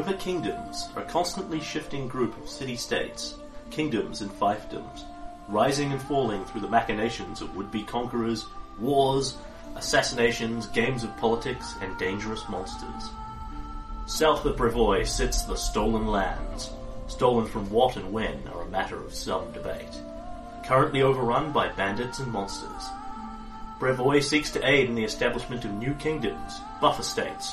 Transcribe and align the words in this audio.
River 0.00 0.14
kingdoms 0.14 0.88
are 0.96 1.02
a 1.02 1.06
constantly 1.10 1.60
shifting 1.60 2.08
group 2.08 2.34
of 2.38 2.48
city-states, 2.48 3.34
kingdoms 3.70 4.22
and 4.22 4.30
fiefdoms, 4.30 5.04
rising 5.46 5.92
and 5.92 6.00
falling 6.00 6.42
through 6.46 6.62
the 6.62 6.70
machinations 6.70 7.42
of 7.42 7.54
would-be 7.54 7.82
conquerors, 7.82 8.46
wars, 8.78 9.36
assassinations, 9.76 10.68
games 10.68 11.04
of 11.04 11.14
politics, 11.18 11.74
and 11.82 11.98
dangerous 11.98 12.48
monsters. 12.48 13.10
South 14.06 14.42
of 14.46 14.56
Brevoy 14.56 15.06
sits 15.06 15.42
the 15.42 15.54
Stolen 15.54 16.06
Lands. 16.06 16.70
Stolen 17.06 17.46
from 17.46 17.68
what 17.68 17.96
and 17.96 18.10
when 18.10 18.48
are 18.54 18.62
a 18.62 18.70
matter 18.70 19.04
of 19.04 19.14
some 19.14 19.52
debate. 19.52 20.00
Currently 20.64 21.02
overrun 21.02 21.52
by 21.52 21.68
bandits 21.68 22.20
and 22.20 22.32
monsters. 22.32 22.84
Brevoy 23.78 24.22
seeks 24.22 24.50
to 24.52 24.66
aid 24.66 24.88
in 24.88 24.94
the 24.94 25.04
establishment 25.04 25.66
of 25.66 25.74
new 25.74 25.92
kingdoms, 25.92 26.62
buffer 26.80 27.02
states, 27.02 27.52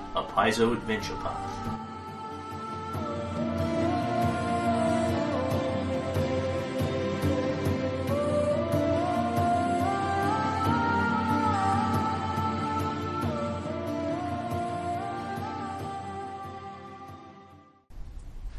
a 0.15 0.23
Paizo 0.23 0.73
adventure 0.73 1.15
path. 1.15 1.79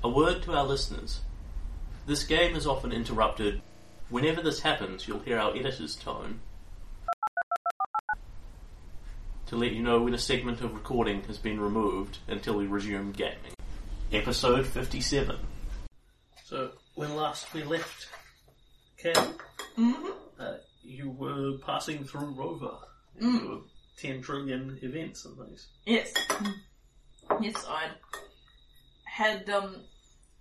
A 0.04 0.08
word 0.08 0.42
to 0.42 0.52
our 0.52 0.64
listeners. 0.64 1.20
This 2.06 2.24
game 2.24 2.56
is 2.56 2.66
often 2.66 2.92
interrupted. 2.92 3.60
Whenever 4.08 4.42
this 4.42 4.60
happens, 4.60 5.06
you'll 5.06 5.20
hear 5.20 5.38
our 5.38 5.54
editor's 5.54 5.94
tone 5.96 6.40
to 9.52 9.58
let 9.58 9.72
you 9.72 9.82
know 9.82 10.00
when 10.00 10.14
a 10.14 10.18
segment 10.18 10.62
of 10.62 10.72
recording 10.72 11.22
has 11.24 11.36
been 11.36 11.60
removed 11.60 12.16
until 12.26 12.54
we 12.54 12.66
resume 12.66 13.12
gaming. 13.12 13.52
Episode 14.10 14.66
57. 14.66 15.36
So, 16.46 16.70
when 16.94 17.14
last 17.14 17.52
we 17.52 17.62
left 17.62 18.08
Cam, 18.96 19.34
uh, 20.40 20.54
you 20.82 21.10
were 21.10 21.58
passing 21.58 22.02
through 22.02 22.30
Rover. 22.30 22.78
and 23.20 23.40
there 23.40 23.46
were 23.50 23.58
10 23.98 24.22
trillion 24.22 24.78
events 24.80 25.26
and 25.26 25.36
things. 25.36 25.68
Yes. 25.84 26.14
Yes, 27.42 27.66
I 27.68 27.88
had 29.04 29.50
um 29.50 29.76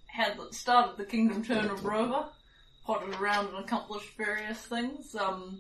had 0.08 0.38
started 0.52 0.96
the 0.96 1.04
Kingdom 1.04 1.44
Turn 1.44 1.66
of 1.66 1.84
Rover, 1.84 2.28
potted 2.86 3.14
around 3.16 3.48
and 3.48 3.58
accomplished 3.58 4.16
various 4.18 4.60
things. 4.60 5.14
Um, 5.16 5.60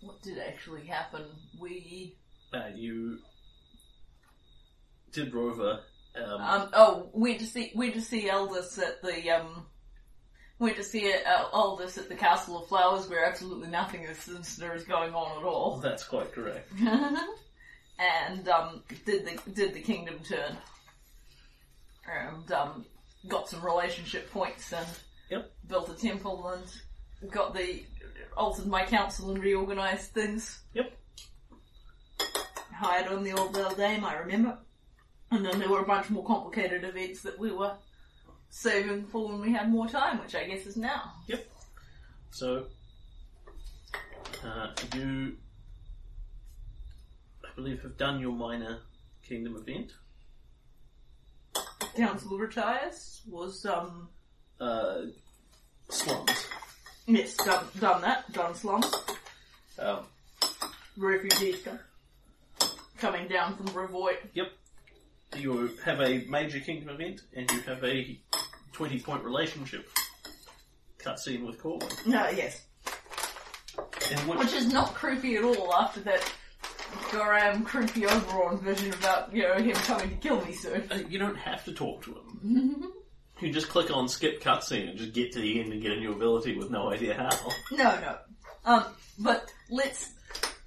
what 0.00 0.20
did 0.22 0.38
actually 0.38 0.86
happen? 0.86 1.22
We 1.56 2.16
Uh, 2.52 2.68
you 2.74 3.18
did 5.12 5.32
Rover. 5.34 5.80
Um, 6.16 6.40
um 6.40 6.68
oh 6.72 7.10
went 7.12 7.38
to 7.38 7.46
see 7.46 7.70
went 7.74 7.94
to 7.94 8.00
see 8.00 8.28
Eldis 8.28 8.78
at 8.78 9.00
the 9.02 9.30
um 9.30 9.66
went 10.58 10.76
to 10.76 10.84
see 10.84 11.12
uh, 11.12 11.76
at 11.96 12.08
the 12.08 12.16
Castle 12.16 12.62
of 12.62 12.68
Flowers, 12.68 13.08
where 13.08 13.24
absolutely 13.24 13.68
nothing 13.68 14.02
is 14.02 14.18
sinister 14.18 14.74
is 14.74 14.84
going 14.84 15.14
on 15.14 15.38
at 15.38 15.44
all. 15.44 15.76
that's 15.82 16.04
quite 16.04 16.32
correct. 16.32 16.70
and 16.80 18.48
um, 18.48 18.82
did 19.06 19.26
the 19.26 19.50
did 19.52 19.74
the 19.74 19.80
kingdom 19.80 20.18
turn, 20.28 20.56
and 22.10 22.52
um, 22.52 22.84
got 23.28 23.48
some 23.48 23.64
relationship 23.64 24.30
points 24.30 24.72
and 24.72 24.86
Yep. 25.30 25.52
built 25.68 25.88
a 25.88 25.94
temple 25.94 26.48
and 26.48 27.30
got 27.30 27.54
the 27.54 27.84
altered 28.36 28.66
my 28.66 28.84
council 28.84 29.30
and 29.30 29.42
reorganized 29.42 30.10
things. 30.10 30.60
Yep. 30.74 30.92
Hired 32.80 33.08
on 33.08 33.22
the 33.24 33.32
old 33.32 33.52
little 33.52 33.74
dame, 33.74 34.04
I 34.06 34.14
remember. 34.16 34.56
And 35.30 35.44
then 35.44 35.58
there 35.58 35.68
were 35.68 35.80
a 35.82 35.86
bunch 35.86 36.08
more 36.08 36.24
complicated 36.24 36.82
events 36.82 37.20
that 37.22 37.38
we 37.38 37.50
were 37.52 37.74
saving 38.48 39.04
for 39.04 39.28
when 39.28 39.40
we 39.40 39.52
had 39.52 39.70
more 39.70 39.86
time, 39.86 40.18
which 40.18 40.34
I 40.34 40.44
guess 40.44 40.64
is 40.66 40.78
now. 40.78 41.12
Yep. 41.26 41.46
So, 42.30 42.64
uh, 44.42 44.68
you, 44.94 45.36
I 47.44 47.48
believe, 47.54 47.82
have 47.82 47.98
done 47.98 48.18
your 48.18 48.32
minor 48.32 48.78
kingdom 49.28 49.56
event. 49.56 49.92
Council 51.96 52.38
retires 52.38 53.20
was 53.28 53.66
um 53.66 54.08
Uh, 54.58 55.02
slums. 55.90 56.46
yes 57.06 57.36
done 57.36 57.64
done 57.78 58.00
that 58.02 58.32
done 58.32 58.54
slums. 58.54 58.90
Um, 59.78 60.00
refugees 60.96 61.62
co- 61.64 61.78
coming 63.00 63.26
down 63.28 63.56
from 63.56 63.66
Brevoy. 63.68 64.14
yep. 64.34 64.48
You 65.36 65.70
have 65.84 66.00
a 66.00 66.24
major 66.28 66.58
kingdom 66.60 66.88
event, 66.90 67.20
and 67.34 67.50
you 67.50 67.60
have 67.60 67.82
a 67.84 68.18
twenty-point 68.72 69.22
relationship 69.24 69.88
cutscene 70.98 71.46
with 71.46 71.60
Corwin. 71.62 71.88
No, 72.06 72.28
yes. 72.30 72.64
In 74.10 74.18
which, 74.28 74.38
Which 74.40 74.52
is 74.52 74.72
not 74.72 74.94
creepy 74.94 75.36
at 75.36 75.44
all 75.44 75.72
after 75.74 76.00
that 76.00 76.30
Goram 77.12 77.64
creepy 77.64 78.06
Oberon 78.06 78.58
vision 78.58 78.92
about, 78.94 79.32
you 79.34 79.42
know, 79.44 79.54
him 79.54 79.74
coming 79.74 80.10
to 80.10 80.16
kill 80.16 80.44
me 80.44 80.52
soon. 80.52 80.82
uh, 80.90 80.98
you 81.08 81.18
don't 81.20 81.36
have 81.36 81.64
to 81.64 81.72
talk 81.72 82.02
to 82.04 82.10
him. 82.12 82.84
You 83.40 83.50
just 83.50 83.70
click 83.70 83.90
on 83.90 84.06
skip 84.06 84.42
cutscene 84.42 84.90
and 84.90 84.98
just 84.98 85.14
get 85.14 85.32
to 85.32 85.40
the 85.40 85.60
end 85.60 85.72
and 85.72 85.80
get 85.80 85.92
a 85.92 85.96
new 85.98 86.12
ability 86.12 86.58
with 86.58 86.70
no 86.70 86.92
idea 86.92 87.14
how. 87.14 87.30
No, 87.74 87.98
no. 87.98 88.16
Um, 88.66 88.84
but 89.18 89.50
let's 89.70 90.10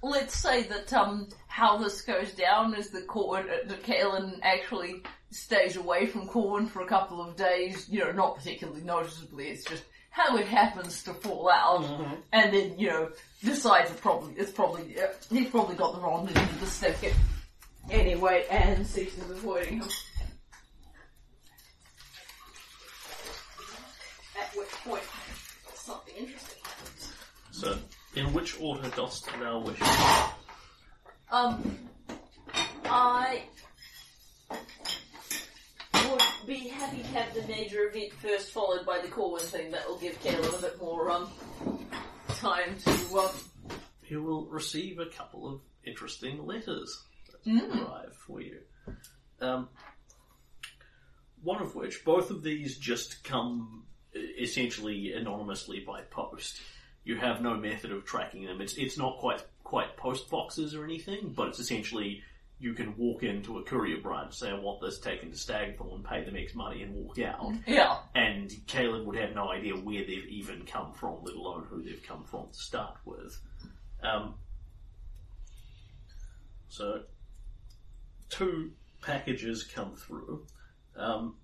let's 0.02 0.36
say 0.36 0.64
that 0.64 0.92
um 0.92 1.28
how 1.54 1.76
this 1.76 2.00
goes 2.00 2.32
down 2.32 2.74
is 2.74 2.90
that 2.90 3.06
Corwin, 3.06 3.46
uh, 3.48 3.68
that 3.68 3.84
Kaelin 3.84 4.40
actually 4.42 5.04
stays 5.30 5.76
away 5.76 6.06
from 6.06 6.26
Corwin 6.26 6.66
for 6.66 6.82
a 6.82 6.86
couple 6.86 7.22
of 7.22 7.36
days. 7.36 7.88
You 7.88 8.00
know, 8.00 8.10
not 8.10 8.36
particularly 8.36 8.80
noticeably. 8.80 9.50
It's 9.50 9.62
just 9.62 9.84
how 10.10 10.36
it 10.36 10.48
happens 10.48 11.04
to 11.04 11.14
fall 11.14 11.48
out, 11.48 11.84
and 12.32 12.52
then 12.52 12.76
you 12.76 12.88
know 12.88 13.08
decides 13.44 13.88
it 13.92 14.00
probably 14.00 14.34
it's 14.34 14.50
probably 14.50 15.00
uh, 15.00 15.06
he's 15.30 15.48
probably 15.48 15.76
got 15.76 15.94
the 15.94 16.00
wrong 16.00 16.26
end 16.26 16.36
of 16.36 16.60
the 16.60 16.66
stick 16.66 17.14
anyway, 17.88 18.46
and 18.50 18.84
ceases 18.84 19.30
avoiding 19.30 19.78
him. 19.78 19.88
At 24.40 24.56
which 24.56 24.70
point 24.84 25.04
something 25.76 26.14
interesting 26.16 26.58
happens. 26.64 27.12
So, 27.52 27.78
in 28.16 28.32
which 28.32 28.60
order 28.60 28.88
dost 28.96 29.28
thou 29.38 29.60
wish? 29.60 29.78
Um, 31.34 31.76
I 32.84 33.42
would 36.08 36.22
be 36.46 36.68
happy 36.68 36.98
to 36.98 37.08
have 37.08 37.34
the 37.34 37.42
major 37.48 37.88
event 37.88 38.12
first, 38.12 38.52
followed 38.52 38.86
by 38.86 39.00
the 39.00 39.08
Corwin 39.08 39.42
thing. 39.42 39.72
That 39.72 39.88
will 39.88 39.98
give 39.98 40.22
Kaelin 40.22 40.56
a 40.56 40.62
bit 40.62 40.80
more 40.80 41.10
um 41.10 41.28
time 42.28 42.76
to 42.84 43.18
um. 43.18 43.30
You 44.06 44.22
will 44.22 44.46
receive 44.46 45.00
a 45.00 45.06
couple 45.06 45.52
of 45.52 45.60
interesting 45.84 46.46
letters 46.46 47.02
that 47.32 47.44
Mm. 47.50 47.84
arrive 47.84 48.14
for 48.14 48.40
you. 48.40 48.60
Um, 49.40 49.68
one 51.42 51.60
of 51.60 51.74
which, 51.74 52.04
both 52.04 52.30
of 52.30 52.44
these 52.44 52.78
just 52.78 53.24
come 53.24 53.86
essentially 54.14 55.12
anonymously 55.14 55.80
by 55.80 56.02
post. 56.02 56.60
You 57.02 57.16
have 57.16 57.42
no 57.42 57.54
method 57.56 57.90
of 57.90 58.04
tracking 58.04 58.44
them. 58.46 58.60
It's 58.60 58.74
it's 58.74 58.96
not 58.96 59.18
quite 59.18 59.44
quite 59.64 59.96
post 59.96 60.30
boxes 60.30 60.74
or 60.74 60.84
anything, 60.84 61.32
but 61.34 61.48
it's 61.48 61.58
essentially 61.58 62.22
you 62.60 62.72
can 62.72 62.96
walk 62.96 63.22
into 63.22 63.58
a 63.58 63.62
courier 63.62 64.00
branch, 64.00 64.34
say 64.34 64.50
I 64.50 64.54
want 64.54 64.80
this 64.80 64.98
taken 65.00 65.30
to 65.30 65.36
Stagthorn, 65.36 66.04
pay 66.04 66.24
them 66.24 66.36
X 66.36 66.54
money, 66.54 66.82
and 66.82 66.94
walk 66.94 67.18
out. 67.18 67.52
Yeah. 67.66 67.98
And 68.14 68.48
Kaelin 68.66 69.04
would 69.04 69.16
have 69.16 69.34
no 69.34 69.50
idea 69.50 69.74
where 69.74 70.04
they've 70.04 70.26
even 70.28 70.64
come 70.64 70.92
from, 70.92 71.24
let 71.24 71.34
alone 71.34 71.66
who 71.68 71.82
they've 71.82 72.02
come 72.06 72.24
from 72.24 72.46
to 72.52 72.58
start 72.58 72.96
with. 73.04 73.38
Um, 74.02 74.34
so, 76.68 77.02
two 78.30 78.72
packages 79.02 79.64
come 79.64 79.96
through, 79.96 80.46
um, 80.96 81.36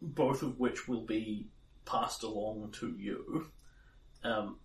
both 0.00 0.42
of 0.42 0.58
which 0.58 0.88
will 0.88 1.04
be 1.04 1.46
passed 1.84 2.22
along 2.22 2.72
to 2.80 2.94
you. 2.98 3.46
Um, 4.22 4.58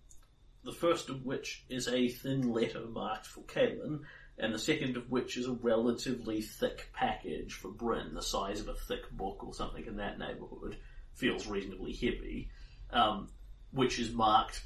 the 0.66 0.72
first 0.72 1.08
of 1.08 1.24
which 1.24 1.64
is 1.68 1.86
a 1.86 2.08
thin 2.08 2.52
letter 2.52 2.84
marked 2.86 3.26
for 3.26 3.42
Kaelin, 3.42 4.00
and 4.36 4.52
the 4.52 4.58
second 4.58 4.96
of 4.96 5.10
which 5.10 5.36
is 5.36 5.46
a 5.46 5.52
relatively 5.52 6.42
thick 6.42 6.90
package 6.92 7.54
for 7.54 7.70
Bryn, 7.70 8.14
the 8.14 8.22
size 8.22 8.60
of 8.60 8.68
a 8.68 8.74
thick 8.74 9.08
book 9.12 9.44
or 9.44 9.54
something 9.54 9.86
in 9.86 9.96
that 9.96 10.18
neighbourhood, 10.18 10.76
feels 11.14 11.46
reasonably 11.46 11.92
heavy, 11.92 12.50
um, 12.90 13.30
which 13.70 14.00
is 14.00 14.12
marked. 14.12 14.62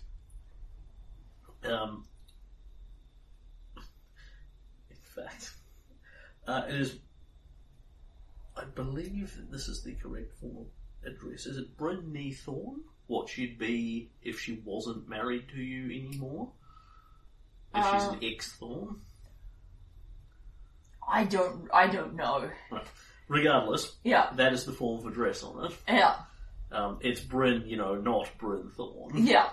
Um, 1.65 2.07
in 3.77 4.97
fact, 5.03 5.53
uh, 6.49 6.63
it 6.67 6.75
is. 6.75 6.99
I 8.57 8.65
believe 8.65 9.39
this 9.51 9.69
is 9.69 9.83
the 9.83 9.95
correct 9.95 10.33
form 10.41 10.57
of 10.57 11.13
address. 11.13 11.47
Is 11.47 11.59
it 11.59 11.77
Bryn 11.77 12.35
Thorn? 12.45 12.81
What 13.11 13.29
she'd 13.29 13.59
be 13.59 14.09
if 14.23 14.39
she 14.39 14.63
wasn't 14.65 15.09
married 15.09 15.49
to 15.49 15.61
you 15.61 15.87
anymore? 15.87 16.53
If 17.75 17.85
she's 17.85 18.03
Uh, 18.05 18.13
an 18.13 18.19
ex 18.23 18.53
Thorn? 18.53 19.01
I 21.09 21.25
don't, 21.25 21.69
I 21.75 21.89
don't 21.89 22.15
know. 22.15 22.49
Regardless, 23.27 23.97
Yeah, 24.05 24.31
that 24.37 24.53
is 24.53 24.65
the 24.65 24.71
form 24.73 25.01
of 25.01 25.07
address 25.13 25.43
on 25.43 25.65
it. 25.67 25.77
yeah, 25.89 26.21
Um, 26.71 26.99
it's 27.01 27.21
Bryn, 27.21 27.65
you 27.67 27.77
know, 27.79 27.97
not 27.97 28.31
Bryn 28.39 28.71
Thorn. 28.77 29.27
yeah, 29.27 29.51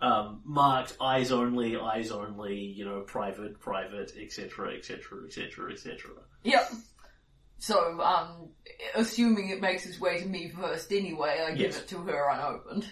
Um, 0.00 0.40
marked 0.44 0.96
eyes 1.00 1.30
only, 1.30 1.76
eyes 1.78 2.10
only, 2.10 2.56
you 2.58 2.84
know, 2.84 3.02
private, 3.02 3.60
private, 3.60 4.12
etc., 4.20 4.74
etc., 4.74 5.24
etc., 5.26 5.70
etc. 5.72 6.10
yep. 6.42 6.68
So, 7.62 8.00
um, 8.00 8.48
assuming 8.96 9.50
it 9.50 9.60
makes 9.60 9.86
its 9.86 10.00
way 10.00 10.18
to 10.20 10.26
me 10.26 10.48
first 10.48 10.90
anyway, 10.92 11.44
I 11.46 11.50
give 11.52 11.70
Yes. 11.70 11.78
it 11.78 11.88
to 11.90 11.98
her 11.98 12.28
unopened. 12.28 12.88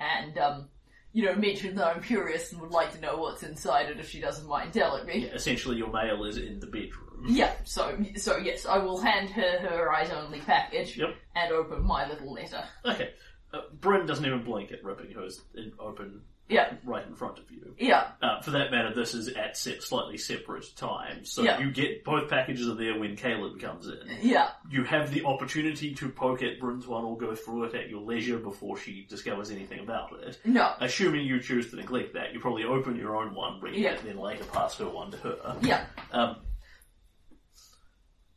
And, 0.00 0.36
um, 0.38 0.68
you 1.12 1.24
know, 1.24 1.36
mention 1.36 1.76
that 1.76 1.86
I'm 1.94 2.02
curious 2.02 2.50
and 2.50 2.60
would 2.62 2.72
like 2.72 2.92
to 2.94 3.00
know 3.00 3.16
what's 3.16 3.44
inside 3.44 3.88
it 3.88 4.00
if 4.00 4.10
she 4.10 4.20
doesn't 4.20 4.48
mind 4.48 4.72
telling 4.72 5.06
me. 5.06 5.26
Essentially, 5.26 5.76
your 5.76 5.92
mail 5.92 6.24
is 6.24 6.36
in 6.36 6.58
the 6.58 6.66
bedroom. 6.66 7.26
Yeah, 7.28 7.52
so, 7.62 7.96
so 8.16 8.38
yes, 8.38 8.66
I 8.66 8.78
will 8.78 8.98
hand 9.00 9.30
her 9.30 9.58
her 9.60 9.92
eyes 9.92 10.10
only 10.10 10.40
package 10.40 10.98
Yep. 10.98 11.14
and 11.36 11.52
open 11.52 11.84
my 11.86 12.08
little 12.08 12.32
letter. 12.32 12.64
Okay. 12.84 13.14
Uh, 13.54 13.60
Bryn 13.80 14.04
doesn't 14.04 14.26
even 14.26 14.42
blink 14.42 14.72
at 14.72 14.82
ripping 14.82 15.12
hers 15.12 15.42
in, 15.54 15.72
open 15.78 16.22
Yeah, 16.48 16.74
right 16.84 17.04
in 17.04 17.16
front 17.16 17.38
of 17.40 17.50
you. 17.50 17.74
yeah, 17.78 18.12
Uh, 18.22 18.40
for 18.40 18.52
that 18.52 18.70
matter, 18.70 18.94
this 18.94 19.14
is 19.14 19.28
at 19.28 19.56
se- 19.56 19.80
slightly 19.80 20.16
separate 20.16 20.64
times, 20.76 21.32
so 21.32 21.42
Yeah. 21.42 21.58
you 21.58 21.72
get 21.72 22.04
both 22.04 22.30
packages 22.30 22.68
are 22.68 22.74
there 22.76 22.96
when 22.98 23.16
Kaelin 23.16 23.58
comes 23.60 23.88
in. 23.88 23.98
yeah, 24.22 24.50
You 24.70 24.84
have 24.84 25.12
the 25.12 25.24
opportunity 25.24 25.92
to 25.96 26.08
poke 26.08 26.42
at 26.44 26.60
Bryn's 26.60 26.86
one 26.86 27.04
or 27.04 27.16
go 27.18 27.34
through 27.34 27.64
it 27.64 27.74
at 27.74 27.88
your 27.90 28.00
leisure 28.00 28.38
before 28.38 28.76
she 28.78 29.04
discovers 29.08 29.50
anything 29.50 29.80
about 29.80 30.12
it. 30.22 30.38
no, 30.44 30.74
Assuming 30.80 31.26
you 31.26 31.40
choose 31.40 31.68
to 31.70 31.76
neglect 31.76 32.14
that, 32.14 32.32
you 32.32 32.38
probably 32.38 32.62
open 32.64 32.94
your 32.94 33.16
own 33.16 33.34
one, 33.34 33.60
read 33.60 33.74
Yeah. 33.74 33.94
it, 33.94 34.04
then 34.04 34.16
later 34.16 34.44
pass 34.44 34.78
her 34.78 34.88
one 34.88 35.10
to 35.10 35.16
her. 35.16 35.56
yeah, 35.62 35.86
Um, 36.12 36.36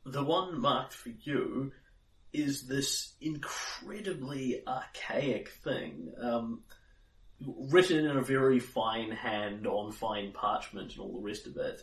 the 0.06 0.24
one 0.24 0.60
marked 0.60 0.94
for 0.94 1.10
you 1.10 1.72
is 2.34 2.68
this 2.68 3.14
incredibly 3.22 4.64
archaic 4.68 5.50
thing, 5.64 6.12
um, 6.22 6.64
written 7.46 8.06
in 8.06 8.18
a 8.18 8.22
very 8.22 8.60
fine 8.60 9.12
hand 9.12 9.66
on 9.66 9.92
fine 9.92 10.32
parchment 10.32 10.92
and 10.92 11.00
all 11.00 11.14
the 11.14 11.26
rest 11.26 11.48
of 11.48 11.58
it. 11.58 11.82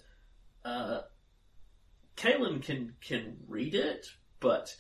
Uh, 0.65 1.01
Kalen 2.17 2.63
can 2.63 2.95
can 3.01 3.37
read 3.47 3.75
it, 3.75 4.07
but 4.41 4.75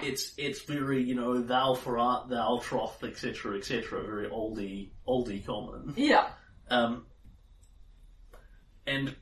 it's 0.00 0.32
it's 0.38 0.62
very 0.62 1.02
you 1.02 1.14
know 1.14 1.40
thou 1.42 1.74
for 1.74 1.98
art 1.98 2.28
thou 2.28 2.60
troth 2.62 3.02
etc 3.02 3.56
etc 3.56 4.02
very 4.04 4.28
oldie 4.28 4.90
oldie 5.06 5.44
common. 5.44 5.94
yeah, 5.96 6.28
Um, 6.70 7.06
and 8.86 9.14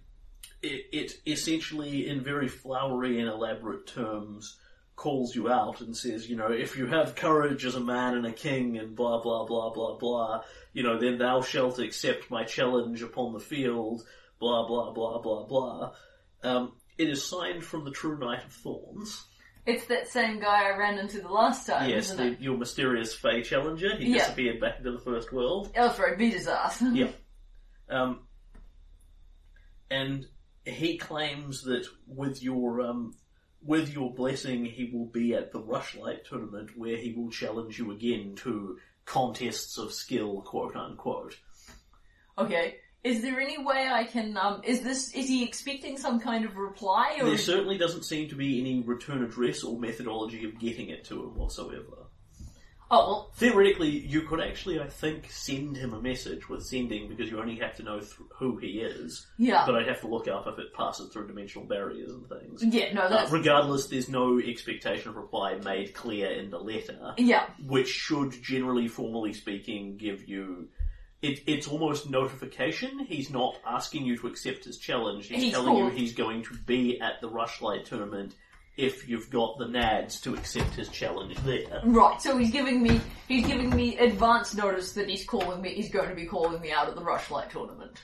it, 0.62 0.86
it 0.92 1.12
essentially, 1.26 2.08
in 2.08 2.22
very 2.22 2.48
flowery 2.48 3.20
and 3.20 3.28
elaborate 3.28 3.86
terms, 3.86 4.58
calls 4.94 5.34
you 5.34 5.50
out 5.50 5.80
and 5.80 5.96
says, 5.96 6.28
you 6.28 6.36
know, 6.36 6.50
if 6.50 6.76
you 6.76 6.86
have 6.86 7.14
courage 7.14 7.64
as 7.64 7.74
a 7.74 7.80
man 7.80 8.14
and 8.14 8.26
a 8.26 8.32
king 8.32 8.78
and 8.78 8.96
blah, 8.96 9.20
blah, 9.20 9.44
blah, 9.44 9.70
blah, 9.70 9.96
blah, 9.98 10.42
you 10.76 10.82
know, 10.82 10.98
then 11.00 11.16
thou 11.16 11.40
shalt 11.40 11.78
accept 11.78 12.30
my 12.30 12.44
challenge 12.44 13.00
upon 13.00 13.32
the 13.32 13.40
field, 13.40 14.02
blah, 14.38 14.66
blah, 14.66 14.92
blah, 14.92 15.18
blah, 15.22 15.46
blah. 15.46 15.92
Um, 16.42 16.72
it 16.98 17.08
is 17.08 17.24
signed 17.24 17.64
from 17.64 17.86
the 17.86 17.90
True 17.90 18.18
Knight 18.18 18.44
of 18.44 18.52
Thorns. 18.52 19.24
It's 19.64 19.86
that 19.86 20.06
same 20.06 20.38
guy 20.38 20.66
I 20.70 20.76
ran 20.76 20.98
into 20.98 21.22
the 21.22 21.30
last 21.30 21.66
time, 21.66 21.88
yes, 21.88 22.10
isn't 22.10 22.16
the, 22.18 22.32
it? 22.32 22.40
your 22.42 22.58
mysterious 22.58 23.14
Fey 23.14 23.40
challenger. 23.40 23.96
He 23.96 24.08
Yeah. 24.12 24.18
disappeared 24.18 24.60
back 24.60 24.76
into 24.76 24.92
the 24.92 24.98
first 24.98 25.32
world. 25.32 25.72
Alfred 25.74 26.18
beat 26.18 26.34
his 26.34 26.46
ass. 26.46 26.82
Yeah. 26.92 27.08
Um, 27.88 28.26
and 29.90 30.26
he 30.66 30.98
claims 30.98 31.62
that 31.62 31.86
with 32.06 32.42
your 32.42 32.82
um, 32.82 33.14
with 33.62 33.94
your 33.94 34.12
blessing, 34.12 34.66
he 34.66 34.90
will 34.92 35.06
be 35.06 35.32
at 35.32 35.52
the 35.52 35.60
Rushlight 35.60 36.24
tournament 36.24 36.76
where 36.76 36.96
he 36.98 37.14
will 37.14 37.30
challenge 37.30 37.78
you 37.78 37.92
again 37.92 38.34
to 38.36 38.76
contests 39.06 39.78
of 39.78 39.92
skill, 39.92 40.42
quote 40.42 40.76
unquote. 40.76 41.38
Okay. 42.36 42.76
Is 43.04 43.22
there 43.22 43.40
any 43.40 43.56
way 43.56 43.88
I 43.88 44.02
can, 44.02 44.36
um, 44.36 44.62
is 44.64 44.80
this, 44.80 45.14
is 45.14 45.28
he 45.28 45.44
expecting 45.44 45.96
some 45.96 46.18
kind 46.18 46.44
of 46.44 46.56
reply 46.56 47.18
or 47.20 47.26
There 47.26 47.38
certainly 47.38 47.78
doesn't 47.78 48.02
seem 48.02 48.28
to 48.30 48.34
be 48.34 48.60
any 48.60 48.82
return 48.82 49.22
address 49.22 49.62
or 49.62 49.78
methodology 49.78 50.44
of 50.44 50.58
getting 50.58 50.90
it 50.90 51.04
to 51.04 51.22
him 51.22 51.36
whatsoever. 51.36 52.05
Oh, 52.88 52.98
well, 52.98 53.30
Theoretically, 53.34 53.88
you 53.90 54.22
could 54.22 54.40
actually, 54.40 54.78
I 54.80 54.86
think, 54.86 55.28
send 55.30 55.76
him 55.76 55.92
a 55.92 56.00
message 56.00 56.48
with 56.48 56.64
sending 56.64 57.08
because 57.08 57.28
you 57.28 57.40
only 57.40 57.56
have 57.56 57.74
to 57.76 57.82
know 57.82 57.98
th- 57.98 58.12
who 58.38 58.58
he 58.58 58.78
is. 58.80 59.26
yeah. 59.38 59.64
But 59.66 59.74
I'd 59.74 59.88
have 59.88 60.00
to 60.02 60.06
look 60.06 60.28
up 60.28 60.46
if 60.46 60.56
it 60.60 60.72
passes 60.72 61.12
through 61.12 61.26
dimensional 61.26 61.66
barriers 61.66 62.12
and 62.12 62.28
things. 62.28 62.62
yeah, 62.62 62.92
no, 62.92 63.02
Uh, 63.02 63.26
regardless, 63.30 63.86
there's 63.88 64.08
no 64.08 64.38
expectation 64.38 65.08
of 65.10 65.16
reply 65.16 65.56
made 65.64 65.94
clear 65.94 66.30
in 66.30 66.50
the 66.50 66.58
letter, 66.60 67.14
yeah, 67.18 67.46
which 67.66 67.88
should, 67.88 68.30
generally, 68.42 68.86
formally 68.86 69.32
speaking, 69.32 69.96
give 69.96 70.28
you. 70.28 70.68
It, 71.22 71.40
it's 71.46 71.66
almost 71.66 72.08
notification. 72.08 73.00
He's 73.00 73.30
not 73.30 73.56
asking 73.66 74.04
you 74.04 74.16
to 74.18 74.26
accept 74.28 74.64
his 74.64 74.78
challenge. 74.78 75.26
He's, 75.26 75.44
He's 75.44 75.52
telling 75.54 75.76
you 75.78 75.88
he's 75.88 76.12
going 76.14 76.44
to 76.44 76.54
be 76.54 77.00
at 77.00 77.20
the 77.20 77.28
Rushlight 77.28 77.84
tournament 77.86 78.34
if 78.76 79.08
you've 79.08 79.30
got 79.30 79.58
the 79.58 79.64
nads 79.66 80.20
to 80.22 80.34
accept 80.34 80.74
his 80.74 80.88
challenge 80.88 81.36
there. 81.44 81.80
right, 81.84 82.20
so 82.20 82.36
he's 82.36 82.50
giving 82.50 82.82
me, 82.82 83.00
he's 83.28 83.46
giving 83.46 83.74
me 83.74 83.96
advance 83.98 84.54
notice 84.54 84.92
that 84.92 85.08
he's 85.08 85.24
calling 85.24 85.60
me, 85.62 85.74
he's 85.74 85.90
going 85.90 86.08
to 86.10 86.14
be 86.14 86.26
calling 86.26 86.60
me 86.60 86.70
out 86.72 86.88
at 86.88 86.94
the 86.94 87.00
Rushlight 87.02 87.50
tournament. 87.50 88.02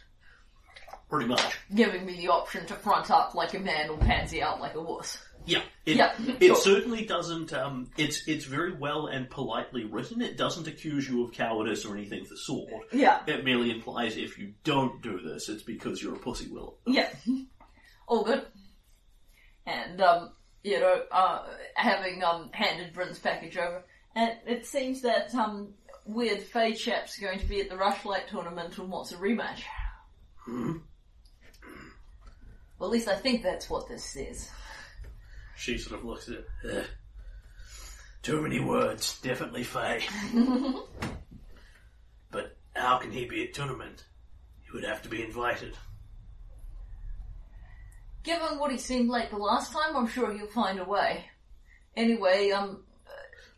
Pretty 1.11 1.26
much. 1.29 1.59
Giving 1.75 2.07
me 2.07 2.17
the 2.17 2.29
option 2.29 2.64
to 2.67 2.75
front 2.75 3.11
up 3.11 3.35
like 3.35 3.52
a 3.52 3.59
man 3.59 3.91
or 3.91 3.99
pansy 3.99 4.41
out 4.43 4.61
like 4.62 4.75
a 4.75 4.81
wuss. 4.81 5.19
Yeah. 5.45 5.61
It, 5.85 5.97
Yeah, 5.97 6.14
it 6.41 6.47
sure. 6.47 6.57
certainly 6.57 7.05
doesn't. 7.05 7.52
Um, 7.52 7.91
it's 7.99 8.26
it's 8.29 8.45
very 8.47 8.73
well 8.73 9.09
and 9.09 9.29
politely 9.29 9.85
written. 9.85 10.23
It 10.23 10.38
doesn't 10.38 10.69
accuse 10.69 11.07
you 11.07 11.25
of 11.25 11.33
cowardice 11.33 11.85
or 11.85 11.97
anything 11.97 12.21
of 12.23 12.29
the 12.31 12.37
sort. 12.38 12.71
Yeah, 12.93 13.21
It 13.26 13.45
merely 13.45 13.71
implies 13.73 14.17
if 14.17 14.38
you 14.38 14.55
don't 14.64 15.02
do 15.02 15.21
this, 15.21 15.49
it's 15.50 15.64
because 15.64 16.00
you're 16.02 16.14
a 16.14 16.19
pussy 16.19 16.49
will. 16.49 16.79
yeah. 16.87 17.11
All 18.09 18.25
good. 18.25 18.47
And, 19.67 20.00
um, 20.00 20.31
you 20.62 20.81
know, 20.81 21.02
uh, 21.11 21.47
having, 21.75 22.23
um, 22.23 22.50
handed 22.52 22.92
Bryn's 22.92 23.19
package 23.19 23.57
over, 23.57 23.85
and 24.14 24.33
it 24.47 24.66
seems 24.66 25.02
that, 25.02 25.35
um, 25.35 25.75
weird 26.04 26.42
Fey 26.42 26.75
chap's 26.75 27.19
going 27.19 27.38
to 27.38 27.47
be 27.47 27.61
at 27.61 27.69
the 27.69 27.76
Rushlight 27.76 28.26
tournament 28.28 28.78
and 28.78 28.90
wants 28.90 29.12
a 29.12 29.16
rematch. 29.16 29.62
Hmm? 30.45 30.78
Well, 32.78 32.88
at 32.90 32.92
least 32.92 33.09
I 33.09 33.14
think 33.14 33.42
that's 33.42 33.71
what 33.71 33.88
this 33.88 34.04
says. 34.04 34.50
She 35.57 35.78
sort 35.78 36.00
of 36.00 36.04
looks 36.04 36.28
at 36.28 36.35
it. 36.35 36.49
"Ugh. 36.69 36.85
Too 38.23 38.40
many 38.40 38.61
words, 38.61 39.21
definitely 39.21 39.64
Fey. 39.64 40.04
but 42.31 42.57
how 42.75 42.99
can 42.99 43.11
he 43.11 43.25
be 43.25 43.45
at 43.45 43.54
tournament? 43.54 44.04
He 44.62 44.71
would 44.73 44.85
have 44.85 45.02
to 45.02 45.09
be 45.09 45.23
invited. 45.23 45.76
Given 48.23 48.59
what 48.59 48.71
he 48.71 48.79
seemed 48.79 49.09
like 49.09 49.31
the 49.31 49.37
last 49.37 49.73
time, 49.73 49.97
I'm 49.97 50.07
sure 50.07 50.33
he'll 50.33 50.47
find 50.47 50.79
a 50.79 50.85
way. 50.85 51.25
Anyway, 51.97 52.50
um, 52.50 52.85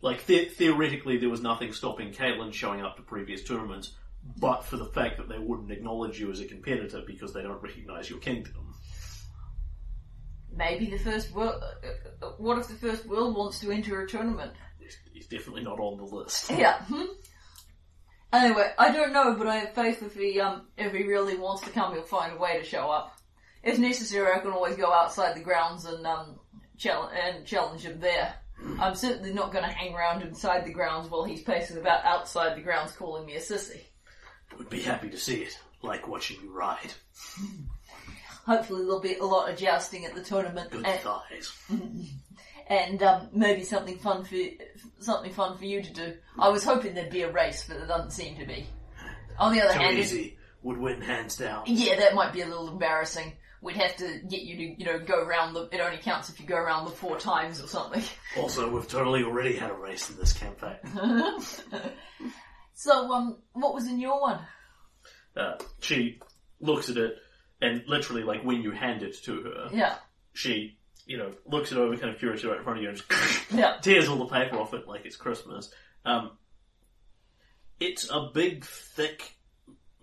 Like, 0.00 0.26
the- 0.26 0.47
theoretically, 0.47 1.18
there 1.18 1.30
was 1.30 1.42
nothing 1.42 1.73
stopping 1.73 2.12
Caitlin 2.12 2.52
showing 2.52 2.83
up 2.83 2.97
to 2.97 3.02
previous 3.02 3.42
tournaments, 3.44 3.94
but 4.38 4.64
for 4.64 4.76
the 4.76 4.87
fact 4.87 5.16
that 5.18 5.28
they 5.28 5.38
wouldn't 5.38 5.71
acknowledge 5.71 6.18
you 6.21 6.30
as 6.30 6.40
a 6.40 6.47
competitor 6.47 7.02
because 7.06 7.33
they 7.33 7.42
don't 7.42 7.62
recognise 7.62 8.09
your 8.11 8.18
kingdom. 8.21 8.75
maybe 10.56 10.87
the 10.87 10.99
first 10.99 11.33
world. 11.33 11.61
Uh, 11.62 12.26
uh, 12.26 12.30
what 12.38 12.59
if 12.59 12.68
the 12.68 12.75
first 12.75 13.06
world 13.06 13.35
wants 13.37 13.59
to 13.61 13.73
enter 13.73 14.00
a 14.02 14.06
tournament? 14.09 14.52
He's, 14.78 14.97
he's 15.12 15.26
definitely 15.26 15.64
not 15.64 15.80
on 15.80 15.97
the 15.99 16.04
list. 16.04 16.50
Yeah. 16.56 16.78
Hmm? 16.85 17.06
Anyway, 18.33 18.73
I 18.78 18.90
don't 18.92 19.12
know, 19.12 19.35
but 19.35 19.47
I 19.47 19.56
have 19.59 19.75
faith 19.75 20.02
if 20.02 20.14
he 20.14 20.40
um 20.40 20.66
if 20.76 20.92
he 20.92 21.04
really 21.04 21.37
wants 21.37 21.62
to 21.62 21.71
come, 21.71 21.92
he'll 21.94 22.02
find 22.02 22.35
a 22.35 22.37
way 22.37 22.59
to 22.59 22.64
show 22.64 22.90
up. 22.90 23.13
If 23.64 23.78
necessary, 23.78 24.33
I 24.33 24.38
can 24.40 24.52
always 24.52 24.76
go 24.76 24.92
outside 24.92 25.35
the 25.37 25.40
grounds 25.40 25.85
and 25.85 26.06
um 26.06 26.38
challenge 26.76 27.12
and 27.21 27.47
challenge 27.47 27.83
him 27.83 28.00
there. 28.00 28.35
I'm 28.78 28.94
certainly 28.94 29.33
not 29.33 29.52
going 29.52 29.64
to 29.64 29.71
hang 29.71 29.94
around 29.94 30.23
inside 30.23 30.64
the 30.64 30.73
grounds 30.73 31.11
while 31.11 31.25
he's 31.25 31.42
pacing 31.42 31.76
about 31.76 32.04
outside 32.04 32.56
the 32.56 32.62
grounds, 32.62 32.92
calling 32.92 33.26
me 33.26 33.35
a 33.35 33.40
sissy. 33.40 33.80
Would 34.56 34.71
be 34.71 34.80
happy 34.80 35.11
to 35.11 35.18
see 35.18 35.42
it, 35.42 35.59
like 35.83 36.06
watching 36.09 36.38
you 36.42 36.50
ride. 36.50 36.92
hopefully 38.47 38.83
there'll 38.85 39.00
be 39.00 39.16
a 39.16 39.25
lot 39.25 39.50
of 39.50 39.59
jousting 39.59 40.04
at 40.04 40.14
the 40.14 40.23
tournament, 40.23 40.71
Good 40.71 40.87
and, 40.87 41.00
thighs. 41.00 41.52
and 42.68 43.02
um, 43.02 43.28
maybe 43.33 43.64
something 43.64 43.99
fun 43.99 44.25
for 44.25 44.37
something 45.00 45.33
fun 45.33 45.56
for 45.59 45.64
you 45.64 45.83
to 45.83 45.92
do. 45.92 46.14
I 46.38 46.49
was 46.49 46.64
hoping 46.64 46.94
there'd 46.94 47.11
be 47.11 47.23
a 47.23 47.33
race, 47.33 47.64
but 47.66 47.78
there 47.78 47.87
doesn't 47.87 48.12
seem 48.12 48.37
to 48.38 48.47
be. 48.47 48.66
On 49.38 49.52
the 49.52 49.62
other 49.62 49.73
Too 49.75 49.78
hand, 49.78 49.99
if- 49.99 50.06
easy. 50.06 50.38
Would 50.62 50.78
win 50.78 51.02
hands 51.02 51.37
down. 51.37 51.64
yeah, 51.66 51.97
that 51.97 52.14
might 52.14 52.33
be 52.33 52.40
a 52.40 52.47
little 52.47 52.68
embarrassing. 52.68 53.35
We'd 53.64 53.76
have 53.76 53.97
to 53.97 54.21
get 54.28 54.42
you 54.42 54.56
to, 54.59 54.62
you 54.78 54.85
know, 54.85 54.99
go 54.99 55.25
around 55.25 55.54
the. 55.54 55.62
It 55.73 55.80
only 55.80 55.97
counts 55.97 56.28
if 56.28 56.38
you 56.38 56.44
go 56.44 56.54
around 56.56 56.85
the 56.85 56.90
four 56.90 57.18
times 57.18 57.62
or 57.62 57.66
something. 57.66 58.02
Also, 58.37 58.68
we've 58.71 58.87
totally 58.87 59.23
already 59.23 59.56
had 59.56 59.71
a 59.71 59.75
race 59.75 60.11
in 60.11 60.16
this 60.18 60.35
campaign. 60.35 60.76
so, 62.75 63.11
um, 63.12 63.38
what 63.52 63.73
was 63.73 63.87
in 63.87 63.99
your 63.99 64.21
one? 64.21 64.40
Uh, 65.35 65.54
she 65.80 66.18
looks 66.61 66.90
at 66.90 66.97
it, 66.99 67.14
and 67.62 67.83
literally, 67.87 68.23
like 68.23 68.42
when 68.44 68.61
you 68.61 68.71
hand 68.73 69.02
it 69.02 69.16
to 69.25 69.40
her, 69.42 69.68
Yeah, 69.73 69.94
she, 70.35 70.76
you 71.06 71.16
know, 71.16 71.33
looks 71.47 71.73
it 71.73 71.78
over, 71.78 71.97
kind 71.97 72.12
of 72.12 72.18
curiously 72.18 72.50
right 72.50 72.59
in 72.59 72.64
front 72.64 72.78
of 72.80 72.83
you, 72.83 72.90
and 72.90 72.99
just 72.99 73.50
yeah. 73.50 73.78
tears 73.80 74.09
all 74.09 74.16
the 74.18 74.26
paper 74.26 74.56
off 74.59 74.75
it 74.75 74.87
like 74.87 75.06
it's 75.06 75.16
Christmas. 75.16 75.73
Um, 76.04 76.33
it's 77.80 78.11
a 78.11 78.28
big, 78.35 78.64
thick, 78.64 79.37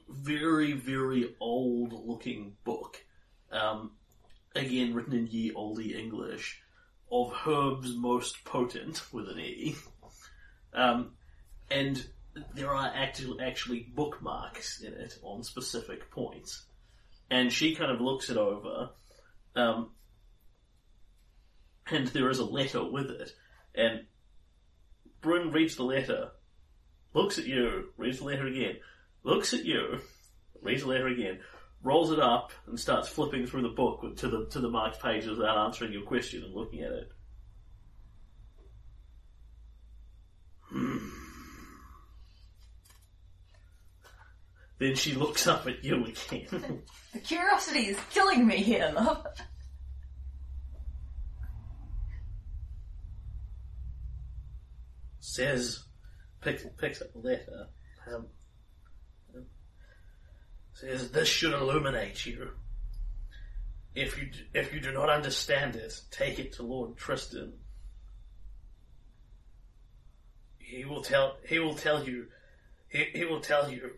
very, 0.10 0.72
very 0.72 1.36
old-looking 1.40 2.54
book. 2.64 2.98
Um, 3.52 3.92
again, 4.56 4.94
written 4.94 5.14
in 5.14 5.28
ye 5.28 5.52
olde 5.54 5.80
English, 5.80 6.62
of 7.12 7.34
herbs 7.46 7.96
most 7.96 8.44
potent 8.46 9.02
with 9.14 9.28
an 9.30 9.40
e. 9.40 9.76
Um, 10.74 11.12
and 11.70 12.06
there 12.56 12.74
are 12.74 12.92
actually 12.96 13.44
actually 13.44 13.80
bookmarks 13.94 14.82
in 14.82 14.94
it 14.94 15.18
on 15.22 15.44
specific 15.44 16.10
points. 16.12 16.66
And 17.30 17.52
she 17.52 17.76
kind 17.76 17.92
of 17.92 18.02
looks 18.02 18.30
it 18.30 18.38
over, 18.38 18.90
um, 19.56 19.92
and 21.90 22.08
there 22.08 22.30
is 22.30 22.40
a 22.40 22.46
letter 22.46 22.84
with 22.84 23.10
it. 23.10 23.32
And 23.74 24.06
Bryn 25.22 25.52
reads 25.52 25.76
the 25.76 25.84
letter, 25.84 26.32
looks 27.14 27.38
at 27.38 27.46
you, 27.46 27.90
reads 27.98 28.20
the 28.20 28.26
letter 28.26 28.48
again, 28.48 28.78
looks 29.24 29.54
at 29.54 29.66
you, 29.66 30.00
reads 30.62 30.82
the 30.82 30.90
letter 30.90 31.08
again, 31.08 31.40
rolls 31.84 32.12
it 32.12 32.20
up, 32.20 32.52
and 32.68 32.80
starts 32.80 33.08
flipping 33.08 33.46
through 33.46 33.64
the 33.64 33.70
book 33.70 34.16
to 34.18 34.28
the 34.28 34.46
to 34.48 34.60
the 34.60 34.70
marked 34.70 35.02
pages 35.02 35.38
without 35.38 35.58
answering 35.58 35.94
your 35.94 36.04
question 36.04 36.44
and 36.44 36.54
looking 36.54 36.82
at 36.82 36.92
it. 36.92 37.12
Hmm. 40.70 40.98
Then 44.78 44.96
she 44.96 45.14
looks 45.14 45.46
up 45.46 45.68
at 45.68 45.84
you 45.84 46.06
again. 46.06 46.82
The 47.14 47.20
curiosity 47.20 47.88
is 47.88 47.98
killing 48.10 48.48
me 48.48 48.56
here, 48.56 48.92
love. 48.96 49.28
says, 55.32 55.86
picks, 56.42 56.66
picks 56.78 57.02
up 57.02 57.14
the 57.14 57.20
letter, 57.20 57.68
um, 58.08 58.16
um, 58.16 58.26
says, 60.82 61.12
this 61.12 61.28
should 61.28 61.54
illuminate 61.54 62.26
you. 62.26 62.50
If 63.94 64.18
you, 64.18 64.30
if 64.54 64.74
you 64.74 64.80
do 64.80 64.92
not 64.92 65.10
understand 65.10 65.76
it, 65.76 66.00
take 66.10 66.40
it 66.40 66.54
to 66.54 66.64
Lord 66.64 66.98
Tristan. 66.98 67.54
He 70.58 70.86
will 70.86 71.04
tell, 71.04 71.38
he 71.46 71.60
will 71.60 71.76
tell 71.76 72.04
you, 72.04 72.28
he, 72.88 73.06
he 73.14 73.26
will 73.26 73.42
tell 73.42 73.72
you 73.72 73.92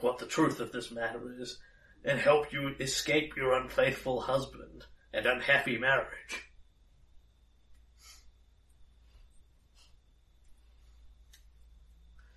what 0.00 0.18
the 0.18 0.26
truth 0.26 0.60
of 0.60 0.70
this 0.72 0.90
matter 0.90 1.20
is, 1.40 1.58
and 2.04 2.18
help 2.18 2.52
you 2.52 2.74
escape 2.78 3.36
your 3.36 3.54
unfaithful 3.54 4.20
husband 4.20 4.84
and 5.14 5.24
unhappy 5.24 5.78
marriage. 5.78 6.50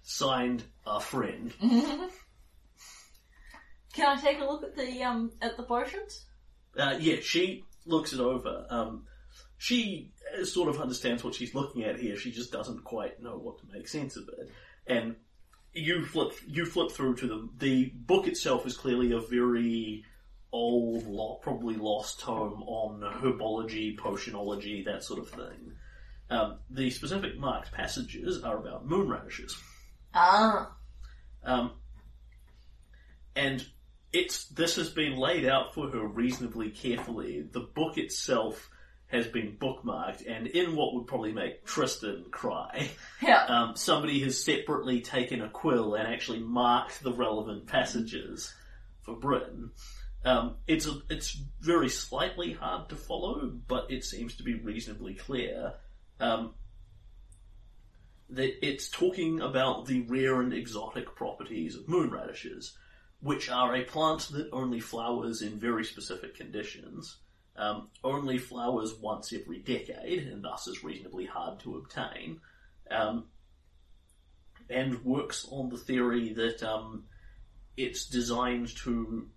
Signed, 0.04 0.64
a 0.86 1.02
friend. 1.02 1.54
Can 3.98 4.16
I 4.16 4.22
take 4.22 4.40
a 4.40 4.46
look 4.46 4.64
at 4.64 4.76
the 4.76 5.02
um 5.04 5.32
at 5.42 5.58
the 5.58 5.64
potions? 5.64 6.26
Uh, 6.78 6.96
yeah, 7.00 7.16
she 7.24 7.66
looks 7.88 8.14
it 8.14 8.20
over. 8.20 8.68
Um, 8.70 9.08
she 9.58 10.12
sort 10.44 10.70
of 10.70 10.80
understands 10.80 11.24
what 11.24 11.34
she's 11.34 11.56
looking 11.56 11.84
at 11.84 11.98
here. 12.00 12.16
She 12.16 12.32
just 12.32 12.52
doesn't 12.52 12.84
quite 12.84 13.20
know 13.24 13.38
what 13.38 13.58
to 13.58 13.66
make 13.74 13.88
sense 13.88 14.16
of 14.16 14.30
it. 14.38 14.52
And 14.86 15.16
you 15.74 16.06
flip, 16.06 16.34
you 16.48 16.68
flip 16.68 16.92
through 16.92 17.16
to 17.16 17.28
them. 17.28 17.50
The 17.58 17.86
book 17.96 18.28
itself 18.28 18.68
is 18.68 18.78
clearly 18.78 19.14
a 19.14 19.20
very 19.20 20.06
old, 20.52 21.08
lo- 21.08 21.40
probably 21.42 21.76
lost 21.76 22.20
tome 22.20 22.62
on 22.68 23.02
herbology, 23.02 23.98
potionology, 23.98 24.86
that 24.86 25.04
sort 25.04 25.20
of 25.20 25.30
thing. 25.30 25.72
Um, 26.30 26.60
the 26.70 26.92
specific 26.92 27.40
marked 27.40 27.72
passages 27.72 28.44
are 28.44 28.58
about 28.60 28.86
moon 28.86 29.10
radishes. 29.10 29.58
Ah, 30.14 30.76
Um, 31.44 31.72
and 33.36 33.66
it's 34.14 34.46
this 34.46 34.76
has 34.76 34.90
been 34.90 35.18
laid 35.18 35.46
out 35.46 35.74
for 35.74 35.90
her 35.90 36.08
reasonably 36.08 36.70
carefully. 36.70 37.42
The 37.52 37.62
book 37.62 37.98
itself 37.98 38.70
has 39.08 39.28
been 39.28 39.56
bookmarked, 39.60 40.24
and 40.28 40.48
in 40.48 40.76
what 40.76 40.94
would 40.94 41.08
probably 41.08 41.32
make 41.32 41.66
Tristan 41.66 42.26
cry, 42.30 42.90
yeah. 43.22 43.46
um, 43.46 43.76
somebody 43.76 44.20
has 44.22 44.44
separately 44.44 45.02
taken 45.02 45.42
a 45.42 45.50
quill 45.50 45.96
and 45.96 46.08
actually 46.08 46.40
marked 46.40 47.02
the 47.04 47.14
relevant 47.14 47.68
passages 47.68 48.54
for 49.02 49.16
Britain. 49.16 49.72
Um, 50.26 50.56
it's 50.68 50.88
a, 50.88 51.00
it's 51.10 51.40
very 51.62 51.88
slightly 51.88 52.52
hard 52.52 52.90
to 52.90 52.96
follow, 52.96 53.50
but 53.68 53.90
it 53.90 54.04
seems 54.04 54.36
to 54.36 54.44
be 54.44 54.56
reasonably 54.56 55.14
clear. 55.14 55.74
Um, 56.20 56.54
that 58.30 58.66
it's 58.66 58.90
talking 58.90 59.40
about 59.40 59.86
the 59.86 60.02
rare 60.02 60.42
and 60.42 60.54
exotic 60.54 61.16
properties 61.16 61.76
of 61.76 61.88
moon 61.88 62.12
radishes, 62.12 62.78
which 63.22 63.50
are 63.50 63.76
a 63.76 63.84
plant 63.84 64.30
that 64.32 64.50
only 64.52 64.80
flowers 64.80 65.42
in 65.42 65.58
very 65.58 65.84
specific 65.84 66.36
conditions, 66.36 67.18
um, 67.56 67.90
only 68.04 68.38
flowers 68.38 68.94
once 69.02 69.34
every 69.34 69.60
decade, 69.60 70.28
and 70.28 70.44
thus 70.44 70.68
is 70.68 70.84
reasonably 70.84 71.26
hard 71.26 71.60
to 71.60 71.78
obtain, 71.78 72.40
um, 72.92 73.26
and 74.70 75.04
works 75.04 75.48
on 75.50 75.70
the 75.70 75.78
theory 75.78 76.34
that 76.34 76.62
um, 76.64 77.06
it's 77.76 78.06
designed 78.06 78.76
to. 78.78 79.28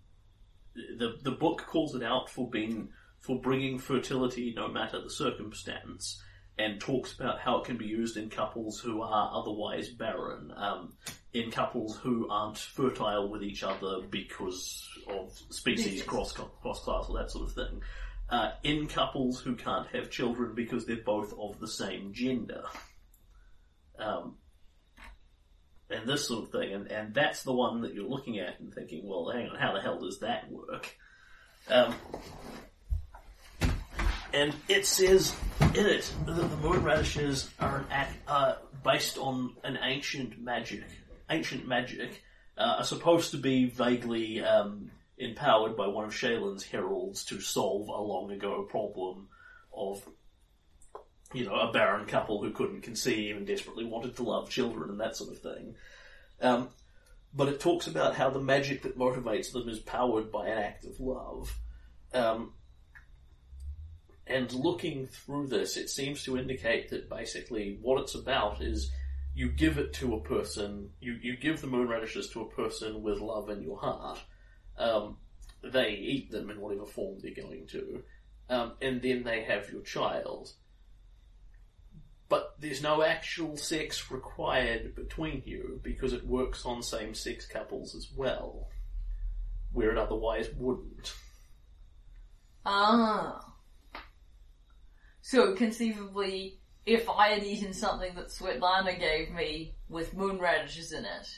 The 0.74 1.18
the 1.22 1.32
book 1.32 1.66
calls 1.66 1.94
it 1.94 2.02
out 2.02 2.30
for 2.30 2.48
being 2.48 2.90
for 3.18 3.40
bringing 3.40 3.78
fertility 3.78 4.52
no 4.54 4.68
matter 4.68 5.00
the 5.00 5.10
circumstance 5.10 6.22
and 6.58 6.80
talks 6.80 7.12
about 7.14 7.40
how 7.40 7.58
it 7.58 7.64
can 7.64 7.76
be 7.76 7.86
used 7.86 8.16
in 8.16 8.28
couples 8.28 8.78
who 8.78 9.00
are 9.02 9.30
otherwise 9.32 9.88
barren, 9.88 10.52
um, 10.56 10.92
in 11.32 11.50
couples 11.50 11.96
who 11.96 12.28
aren't 12.28 12.58
fertile 12.58 13.30
with 13.30 13.42
each 13.42 13.62
other 13.62 14.00
because 14.10 14.88
of 15.08 15.32
species 15.50 16.02
cross 16.02 16.32
cross 16.32 16.80
class 16.80 17.06
or 17.08 17.18
that 17.18 17.30
sort 17.30 17.48
of 17.48 17.54
thing, 17.54 17.80
uh, 18.28 18.52
in 18.62 18.86
couples 18.86 19.40
who 19.40 19.54
can't 19.56 19.88
have 19.88 20.10
children 20.10 20.54
because 20.54 20.86
they're 20.86 20.96
both 20.96 21.32
of 21.38 21.58
the 21.60 21.68
same 21.68 22.12
gender, 22.12 22.64
um, 23.98 24.36
and 25.88 26.08
this 26.08 26.28
sort 26.28 26.44
of 26.44 26.50
thing, 26.52 26.72
and, 26.72 26.90
and 26.92 27.14
that's 27.14 27.42
the 27.42 27.52
one 27.52 27.80
that 27.82 27.94
you're 27.94 28.08
looking 28.08 28.38
at 28.38 28.60
and 28.60 28.72
thinking, 28.72 29.06
well, 29.06 29.30
hang 29.30 29.48
on, 29.48 29.56
how 29.56 29.72
the 29.72 29.80
hell 29.80 29.98
does 29.98 30.20
that 30.20 30.50
work? 30.50 30.96
Um, 31.68 31.94
and 34.32 34.54
it 34.68 34.86
says 34.86 35.34
in 35.74 35.86
it 35.86 36.12
that 36.26 36.34
the 36.34 36.56
moon 36.56 36.82
radishes 36.82 37.50
are 37.58 37.84
an 37.90 38.06
uh, 38.26 38.54
based 38.84 39.18
on 39.18 39.54
an 39.64 39.78
ancient 39.82 40.40
magic. 40.40 40.84
Ancient 41.28 41.66
magic 41.66 42.22
uh, 42.56 42.76
are 42.78 42.84
supposed 42.84 43.32
to 43.32 43.36
be 43.36 43.66
vaguely 43.66 44.42
um, 44.42 44.90
empowered 45.18 45.76
by 45.76 45.86
one 45.86 46.04
of 46.04 46.14
Shelyn's 46.14 46.64
heralds 46.64 47.24
to 47.26 47.40
solve 47.40 47.88
a 47.88 48.00
long 48.00 48.30
ago 48.30 48.66
problem 48.68 49.28
of, 49.72 50.02
you 51.32 51.44
know, 51.44 51.54
a 51.54 51.72
barren 51.72 52.06
couple 52.06 52.42
who 52.42 52.50
couldn't 52.50 52.82
conceive 52.82 53.36
and 53.36 53.46
desperately 53.46 53.84
wanted 53.84 54.16
to 54.16 54.22
love 54.22 54.50
children 54.50 54.90
and 54.90 55.00
that 55.00 55.16
sort 55.16 55.30
of 55.30 55.40
thing. 55.40 55.74
Um, 56.40 56.70
but 57.32 57.48
it 57.48 57.60
talks 57.60 57.86
about 57.86 58.16
how 58.16 58.30
the 58.30 58.40
magic 58.40 58.82
that 58.82 58.98
motivates 58.98 59.52
them 59.52 59.68
is 59.68 59.78
powered 59.78 60.32
by 60.32 60.48
an 60.48 60.58
act 60.58 60.84
of 60.84 60.98
love. 60.98 61.56
Um, 62.12 62.54
and 64.30 64.52
looking 64.52 65.08
through 65.08 65.48
this, 65.48 65.76
it 65.76 65.90
seems 65.90 66.22
to 66.24 66.38
indicate 66.38 66.90
that 66.90 67.10
basically 67.10 67.78
what 67.82 68.00
it's 68.00 68.14
about 68.14 68.62
is 68.62 68.90
you 69.34 69.48
give 69.48 69.78
it 69.78 69.92
to 69.94 70.14
a 70.14 70.20
person, 70.20 70.90
you, 71.00 71.18
you 71.20 71.36
give 71.36 71.60
the 71.60 71.66
moon 71.66 71.88
radishes 71.88 72.30
to 72.30 72.42
a 72.42 72.50
person 72.50 73.02
with 73.02 73.18
love 73.18 73.50
in 73.50 73.62
your 73.62 73.78
heart. 73.78 74.20
Um, 74.78 75.16
they 75.62 75.90
eat 75.90 76.30
them 76.30 76.50
in 76.50 76.60
whatever 76.60 76.86
form 76.86 77.18
they're 77.20 77.34
going 77.34 77.66
to, 77.68 78.02
um, 78.48 78.72
and 78.80 79.02
then 79.02 79.24
they 79.24 79.42
have 79.42 79.70
your 79.70 79.82
child. 79.82 80.52
But 82.28 82.54
there's 82.60 82.82
no 82.82 83.02
actual 83.02 83.56
sex 83.56 84.10
required 84.10 84.94
between 84.94 85.42
you 85.44 85.80
because 85.82 86.12
it 86.12 86.26
works 86.26 86.64
on 86.64 86.82
same 86.82 87.14
sex 87.14 87.46
couples 87.46 87.94
as 87.96 88.08
well, 88.14 88.68
where 89.72 89.90
it 89.90 89.98
otherwise 89.98 90.48
wouldn't. 90.56 91.14
Ah. 92.64 93.49
So 95.22 95.54
conceivably, 95.54 96.58
if 96.86 97.08
I 97.08 97.28
had 97.28 97.44
eaten 97.44 97.72
something 97.72 98.14
that 98.14 98.28
Svetlana 98.28 98.98
gave 98.98 99.30
me 99.30 99.74
with 99.88 100.14
moon 100.14 100.38
radishes 100.38 100.92
in 100.92 101.04
it, 101.04 101.28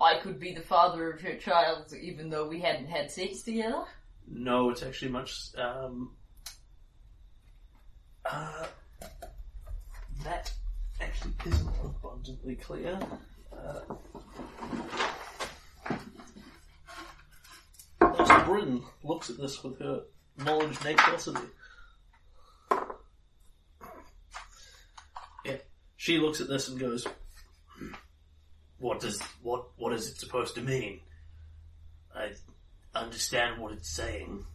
I 0.00 0.18
could 0.18 0.38
be 0.38 0.54
the 0.54 0.60
father 0.60 1.10
of 1.10 1.20
her 1.22 1.34
child 1.34 1.92
even 2.00 2.30
though 2.30 2.46
we 2.46 2.60
hadn't 2.60 2.86
had 2.86 3.10
sex 3.10 3.42
together? 3.42 3.84
No, 4.28 4.70
it's 4.70 4.82
actually 4.82 5.10
much. 5.10 5.34
Um, 5.56 6.12
uh, 8.24 8.66
that 10.24 10.52
actually 11.00 11.32
isn't 11.46 11.70
abundantly 11.84 12.54
clear. 12.56 13.00
Uh. 13.52 13.94
Bryn 18.48 18.82
looks 19.04 19.28
at 19.28 19.36
this 19.36 19.62
with 19.62 19.78
her 19.78 20.04
knowledge 20.38 20.82
necessity. 20.82 21.38
Yeah, 21.38 21.57
she 25.98 26.16
looks 26.16 26.40
at 26.40 26.48
this 26.48 26.68
and 26.68 26.78
goes, 26.78 27.06
"What 28.78 29.00
does 29.00 29.20
what 29.42 29.66
what 29.76 29.92
is 29.92 30.08
it 30.08 30.16
supposed 30.16 30.54
to 30.54 30.62
mean?" 30.62 31.00
I 32.14 32.32
understand 32.94 33.60
what 33.60 33.72
it's 33.72 33.90
saying, 33.90 34.46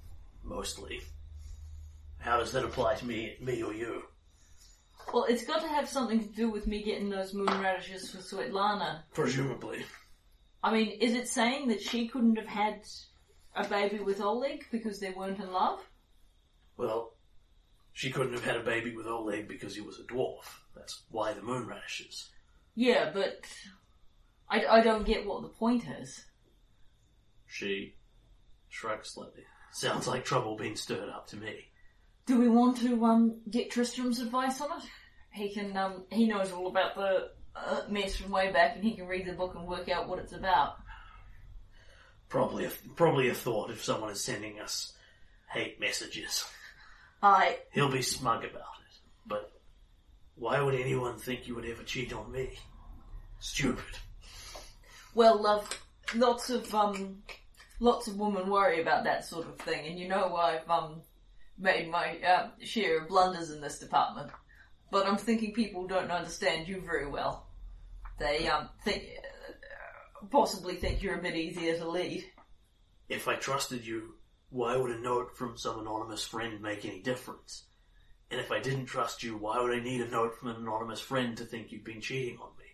mostly. 0.42 1.02
How 2.18 2.38
does 2.38 2.54
that 2.54 2.64
apply 2.64 2.96
to 2.96 3.06
me, 3.06 3.36
me 3.40 3.62
or 3.62 3.74
you? 3.74 4.04
Well, 5.14 5.26
it's 5.26 5.46
got 5.46 5.62
to 5.62 5.68
have 5.68 5.90
something 5.90 6.22
to 6.22 6.34
do 6.34 6.50
with 6.50 6.66
me 6.66 6.82
getting 6.82 7.10
those 7.10 7.34
moon 7.34 7.62
radishes 7.62 8.10
for 8.10 8.20
Svetlana. 8.20 9.02
Presumably. 9.14 9.84
I 10.64 10.74
mean, 10.74 10.92
is 11.02 11.14
it 11.14 11.28
saying 11.28 11.68
that 11.68 11.82
she 11.82 12.08
couldn't 12.08 12.38
have 12.38 12.48
had 12.48 12.82
a 13.54 13.68
baby 13.68 14.00
with 14.00 14.22
Oleg 14.22 14.66
because 14.72 15.00
they 15.00 15.12
weren't 15.12 15.40
in 15.40 15.52
love? 15.52 15.80
Well, 16.78 17.13
she 17.94 18.12
couldn't 18.12 18.34
have 18.34 18.44
had 18.44 18.58
a 18.58 18.64
baby 18.64 18.96
with 18.96 19.08
Oleg 19.08 19.48
because 19.48 19.76
he 19.76 19.82
was 19.82 20.00
a 20.00 20.04
dwarf. 20.04 20.46
That's 20.76 21.04
why 21.10 21.34
the 21.34 21.42
moon 21.42 21.68
radishes. 21.68 22.30
Yeah, 22.76 23.12
but 23.14 23.46
I, 24.50 24.66
I 24.66 24.82
don't 24.82 25.06
get 25.06 25.26
what 25.26 25.44
the 25.44 25.48
point 25.48 25.84
is. 26.02 26.26
She 27.48 27.96
shrugs 28.70 29.12
slightly. 29.12 29.44
Sounds 29.72 30.08
like 30.08 30.26
trouble 30.26 30.56
being 30.56 30.76
stirred 30.76 31.10
up 31.10 31.28
to 31.28 31.38
me. 31.38 31.68
Do 32.26 32.40
we 32.40 32.48
want 32.48 32.78
to 32.78 33.06
um 33.06 33.42
get 33.50 33.70
Tristram's 33.70 34.20
advice 34.20 34.60
on 34.60 34.72
it? 34.80 34.86
He 35.32 35.54
can 35.54 35.76
um 35.78 36.04
he 36.12 36.26
knows 36.26 36.52
all 36.52 36.68
about 36.68 36.96
the 36.96 37.30
uh, 37.56 37.82
mess 37.90 38.16
from 38.16 38.32
way 38.32 38.52
back, 38.52 38.76
and 38.76 38.84
he 38.84 38.96
can 38.96 39.08
read 39.08 39.28
the 39.28 39.34
book 39.34 39.54
and 39.56 39.68
work 39.68 39.90
out 39.90 40.08
what 40.08 40.20
it's 40.20 40.34
about. 40.34 40.78
Probably 42.30 42.66
a, 42.66 42.72
probably 42.96 43.30
a 43.30 43.36
thought 43.36 43.70
if 43.70 43.84
someone 43.84 44.10
is 44.10 44.24
sending 44.24 44.60
us 44.60 44.94
hate 45.48 45.80
messages. 45.80 46.46
I 47.24 47.58
He'll 47.72 47.90
be 47.90 48.02
smug 48.02 48.44
about 48.44 48.54
it. 48.54 48.98
But 49.26 49.50
why 50.36 50.62
would 50.62 50.76
anyone 50.76 51.18
think 51.18 51.48
you 51.48 51.56
would 51.56 51.66
ever 51.66 51.84
cheat 51.84 52.12
on 52.14 52.32
me? 52.32 52.60
Stupid. 53.40 53.98
well, 55.16 55.42
love, 55.42 55.68
lots 56.16 56.50
of 56.50 56.74
um 56.76 57.24
lots 57.80 58.08
of 58.08 58.20
women 58.20 58.50
worry 58.50 58.82
about 58.82 59.06
that 59.06 59.26
sort 59.26 59.48
of 59.48 59.58
thing, 59.60 59.88
and 59.88 59.98
you 59.98 60.08
know 60.08 60.36
I've 60.36 60.70
um 60.70 61.02
made 61.58 61.90
my 61.90 62.18
uh, 62.20 62.50
share 62.62 63.00
of 63.02 63.08
blunders 63.08 63.52
in 63.52 63.62
this 63.62 63.80
department. 63.80 64.30
But 64.92 65.08
I'm 65.08 65.18
thinking 65.18 65.54
people 65.54 65.88
don't 65.88 66.12
understand 66.12 66.68
you 66.68 66.82
very 66.82 67.08
well. 67.08 67.48
They 68.20 68.48
um 68.48 68.70
think 68.84 69.04
uh, 69.04 70.26
possibly 70.30 70.76
think 70.76 71.02
you're 71.02 71.20
a 71.20 71.22
bit 71.22 71.36
easier 71.36 71.78
to 71.78 71.90
lead. 71.90 72.26
If 73.08 73.28
I 73.28 73.36
trusted 73.36 73.86
you, 73.86 74.16
why 74.54 74.78
would 74.78 74.92
a 74.92 75.00
note 75.00 75.36
from 75.36 75.58
some 75.58 75.80
anonymous 75.80 76.24
friend 76.24 76.62
make 76.62 76.86
any 76.86 77.00
difference? 77.00 77.64
And 78.30 78.40
if 78.40 78.52
I 78.52 78.60
didn't 78.60 78.86
trust 78.86 79.24
you, 79.24 79.36
why 79.36 79.60
would 79.60 79.74
I 79.74 79.82
need 79.82 80.02
a 80.02 80.08
note 80.08 80.38
from 80.38 80.50
an 80.50 80.58
anonymous 80.58 81.00
friend 81.00 81.36
to 81.38 81.44
think 81.44 81.72
you've 81.72 81.84
been 81.84 82.02
cheating 82.02 82.38
on 82.40 82.50
me? 82.60 82.66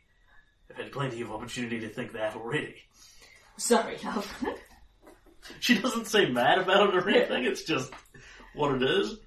I've 0.69 0.75
had 0.75 0.91
plenty 0.91 1.21
of 1.21 1.31
opportunity 1.31 1.79
to 1.79 1.89
think 1.89 2.11
that 2.13 2.35
already. 2.35 2.75
Sorry, 3.55 3.97
love. 4.03 4.45
She 5.61 5.79
doesn't 5.79 6.07
say 6.07 6.29
mad 6.29 6.59
about 6.59 6.89
it 6.89 6.95
or 6.95 7.09
anything, 7.09 7.45
it's 7.45 7.63
just 7.63 7.91
what 8.53 8.75
it 8.75 8.83
is. 8.83 9.17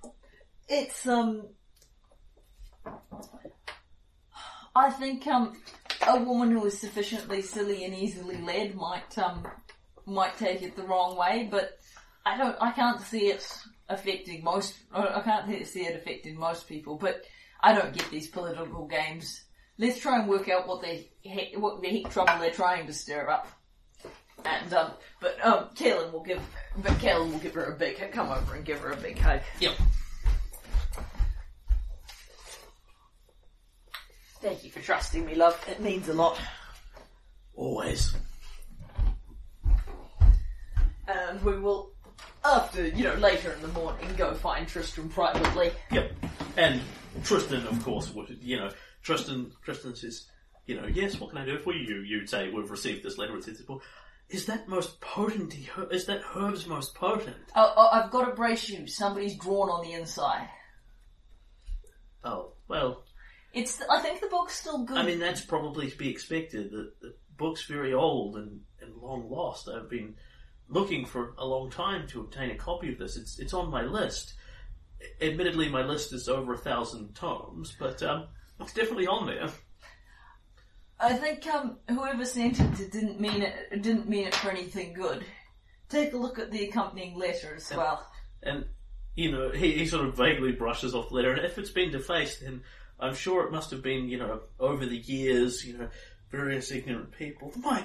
It's 0.69 1.07
um. 1.07 1.47
I 4.75 4.91
think 4.91 5.27
um, 5.27 5.55
a 6.07 6.23
woman 6.23 6.51
who 6.51 6.67
is 6.67 6.79
sufficiently 6.79 7.41
silly 7.41 7.85
and 7.85 7.95
easily 7.95 8.37
led 8.39 8.75
might 8.75 9.19
um 9.19 9.47
might 10.07 10.37
take 10.37 10.63
it 10.63 10.77
the 10.77 10.83
wrong 10.83 11.17
way, 11.17 11.49
but 11.51 11.79
I 12.25 12.37
don't. 12.37 12.57
I 12.61 12.71
can't 12.73 13.01
see 13.01 13.29
it 13.29 13.47
affecting 13.89 14.45
most. 14.45 14.75
I 14.93 15.21
can't 15.21 15.67
see 15.67 15.87
it 15.87 15.97
affecting 15.97 16.39
most 16.39 16.69
people, 16.69 16.97
but 16.97 17.25
I 17.61 17.75
don't 17.75 17.95
get 17.95 18.11
these 18.11 18.29
political 18.29 18.87
games. 18.87 19.45
Let's 19.79 19.99
try 19.99 20.19
and 20.21 20.29
work 20.29 20.49
out 20.49 20.69
what 20.69 20.83
they 20.83 21.11
what 21.57 21.83
the 21.83 21.89
heck 21.89 22.13
trouble 22.13 22.39
they're 22.41 22.51
trying 22.51 22.87
to 22.87 22.93
stir 22.93 23.29
up. 23.29 23.49
And 24.45 24.73
um, 24.75 24.93
but 25.21 25.45
um, 25.45 25.69
Kaelin 25.75 26.13
will 26.13 26.23
give, 26.23 26.43
but 26.77 26.93
Kaelin 26.93 27.33
will 27.33 27.39
give 27.39 27.55
her 27.55 27.65
a 27.65 27.77
big 27.77 27.99
hug, 27.99 28.13
come 28.13 28.31
over 28.31 28.55
and 28.55 28.65
give 28.65 28.81
her 28.81 28.93
a 28.93 28.97
big 28.97 29.19
hug. 29.19 29.41
Yep. 29.61 29.75
Thank 34.41 34.65
you 34.65 34.71
for 34.71 34.81
trusting 34.81 35.25
me, 35.25 35.37
love. 35.37 35.57
It 35.71 35.81
means 35.81 36.09
a 36.09 36.15
lot. 36.15 36.37
Always. 37.55 38.13
And 41.07 41.41
we 41.45 41.59
will, 41.61 41.92
after, 42.45 42.87
you 42.87 43.05
know, 43.05 43.15
later 43.15 43.53
in 43.53 43.63
the 43.63 43.69
morning, 43.69 44.09
go 44.17 44.35
find 44.35 44.67
Tristram 44.67 45.09
privately. 45.09 45.71
Yep. 45.91 46.13
And 46.57 46.81
Tristan, 47.25 47.67
of 47.67 47.83
course, 47.85 48.13
would, 48.15 48.37
you 48.41 48.57
know, 48.57 48.71
Tristan, 49.03 49.53
Tristan 49.65 49.95
says, 49.95 50.27
you 50.67 50.81
know, 50.81 50.87
yes, 50.87 51.21
what 51.21 51.31
can 51.31 51.39
I 51.39 51.45
do 51.45 51.59
for 51.59 51.73
you? 51.73 52.01
You'd 52.01 52.29
say, 52.29 52.51
we've 52.51 52.71
received 52.71 53.03
this 53.03 53.19
letter, 53.19 53.37
it's 53.37 53.49
well, 53.69 53.83
is 54.29 54.47
that 54.47 54.67
most 54.67 55.01
potent? 55.01 55.55
Is 55.91 56.07
that 56.07 56.23
herb's 56.23 56.67
most 56.67 56.95
potent? 56.95 57.37
Oh, 57.55 57.73
oh, 57.77 57.89
I've 57.93 58.11
got 58.11 58.25
to 58.25 58.35
brace 58.35 58.69
you. 58.69 58.87
Somebody's 58.87 59.37
drawn 59.37 59.69
on 59.69 59.83
the 59.85 59.93
inside. 59.93 60.49
Oh, 62.25 62.53
well, 62.67 63.05
It's. 63.53 63.83
I 63.91 64.01
think 64.01 64.21
the 64.21 64.29
book's 64.29 64.55
still 64.59 64.85
good. 64.85 64.97
I 64.97 65.03
mean, 65.03 65.19
that's 65.19 65.43
probably 65.43 65.91
to 65.91 65.99
be 65.99 66.09
expected. 66.09 66.71
The, 66.71 66.93
the 67.03 67.15
book's 67.37 67.67
very 67.67 67.93
old 67.93 68.37
and, 68.37 68.61
and 68.81 68.97
long 68.97 69.29
lost. 69.29 69.69
I've 69.69 69.91
been 69.91 70.15
looking 70.69 71.05
for 71.05 71.35
a 71.39 71.47
long 71.47 71.71
time 71.71 72.07
to 72.09 72.21
obtain 72.21 72.51
a 72.51 72.57
copy 72.57 72.93
of 72.93 72.99
this. 72.99 73.17
It's 73.17 73.39
it's 73.39 73.55
on 73.55 73.71
my 73.71 73.83
list. 73.83 74.35
Admittedly, 75.21 75.69
my 75.69 75.83
list 75.83 76.13
is 76.13 76.29
over 76.29 76.55
a 76.55 76.59
thousand 76.59 77.15
tomes, 77.15 77.75
but 77.79 78.03
um, 78.03 78.29
it's 78.61 78.73
definitely 78.73 79.07
on 79.07 79.27
there. 79.27 79.49
I 81.01 81.15
think 81.15 81.45
um, 81.49 81.79
whoever 81.89 82.25
sent 82.25 82.61
it 82.61 82.81
it 82.81 82.93
didn't 82.93 83.21
mean 83.21 83.43
it. 83.43 83.55
it 83.73 83.83
Didn't 83.83 84.09
mean 84.09 84.27
it 84.27 84.35
for 84.35 84.51
anything 84.51 84.93
good. 84.93 85.25
Take 85.89 86.13
a 86.13 86.17
look 86.17 86.39
at 86.39 86.51
the 86.51 86.69
accompanying 86.69 87.19
letter 87.19 87.55
as 87.57 87.71
well. 87.75 88.07
And 88.43 88.65
you 89.15 89.31
know, 89.31 89.51
he, 89.51 89.73
he 89.73 89.87
sort 89.87 90.07
of 90.07 90.17
vaguely 90.17 90.53
brushes 90.53 90.95
off 90.95 91.09
the 91.09 91.17
letter. 91.17 91.33
And 91.33 91.45
if 91.45 91.59
it's 91.59 91.71
been 91.71 91.91
defaced, 91.91 92.43
then 92.43 92.63
I'm 92.99 93.15
sure 93.15 93.45
it 93.45 93.53
must 93.53 93.71
have 93.73 93.83
been, 93.83 94.09
you 94.09 94.19
know, 94.19 94.41
over 94.59 94.87
the 94.87 94.97
years, 94.97 95.65
you 95.65 95.77
know, 95.77 95.89
various 96.31 96.71
ignorant 96.71 97.13
people. 97.13 97.53
My 97.57 97.85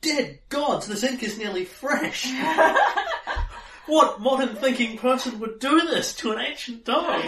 dead 0.00 0.40
gods, 0.48 0.86
this 0.86 1.04
ink 1.04 1.22
is 1.22 1.38
nearly 1.38 1.64
fresh. 1.64 2.32
what 3.86 4.20
modern 4.20 4.56
thinking 4.56 4.98
person 4.98 5.38
would 5.40 5.58
do 5.58 5.80
this 5.82 6.14
to 6.16 6.32
an 6.32 6.38
ancient 6.40 6.84
dog? 6.84 7.22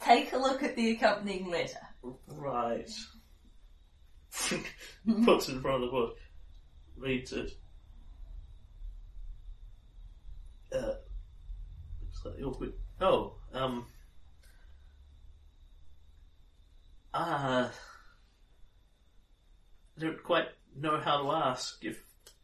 Take 0.00 0.32
a 0.32 0.38
look 0.38 0.62
at 0.62 0.76
the 0.76 0.92
accompanying 0.92 1.50
letter. 1.50 1.80
right. 2.28 2.90
Puts 5.24 5.48
it 5.48 5.54
in 5.54 5.60
front 5.60 5.76
of 5.76 5.80
the 5.82 5.86
book. 5.88 6.16
Reads 6.96 7.32
it. 7.32 7.50
Uh, 10.72 10.94
slightly 12.12 12.42
awkward. 12.42 12.72
Oh, 13.00 13.34
um. 13.52 13.86
Ah. 17.14 17.72
I 19.96 20.00
don't 20.00 20.22
quite 20.22 20.48
know 20.80 20.98
how 21.00 21.22
to 21.22 21.30
ask 21.32 21.84
if 21.84 22.02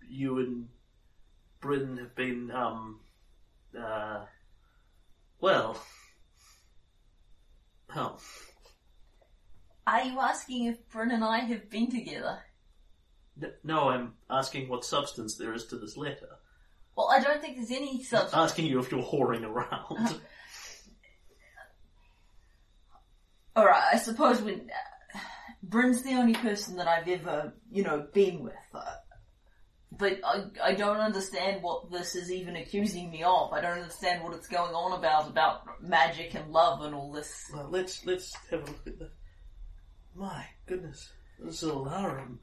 you 0.08 0.38
and 0.38 0.68
Bryn 1.60 1.96
have 1.98 2.14
been, 2.14 2.50
um. 2.50 3.00
Uh. 3.78 4.24
Well. 5.40 5.82
Oh. 7.94 8.18
Are 9.86 10.02
you 10.02 10.18
asking 10.20 10.66
if 10.66 10.88
Bryn 10.90 11.10
and 11.10 11.24
I 11.24 11.38
have 11.40 11.68
been 11.68 11.90
together? 11.90 12.38
N- 13.42 13.52
No, 13.64 13.88
I'm 13.88 14.14
asking 14.30 14.68
what 14.68 14.84
substance 14.84 15.36
there 15.36 15.52
is 15.54 15.66
to 15.66 15.76
this 15.76 15.96
letter. 15.96 16.28
Well, 16.96 17.08
I 17.10 17.20
don't 17.20 17.40
think 17.40 17.56
there's 17.56 17.70
any 17.70 18.02
substance. 18.04 18.34
Asking 18.34 18.66
you 18.66 18.78
if 18.78 18.90
you're 18.92 19.02
whoring 19.02 19.44
around. 19.44 20.20
Alright, 23.56 23.82
I 23.94 23.98
suppose 23.98 24.40
when. 24.40 24.70
Bryn's 25.62 26.02
the 26.02 26.14
only 26.14 26.34
person 26.34 26.76
that 26.76 26.88
I've 26.88 27.08
ever, 27.08 27.52
you 27.70 27.84
know, 27.84 28.06
been 28.12 28.42
with. 28.42 28.54
Uh, 28.74 28.96
but 29.92 30.20
I, 30.24 30.44
I 30.62 30.74
don't 30.74 30.98
understand 30.98 31.62
what 31.62 31.90
this 31.90 32.14
is 32.14 32.32
even 32.32 32.56
accusing 32.56 33.10
me 33.10 33.22
of. 33.22 33.52
I 33.52 33.60
don't 33.60 33.78
understand 33.78 34.24
what 34.24 34.34
it's 34.34 34.48
going 34.48 34.74
on 34.74 34.98
about, 34.98 35.28
about 35.28 35.82
magic 35.82 36.34
and 36.34 36.50
love 36.50 36.82
and 36.82 36.94
all 36.94 37.12
this. 37.12 37.50
Well, 37.54 37.68
let's 37.70 38.04
let's 38.04 38.34
have 38.50 38.62
a 38.62 38.66
look 38.66 38.86
at 38.86 38.98
the. 38.98 39.10
My 40.14 40.46
goodness, 40.66 41.10
this 41.38 41.62
is 41.62 41.68
alarum. 41.68 42.40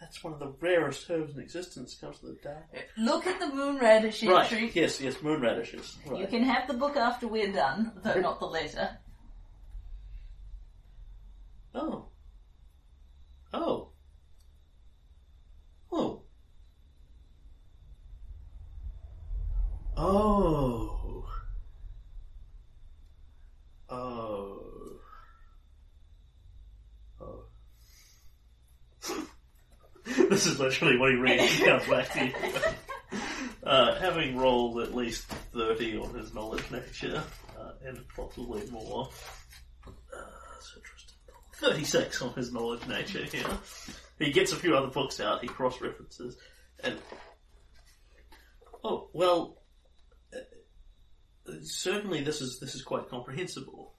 That's 0.00 0.22
one 0.22 0.34
of 0.34 0.38
the 0.38 0.54
rarest 0.60 1.10
herbs 1.10 1.34
in 1.34 1.40
existence. 1.40 1.96
Comes 1.98 2.18
to 2.20 2.26
the 2.26 2.38
dark. 2.42 2.66
Look 2.98 3.26
at 3.26 3.40
the 3.40 3.48
moon 3.48 3.78
radish 3.78 4.22
entry. 4.22 4.64
Right. 4.64 4.76
Yes. 4.76 5.00
Yes. 5.00 5.22
Moon 5.22 5.40
radishes. 5.40 5.96
Right. 6.06 6.20
You 6.20 6.26
can 6.26 6.42
have 6.42 6.68
the 6.68 6.74
book 6.74 6.96
after 6.96 7.26
we're 7.26 7.52
done, 7.52 7.92
though 8.04 8.20
not 8.20 8.38
the 8.38 8.46
letter. 8.46 8.98
Oh. 11.74 12.08
Oh. 13.52 13.88
Oh. 15.92 16.22
Oh. 19.96 21.24
Oh. 23.88 24.58
Oh. 27.20 27.44
this 30.28 30.46
is 30.46 30.58
literally 30.58 30.98
what 30.98 31.10
he 31.12 31.16
reads 31.16 31.42
he 31.58 31.64
comes 31.64 31.86
back 31.86 32.12
to 32.12 32.26
you. 32.26 32.32
Uh, 33.62 33.98
having 34.00 34.36
rolled 34.36 34.80
at 34.80 34.94
least 34.94 35.24
30 35.54 35.98
on 35.98 36.14
his 36.14 36.34
knowledge 36.34 36.70
nature, 36.70 37.22
uh, 37.58 37.72
and 37.84 38.04
possibly 38.14 38.68
more. 38.70 39.08
Uh. 39.86 40.22
36 41.60 42.22
on 42.22 42.32
his 42.34 42.52
knowledge 42.52 42.86
nature 42.86 43.24
here. 43.24 43.46
He 44.18 44.30
gets 44.32 44.52
a 44.52 44.56
few 44.56 44.76
other 44.76 44.88
books 44.88 45.20
out, 45.20 45.42
he 45.42 45.48
cross 45.48 45.80
references, 45.80 46.36
and. 46.82 46.98
Oh, 48.84 49.08
well. 49.12 49.58
uh, 50.34 51.52
Certainly, 51.62 52.22
this 52.22 52.40
is 52.40 52.58
this 52.60 52.74
is 52.74 52.82
quite 52.82 53.08
comprehensible. 53.08 53.94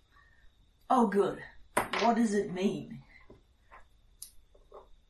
Oh, 0.90 1.08
good. 1.08 1.40
What 2.02 2.16
does 2.16 2.34
it 2.34 2.54
mean? 2.54 3.02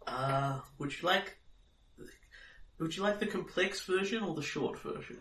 Uh, 0.05 0.59
would 0.79 0.91
you 0.99 1.07
like 1.07 1.37
would 2.79 2.95
you 2.95 3.03
like 3.03 3.19
the 3.19 3.27
complex 3.27 3.81
version 3.85 4.23
or 4.23 4.35
the 4.35 4.41
short 4.41 4.79
version? 4.79 5.17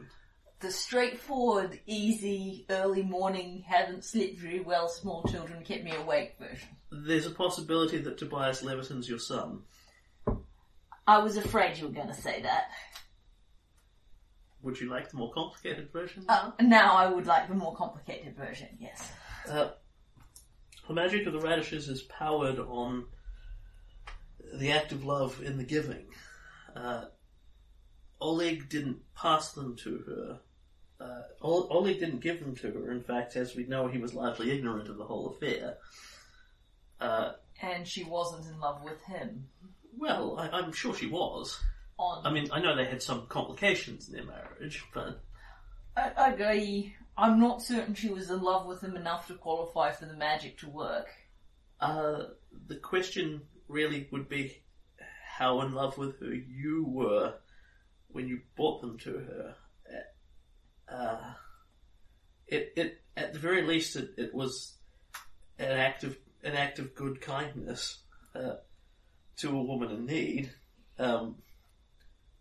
The 0.61 0.71
straightforward, 0.71 1.81
easy, 1.87 2.64
early 2.71 3.03
morning, 3.03 3.62
haven't 3.66 4.05
slept 4.05 4.38
very 4.38 4.61
well, 4.61 4.88
small 4.88 5.23
children 5.25 5.62
kept 5.62 5.85
me 5.85 5.95
awake 5.95 6.37
version. 6.38 6.69
There's 6.90 7.27
a 7.27 7.31
possibility 7.31 7.99
that 7.99 8.16
Tobias 8.16 8.62
Leveton's 8.62 9.09
your 9.09 9.19
son. 9.19 9.62
I 11.07 11.19
was 11.19 11.37
afraid 11.37 11.77
you 11.77 11.87
were 11.87 11.92
going 11.92 12.09
to 12.09 12.14
say 12.14 12.40
that. 12.42 12.71
Would 14.62 14.81
you 14.81 14.88
like 14.88 15.11
the 15.11 15.19
more 15.19 15.31
complicated 15.33 15.92
version? 15.92 16.25
Um, 16.29 16.55
now 16.61 16.97
I 16.97 17.07
would 17.07 17.27
like 17.27 17.49
the 17.49 17.55
more 17.55 17.77
complicated 17.77 18.35
version, 18.35 18.69
yes. 18.81 19.12
Uh, 19.49 19.69
the 20.88 20.95
magic 20.95 21.27
of 21.27 21.35
the 21.35 21.40
radishes 21.40 21.88
is 21.88 22.03
powered 22.03 22.59
on 22.59 23.05
the 24.55 24.73
act 24.73 24.92
of 24.92 25.05
love 25.05 25.42
in 25.45 25.59
the 25.59 25.64
giving. 25.64 26.07
Uh, 26.75 27.05
Oleg 28.21 28.69
didn't 28.69 28.99
pass 29.14 29.53
them 29.53 29.77
to 29.77 29.99
her. 29.99 30.40
Uh, 31.01 31.23
Oleg 31.43 32.01
didn't 32.01 32.21
give 32.21 32.41
them 32.41 32.55
to 32.57 32.71
her. 32.73 32.91
In 32.93 33.03
fact, 33.03 33.37
as 33.37 33.55
we 33.55 33.65
know, 33.65 33.87
he 33.87 33.99
was 33.99 34.15
largely 34.15 34.51
ignorant 34.51 34.89
of 34.89 34.97
the 34.97 35.05
whole 35.05 35.29
affair. 35.29 35.77
Uh, 37.01 37.33
And 37.61 37.87
she 37.87 38.05
wasn't 38.05 38.47
in 38.47 38.59
love 38.61 38.83
with 38.83 39.03
him. 39.05 39.49
well, 39.99 40.39
I, 40.39 40.49
I'm 40.49 40.73
sure 40.73 40.95
she 40.95 41.07
was. 41.07 41.61
On 41.99 42.27
I 42.27 42.31
mean, 42.31 42.49
I 42.53 42.61
know 42.61 42.77
they 42.77 42.85
had 42.87 43.03
some 43.03 43.27
complications 43.27 44.09
in 44.09 44.15
their 44.15 44.25
marriage, 44.25 44.85
but 44.93 45.21
I, 45.97 46.11
I 46.17 46.33
agree. 46.33 46.95
I'm 47.17 47.41
not 47.41 47.63
certain 47.63 47.95
she 47.95 48.11
was 48.11 48.31
in 48.31 48.43
love 48.43 48.67
with 48.67 48.83
him 48.83 48.97
enough 48.97 49.27
to 49.29 49.35
qualify 49.35 49.93
for 49.93 50.05
the 50.05 50.13
magic 50.15 50.59
to 50.59 50.69
work. 50.69 51.09
Uh, 51.81 52.25
the 52.69 52.77
question 52.77 53.43
really 53.69 54.07
would 54.13 54.29
be 54.29 54.59
how 55.39 55.61
in 55.63 55.73
love 55.73 55.97
with 55.99 56.21
her 56.21 56.33
you 56.35 56.85
were 56.89 57.35
when 58.09 58.29
you 58.29 58.41
brought 58.57 58.81
them 58.83 58.99
to 58.99 59.13
her. 59.13 59.55
Uh, 60.88 61.33
it, 62.46 62.72
it, 62.77 63.01
at 63.16 63.33
the 63.33 63.38
very 63.38 63.62
least, 63.62 63.96
it, 63.96 64.11
it 64.16 64.35
was 64.35 64.75
an 65.59 65.70
act 65.70 66.05
of 66.05 66.16
an 66.44 66.55
act 66.55 66.79
of 66.79 66.94
good 66.94 67.20
kindness 67.20 67.99
uh, 68.35 68.55
to 69.37 69.51
a 69.51 69.62
woman 69.62 69.90
in 69.90 70.07
need, 70.07 70.53
um, 70.99 71.37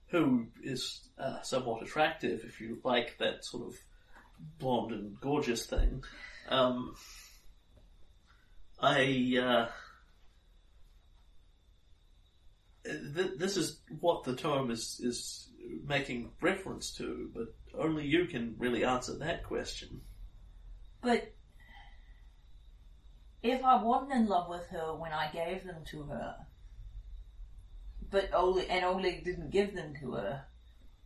who 0.08 0.48
is 0.62 1.10
uh, 1.18 1.42
somewhat 1.42 1.82
attractive 1.82 2.44
if 2.46 2.62
you 2.62 2.78
like 2.84 3.18
that 3.18 3.44
sort 3.44 3.68
of 3.68 3.76
blonde 4.60 4.92
and 4.92 5.20
gorgeous 5.20 5.66
thing. 5.66 6.04
Um, 6.50 6.96
I. 8.80 9.38
Uh, 9.42 9.68
th- 12.84 13.38
this 13.38 13.58
is 13.58 13.80
what 14.00 14.24
the 14.24 14.36
tome 14.36 14.72
is 14.72 15.00
is 15.04 15.50
making 15.88 16.32
reference 16.42 16.92
to, 16.92 17.30
but 17.34 17.54
only 17.78 18.06
you 18.06 18.26
can 18.26 18.56
really 18.58 18.84
answer 18.84 19.18
that 19.18 19.44
question. 19.44 20.02
But 21.02 21.34
if 23.44 23.64
I 23.64 23.82
wasn't 23.82 24.14
in 24.14 24.28
love 24.28 24.50
with 24.50 24.68
her 24.70 24.96
when 24.96 25.12
I 25.12 25.30
gave 25.32 25.64
them 25.66 25.84
to 25.92 26.04
her, 26.04 26.36
but 28.10 28.34
Oleg 28.34 28.68
and 28.70 28.86
Oleg 28.86 29.24
didn't 29.24 29.52
give 29.52 29.76
them 29.76 29.94
to 30.02 30.14
her, 30.14 30.46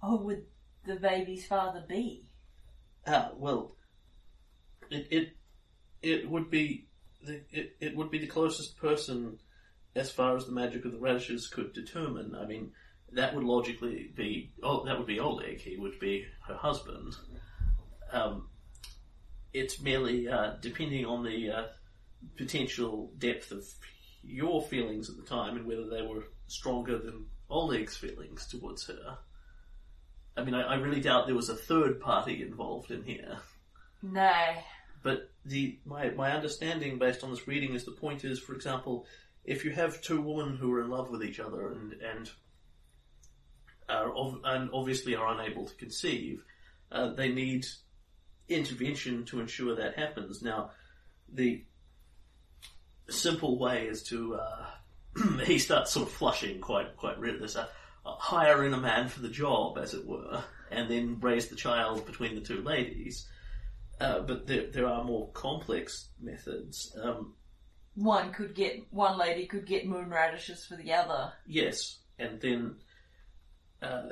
who 0.02 0.18
would 0.18 0.46
the 0.86 0.96
baby's 0.96 1.46
father 1.46 1.84
be? 1.88 2.26
Ah, 3.06 3.32
well, 3.36 3.76
it 4.90 5.08
it 5.10 5.30
it 6.02 6.30
would 6.30 6.50
be 6.50 6.88
the 7.24 7.42
it, 7.52 7.76
it 7.80 7.96
would 7.96 8.12
be 8.12 8.20
the 8.20 8.28
closest 8.28 8.78
person 8.78 9.40
as 9.96 10.12
far 10.12 10.36
as 10.38 10.46
the 10.46 10.52
magic 10.52 10.86
of 10.86 10.92
the 10.92 11.00
radishes 11.00 11.48
could 11.48 11.74
determine. 11.74 12.36
I 12.36 12.46
mean, 12.46 12.72
that 13.14 13.36
would 13.36 13.44
logically 13.44 14.12
be 14.16 14.52
oh, 14.64 14.86
that 14.86 14.98
would 14.98 15.08
be 15.08 15.20
Oleg. 15.20 15.60
He 15.60 15.78
would 15.78 16.00
be 16.00 16.26
her 16.48 16.56
husband. 16.56 17.16
Um, 18.12 18.48
it's 19.54 19.82
merely 19.82 20.28
uh, 20.28 20.54
depending 20.62 21.06
on 21.06 21.24
the 21.24 21.52
uh, 21.52 21.64
potential 22.38 23.12
depth 23.18 23.52
of 23.52 23.66
your 24.24 24.62
feelings 24.62 25.10
at 25.10 25.18
the 25.18 25.24
time 25.24 25.58
and 25.58 25.66
whether 25.66 25.88
they 25.88 26.02
were 26.02 26.24
stronger 26.48 26.98
than 26.98 27.26
Oleg's 27.50 27.98
feelings 27.98 28.48
towards 28.48 28.86
her. 28.88 29.18
I 30.38 30.44
mean, 30.44 30.54
I, 30.54 30.62
I 30.62 30.76
really 30.76 31.02
doubt 31.02 31.26
there 31.26 31.36
was 31.36 31.50
a 31.50 31.56
third 31.56 32.00
party 32.00 32.42
involved 32.42 32.92
in 32.92 33.04
here. 33.04 33.38
No. 34.02 34.34
But 35.02 35.32
the 35.46 35.80
my 35.86 36.10
my 36.12 36.32
understanding 36.32 37.00
based 37.00 37.24
on 37.24 37.32
this 37.32 37.48
reading 37.48 37.74
is 37.74 37.86
the 37.86 37.92
point 37.92 38.24
is, 38.24 38.40
for 38.40 38.54
example, 38.54 39.06
if 39.46 39.66
you 39.66 39.72
have 39.72 40.02
two 40.02 40.22
women 40.22 40.58
who 40.58 40.72
are 40.74 40.82
in 40.82 40.90
love 40.90 41.10
with 41.10 41.24
each 41.24 41.40
other 41.40 41.70
and 41.70 41.94
and 41.94 42.30
and 43.90 44.70
obviously 44.74 45.16
are 45.16 45.34
unable 45.34 45.66
to 45.66 45.76
conceive, 45.76 46.44
uh, 46.92 47.14
they 47.14 47.30
need 47.30 47.66
intervention 48.48 49.26
to 49.26 49.40
ensure 49.40 49.76
that 49.76 49.98
happens. 49.98 50.42
Now, 50.42 50.72
the 51.32 51.64
simple 53.10 53.58
way 53.58 53.88
is 53.88 54.04
to 54.04 54.36
uh, 54.36 54.66
he 55.46 55.60
starts 55.60 55.92
sort 55.92 56.08
of 56.08 56.14
flushing 56.14 56.62
quite 56.62 56.96
quite 56.98 57.18
a, 57.18 57.70
a 58.06 58.12
hire 58.18 58.66
in 58.66 58.74
a 58.74 58.80
man 58.80 59.08
for 59.08 59.22
the 59.22 59.30
job, 59.30 59.78
as 59.78 59.94
it 59.94 60.06
were, 60.06 60.44
and 60.72 60.90
then 60.90 61.20
raise 61.20 61.48
the 61.48 61.56
child 61.56 62.06
between 62.06 62.36
the 62.36 62.42
two 62.42 62.62
ladies. 62.62 63.28
Uh, 64.00 64.22
but 64.22 64.48
there, 64.48 64.68
there 64.72 64.88
are 64.88 65.04
more 65.04 65.30
complex 65.32 66.08
methods. 66.22 66.96
Um, 67.02 67.34
One 67.96 68.32
could 68.32 68.56
get 68.56 68.82
one 68.92 69.18
lady 69.18 69.46
could 69.46 69.66
get 69.66 69.86
moon 69.86 70.10
radishes 70.10 70.66
for 70.66 70.78
the 70.78 70.94
other. 70.94 71.34
yes, 71.46 71.98
and 72.18 72.40
then 72.40 72.76
uh, 73.82 74.10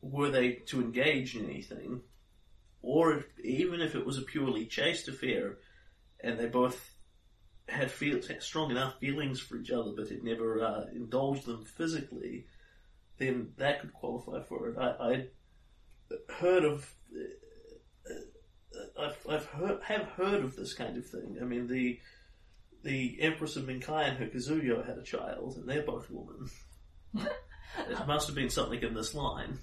were 0.00 0.30
they 0.30 0.52
to 0.66 0.80
engage 0.80 1.36
in 1.36 1.44
anything, 1.44 2.00
or 2.82 3.12
if, 3.14 3.24
even 3.42 3.80
if 3.80 3.94
it 3.94 4.06
was 4.06 4.18
a 4.18 4.22
purely 4.22 4.66
chaste 4.66 5.08
affair, 5.08 5.58
and 6.20 6.38
they 6.38 6.46
both 6.46 6.94
had 7.68 7.90
feel, 7.90 8.20
strong 8.40 8.70
enough 8.70 8.98
feelings 9.00 9.40
for 9.40 9.56
each 9.56 9.70
other, 9.70 9.92
but 9.96 10.08
had 10.08 10.22
never 10.22 10.62
uh, 10.62 10.84
indulged 10.94 11.46
them 11.46 11.64
physically, 11.64 12.46
then 13.18 13.52
that 13.56 13.80
could 13.80 13.92
qualify 13.92 14.42
for 14.42 14.68
it. 14.68 14.78
I, 14.78 14.90
I 14.90 15.26
heard 16.38 16.64
of. 16.64 16.94
uh, 17.18 19.00
I've, 19.00 19.26
I've 19.28 19.46
heard, 19.46 19.82
have 19.84 20.02
heard 20.02 20.44
of 20.44 20.54
this 20.54 20.74
kind 20.74 20.96
of 20.96 21.06
thing. 21.06 21.38
I 21.40 21.44
mean, 21.44 21.66
the 21.66 21.98
the 22.82 23.20
Empress 23.20 23.56
of 23.56 23.64
Minkai 23.64 24.08
and 24.08 24.18
her 24.18 24.26
Kazuyo 24.26 24.86
had 24.86 24.98
a 24.98 25.02
child, 25.02 25.56
and 25.56 25.68
they're 25.68 25.82
both 25.82 26.08
women. 26.08 26.48
it 27.88 28.06
must 28.06 28.26
have 28.26 28.36
been 28.36 28.50
something 28.50 28.82
in 28.82 28.94
this 28.94 29.14
line. 29.14 29.58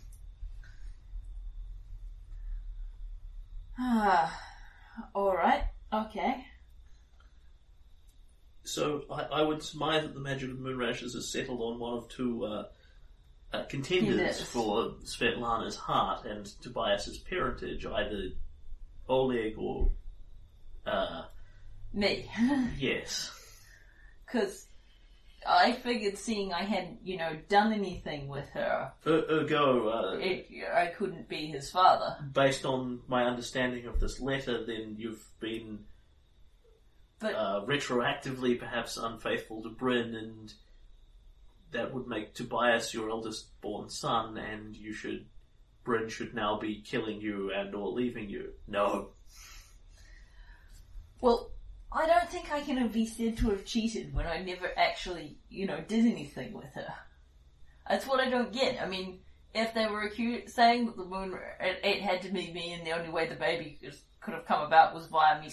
Ah, 3.80 4.40
all 5.16 5.36
right, 5.36 5.64
okay. 5.92 6.46
So 8.64 9.04
I, 9.12 9.24
I 9.24 9.42
would 9.42 9.62
surmise 9.64 10.04
that 10.04 10.14
the 10.14 10.20
magic 10.20 10.50
of 10.52 10.60
moon 10.60 10.78
rashes 10.78 11.16
is 11.16 11.32
settled 11.32 11.60
on 11.62 11.80
one 11.80 11.98
of 11.98 12.08
two 12.08 12.46
uh, 12.46 12.66
uh, 13.52 13.64
contenders 13.66 14.18
Yes. 14.20 14.42
for 14.42 14.94
Svetlana's 15.04 15.76
heart 15.76 16.26
and 16.26 16.46
Tobias's 16.62 17.18
parentage, 17.18 17.86
either 17.86 18.30
Oleg 19.10 19.56
or 19.58 19.92
uh, 20.86 21.24
Me. 21.94 22.30
yes. 22.78 23.32
Because 24.26 24.68
I 25.48 25.74
figured 25.74 26.18
seeing 26.18 26.54
I 26.54 26.64
hadn't, 26.64 27.00
you 27.04 27.18
know, 27.18 27.38
done 27.50 27.74
anything 27.74 28.28
with 28.28 28.48
her, 28.50 28.92
Er- 29.06 29.26
Ergo, 29.30 29.88
uh, 29.90 30.18
it, 30.20 30.48
I 30.74 30.88
couldn't 30.88 31.28
be 31.28 31.48
his 31.48 31.70
father. 31.70 32.18
based 32.34 32.66
on 32.66 33.02
my 33.08 33.26
understanding 33.26 33.86
of 33.86 34.00
this 34.00 34.20
letter, 34.20 34.66
then 34.66 34.96
you've 34.98 35.26
been 35.40 35.86
But 37.20 37.36
uh, 37.36 37.66
retroactively 37.66 38.58
perhaps 38.60 38.98
unfaithful 38.98 39.64
to 39.64 39.70
Bryn, 39.70 40.16
and 40.16 40.54
that 41.72 41.94
would 41.94 42.08
make 42.08 42.34
Tobias 42.34 42.94
your 42.94 43.10
eldest 43.10 43.60
born 43.62 43.90
son, 43.90 44.38
and 44.38 44.76
you 44.76 44.94
should, 44.94 45.26
Bryn 45.84 46.10
should 46.10 46.34
now 46.36 46.60
be 46.60 46.82
killing 46.82 47.22
you 47.22 47.52
and 47.52 47.74
or 47.74 47.90
leaving 47.90 48.30
you. 48.30 48.54
No. 48.68 49.10
Well, 51.22 51.53
I 51.96 52.08
don't 52.08 52.30
think 52.30 52.52
I 52.52 52.62
can 52.62 52.88
be 52.88 53.06
said 53.06 53.38
to 53.38 53.52
have 53.52 53.66
cheated 53.66 54.14
when 54.14 54.26
I 54.26 54.42
never 54.42 54.72
actually, 54.78 55.38
you 55.50 55.68
know, 55.68 55.80
did 55.82 56.06
anything 56.06 56.54
with 56.54 56.74
her. 56.74 56.94
That's 57.88 58.08
what 58.08 58.20
I 58.20 58.30
don't 58.30 58.52
get. 58.52 58.82
I 58.82 58.88
mean, 58.88 59.20
if 59.54 59.74
they 59.74 59.86
were 59.86 60.10
acu- 60.10 60.50
saying 60.50 60.88
that 60.88 60.98
the 60.98 61.06
moon, 61.06 61.38
it, 61.60 61.80
it 61.84 62.02
had 62.02 62.22
to 62.24 62.30
be 62.30 62.52
me 62.52 62.74
and 62.74 62.86
the 62.86 62.92
only 62.92 63.10
way 63.10 63.28
the 63.28 63.36
baby 63.36 63.80
could 64.22 64.34
have 64.34 64.46
come 64.46 64.62
about 64.62 64.96
was 64.96 65.08
via 65.08 65.40
me, 65.40 65.50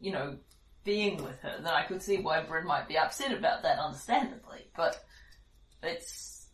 you 0.00 0.12
know, 0.12 0.36
being 0.84 1.22
with 1.22 1.38
her, 1.40 1.56
then 1.58 1.72
I 1.72 1.84
could 1.84 2.02
see 2.02 2.18
why 2.18 2.42
Bryn 2.42 2.66
might 2.66 2.88
be 2.88 2.98
upset 2.98 3.32
about 3.32 3.62
that, 3.62 3.78
understandably. 3.78 4.70
But 4.76 5.04
it's 5.82 6.48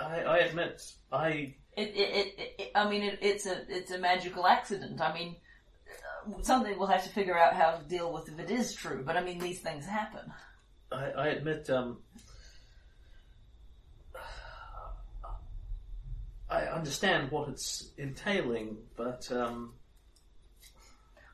I, 0.00 0.22
I 0.22 0.38
admit, 0.38 0.82
I 1.10 1.54
it, 1.76 1.88
it, 1.88 2.34
it, 2.38 2.54
it 2.58 2.70
I 2.74 2.88
mean, 2.88 3.02
it, 3.02 3.18
it's 3.22 3.46
a 3.46 3.64
it's 3.68 3.90
a 3.90 3.98
magical 3.98 4.46
accident. 4.46 5.00
I 5.00 5.14
mean, 5.14 5.36
something 6.42 6.78
we'll 6.78 6.88
have 6.88 7.04
to 7.04 7.10
figure 7.10 7.36
out 7.38 7.54
how 7.54 7.72
to 7.72 7.84
deal 7.84 8.12
with 8.12 8.28
if 8.28 8.38
it 8.38 8.50
is 8.50 8.74
true. 8.74 9.02
But 9.04 9.16
I 9.16 9.22
mean, 9.22 9.38
these 9.38 9.60
things 9.60 9.86
happen. 9.86 10.32
I, 10.92 11.10
I 11.10 11.26
admit, 11.28 11.68
um, 11.70 11.98
I 16.48 16.62
understand 16.62 17.30
what 17.30 17.48
it's 17.48 17.90
entailing, 17.98 18.76
but 18.96 19.30
um, 19.32 19.74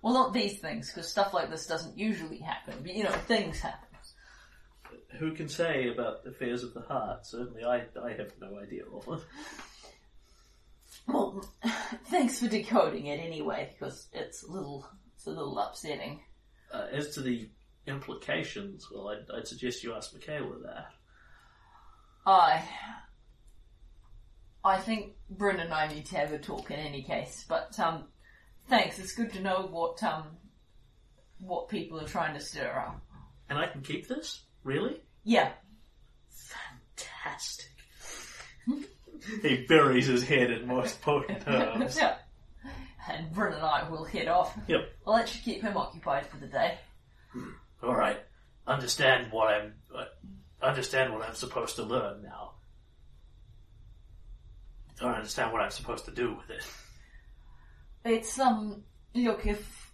Well, 0.01 0.15
not 0.15 0.33
these 0.33 0.59
things, 0.59 0.89
because 0.91 1.09
stuff 1.11 1.35
like 1.35 1.51
this 1.51 1.67
doesn't 1.67 1.99
usually 1.99 2.39
happen. 2.39 2.75
But 2.83 2.95
you 2.95 3.05
know, 3.05 3.11
things 3.13 3.61
happen. 3.61 3.89
who 5.19 5.33
can 5.33 5.49
say 5.49 5.89
about 5.89 6.25
the 6.25 6.31
affairs 6.31 6.63
of 6.65 6.73
the 6.73 6.81
heart? 6.81 7.27
Certainly, 7.27 7.65
I, 7.65 7.85
I 8.03 8.13
have 8.13 8.33
no 8.41 8.59
idea 8.59 8.85
of 8.87 9.07
it. 9.21 9.25
Well, 11.07 11.45
thanks 12.07 12.39
for 12.39 12.49
decoding 12.49 13.07
it 13.07 13.21
anyway, 13.21 13.71
because 13.73 14.09
it's 14.13 14.43
a 14.43 14.51
little 14.51 14.87
it's 15.15 15.27
a 15.27 15.31
little 15.31 15.59
upsetting. 15.59 16.21
Uh, 16.73 16.87
as 16.93 17.15
to 17.15 17.21
the 17.21 17.49
implications, 17.87 18.89
well, 18.91 19.09
I'd, 19.09 19.31
I'd 19.37 19.47
suggest 19.47 19.83
you 19.83 19.95
ask 19.95 20.13
Michaela 20.13 20.59
that. 20.65 20.87
I 22.25 22.63
I 24.65 24.79
think 24.79 25.15
Bryn 25.29 25.61
and 25.61 25.75
I 25.75 25.89
need 25.89 26.07
to 26.07 26.17
have 26.17 26.33
a 26.33 26.39
talk 26.39 26.71
in 26.71 26.79
any 26.79 27.03
case. 27.03 27.45
But 27.49 27.79
um, 27.81 28.05
thanks. 28.69 28.99
It's 28.99 29.15
good 29.15 29.33
to 29.33 29.41
know 29.41 29.69
what 29.71 30.03
um 30.03 30.25
what 31.41 31.69
people 31.69 32.01
are 32.01 32.07
trying 32.07 32.35
to 32.35 32.41
stir 32.41 32.71
up. 32.71 33.03
And 33.49 33.59
I 33.59 33.67
can 33.67 33.83
keep 33.83 34.07
this? 34.09 34.43
Really? 34.65 35.03
Yeah, 35.25 35.51
Fantastic. 36.97 37.71
He 39.43 39.65
buries 39.69 40.07
his 40.07 40.25
head 40.25 40.51
in 40.51 40.67
most 40.67 41.01
potent 41.03 41.43
yeah. 41.47 42.17
And 43.09 43.33
Bryn 43.33 43.53
and 43.53 43.63
I 43.63 43.89
will 43.91 44.05
head 44.05 44.29
off. 44.29 44.57
Yep. 44.69 44.81
I'll 45.05 45.15
let 45.15 45.35
you 45.35 45.41
keep 45.43 45.63
him 45.63 45.77
occupied 45.77 46.27
for 46.27 46.37
the 46.37 46.47
day. 46.47 46.79
All 47.83 47.97
right. 47.97 48.21
Understand 48.65 49.33
what 49.33 49.49
I'm. 49.53 49.75
Uh, 49.93 50.05
understand 50.63 51.13
what 51.13 51.29
I'm 51.29 51.35
supposed 51.35 51.75
to 51.77 51.83
learn 51.83 52.23
now. 52.23 52.53
I 55.01 55.15
understand 55.15 55.53
what 55.53 55.63
I'm 55.63 55.71
supposed 55.71 56.05
to 56.05 56.13
do 56.13 56.35
with 56.35 56.51
it. 56.51 56.65
It's 58.05 58.39
um 58.39 58.85
look 59.15 59.47
if 59.47 59.93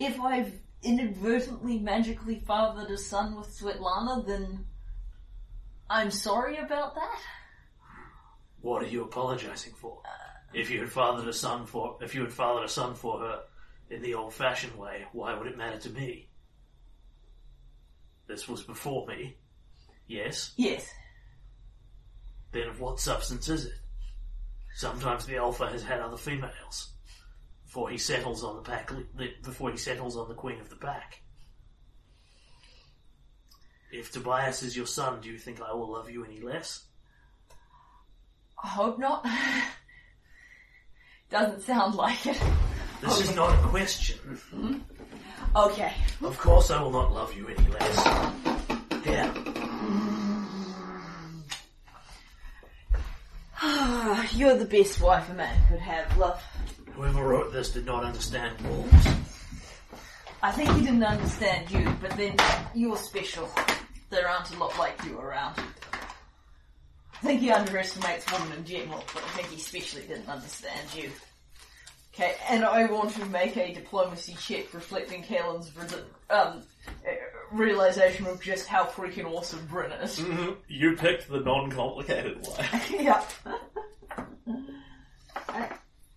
if 0.00 0.20
I've 0.20 0.52
inadvertently 0.82 1.78
magically 1.78 2.42
fathered 2.46 2.90
a 2.90 2.98
son 2.98 3.36
with 3.36 3.48
Svetlana, 3.48 4.26
then 4.26 4.66
I'm 5.90 6.10
sorry 6.10 6.56
about 6.56 6.94
that. 6.94 7.20
What 8.60 8.82
are 8.82 8.88
you 8.88 9.02
apologizing 9.02 9.74
for? 9.74 10.02
If 10.52 10.70
you 10.70 10.80
had 10.80 10.90
fathered 10.90 11.28
a 11.28 11.32
son 11.32 11.66
for, 11.66 11.98
if 12.00 12.14
you 12.14 12.22
had 12.22 12.32
fathered 12.32 12.64
a 12.64 12.68
son 12.68 12.94
for 12.94 13.20
her 13.20 13.42
in 13.90 14.02
the 14.02 14.14
old-fashioned 14.14 14.76
way, 14.76 15.04
why 15.12 15.36
would 15.36 15.46
it 15.46 15.56
matter 15.56 15.78
to 15.78 15.90
me? 15.90 16.28
This 18.26 18.48
was 18.48 18.62
before 18.62 19.06
me. 19.06 19.36
Yes. 20.06 20.52
Yes. 20.56 20.90
Then 22.52 22.68
of 22.68 22.80
what 22.80 23.00
substance 23.00 23.48
is 23.48 23.66
it? 23.66 23.78
Sometimes 24.74 25.26
the 25.26 25.36
alpha 25.36 25.66
has 25.68 25.82
had 25.82 26.00
other 26.00 26.16
females 26.16 26.92
before 27.64 27.90
he 27.90 27.98
settles 27.98 28.42
on 28.42 28.56
the 28.56 28.62
pack. 28.62 28.90
Before 29.42 29.70
he 29.70 29.76
settles 29.76 30.16
on 30.16 30.28
the 30.28 30.34
queen 30.34 30.60
of 30.60 30.70
the 30.70 30.76
pack. 30.76 31.22
If 33.90 34.12
Tobias 34.12 34.62
is 34.62 34.76
your 34.76 34.86
son, 34.86 35.20
do 35.20 35.30
you 35.30 35.38
think 35.38 35.60
I 35.60 35.72
will 35.72 35.92
love 35.92 36.10
you 36.10 36.24
any 36.24 36.40
less? 36.40 36.84
I 38.62 38.68
hope 38.68 38.98
not. 38.98 39.26
Doesn't 41.30 41.62
sound 41.62 41.94
like 41.94 42.26
it. 42.26 42.40
This 43.02 43.20
is 43.20 43.36
not 43.36 43.52
a 43.52 43.68
question. 43.68 44.18
Mm-hmm. 44.26 44.74
Okay. 45.56 45.92
Of 46.22 46.38
course, 46.38 46.70
I 46.70 46.82
will 46.82 46.90
not 46.90 47.12
love 47.12 47.34
you 47.36 47.46
any 47.48 47.68
less. 47.68 48.04
Here, 49.04 49.32
ah, 53.60 54.28
You're 54.34 54.56
the 54.56 54.64
best 54.64 55.00
wife 55.00 55.28
a 55.30 55.34
man 55.34 55.56
could 55.68 55.78
have, 55.80 56.16
love. 56.18 56.42
whoever 56.94 57.22
wrote 57.22 57.52
this 57.52 57.70
did 57.70 57.86
not 57.86 58.04
understand 58.04 58.60
wolves. 58.62 59.06
I 60.42 60.50
think 60.52 60.70
he 60.72 60.80
didn't 60.82 61.02
understand 61.04 61.70
you, 61.70 61.88
but 62.00 62.10
then 62.16 62.36
you're 62.74 62.96
special. 62.96 63.48
There 64.10 64.28
aren't 64.28 64.50
a 64.54 64.58
lot 64.58 64.76
like 64.78 65.02
you 65.04 65.18
around. 65.18 65.56
I 67.20 67.26
think 67.26 67.40
he 67.40 67.50
underestimates 67.50 68.30
women 68.30 68.58
in 68.58 68.64
general, 68.64 69.02
but 69.12 69.24
I 69.24 69.28
think 69.30 69.48
he 69.48 69.56
especially 69.56 70.02
didn't 70.02 70.28
understand 70.28 70.88
you. 70.96 71.10
Okay, 72.14 72.34
and 72.48 72.64
I 72.64 72.86
want 72.86 73.10
to 73.14 73.24
make 73.26 73.56
a 73.56 73.72
diplomacy 73.72 74.36
check 74.40 74.72
reflecting 74.72 75.22
Kaelin's 75.22 75.70
um, 76.30 76.62
uh, 76.86 77.10
realization 77.52 78.26
of 78.26 78.40
just 78.40 78.68
how 78.68 78.84
freaking 78.84 79.24
awesome 79.24 79.66
Bryn 79.66 79.92
is. 79.92 80.20
You 80.68 80.96
picked 80.96 81.28
the 81.28 81.40
non-complicated 81.40 82.46
way. 82.46 82.68
yeah. 83.00 83.24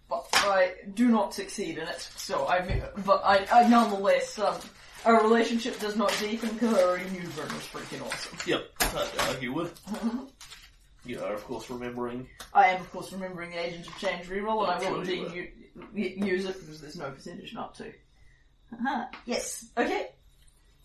but 0.10 0.28
I 0.34 0.74
do 0.94 1.08
not 1.08 1.34
succeed 1.34 1.78
in 1.78 1.88
it, 1.88 2.10
so 2.16 2.48
I. 2.48 2.84
But 3.06 3.22
I, 3.24 3.48
I 3.52 3.68
nonetheless, 3.68 4.38
um, 4.38 4.60
our 5.06 5.22
relationship 5.24 5.80
does 5.80 5.96
not 5.96 6.16
deepen 6.20 6.50
because 6.50 6.78
I 6.78 6.84
already 6.84 7.10
knew 7.10 7.28
Bryn 7.30 7.48
was 7.48 7.68
freaking 7.72 8.06
awesome. 8.06 8.38
Yep, 8.46 8.78
to 8.80 9.30
argue 9.30 9.54
with. 9.54 9.80
You 11.06 11.20
are, 11.22 11.34
of 11.34 11.44
course, 11.46 11.70
remembering. 11.70 12.28
I 12.54 12.68
am, 12.68 12.82
of 12.82 12.92
course, 12.92 13.12
remembering 13.12 13.52
the 13.52 13.66
Agent 13.66 13.88
of 13.88 13.98
Change 13.98 14.28
reroll, 14.28 14.64
and 14.64 14.72
I 14.86 14.92
will 14.92 15.00
I'm 15.00 15.06
sure 15.06 15.16
you 15.16 15.26
indeed 15.26 15.52
u- 15.94 16.26
use 16.28 16.46
it 16.46 16.60
because 16.60 16.80
there's 16.82 16.96
no 16.98 17.10
percentage 17.10 17.54
not 17.54 17.74
to. 17.76 17.88
Uh-huh. 18.74 19.06
Yes. 19.26 19.66
Okay. 19.78 20.10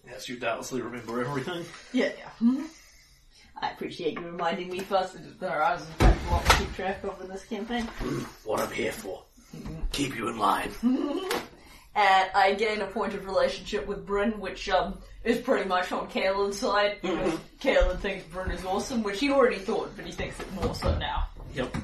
Yes, 0.07 0.29
you 0.29 0.38
doubtlessly 0.38 0.81
remember 0.81 1.20
everything. 1.20 1.64
Yeah. 1.92 2.12
yeah. 2.18 2.31
Mhm. 2.40 2.64
I 3.61 3.70
appreciate 3.70 4.18
you 4.18 4.26
reminding 4.26 4.70
me 4.70 4.81
first 4.81 5.16
that 5.40 5.50
I 5.50 5.74
was 5.74 5.83
in 5.87 5.92
fact 5.94 6.20
a 6.26 6.31
lot 6.31 6.44
to 6.46 6.57
keep 6.57 6.74
track 6.74 7.05
of 7.05 7.20
in 7.22 7.29
this 7.29 7.44
campaign. 7.44 7.85
What 8.44 8.61
I'm 8.61 8.70
here 8.70 8.92
for. 8.92 9.22
Keep 9.92 10.16
you 10.16 10.29
in 10.29 10.38
line. 10.38 10.70
and 10.83 12.31
I 12.35 12.55
gain 12.59 12.81
a 12.83 12.87
point 12.87 13.14
of 13.14 13.24
relationship 13.24 13.87
with 13.87 14.05
Bryn, 14.07 14.38
which 14.40 14.68
um, 14.68 14.98
is 15.27 15.39
pretty 15.39 15.69
much 15.69 15.93
on 15.93 16.09
Kaelin's 16.09 16.59
side. 16.59 16.99
because 17.03 17.35
Kaelin 17.61 17.99
thinks 17.99 18.25
Bryn 18.27 18.51
is 18.51 18.65
awesome, 18.65 19.03
which 19.03 19.21
he 19.21 19.31
already 19.31 19.59
thought, 19.59 19.95
but 19.97 20.07
he 20.07 20.12
thinks 20.12 20.39
it 20.41 20.51
more 20.55 20.75
so 20.75 20.97
now. 20.99 21.29
Yep. 21.55 21.77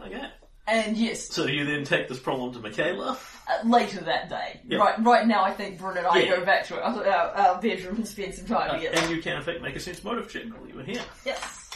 Okay. 0.00 0.22
And 0.68 0.96
yes, 0.96 1.28
So 1.28 1.46
you 1.46 1.64
then 1.64 1.84
take 1.84 2.08
this 2.08 2.18
problem 2.20 2.52
to 2.54 2.60
Michaela. 2.60 3.18
uh, 3.48 3.66
later 3.68 4.00
that 4.02 4.28
day. 4.28 4.60
Yeah. 4.68 4.78
Right 4.78 5.02
right 5.02 5.26
now, 5.26 5.42
I 5.42 5.52
think 5.52 5.78
Bryn 5.78 5.96
and 5.98 6.06
I 6.06 6.18
Yeah. 6.20 6.36
go 6.36 6.44
back 6.44 6.66
to 6.68 6.80
our, 6.80 7.04
our, 7.06 7.28
our 7.36 7.60
bedroom 7.60 7.96
and 7.96 8.06
spend 8.06 8.34
some 8.34 8.46
time 8.46 8.70
Uh, 8.70 8.74
together. 8.76 8.96
and 8.98 9.10
you 9.10 9.20
can, 9.22 9.36
in 9.38 9.42
fact, 9.42 9.60
make 9.60 9.74
a 9.76 9.80
sense 9.80 10.04
motive 10.04 10.30
check 10.30 10.44
while 10.56 10.68
you 10.68 10.74
were 10.76 10.84
here. 10.84 11.02
Yes. 11.26 11.70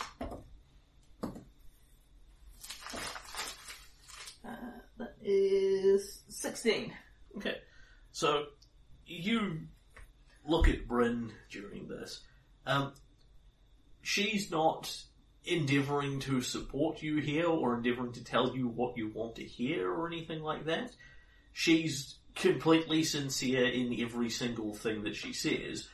Uh, 4.45 4.51
that 4.99 5.15
is 5.23 6.23
16. 6.29 6.93
Okay. 7.39 7.57
So 8.13 8.45
you 9.05 9.59
look 10.49 10.69
at 10.69 10.87
Bryn 10.87 11.33
during 11.51 11.89
this. 11.89 12.21
Um, 12.67 12.93
she's 14.03 14.51
not 14.51 14.95
endeavouring 15.45 16.21
to 16.21 16.41
support 16.41 17.03
you 17.03 17.17
here 17.19 17.47
or 17.47 17.77
endeavouring 17.77 18.13
to 18.13 18.25
tell 18.25 18.57
you 18.57 18.69
what 18.69 18.97
you 18.97 19.11
want 19.15 19.37
to 19.37 19.45
hear 19.45 19.91
or 19.91 20.07
anything 20.07 20.43
like 20.43 20.67
that. 20.67 20.91
She's 21.53 22.19
completely 22.35 23.03
sincere 23.03 23.67
in 23.67 23.99
every 24.01 24.31
single 24.31 24.75
thing 24.75 25.05
that 25.05 25.17
she 25.17 25.33
says, 25.33 25.89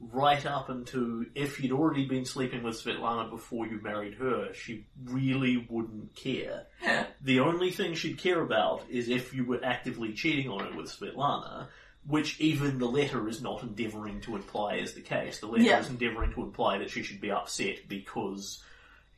right 0.00 0.44
up 0.44 0.68
into 0.70 1.26
if 1.34 1.60
you'd 1.60 1.72
already 1.72 2.06
been 2.06 2.24
sleeping 2.24 2.62
with 2.62 2.82
Svetlana 2.82 3.30
before 3.30 3.66
you 3.66 3.80
married 3.80 4.14
her, 4.14 4.52
she 4.52 4.86
really 5.04 5.66
wouldn't 5.68 6.14
care. 6.14 6.66
the 7.22 7.40
only 7.40 7.70
thing 7.70 7.94
she'd 7.94 8.18
care 8.18 8.40
about 8.40 8.82
is 8.90 9.08
if 9.08 9.32
you 9.32 9.44
were 9.44 9.64
actively 9.64 10.12
cheating 10.12 10.50
on 10.50 10.60
her 10.60 10.76
with 10.76 10.86
Svetlana, 10.86 11.68
which 12.06 12.38
even 12.40 12.78
the 12.78 12.86
letter 12.86 13.26
is 13.28 13.40
not 13.42 13.62
endeavouring 13.62 14.20
to 14.22 14.36
imply 14.36 14.74
is 14.76 14.92
the 14.94 15.00
case. 15.00 15.40
The 15.40 15.46
letter 15.46 15.64
Yeah. 15.64 15.80
is 15.80 15.88
endeavouring 15.88 16.32
to 16.34 16.42
imply 16.42 16.78
that 16.78 16.90
she 16.90 17.02
should 17.02 17.20
be 17.20 17.30
upset 17.30 17.88
because 17.88 18.62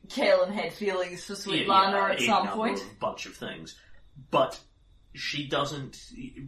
Kaelin 0.07 0.51
had 0.53 0.71
feelings 0.73 1.25
for 1.25 1.33
yeah, 1.33 1.65
Svetlana 1.65 1.91
yeah, 1.91 2.09
at 2.11 2.21
a 2.21 2.25
some 2.25 2.45
number 2.45 2.51
point. 2.53 2.81
of- 2.81 2.99
bunch 2.99 3.25
of 3.25 3.35
things. 3.35 3.75
But 4.31 4.59
she 5.13 5.47
doesn't. 5.47 5.99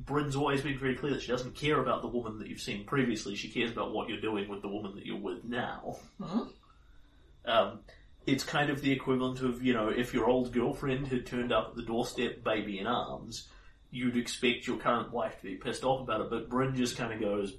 Bryn's 0.05 0.35
always 0.35 0.61
been 0.61 0.77
very 0.79 0.95
clear 0.95 1.13
that 1.13 1.21
she 1.23 1.27
doesn't 1.31 1.55
care 1.55 1.79
about 1.81 2.01
the 2.01 2.07
woman 2.07 2.37
that 2.39 2.47
you've 2.47 2.61
seen 2.61 2.85
previously. 2.85 3.35
She 3.35 3.49
cares 3.49 3.71
about 3.71 3.91
what 3.91 4.07
you're 4.09 4.21
doing 4.21 4.47
with 4.47 4.61
the 4.61 4.67
woman 4.69 4.95
that 4.95 5.05
you're 5.05 5.17
with 5.17 5.43
now. 5.43 5.97
Mhm. 6.21 6.53
Um, 7.45 7.79
it's 8.25 8.43
kind 8.43 8.69
of 8.69 8.81
the 8.81 8.91
equivalent 8.91 9.41
of 9.41 9.63
you 9.63 9.73
know 9.73 9.89
if 9.89 10.13
your 10.13 10.27
old 10.27 10.51
girlfriend 10.53 11.07
had 11.07 11.25
turned 11.25 11.51
up 11.51 11.69
at 11.69 11.75
the 11.75 11.83
doorstep, 11.83 12.43
baby 12.43 12.79
in 12.79 12.87
arms. 12.87 13.49
You'd 13.91 14.17
expect 14.17 14.67
your 14.67 14.77
current 14.77 15.11
wife 15.11 15.37
to 15.37 15.43
be 15.43 15.55
pissed 15.55 15.83
off 15.83 16.01
about 16.01 16.21
it, 16.21 16.29
but 16.29 16.49
Bryn 16.49 16.75
just 16.75 16.95
kind 16.97 17.11
of 17.11 17.19
goes, 17.19 17.53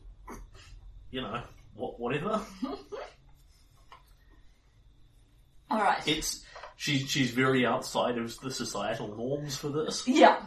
you 1.10 1.20
know, 1.22 1.42
what, 1.74 1.98
whatever. 1.98 2.40
Alright. 5.70 6.06
It's 6.06 6.44
she's 6.76 7.08
she's 7.08 7.30
very 7.30 7.64
outside 7.64 8.18
of 8.18 8.38
the 8.40 8.50
societal 8.50 9.14
norms 9.16 9.56
for 9.56 9.68
this. 9.68 10.06
Yeah. 10.06 10.40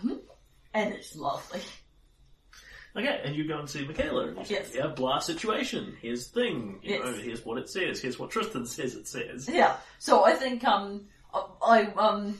And 0.73 0.93
it's 0.93 1.15
lovely. 1.15 1.61
Okay, 2.95 3.21
and 3.23 3.35
you 3.35 3.47
go 3.47 3.57
and 3.57 3.67
see 3.69 3.85
Michaela, 3.87 4.27
and 4.27 4.45
say, 4.45 4.53
Yes. 4.55 4.71
yeah, 4.75 4.87
blah 4.87 5.17
situation. 5.19 5.95
Here's 6.01 6.29
the 6.29 6.41
thing. 6.41 6.79
You 6.83 6.99
know, 6.99 7.09
Yes. 7.09 7.23
here's 7.23 7.45
what 7.45 7.57
it 7.57 7.67
says. 7.69 7.99
Here's 8.01 8.19
what 8.19 8.29
Tristan 8.29 8.65
says 8.67 8.95
it 8.95 9.07
says. 9.07 9.49
Yeah. 9.51 9.77
So 9.99 10.23
I 10.23 10.33
think 10.33 10.63
um 10.65 11.07
I 11.33 11.85
um 11.97 12.37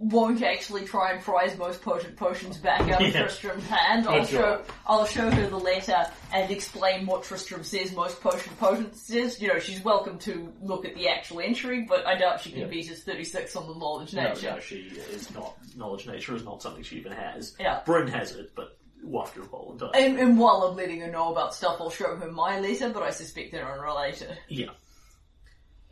won't 0.00 0.42
actually 0.42 0.84
try 0.84 1.12
and 1.12 1.22
prise 1.22 1.56
most 1.58 1.80
potent 1.82 2.16
potions 2.16 2.56
back 2.58 2.80
out 2.90 3.00
of 3.02 3.08
Yeah. 3.14 3.22
Tristram's 3.22 3.66
hand. 3.66 4.06
I'll 4.08 4.20
Good 4.20 4.28
show 4.28 4.38
job. 4.56 4.66
I'll 4.86 5.06
show 5.06 5.30
her 5.30 5.48
the 5.48 5.56
letter 5.58 6.04
and 6.32 6.50
explain 6.50 7.06
what 7.06 7.22
Tristram 7.24 7.62
says 7.62 7.92
most 7.94 8.20
potent 8.20 8.58
potent 8.58 8.96
says. 8.96 9.40
You 9.40 9.48
know, 9.48 9.58
she's 9.58 9.82
welcome 9.84 10.18
to 10.20 10.52
look 10.60 10.84
at 10.84 10.94
the 10.94 11.08
actual 11.08 11.40
entry, 11.40 11.82
but 11.88 12.06
I 12.06 12.16
doubt 12.16 12.40
she 12.40 12.50
can 12.50 12.62
Yeah. 12.62 12.66
beat 12.66 12.86
his 12.88 13.02
thirty 13.04 13.24
six 13.24 13.54
on 13.54 13.66
the 13.68 13.74
knowledge 13.74 14.12
No, 14.14 14.24
nature. 14.24 14.52
no, 14.54 14.60
she 14.60 14.76
is 15.12 15.32
not. 15.34 15.56
Knowledge 15.76 16.06
nature 16.06 16.34
is 16.34 16.44
not 16.44 16.62
something 16.62 16.82
she 16.82 16.96
even 16.96 17.12
has. 17.12 17.54
Yeah. 17.60 17.80
Bryn 17.84 18.08
has 18.08 18.32
it, 18.32 18.52
but 18.56 18.76
after 19.20 19.42
a 19.42 19.46
whole 19.46 19.72
entire. 19.72 19.90
And, 19.94 20.18
and 20.18 20.38
while 20.38 20.62
I'm 20.62 20.76
letting 20.76 21.00
her 21.00 21.10
know 21.10 21.32
about 21.32 21.54
stuff, 21.54 21.76
I'll 21.80 21.90
show 21.90 22.14
her 22.16 22.30
my 22.30 22.60
letter, 22.60 22.88
but 22.90 23.02
I 23.02 23.10
suspect 23.10 23.52
they're 23.52 23.70
unrelated. 23.72 24.36
Yeah. 24.48 24.70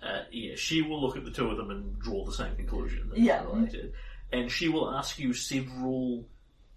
Uh, 0.03 0.23
yeah, 0.31 0.55
she 0.57 0.83
will 0.83 1.01
look 1.01 1.17
at 1.17 1.25
the 1.25 1.31
two 1.31 1.51
of 1.51 1.57
them 1.57 1.71
and 1.71 1.99
draw 1.99 2.25
the 2.25 2.33
same 2.33 2.57
conclusion. 2.57 3.09
That 3.11 3.19
Yeah. 3.19 3.45
related. 3.45 3.93
And 4.33 4.51
she 4.51 4.69
will 4.69 4.91
ask 4.91 5.19
you 5.19 5.33
several 5.35 6.27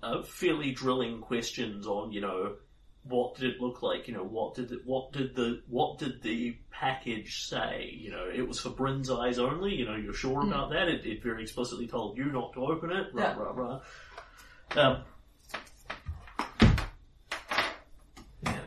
uh, 0.01 0.23
fairly 0.23 0.71
drilling 0.71 1.21
questions 1.21 1.87
on, 1.87 2.11
you 2.11 2.19
know, 2.19 2.55
what 3.03 3.35
did 3.35 3.53
it 3.55 3.61
look 3.61 3.81
like? 3.81 4.07
You 4.07 4.13
know, 4.15 4.23
what 4.23 4.55
did 4.55 4.71
it, 4.71 4.79
what 4.85 5.11
did 5.13 5.35
the 5.35 5.61
what 5.67 5.99
did 5.99 6.21
the 6.21 6.57
package 6.71 7.43
say? 7.45 7.89
You 7.97 8.11
know, 8.11 8.29
it 8.33 8.47
was 8.47 8.59
for 8.59 8.69
Bryn's 8.69 9.09
eyes 9.11 9.39
only. 9.39 9.73
You 9.75 9.85
know, 9.85 9.95
you're 9.95 10.13
sure 10.13 10.41
about 10.41 10.69
that? 10.71 10.87
It, 10.89 11.05
it 11.05 11.21
very 11.23 11.43
explicitly 11.43 11.87
told 11.87 12.17
you 12.17 12.25
not 12.25 12.53
to 12.53 12.65
open 12.65 12.91
it. 12.91 13.07
Rah 13.13 13.23
Yeah. 13.23 13.35
rah 13.37 13.51
rah. 13.51 13.81
Um, 14.75 15.03
yeah. 18.43 18.59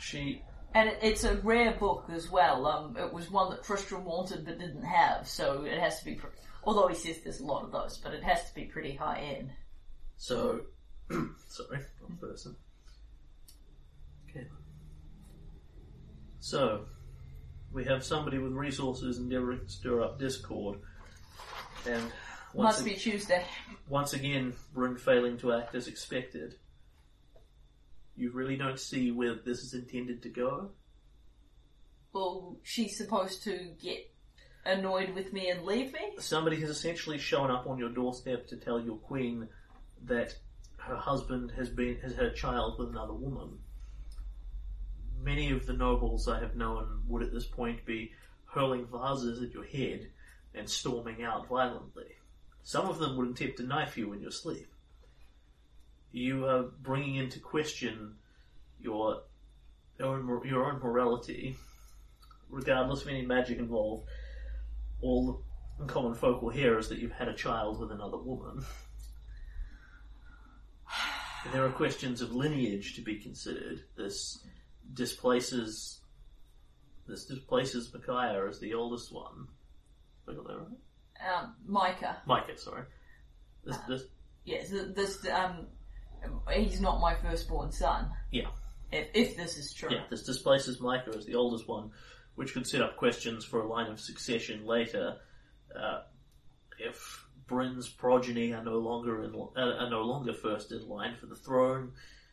She 0.00 0.42
And 0.74 0.88
it, 0.88 0.98
it's 1.02 1.24
a 1.24 1.36
rare 1.36 1.72
book 1.72 2.06
as 2.12 2.30
well. 2.30 2.66
Um, 2.66 2.96
it 2.96 3.12
was 3.12 3.30
one 3.30 3.50
that 3.50 3.62
Tristram 3.64 4.04
wanted 4.04 4.44
but 4.44 4.58
didn't 4.58 4.84
have, 4.84 5.28
so 5.28 5.64
it 5.64 5.78
has 5.78 5.98
to 5.98 6.04
be. 6.04 6.14
Pre- 6.14 6.30
although 6.64 6.88
he 6.88 6.94
says 6.94 7.18
there's 7.22 7.40
a 7.40 7.44
lot 7.44 7.64
of 7.64 7.72
those, 7.72 7.98
but 7.98 8.14
it 8.14 8.22
has 8.22 8.48
to 8.48 8.54
be 8.54 8.64
pretty 8.64 8.94
high 8.94 9.18
end. 9.36 9.50
So, 10.16 10.60
sorry, 11.10 11.80
wrong 12.00 12.16
person. 12.20 12.56
Okay. 14.30 14.46
So, 16.40 16.86
we 17.72 17.84
have 17.84 18.04
somebody 18.04 18.38
with 18.38 18.52
resources 18.52 19.18
endeavoring 19.18 19.60
to 19.60 19.68
stir 19.68 20.02
up 20.02 20.18
discord, 20.18 20.78
and 21.86 22.02
once, 22.54 22.76
Must 22.76 22.80
ag- 22.80 22.84
be 22.84 22.94
Tuesday. 22.94 23.44
once 23.88 24.12
again, 24.12 24.54
Bryn 24.74 24.96
failing 24.96 25.38
to 25.38 25.52
act 25.52 25.74
as 25.74 25.88
expected. 25.88 26.54
You 28.16 28.30
really 28.30 28.56
don't 28.56 28.78
see 28.78 29.10
where 29.10 29.34
this 29.34 29.60
is 29.60 29.74
intended 29.74 30.22
to 30.22 30.28
go. 30.28 30.70
Well, 32.12 32.58
she's 32.62 32.96
supposed 32.96 33.42
to 33.44 33.70
get 33.80 34.10
annoyed 34.64 35.14
with 35.14 35.32
me 35.32 35.48
and 35.48 35.64
leave 35.64 35.92
me. 35.92 36.00
Somebody 36.18 36.60
has 36.60 36.70
essentially 36.70 37.18
shown 37.18 37.50
up 37.50 37.66
on 37.66 37.78
your 37.78 37.88
doorstep 37.88 38.46
to 38.48 38.56
tell 38.56 38.80
your 38.80 38.96
queen 38.96 39.48
that 40.04 40.34
her 40.78 40.96
husband 40.96 41.52
has 41.56 41.68
been 41.68 41.98
has 42.00 42.14
had 42.14 42.26
a 42.26 42.34
child 42.34 42.78
with 42.78 42.90
another 42.90 43.12
woman. 43.12 43.58
Many 45.20 45.52
of 45.52 45.66
the 45.66 45.72
nobles 45.72 46.28
I 46.28 46.40
have 46.40 46.56
known 46.56 47.02
would 47.06 47.22
at 47.22 47.32
this 47.32 47.46
point 47.46 47.84
be 47.86 48.12
hurling 48.46 48.86
vases 48.86 49.42
at 49.42 49.54
your 49.54 49.64
head 49.64 50.10
and 50.54 50.68
storming 50.68 51.22
out 51.22 51.48
violently. 51.48 52.16
Some 52.64 52.88
of 52.88 52.98
them 52.98 53.16
would 53.16 53.30
attempt 53.30 53.56
to 53.58 53.62
knife 53.62 53.96
you 53.96 54.12
in 54.12 54.20
your 54.20 54.30
sleep. 54.30 54.71
You 56.12 56.46
are 56.46 56.64
bringing 56.82 57.16
into 57.16 57.40
question 57.40 58.16
your 58.80 59.22
own 60.00 60.42
your 60.44 60.70
own 60.70 60.80
morality, 60.80 61.56
regardless 62.50 63.02
of 63.02 63.08
any 63.08 63.22
magic 63.22 63.58
involved. 63.58 64.08
All 65.00 65.42
the 65.78 65.86
common 65.86 66.14
folk 66.14 66.42
will 66.42 66.50
hear 66.50 66.78
is 66.78 66.88
that 66.90 66.98
you've 66.98 67.12
had 67.12 67.28
a 67.28 67.34
child 67.34 67.80
with 67.80 67.90
another 67.90 68.18
woman. 68.18 68.64
There 71.52 71.64
are 71.64 71.70
questions 71.70 72.20
of 72.20 72.32
lineage 72.34 72.94
to 72.94 73.00
be 73.00 73.16
considered. 73.16 73.82
This 73.96 74.44
displaces 74.94 76.00
this 77.08 77.24
displaces 77.24 77.92
Micaiah 77.92 78.46
as 78.48 78.60
the 78.60 78.74
oldest 78.74 79.12
one. 79.12 79.48
Have 80.26 80.34
I 80.34 80.38
got 80.38 80.46
that 80.46 80.58
right? 80.58 81.36
Um, 81.40 81.54
Micah. 81.66 82.18
Micah, 82.26 82.56
sorry. 82.56 82.84
This, 83.64 83.76
this, 83.88 84.02
Yes, 84.44 84.70
this 84.70 85.26
um, 85.28 85.66
he's 86.52 86.80
not 86.80 87.00
my 87.00 87.14
firstborn 87.14 87.72
son. 87.72 88.10
yeah, 88.30 88.48
If, 88.90 89.08
if 89.14 89.36
this 89.36 89.56
is 89.58 89.72
true. 89.72 89.90
yeah. 89.92 90.02
This 90.10 90.22
displaces 90.22 90.80
Micah 90.80 91.14
as 91.16 91.26
the 91.26 91.34
oldest 91.34 91.68
one, 91.68 91.90
which 92.34 92.54
could 92.54 92.66
set 92.66 92.80
up 92.82 92.96
questions 92.96 93.44
for 93.44 93.60
a 93.60 93.66
line 93.68 93.90
of 93.90 94.00
succession 94.00 94.66
later. 94.66 95.16
Uh, 95.78 96.00
if 96.78 97.26
Bryn's 97.46 97.88
progeny 97.88 98.52
are 98.52 98.64
no 98.64 98.78
longer 98.78 99.24
in, 99.24 99.34
uh, 99.34 99.60
are 99.60 99.90
no 99.90 100.02
longer 100.02 100.32
first 100.32 100.72
in 100.72 100.88
line 100.88 101.16
for 101.18 101.26
the 101.26 101.34
throne, 101.36 101.92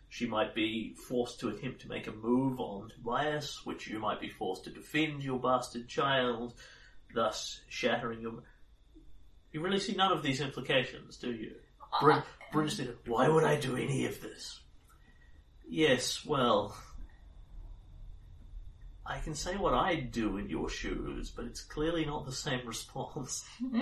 she 0.09 0.25
might 0.25 0.55
be 0.55 0.95
forced 1.07 1.39
to 1.41 1.49
attempt 1.49 1.81
to 1.81 1.87
make 1.87 2.07
a 2.07 2.11
move 2.11 2.59
on 2.59 2.89
Tobias, 2.89 3.61
which 3.65 3.87
you 3.87 3.99
might 3.99 4.19
be 4.19 4.29
forced 4.29 4.63
to 4.63 4.71
defend 4.71 5.23
your 5.23 5.39
bastard 5.39 5.87
child, 5.87 6.53
thus 7.13 7.61
shattering 7.69 8.21
your. 8.21 8.43
You 9.51 9.61
really 9.61 9.79
see 9.79 9.93
none 9.95 10.11
of 10.11 10.21
these 10.23 10.41
implications, 10.41 11.17
do 11.17 11.31
you? 11.31 11.55
Bryn, 12.01 12.21
Said, 12.51 12.97
"Why 13.05 13.27
would 13.27 13.43
I 13.43 13.59
do 13.59 13.75
any 13.75 14.05
of 14.05 14.21
this?" 14.21 14.59
Yes, 15.67 16.25
well, 16.25 16.75
I 19.05 19.19
can 19.19 19.35
say 19.35 19.55
what 19.55 19.73
I'd 19.73 20.11
do 20.11 20.37
in 20.37 20.49
your 20.49 20.69
shoes, 20.69 21.31
but 21.31 21.45
it's 21.45 21.61
clearly 21.61 22.05
not 22.05 22.25
the 22.25 22.31
same 22.31 22.65
response. 22.65 23.45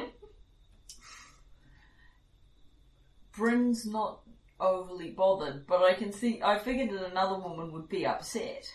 Bryn's 3.37 3.85
not 3.85 4.21
overly 4.59 5.11
bothered, 5.11 5.67
but 5.67 5.83
I 5.83 5.93
can 5.93 6.11
see. 6.11 6.41
I 6.41 6.57
figured 6.59 6.89
that 6.91 7.11
another 7.11 7.37
woman 7.37 7.71
would 7.73 7.87
be 7.87 8.05
upset. 8.05 8.71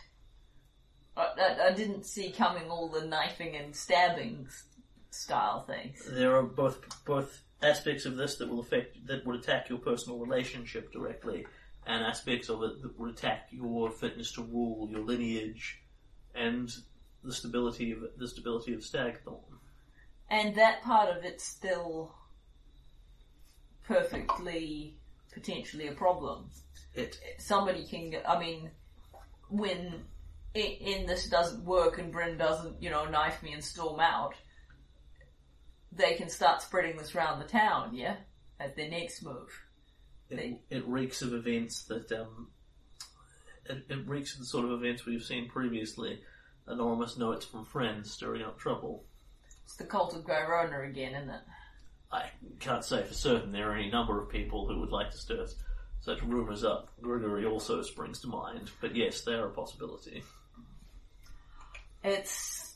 I, 1.16 1.28
I, 1.38 1.68
I 1.68 1.72
didn't 1.72 2.06
see 2.06 2.30
coming 2.30 2.70
all 2.70 2.88
the 2.88 3.06
knifing 3.06 3.56
and 3.56 3.74
stabbing 3.74 4.48
style 5.10 5.64
things. 5.64 6.06
There 6.08 6.36
are 6.36 6.42
both 6.42 7.04
both 7.04 7.42
aspects 7.62 8.04
of 8.06 8.16
this 8.16 8.36
that 8.36 8.48
will 8.48 8.60
affect 8.60 9.06
that 9.06 9.24
would 9.26 9.40
attack 9.40 9.68
your 9.68 9.78
personal 9.78 10.18
relationship 10.18 10.92
directly, 10.92 11.46
and 11.86 12.04
aspects 12.04 12.48
of 12.48 12.62
it 12.62 12.82
that 12.82 12.98
would 12.98 13.10
attack 13.10 13.48
your 13.50 13.90
fitness 13.90 14.32
to 14.32 14.42
rule, 14.42 14.88
your 14.90 15.00
lineage, 15.00 15.80
and 16.34 16.74
the 17.22 17.32
stability 17.32 17.92
of 17.92 17.98
the 18.16 18.28
stability 18.28 18.74
of 18.74 18.80
Stagthorn. 18.80 19.40
And 20.30 20.54
that 20.56 20.82
part 20.82 21.14
of 21.14 21.24
it's 21.24 21.44
still 21.44 22.14
perfectly 23.84 24.96
potentially 25.32 25.88
a 25.88 25.92
problem. 25.92 26.50
It 26.94 27.18
Somebody 27.38 27.86
can. 27.86 28.10
get- 28.10 28.28
I 28.28 28.38
mean, 28.38 28.70
when 29.48 30.04
in, 30.54 30.62
in 30.62 31.06
this 31.06 31.28
doesn't 31.28 31.64
work 31.64 31.98
and 31.98 32.12
Bryn 32.12 32.36
doesn't, 32.36 32.82
you 32.82 32.90
know, 32.90 33.06
knife 33.06 33.42
me 33.42 33.52
and 33.52 33.64
storm 33.64 34.00
out, 34.00 34.34
they 35.94 36.14
can 36.14 36.28
start 36.28 36.62
spreading 36.62 36.96
this 36.96 37.14
around 37.14 37.38
the 37.38 37.46
town, 37.46 37.94
yeah? 37.94 38.16
As 38.58 38.74
their 38.74 38.90
next 38.90 39.22
move. 39.22 39.50
It, 40.30 40.60
it 40.70 40.86
reeks 40.86 41.20
of 41.22 41.34
events 41.34 41.84
that 41.84 42.10
um, 42.12 42.48
it, 43.66 43.84
it 43.88 44.08
reeks 44.08 44.34
of 44.34 44.40
the 44.40 44.46
sort 44.46 44.64
of 44.64 44.72
events 44.72 45.04
we've 45.04 45.22
seen 45.22 45.48
previously. 45.48 46.20
Anonymous 46.66 47.18
notes 47.18 47.44
from 47.44 47.64
friends 47.64 48.10
stirring 48.10 48.42
up 48.42 48.58
trouble. 48.58 49.04
It's 49.64 49.76
the 49.76 49.84
cult 49.84 50.14
of 50.14 50.24
Gyronna 50.24 50.88
again, 50.88 51.14
isn't 51.14 51.30
it? 51.30 51.42
I 52.10 52.30
can't 52.60 52.84
say 52.84 53.02
for 53.02 53.14
certain 53.14 53.52
there 53.52 53.70
are 53.70 53.74
any 53.74 53.90
number 53.90 54.20
of 54.20 54.28
people 54.28 54.66
who 54.66 54.80
would 54.80 54.90
like 54.90 55.10
to 55.10 55.16
stir 55.16 55.46
such 56.00 56.22
rumours 56.22 56.64
up. 56.64 56.90
Gregory 57.00 57.46
also 57.46 57.80
springs 57.82 58.20
to 58.20 58.28
mind, 58.28 58.70
but 58.80 58.94
yes, 58.94 59.22
they 59.22 59.32
are 59.32 59.46
a 59.46 59.50
possibility. 59.50 60.22
It's 62.04 62.71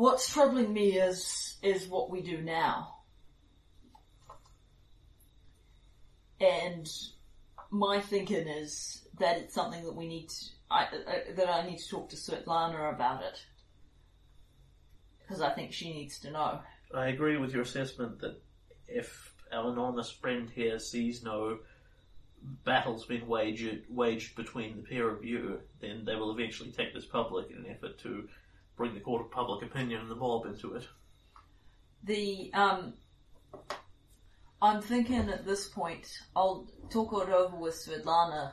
what's 0.00 0.32
troubling 0.32 0.72
me 0.72 0.98
is 0.98 1.56
is 1.62 1.86
what 1.86 2.10
we 2.10 2.22
do 2.22 2.40
now, 2.40 2.96
and 6.40 6.88
my 7.70 8.00
thinking 8.00 8.48
is 8.48 9.06
that 9.18 9.36
it's 9.36 9.54
something 9.54 9.84
that 9.84 9.94
we 9.94 10.08
need 10.08 10.30
to. 10.30 10.46
I, 10.70 10.84
uh, 10.84 11.34
that 11.36 11.48
I 11.48 11.66
need 11.66 11.78
to 11.78 11.88
talk 11.88 12.08
to 12.10 12.16
Svetlana 12.16 12.94
about 12.94 13.22
it 13.24 13.44
because 15.20 15.42
I 15.42 15.50
think 15.50 15.72
she 15.72 15.92
needs 15.92 16.20
to 16.20 16.30
know. 16.30 16.60
I 16.94 17.08
agree 17.08 17.36
with 17.36 17.52
your 17.52 17.62
assessment 17.62 18.20
that 18.20 18.40
if 18.88 19.34
our 19.52 19.70
anonymous 19.70 20.10
friend 20.10 20.48
here 20.48 20.78
sees 20.78 21.22
no 21.22 21.58
battles 22.64 23.04
being 23.04 23.26
waged, 23.26 23.82
waged 23.88 24.36
between 24.36 24.76
the 24.76 24.82
pair 24.82 25.10
of 25.10 25.24
you, 25.24 25.60
then 25.80 26.04
they 26.04 26.14
will 26.14 26.32
eventually 26.32 26.70
take 26.70 26.94
this 26.94 27.04
public 27.04 27.50
in 27.50 27.58
an 27.58 27.66
effort 27.68 27.98
to 27.98 28.28
bring 28.76 28.94
the 28.94 29.00
court 29.00 29.22
of 29.22 29.30
public 29.30 29.62
opinion 29.62 30.00
and 30.00 30.10
the 30.10 30.14
mob 30.14 30.46
into 30.46 30.74
it. 30.74 30.86
The 32.04 32.50
um, 32.54 32.94
I'm 34.62 34.82
thinking 34.82 35.28
at 35.28 35.46
this 35.46 35.68
point 35.68 36.08
I'll 36.34 36.68
talk 36.90 37.12
it 37.12 37.32
over 37.32 37.56
with 37.56 37.74
Svetlana, 37.74 38.52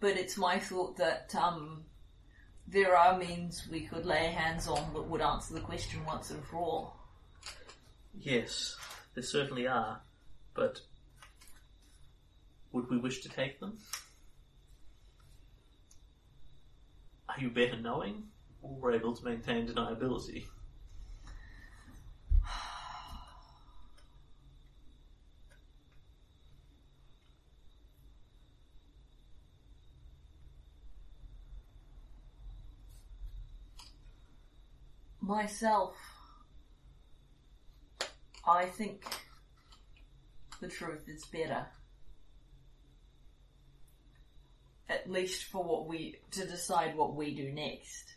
but 0.00 0.16
it's 0.16 0.36
my 0.36 0.58
thought 0.58 0.96
that 0.96 1.34
um, 1.34 1.84
there 2.66 2.96
are 2.96 3.18
means 3.18 3.66
we 3.70 3.80
could 3.80 4.04
lay 4.04 4.26
hands 4.26 4.68
on 4.68 4.92
that 4.94 5.08
would 5.08 5.20
answer 5.20 5.54
the 5.54 5.60
question 5.60 6.04
once 6.04 6.30
and 6.30 6.44
for 6.44 6.58
all. 6.58 6.96
Yes, 8.14 8.76
there 9.14 9.22
certainly 9.22 9.66
are, 9.66 10.00
but 10.54 10.80
would 12.72 12.90
we 12.90 12.98
wish 12.98 13.20
to 13.22 13.28
take 13.28 13.60
them? 13.60 13.78
Are 17.28 17.40
you 17.40 17.50
better 17.50 17.76
knowing, 17.76 18.24
or 18.62 18.92
able 18.92 19.14
to 19.14 19.24
maintain 19.24 19.66
deniability? 19.66 20.44
Myself, 35.20 35.94
I 38.46 38.64
think 38.64 39.04
the 40.62 40.68
truth 40.68 41.06
is 41.06 41.22
better. 41.26 41.66
At 44.88 45.10
least 45.10 45.44
for 45.44 45.62
what 45.62 45.86
we, 45.86 46.16
to 46.30 46.46
decide 46.46 46.96
what 46.96 47.14
we 47.14 47.34
do 47.34 47.52
next. 47.52 48.14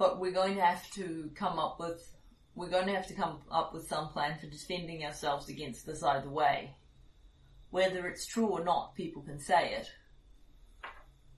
But 0.00 0.18
we're 0.18 0.32
going 0.32 0.54
to 0.54 0.64
have 0.64 0.90
to 0.92 1.30
come 1.34 1.58
up 1.58 1.78
with, 1.78 2.10
we're 2.54 2.70
going 2.70 2.86
to 2.86 2.94
have 2.94 3.06
to 3.08 3.14
come 3.14 3.40
up 3.50 3.74
with 3.74 3.86
some 3.86 4.08
plan 4.08 4.38
for 4.38 4.46
defending 4.46 5.04
ourselves 5.04 5.50
against 5.50 5.84
this 5.84 6.02
either 6.02 6.30
way. 6.30 6.74
Whether 7.68 8.06
it's 8.06 8.24
true 8.24 8.46
or 8.46 8.64
not, 8.64 8.94
people 8.94 9.20
can 9.20 9.38
say 9.38 9.74
it. 9.74 9.90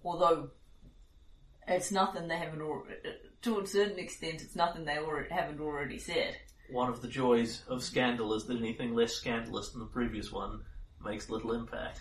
Although, 0.05 0.51
it's 1.67 1.91
nothing 1.91 2.29
they 2.29 2.37
haven't 2.37 2.63
already, 2.63 2.95
to 3.43 3.59
a 3.59 3.67
certain 3.67 3.99
extent, 3.99 4.43
it's 4.43 4.55
nothing 4.55 4.85
they 4.85 4.99
already, 4.99 5.35
haven't 5.35 5.61
already 5.61 5.99
said. 5.99 6.37
One 6.71 6.89
of 6.89 7.03
the 7.03 7.09
joys 7.09 7.65
of 7.67 7.83
scandal 7.83 8.33
is 8.33 8.45
that 8.45 8.59
anything 8.59 8.95
less 8.95 9.13
scandalous 9.13 9.71
than 9.71 9.81
the 9.81 9.87
previous 9.87 10.31
one 10.31 10.61
makes 11.05 11.29
little 11.29 11.53
impact. 11.53 12.01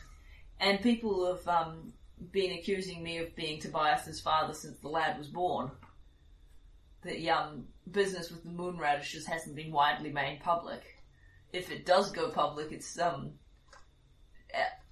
And 0.59 0.79
people 0.79 1.25
have 1.25 1.47
um, 1.47 1.93
been 2.31 2.51
accusing 2.51 3.01
me 3.01 3.17
of 3.17 3.35
being 3.35 3.59
Tobias's 3.59 4.21
father 4.21 4.53
since 4.53 4.77
the 4.77 4.89
lad 4.89 5.17
was 5.17 5.27
born. 5.27 5.71
The 7.03 7.29
um, 7.29 7.65
business 7.89 8.29
with 8.29 8.43
the 8.43 8.51
moon 8.51 8.77
radishes 8.77 9.25
hasn't 9.25 9.55
been 9.55 9.71
widely 9.71 10.11
made 10.11 10.41
public. 10.43 10.83
If 11.51 11.71
it 11.71 11.85
does 11.85 12.11
go 12.11 12.29
public, 12.29 12.71
it's 12.71 12.97
um, 12.99 13.33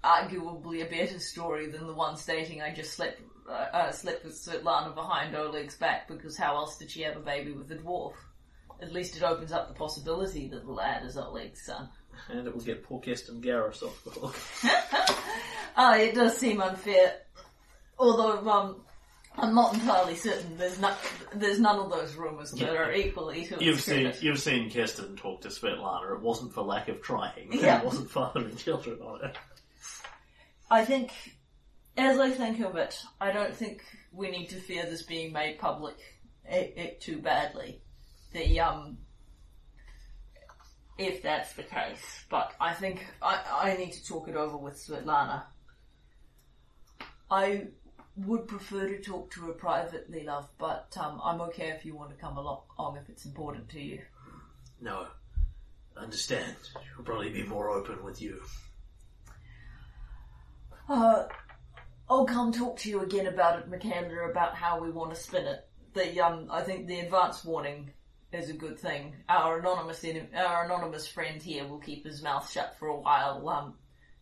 arguably 0.03 0.85
a 0.85 0.89
better 0.89 1.19
story 1.19 1.67
than 1.67 1.85
the 1.87 1.93
one 1.93 2.17
stating 2.17 2.61
I 2.61 2.73
just 2.73 2.93
slept 2.93 3.21
uh, 3.49 3.65
uh, 3.73 3.91
slept 3.91 4.23
with 4.23 4.33
Svetlana 4.33 4.93
behind 4.93 5.35
Oleg's 5.35 5.75
back 5.75 6.07
because 6.07 6.37
how 6.37 6.55
else 6.55 6.77
did 6.77 6.91
she 6.91 7.01
have 7.01 7.17
a 7.17 7.21
baby 7.21 7.51
with 7.51 7.71
a 7.71 7.75
dwarf? 7.75 8.13
At 8.81 8.93
least 8.93 9.17
it 9.17 9.23
opens 9.23 9.51
up 9.51 9.67
the 9.67 9.73
possibility 9.73 10.47
that 10.49 10.65
the 10.65 10.71
lad 10.71 11.03
is 11.03 11.17
Oleg's 11.17 11.65
son. 11.65 11.89
And 12.29 12.47
it 12.47 12.53
will 12.53 12.61
get 12.61 12.83
poor 12.83 13.01
Kesten 13.01 13.41
Garess 13.41 13.81
off 13.81 14.03
the 14.03 14.11
hook. 14.11 14.35
Ah, 15.81 15.95
it 15.95 16.13
does 16.13 16.35
seem 16.37 16.59
unfair. 16.59 17.13
Although, 17.97 18.49
um, 18.49 18.81
I'm 19.37 19.55
not 19.55 19.73
entirely 19.73 20.15
certain. 20.15 20.57
There's 20.57 20.79
not, 20.79 20.97
there's 21.33 21.59
none 21.59 21.79
of 21.79 21.89
those 21.89 22.15
rumours 22.15 22.51
that 22.51 22.75
are 22.75 22.91
equally 22.93 23.45
to 23.45 23.63
You've 23.63 23.79
seen 23.79 24.03
credit. 24.03 24.23
you've 24.23 24.39
seen 24.39 24.69
Kesten 24.69 25.15
talk 25.15 25.41
to 25.41 25.47
Svetlana. 25.47 26.15
It 26.15 26.21
wasn't 26.21 26.53
for 26.53 26.61
lack 26.61 26.89
of 26.89 27.01
trying. 27.01 27.49
Yeah. 27.51 27.79
It 27.79 27.85
wasn't 27.85 28.11
fathering 28.11 28.55
children 28.57 28.99
on 29.01 29.25
it. 29.25 29.37
I 30.69 30.83
think, 30.83 31.11
as 31.95 32.19
I 32.19 32.31
think 32.31 32.59
of 32.59 32.75
it, 32.75 32.99
I 33.21 33.31
don't 33.31 33.55
think 33.55 33.83
we 34.11 34.29
need 34.29 34.47
to 34.49 34.55
fear 34.55 34.85
this 34.85 35.03
being 35.03 35.31
made 35.31 35.59
public 35.59 35.95
it, 36.45 36.73
it 36.75 37.01
too 37.01 37.19
badly. 37.19 37.81
The 38.33 38.59
um, 38.59 38.97
if 40.97 41.23
that's 41.23 41.53
the 41.53 41.63
case, 41.63 42.25
but 42.29 42.53
I 42.59 42.73
think 42.73 43.05
I 43.21 43.41
I 43.51 43.77
need 43.77 43.93
to 43.93 44.05
talk 44.05 44.27
it 44.27 44.35
over 44.35 44.57
with 44.57 44.75
Svetlana. 44.75 45.43
I 47.31 47.67
would 48.25 48.47
prefer 48.47 48.87
to 48.87 48.99
talk 49.01 49.31
to 49.31 49.41
her 49.41 49.53
privately, 49.53 50.23
love, 50.23 50.49
but 50.57 50.95
um, 50.99 51.21
I'm 51.23 51.41
okay 51.41 51.69
if 51.69 51.85
you 51.85 51.95
want 51.95 52.09
to 52.11 52.15
come 52.15 52.37
along 52.37 52.97
if 53.01 53.09
it's 53.09 53.25
important 53.25 53.69
to 53.69 53.81
you. 53.81 54.01
No, 54.81 55.07
understand. 55.97 56.55
She'll 56.73 57.03
probably 57.03 57.29
be 57.29 57.43
more 57.43 57.69
open 57.69 58.03
with 58.03 58.21
you. 58.21 58.41
Uh, 60.87 61.25
I'll 62.09 62.25
come 62.25 62.51
talk 62.51 62.77
to 62.79 62.89
you 62.89 63.01
again 63.01 63.27
about 63.27 63.59
it, 63.59 63.69
Michaela, 63.69 64.29
about 64.29 64.55
how 64.55 64.79
we 64.79 64.89
want 64.89 65.13
to 65.13 65.19
spin 65.19 65.45
it. 65.45 65.67
The 65.93 66.19
um, 66.21 66.47
I 66.49 66.61
think 66.61 66.87
the 66.87 66.99
advance 66.99 67.43
warning 67.45 67.91
is 68.31 68.49
a 68.49 68.53
good 68.53 68.79
thing. 68.79 69.15
Our 69.27 69.59
anonymous 69.59 70.05
our 70.35 70.65
anonymous 70.65 71.07
friend 71.07 71.41
here 71.41 71.67
will 71.67 71.79
keep 71.79 72.05
his 72.05 72.23
mouth 72.23 72.49
shut 72.49 72.75
for 72.79 72.87
a 72.87 72.99
while. 72.99 73.47
Um, 73.47 73.75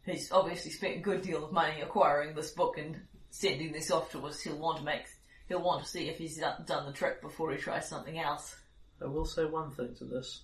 he's 0.05 0.31
obviously 0.31 0.71
spent 0.71 0.97
a 0.97 1.01
good 1.01 1.21
deal 1.21 1.45
of 1.45 1.51
money 1.51 1.81
acquiring 1.81 2.35
this 2.35 2.51
book 2.51 2.77
and 2.77 2.99
sending 3.38 3.71
this 3.71 3.91
off 3.91 4.11
to 4.11 4.25
us. 4.25 4.41
He'll 4.41 4.57
want 4.57 4.79
to 4.79 4.83
make 4.83 5.03
he'll 5.47 5.61
want 5.63 5.83
to 5.83 5.89
see 5.89 6.09
if 6.09 6.17
he's 6.17 6.38
done 6.65 6.85
the 6.85 6.91
trick 6.93 7.21
before 7.21 7.51
he 7.51 7.57
tries 7.57 7.88
something 7.88 8.17
else. 8.19 8.55
I 9.01 9.05
will 9.05 9.25
say 9.25 9.45
one 9.45 9.71
thing 9.71 9.93
to 9.99 10.05
this. 10.05 10.41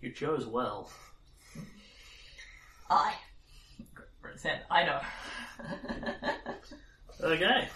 You 0.00 0.12
chose 0.12 0.46
well. 0.46 0.90
I, 2.90 3.14
Said, 4.36 4.62
I 4.70 4.84
know. 4.84 5.00
Okay. 7.20 7.68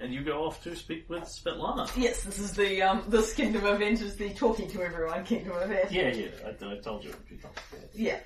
And 0.00 0.12
you 0.12 0.24
go 0.24 0.46
off 0.46 0.64
to 0.64 0.74
speak 0.74 1.08
with 1.08 1.24
Svetlana. 1.24 1.88
yes, 1.96 2.24
this 2.24 2.38
is 2.38 2.54
the 2.54 2.82
um, 2.82 3.04
this 3.08 3.34
Kingdom 3.34 3.66
event 3.66 4.00
is 4.00 4.16
the 4.16 4.30
talking 4.30 4.68
to 4.70 4.82
everyone 4.82 5.22
Kingdom 5.24 5.52
event. 5.58 5.92
Yeah, 5.92 6.08
yeah, 6.08 6.28
I, 6.44 6.72
I 6.72 6.78
told 6.78 7.04
you 7.04 7.10
it 7.10 7.16
would 7.18 7.28
be 7.28 7.36
complicated. 7.36 7.90
Yeah. 7.92 8.18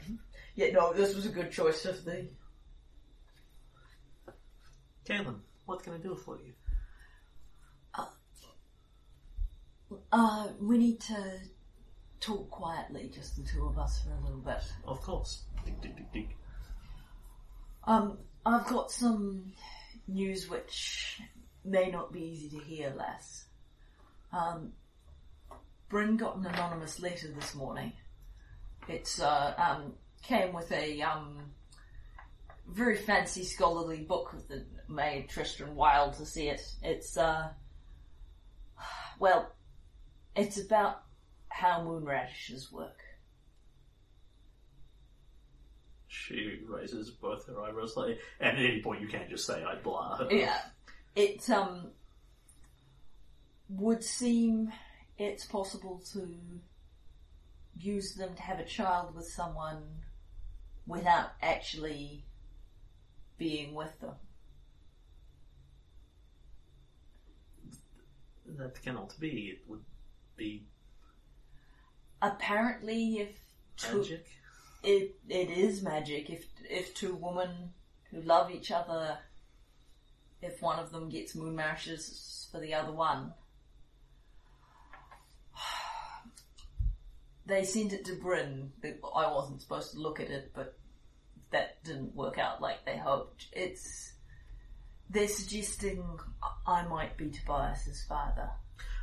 Yeah, 0.55 0.71
no, 0.73 0.93
this 0.95 1.15
was 1.15 1.27
a 1.27 1.29
good 1.29 1.51
choice 1.51 1.85
of 1.85 2.03
the. 2.05 2.29
Kaelin, 5.07 5.37
what 5.67 5.83
can 5.83 5.95
I 5.95 5.99
do 5.99 6.17
for 6.17 6.37
you? 6.37 6.53
Uh, 10.11 10.49
we 10.61 10.79
need 10.79 11.01
to 11.01 11.39
talk 12.21 12.51
quietly, 12.51 13.11
just 13.15 13.37
the 13.37 13.43
two 13.43 13.67
of 13.67 13.79
us, 13.79 14.03
for 14.03 14.11
a 14.11 14.21
little 14.25 14.41
bit. 14.41 14.63
Of 14.85 15.01
course. 15.01 15.45
Dig, 15.65 15.81
dig, 15.81 15.97
dig, 15.97 16.13
dig. 16.13 16.37
Um, 17.85 18.19
I've 18.45 18.67
got 18.67 18.91
some 18.91 19.53
news 20.09 20.49
which 20.51 21.21
may 21.65 21.91
not 21.91 22.13
be 22.13 22.21
easy 22.21 22.59
to 22.59 22.65
hear, 22.65 22.93
Les. 22.97 23.45
Um, 24.33 24.73
Bryn 25.89 26.17
got 26.17 26.37
an 26.37 26.47
anonymous 26.47 27.01
letter 27.01 27.29
this 27.33 27.55
morning. 27.55 27.93
It's, 28.89 29.21
uh, 29.21 29.55
um, 29.57 29.95
came 30.23 30.53
with 30.53 30.73
a, 30.73 31.01
um, 31.03 31.53
very 32.69 32.97
fancy 32.97 33.45
scholarly 33.45 34.03
book 34.03 34.35
that 34.49 34.67
made 34.89 35.29
Tristan 35.29 35.75
wild 35.75 36.15
to 36.15 36.27
see 36.27 36.49
it. 36.49 36.61
It's 36.83 37.17
uh, 37.17 37.49
well, 39.19 39.53
it's 40.35 40.59
about 40.59 41.03
how 41.49 41.83
moon 41.83 42.05
radishes 42.05 42.71
work. 42.71 43.01
She 46.09 46.61
raises 46.69 47.11
both 47.11 47.47
her 47.47 47.61
eyebrows 47.63 47.97
like, 47.97 48.19
and 48.41 48.57
at 48.57 48.65
any 48.65 48.83
point 48.83 49.01
you 49.01 49.09
can't 49.09 49.29
just 49.29 49.47
say 49.47 49.63
I 49.63 49.77
blah. 49.77 50.27
Yeah, 50.31 50.59
it 51.15 51.49
um 51.51 51.91
would 53.69 54.03
seem 54.03 54.73
it's 55.19 55.45
possible 55.45 56.03
to 56.13 56.29
use 57.79 58.15
them 58.15 58.35
to 58.35 58.43
have 58.43 58.59
a 58.59 58.65
child 58.65 59.15
with 59.15 59.27
someone 59.27 59.83
without 60.87 61.31
actually 61.43 62.25
being 63.39 63.75
with 63.75 63.99
them. 64.01 64.15
That 68.59 68.83
cannot 68.83 69.19
be. 69.21 69.49
It 69.51 69.69
would 69.69 69.85
be 70.37 70.67
Apparently, 72.23 73.19
if 73.19 73.39
two, 73.77 73.99
magic. 73.99 74.27
it 74.83 75.17
it 75.29 75.51
is 75.51 75.83
magic. 75.83 76.31
If 76.31 76.47
if 76.69 76.95
two 76.95 77.15
women 77.15 77.73
who 78.11 78.23
love 78.23 78.51
each 78.51 78.71
other, 78.71 79.19
if 80.41 80.63
one 80.63 80.79
of 80.79 80.91
them 80.93 81.09
gets 81.11 81.35
moon 81.35 81.57
radishes 81.57 82.49
for 82.51 82.59
the 82.61 82.73
other 82.73 82.93
one, 82.93 83.35
they 87.47 87.65
sent 87.65 87.93
it 87.93 88.05
to 88.07 88.15
Bryn. 88.15 88.73
I 88.83 89.31
wasn't 89.33 89.61
supposed 89.61 89.93
to 89.93 89.99
look 89.99 90.19
at 90.19 90.31
it, 90.31 90.53
but 90.55 90.79
didn't 91.87 92.15
work 92.15 92.39
out 92.39 92.61
like 92.61 92.85
they 92.85 92.97
hoped. 92.97 93.47
It's 93.53 94.13
they're 95.09 95.29
suggesting 95.29 96.05
I 96.67 96.83
might 96.87 97.17
be 97.17 97.31
Tobias's 97.31 98.05
father. 98.09 98.51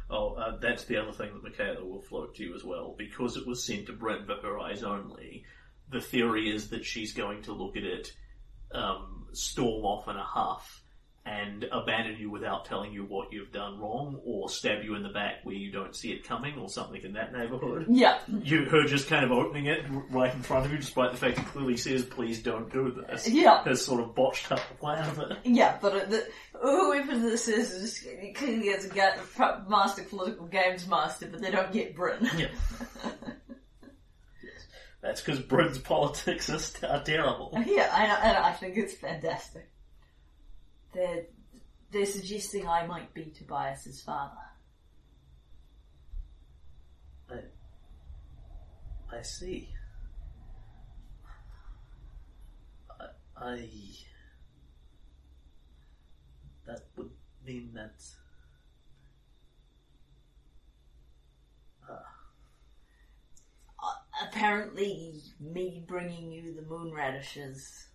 Oh, 0.10 0.34
uh, 0.34 0.58
that's 0.58 0.84
the 0.86 0.98
other 0.98 1.14
thing 1.14 1.34
that 1.34 1.44
Michaela 1.44 1.84
will 1.86 2.02
float 2.02 2.36
to 2.36 2.44
you 2.44 2.56
as 2.56 2.64
well. 2.64 2.94
Because 2.98 3.38
it 3.38 3.48
was 3.48 3.64
sent 3.64 3.88
to 3.88 3.94
Brent 3.94 4.28
for 4.28 4.36
her 4.36 4.60
eyes 4.60 4.84
only, 4.84 5.46
the 5.90 6.02
theory 6.02 6.54
is 6.54 6.70
that 6.70 6.86
she's 6.86 7.14
going 7.14 7.42
to 7.44 7.54
look 7.54 7.78
at 7.78 7.84
it, 7.84 8.14
um, 8.72 9.28
storm 9.32 9.86
off 9.86 10.08
in 10.08 10.18
a 10.18 10.24
huff, 10.24 10.83
and 11.26 11.64
abandon 11.72 12.18
you 12.20 12.30
without 12.30 12.66
telling 12.66 12.92
you 12.92 13.04
what 13.06 13.32
you've 13.32 13.52
done 13.54 13.80
wrong, 13.80 14.20
or 14.26 14.50
stab 14.50 14.84
you 14.84 14.96
in 14.96 15.04
the 15.04 15.10
back 15.10 15.36
where 15.44 15.56
you 15.56 15.72
don't 15.72 15.96
see 15.96 16.12
it 16.12 16.28
coming, 16.28 16.58
or 16.60 16.68
something 16.68 17.02
in 17.02 17.14
that 17.14 17.32
neighbourhood. 17.32 17.86
Yeah, 17.90 18.20
You, 18.44 18.66
her 18.66 18.84
just 18.86 19.08
kind 19.08 19.24
of 19.24 19.32
opening 19.32 19.68
it 19.68 19.86
right 20.10 20.34
in 20.34 20.42
front 20.42 20.66
of 20.66 20.72
you, 20.74 20.78
despite 20.80 21.12
the 21.12 21.18
fact 21.18 21.38
it 21.40 21.46
clearly 21.46 21.78
says, 21.78 22.04
please 22.04 22.44
don't 22.44 22.70
do 22.74 22.92
this. 23.08 23.30
Yeah. 23.30 23.64
Has 23.64 23.86
sort 23.86 24.02
of 24.02 24.14
botched 24.14 24.52
up 24.52 24.60
the 24.68 24.76
plan 24.76 25.08
of 25.10 25.20
it. 25.20 25.38
yeah, 25.46 25.78
but 25.82 25.94
uh, 25.94 26.06
the, 26.08 26.28
whoever 26.62 27.18
this 27.18 27.48
is, 27.48 27.72
is 27.72 28.08
clearly 28.36 28.68
has 28.68 28.84
a 28.86 28.90
ga- 28.90 29.62
master 29.70 30.04
political 30.04 30.48
games 30.48 30.86
master, 30.88 31.28
but 31.32 31.42
they 31.42 31.52
don't 31.52 31.72
get 31.72 31.96
Britain. 31.96 32.30
Yeah. 32.38 32.48
That's 35.02 35.22
because 35.22 35.42
Britain's 35.42 35.80
politics 35.80 36.48
is, 36.50 36.74
are 36.84 37.02
terrible. 37.06 37.52
Yeah, 37.66 37.90
I 37.94 38.06
and 38.06 38.38
I 38.38 38.52
think 38.54 38.78
it's 38.78 38.94
fantastic. 38.94 39.70
They're 40.94 41.26
they're 41.92 42.06
suggesting 42.06 42.68
I 42.68 42.88
might 42.88 43.14
be 43.14 43.26
Tobias's 43.26 44.02
father. 44.02 44.34
I, 47.30 47.36
I 49.16 49.22
see. 49.22 49.70
I, 53.00 53.06
I. 53.38 53.70
That 56.66 56.82
would 56.96 57.12
mean 57.46 57.72
that. 57.76 58.02
Uh, 61.88 61.94
uh, 63.84 64.26
apparently, 64.28 65.22
me 65.40 65.84
bringing 65.88 66.32
you 66.32 66.56
the 66.56 66.64
moon 66.64 66.92
radishes, 66.92 67.88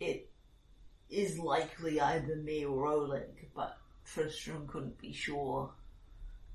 it 0.00 0.28
is 1.10 1.38
likely 1.38 2.00
either 2.00 2.36
me 2.36 2.64
or 2.64 2.86
Oleg, 2.86 3.48
but 3.54 3.76
Tristram 4.04 4.66
couldn't 4.66 4.98
be 5.00 5.12
sure. 5.12 5.70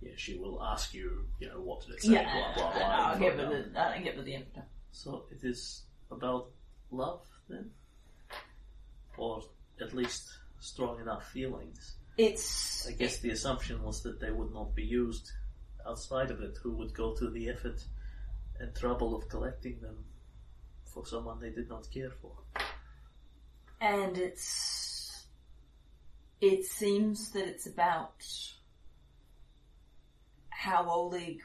Yeah, 0.01 0.13
she 0.15 0.37
will 0.37 0.63
ask 0.63 0.93
you, 0.93 1.25
you 1.39 1.49
know, 1.49 1.59
what 1.59 1.81
did 1.81 1.95
it 1.95 2.01
say, 2.03 2.13
Yeah, 2.13 2.31
blah, 2.33 2.53
blah, 2.71 2.73
blah. 2.73 2.81
I'll 2.87 3.11
and 3.13 3.21
give 3.21 3.39
out. 3.39 3.51
the, 3.73 3.79
I'll 3.79 4.03
give 4.03 4.17
it 4.17 4.25
the 4.25 4.35
info. 4.35 4.61
So 4.91 5.25
it 5.31 5.43
is 5.45 5.83
about 6.09 6.49
love, 6.91 7.21
then? 7.49 7.69
Or 9.17 9.41
at 9.81 9.93
least 9.93 10.29
strong 10.59 11.01
enough 11.01 11.29
feelings? 11.31 11.95
It's 12.17 12.87
I 12.87 12.91
guess 12.93 13.19
the 13.19 13.29
assumption 13.31 13.81
was 13.83 14.01
that 14.03 14.19
they 14.19 14.31
would 14.31 14.53
not 14.53 14.75
be 14.75 14.83
used 14.83 15.31
outside 15.87 16.31
of 16.31 16.41
it. 16.41 16.57
Who 16.63 16.71
would 16.75 16.93
go 16.93 17.13
to 17.15 17.29
the 17.29 17.49
effort 17.49 17.81
and 18.59 18.75
trouble 18.75 19.15
of 19.15 19.29
collecting 19.29 19.79
them 19.81 20.03
for 20.85 21.05
someone 21.05 21.39
they 21.39 21.49
did 21.51 21.69
not 21.69 21.89
care 21.91 22.11
for? 22.21 22.31
And 23.81 24.17
it's 24.17 25.25
it 26.41 26.65
seems 26.65 27.31
that 27.31 27.47
it's 27.47 27.67
about 27.67 28.23
how 30.49 30.89
Oleg 30.89 31.41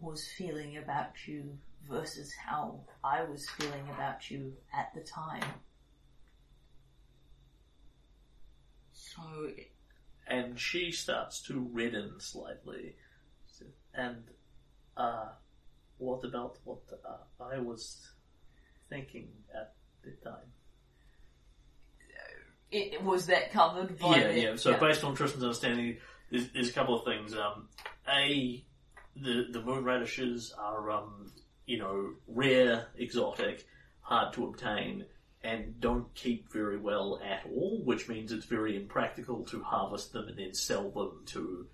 was 0.00 0.26
feeling 0.36 0.76
about 0.78 1.26
you 1.26 1.58
versus 1.88 2.32
how 2.34 2.80
I 3.04 3.22
was 3.24 3.48
feeling 3.50 3.88
about 3.94 4.30
you 4.30 4.52
at 4.76 4.92
the 4.94 5.00
time. 5.00 5.44
So 8.92 9.50
And 10.26 10.58
she 10.58 10.90
starts 10.90 11.40
to 11.42 11.60
redden 11.72 12.20
slightly. 12.20 12.96
And, 13.94 14.24
uh, 14.96 15.28
what 15.98 16.24
about 16.24 16.58
what 16.64 16.82
uh, 17.04 17.42
I 17.42 17.58
was 17.58 18.12
thinking 18.90 19.28
at 19.54 19.74
the 20.02 20.12
time? 20.22 20.52
It, 22.70 23.02
was 23.02 23.26
that 23.26 23.52
covered 23.52 23.98
by 23.98 24.16
yeah, 24.16 24.28
the, 24.28 24.40
yeah. 24.40 24.56
So 24.56 24.76
based 24.76 25.04
on 25.04 25.14
Tristan's 25.14 25.44
understanding, 25.44 25.98
there's, 26.30 26.48
there's 26.50 26.68
a 26.68 26.72
couple 26.72 26.98
of 26.98 27.04
things. 27.04 27.34
Um, 27.34 27.68
a, 28.08 28.64
the 29.16 29.46
the 29.50 29.62
moon 29.62 29.84
radishes 29.84 30.54
are 30.58 30.90
um, 30.90 31.32
you 31.66 31.78
know 31.78 32.14
rare, 32.26 32.88
exotic, 32.96 33.66
hard 34.00 34.32
to 34.34 34.46
obtain, 34.46 35.04
and 35.42 35.80
don't 35.80 36.12
keep 36.14 36.52
very 36.52 36.78
well 36.78 37.20
at 37.24 37.46
all. 37.46 37.82
Which 37.84 38.08
means 38.08 38.32
it's 38.32 38.46
very 38.46 38.76
impractical 38.76 39.44
to 39.46 39.62
harvest 39.62 40.12
them 40.12 40.28
and 40.28 40.38
then 40.38 40.54
sell 40.54 40.90
them 40.90 41.22
to 41.26 41.66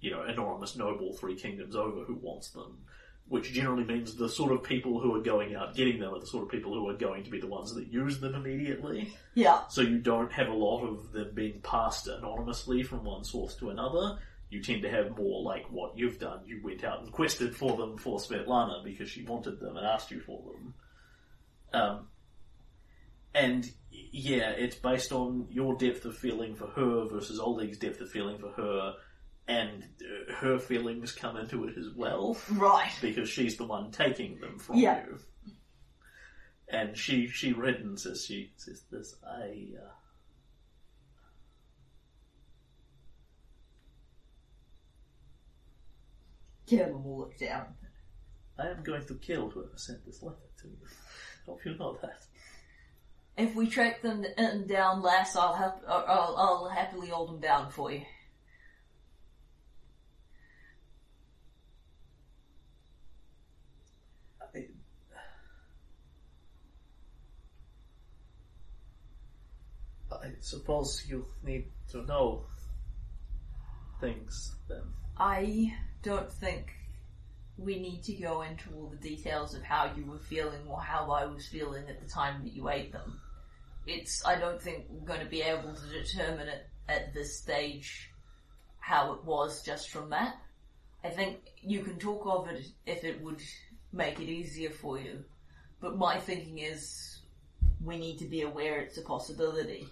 you 0.00 0.10
know 0.10 0.24
enormous 0.24 0.76
noble 0.76 1.12
three 1.12 1.36
kingdoms 1.36 1.76
over 1.76 2.04
who 2.04 2.14
wants 2.14 2.50
them. 2.50 2.78
Which 3.30 3.52
generally 3.52 3.84
means 3.84 4.16
the 4.16 4.28
sort 4.28 4.52
of 4.52 4.62
people 4.62 5.00
who 5.00 5.14
are 5.14 5.22
going 5.22 5.54
out 5.54 5.74
getting 5.74 6.00
them 6.00 6.12
are 6.12 6.20
the 6.20 6.26
sort 6.26 6.42
of 6.42 6.50
people 6.50 6.74
who 6.74 6.88
are 6.88 6.96
going 6.96 7.24
to 7.24 7.30
be 7.30 7.40
the 7.40 7.46
ones 7.46 7.72
that 7.74 7.86
use 7.86 8.18
them 8.20 8.34
immediately. 8.34 9.14
yeah, 9.34 9.60
So 9.68 9.80
you 9.80 9.98
don't 9.98 10.32
have 10.32 10.48
a 10.48 10.52
lot 10.52 10.84
of 10.84 11.12
them 11.12 11.30
being 11.32 11.60
passed 11.62 12.08
anonymously 12.08 12.82
from 12.82 13.04
one 13.04 13.24
source 13.24 13.54
to 13.56 13.70
another. 13.70 14.18
You 14.50 14.60
tend 14.60 14.82
to 14.82 14.90
have 14.90 15.16
more 15.16 15.42
like 15.42 15.70
what 15.70 15.96
you've 15.96 16.18
done. 16.18 16.40
You 16.44 16.60
went 16.62 16.82
out 16.82 17.02
and 17.02 17.12
quested 17.12 17.54
for 17.54 17.76
them 17.76 17.96
for 17.96 18.18
Svetlana 18.18 18.82
because 18.82 19.08
she 19.08 19.22
wanted 19.22 19.60
them 19.60 19.76
and 19.76 19.86
asked 19.86 20.10
you 20.10 20.20
for 20.20 20.42
them. 20.42 20.74
Um, 21.72 22.08
and 23.32 23.70
yeah, 23.92 24.50
it's 24.50 24.74
based 24.74 25.12
on 25.12 25.46
your 25.50 25.76
depth 25.76 26.04
of 26.04 26.16
feeling 26.16 26.56
for 26.56 26.66
her 26.66 27.06
versus 27.06 27.38
Oleg's 27.38 27.78
depth 27.78 28.00
of 28.00 28.10
feeling 28.10 28.38
for 28.38 28.50
her, 28.50 28.94
and 29.50 29.82
uh, 29.82 30.32
her 30.34 30.58
feelings 30.58 31.10
come 31.12 31.36
into 31.36 31.66
it 31.66 31.76
as 31.76 31.88
well 31.96 32.36
right. 32.52 32.92
because 33.02 33.28
she's 33.28 33.56
the 33.56 33.64
one 33.64 33.90
taking 33.90 34.38
them 34.38 34.58
from 34.58 34.76
Yeah. 34.76 35.04
you. 35.04 35.18
And 36.68 36.96
she 36.96 37.26
she 37.26 37.52
reddens 37.52 38.06
as 38.06 38.24
she 38.24 38.52
says 38.56 38.84
this. 38.92 39.16
I 39.26 39.70
uh, 39.76 39.90
look 47.04 47.36
down. 47.38 47.74
I 48.56 48.68
am 48.68 48.84
going 48.84 49.04
to 49.06 49.14
kill 49.14 49.50
whoever 49.50 49.76
sent 49.76 50.04
this 50.06 50.22
letter 50.22 50.36
to 50.62 50.68
you. 50.68 50.76
Hope 51.46 51.64
you 51.64 51.76
know 51.76 51.98
that. 52.02 52.20
If 53.36 53.56
we 53.56 53.66
track 53.68 54.02
them 54.02 54.24
uh, 54.38 54.58
down, 54.66 55.02
lass, 55.02 55.34
I'll 55.34 55.54
help. 55.54 55.82
I'll, 55.88 56.04
I'll, 56.06 56.36
I'll 56.36 56.68
happily 56.68 57.08
hold 57.08 57.30
them 57.30 57.40
down 57.40 57.70
for 57.70 57.90
you. 57.90 58.02
I, 64.54 64.66
I 70.22 70.32
suppose 70.40 71.04
you 71.08 71.26
need 71.42 71.66
to 71.90 72.02
know 72.02 72.44
things 74.00 74.54
then. 74.68 74.82
I 75.18 75.74
don't 76.02 76.30
think 76.30 76.72
we 77.58 77.78
need 77.78 78.02
to 78.04 78.14
go 78.14 78.42
into 78.42 78.70
all 78.74 78.88
the 78.88 78.96
details 78.96 79.54
of 79.54 79.62
how 79.62 79.92
you 79.96 80.04
were 80.06 80.18
feeling 80.18 80.66
or 80.66 80.80
how 80.80 81.10
I 81.10 81.26
was 81.26 81.46
feeling 81.46 81.88
at 81.88 82.00
the 82.00 82.08
time 82.08 82.42
that 82.44 82.52
you 82.52 82.68
ate 82.70 82.92
them. 82.92 83.20
it's. 83.86 84.24
I 84.24 84.38
don't 84.38 84.60
think 84.60 84.86
we're 84.88 85.06
going 85.06 85.20
to 85.20 85.26
be 85.26 85.42
able 85.42 85.74
to 85.74 85.86
determine 86.02 86.48
it 86.48 86.66
at 86.88 87.14
this 87.14 87.38
stage 87.38 88.10
how 88.78 89.12
it 89.12 89.24
was 89.24 89.62
just 89.62 89.90
from 89.90 90.10
that. 90.10 90.36
I 91.04 91.10
think 91.10 91.38
you 91.62 91.82
can 91.82 91.98
talk 91.98 92.22
of 92.26 92.48
it 92.48 92.66
if 92.86 93.04
it 93.04 93.22
would 93.22 93.40
make 93.92 94.20
it 94.20 94.28
easier 94.28 94.70
for 94.70 94.98
you, 94.98 95.24
but 95.80 95.96
my 95.96 96.18
thinking 96.18 96.58
is 96.58 97.20
we 97.82 97.98
need 97.98 98.18
to 98.18 98.26
be 98.26 98.42
aware 98.42 98.80
it's 98.80 98.98
a 98.98 99.02
possibility. 99.02 99.86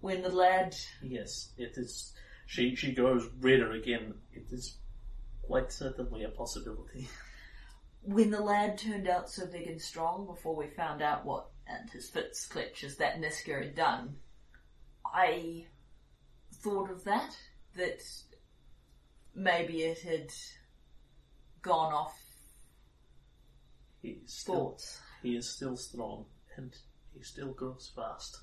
When 0.00 0.22
the 0.22 0.30
lad 0.30 0.76
Yes, 1.02 1.52
it 1.56 1.76
is. 1.76 2.12
She 2.46 2.74
she 2.74 2.92
goes 2.92 3.28
redder 3.40 3.72
again. 3.72 4.14
It 4.32 4.50
is 4.50 4.78
quite 5.42 5.72
certainly 5.72 6.24
a 6.24 6.28
possibility. 6.30 7.08
when 8.02 8.30
the 8.30 8.40
lad 8.40 8.78
turned 8.78 9.08
out 9.08 9.28
so 9.30 9.46
big 9.46 9.66
and 9.66 9.80
strong 9.80 10.26
before 10.26 10.56
we 10.56 10.68
found 10.68 11.02
out 11.02 11.24
what 11.24 11.48
and 11.66 11.88
his 11.90 12.08
fits 12.08 12.46
clutches 12.46 12.96
that 12.96 13.20
Niska 13.20 13.62
had 13.62 13.74
done, 13.76 14.16
I 15.04 15.66
thought 16.54 16.90
of 16.90 17.04
that, 17.04 17.36
that 17.76 18.00
maybe 19.34 19.82
it 19.82 20.00
had 20.00 20.30
gone 21.62 21.92
off 21.92 22.18
He 24.02 24.08
is 24.24 24.32
still 24.32 24.54
thoughts. 24.54 25.00
he 25.22 25.36
is 25.36 25.48
still 25.48 25.76
strong 25.76 26.24
and 26.56 26.74
he 27.14 27.22
still 27.22 27.52
grows 27.52 27.92
fast. 27.94 28.40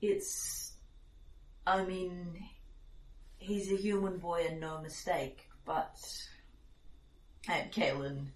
It's, 0.00 0.72
I 1.66 1.84
mean, 1.84 2.38
he's 3.38 3.72
a 3.72 3.76
human 3.76 4.18
boy 4.18 4.46
and 4.48 4.60
no 4.60 4.80
mistake, 4.80 5.48
but, 5.64 5.96
and 7.48 7.72
Kaelin 7.72 8.26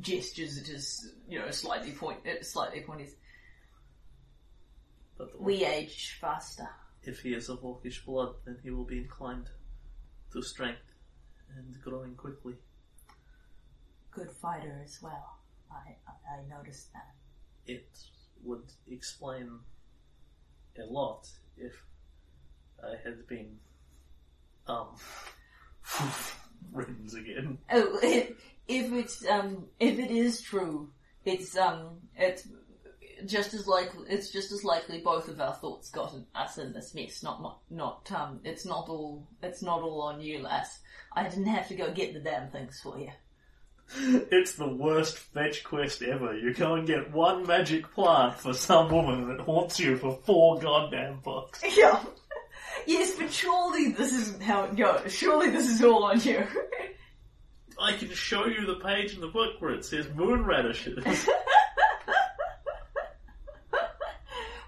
gestures 0.00 0.58
at 0.58 0.66
his, 0.66 1.12
you 1.28 1.38
know, 1.38 1.50
slightly 1.50 1.92
point, 1.92 2.20
uh, 2.26 2.42
slightly 2.42 2.80
pointed, 2.80 3.08
But 5.18 5.40
we 5.40 5.64
age 5.64 6.16
faster. 6.20 6.68
if 7.02 7.20
he 7.20 7.34
is 7.34 7.48
of 7.48 7.60
hawkish 7.60 8.04
blood, 8.04 8.34
then 8.44 8.58
he 8.62 8.70
will 8.70 8.84
be 8.84 8.98
inclined 8.98 9.48
to 10.32 10.40
strength 10.42 10.80
and 11.56 11.76
growing 11.82 12.14
quickly. 12.14 12.54
good 14.10 14.30
fighter 14.30 14.80
as 14.84 15.00
well. 15.02 15.38
I, 15.70 15.96
I, 16.06 16.40
I 16.40 16.48
noticed 16.58 16.92
that. 16.92 17.14
It 17.66 17.88
would 18.44 18.72
explain 18.90 19.58
a 20.78 20.84
lot 20.84 21.28
if 21.56 21.72
I 22.82 22.94
had 23.04 23.26
been 23.26 23.58
um 24.66 24.88
rims 26.72 27.14
again. 27.14 27.58
Oh, 27.70 27.98
if, 28.02 28.30
if 28.68 28.92
it's 28.92 29.26
um, 29.26 29.66
if 29.78 29.98
it 29.98 30.10
is 30.10 30.40
true, 30.40 30.90
it's 31.24 31.56
um, 31.56 31.98
it's 32.16 32.46
just 33.26 33.54
as 33.54 33.66
likely. 33.66 34.06
It's 34.08 34.30
just 34.30 34.52
as 34.52 34.64
likely 34.64 35.00
both 35.00 35.28
of 35.28 35.40
our 35.40 35.54
thoughts 35.54 35.90
got 35.90 36.14
us 36.34 36.58
in 36.58 36.72
this 36.72 36.94
mess. 36.94 37.22
Not 37.22 37.42
not 37.42 37.60
not 37.70 38.12
um, 38.12 38.40
it's 38.44 38.64
not 38.64 38.88
all 38.88 39.26
it's 39.42 39.62
not 39.62 39.82
all 39.82 40.02
on 40.02 40.20
you, 40.20 40.40
lass. 40.40 40.80
I 41.14 41.28
didn't 41.28 41.46
have 41.46 41.68
to 41.68 41.74
go 41.74 41.92
get 41.92 42.14
the 42.14 42.20
damn 42.20 42.50
things 42.50 42.80
for 42.82 42.98
you. 42.98 43.10
It's 44.30 44.52
the 44.54 44.68
worst 44.68 45.18
fetch 45.18 45.64
quest 45.64 46.02
ever. 46.02 46.36
You 46.36 46.54
go 46.54 46.74
and 46.74 46.86
get 46.86 47.12
one 47.12 47.46
magic 47.46 47.92
plant 47.92 48.38
for 48.38 48.52
some 48.54 48.88
woman 48.90 49.28
that 49.28 49.40
haunts 49.40 49.78
you 49.78 49.96
for 49.96 50.12
four 50.24 50.58
goddamn 50.60 51.20
bucks. 51.24 51.62
Yeah. 51.76 52.02
Yes, 52.86 53.14
but 53.16 53.30
surely 53.32 53.92
this 53.92 54.12
isn't 54.12 54.42
how 54.42 54.64
it 54.64 54.76
goes. 54.76 55.12
Surely 55.12 55.50
this 55.50 55.68
is 55.68 55.82
all 55.84 56.04
on 56.04 56.20
you. 56.22 56.44
I 57.78 57.92
can 57.92 58.08
show 58.10 58.46
you 58.46 58.64
the 58.66 58.76
page 58.76 59.14
in 59.14 59.20
the 59.20 59.28
book 59.28 59.60
where 59.60 59.72
it 59.72 59.84
says 59.84 60.08
moon 60.14 60.44
radishes. 60.44 61.04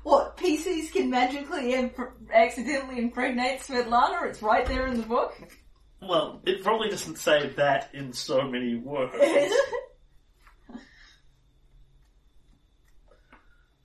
What, 0.05 0.37
PCs 0.37 0.93
can 0.93 1.09
magically 1.09 1.73
imp- 1.73 1.99
accidentally 2.31 2.99
impregnate 2.99 3.61
Svetlana? 3.61 4.29
It's 4.29 4.43
right 4.43 4.67
there 4.67 4.87
in 4.87 5.01
the 5.01 5.07
book. 5.07 5.35
Well, 6.09 6.41
it 6.45 6.63
probably 6.63 6.89
doesn't 6.89 7.19
say 7.19 7.49
that 7.57 7.91
in 7.95 8.13
so 8.13 8.43
many 8.43 8.77
words. 8.77 9.15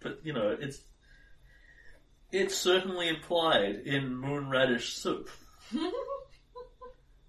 But 0.01 0.20
you 0.24 0.34
know, 0.34 0.55
it's 0.59 0.80
it's 2.32 2.55
certainly 2.55 3.09
implied 3.09 3.82
in 3.86 4.15
Moon 4.15 4.49
Radish 4.49 4.93
Soup. 4.93 5.30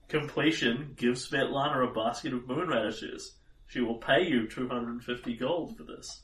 Completion 0.08 0.94
gives 0.96 1.28
Svetlana 1.28 1.88
a 1.88 1.92
basket 1.92 2.32
of 2.32 2.46
moon 2.46 2.68
radishes. 2.68 3.36
She 3.68 3.80
will 3.80 3.96
pay 3.98 4.26
you 4.26 4.48
250 4.48 5.36
gold 5.36 5.76
for 5.76 5.84
this. 5.84 6.22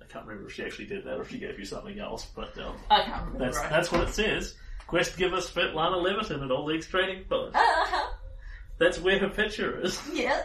I 0.00 0.04
can't 0.04 0.26
remember 0.26 0.48
if 0.48 0.54
she 0.54 0.62
actually 0.62 0.86
did 0.86 1.04
that 1.04 1.16
or 1.16 1.22
if 1.22 1.30
she 1.30 1.38
gave 1.38 1.58
you 1.58 1.64
something 1.64 1.98
else, 1.98 2.26
but 2.36 2.56
um, 2.58 2.76
I 2.90 3.02
can't 3.02 3.26
remember. 3.26 3.44
that's 3.46 3.56
right. 3.56 3.70
that's 3.70 3.90
what 3.90 4.02
it 4.02 4.14
says. 4.14 4.54
Quest 4.86 5.16
giver 5.16 5.40
Lana 5.74 5.96
Leveton 5.96 6.44
at 6.44 6.50
Oleg's 6.50 6.86
Trading 6.86 7.24
Post. 7.24 7.56
Uh-huh. 7.56 8.12
That's 8.78 8.98
where 8.98 9.18
her 9.18 9.28
picture 9.28 9.80
is. 9.80 10.00
Yeah. 10.12 10.42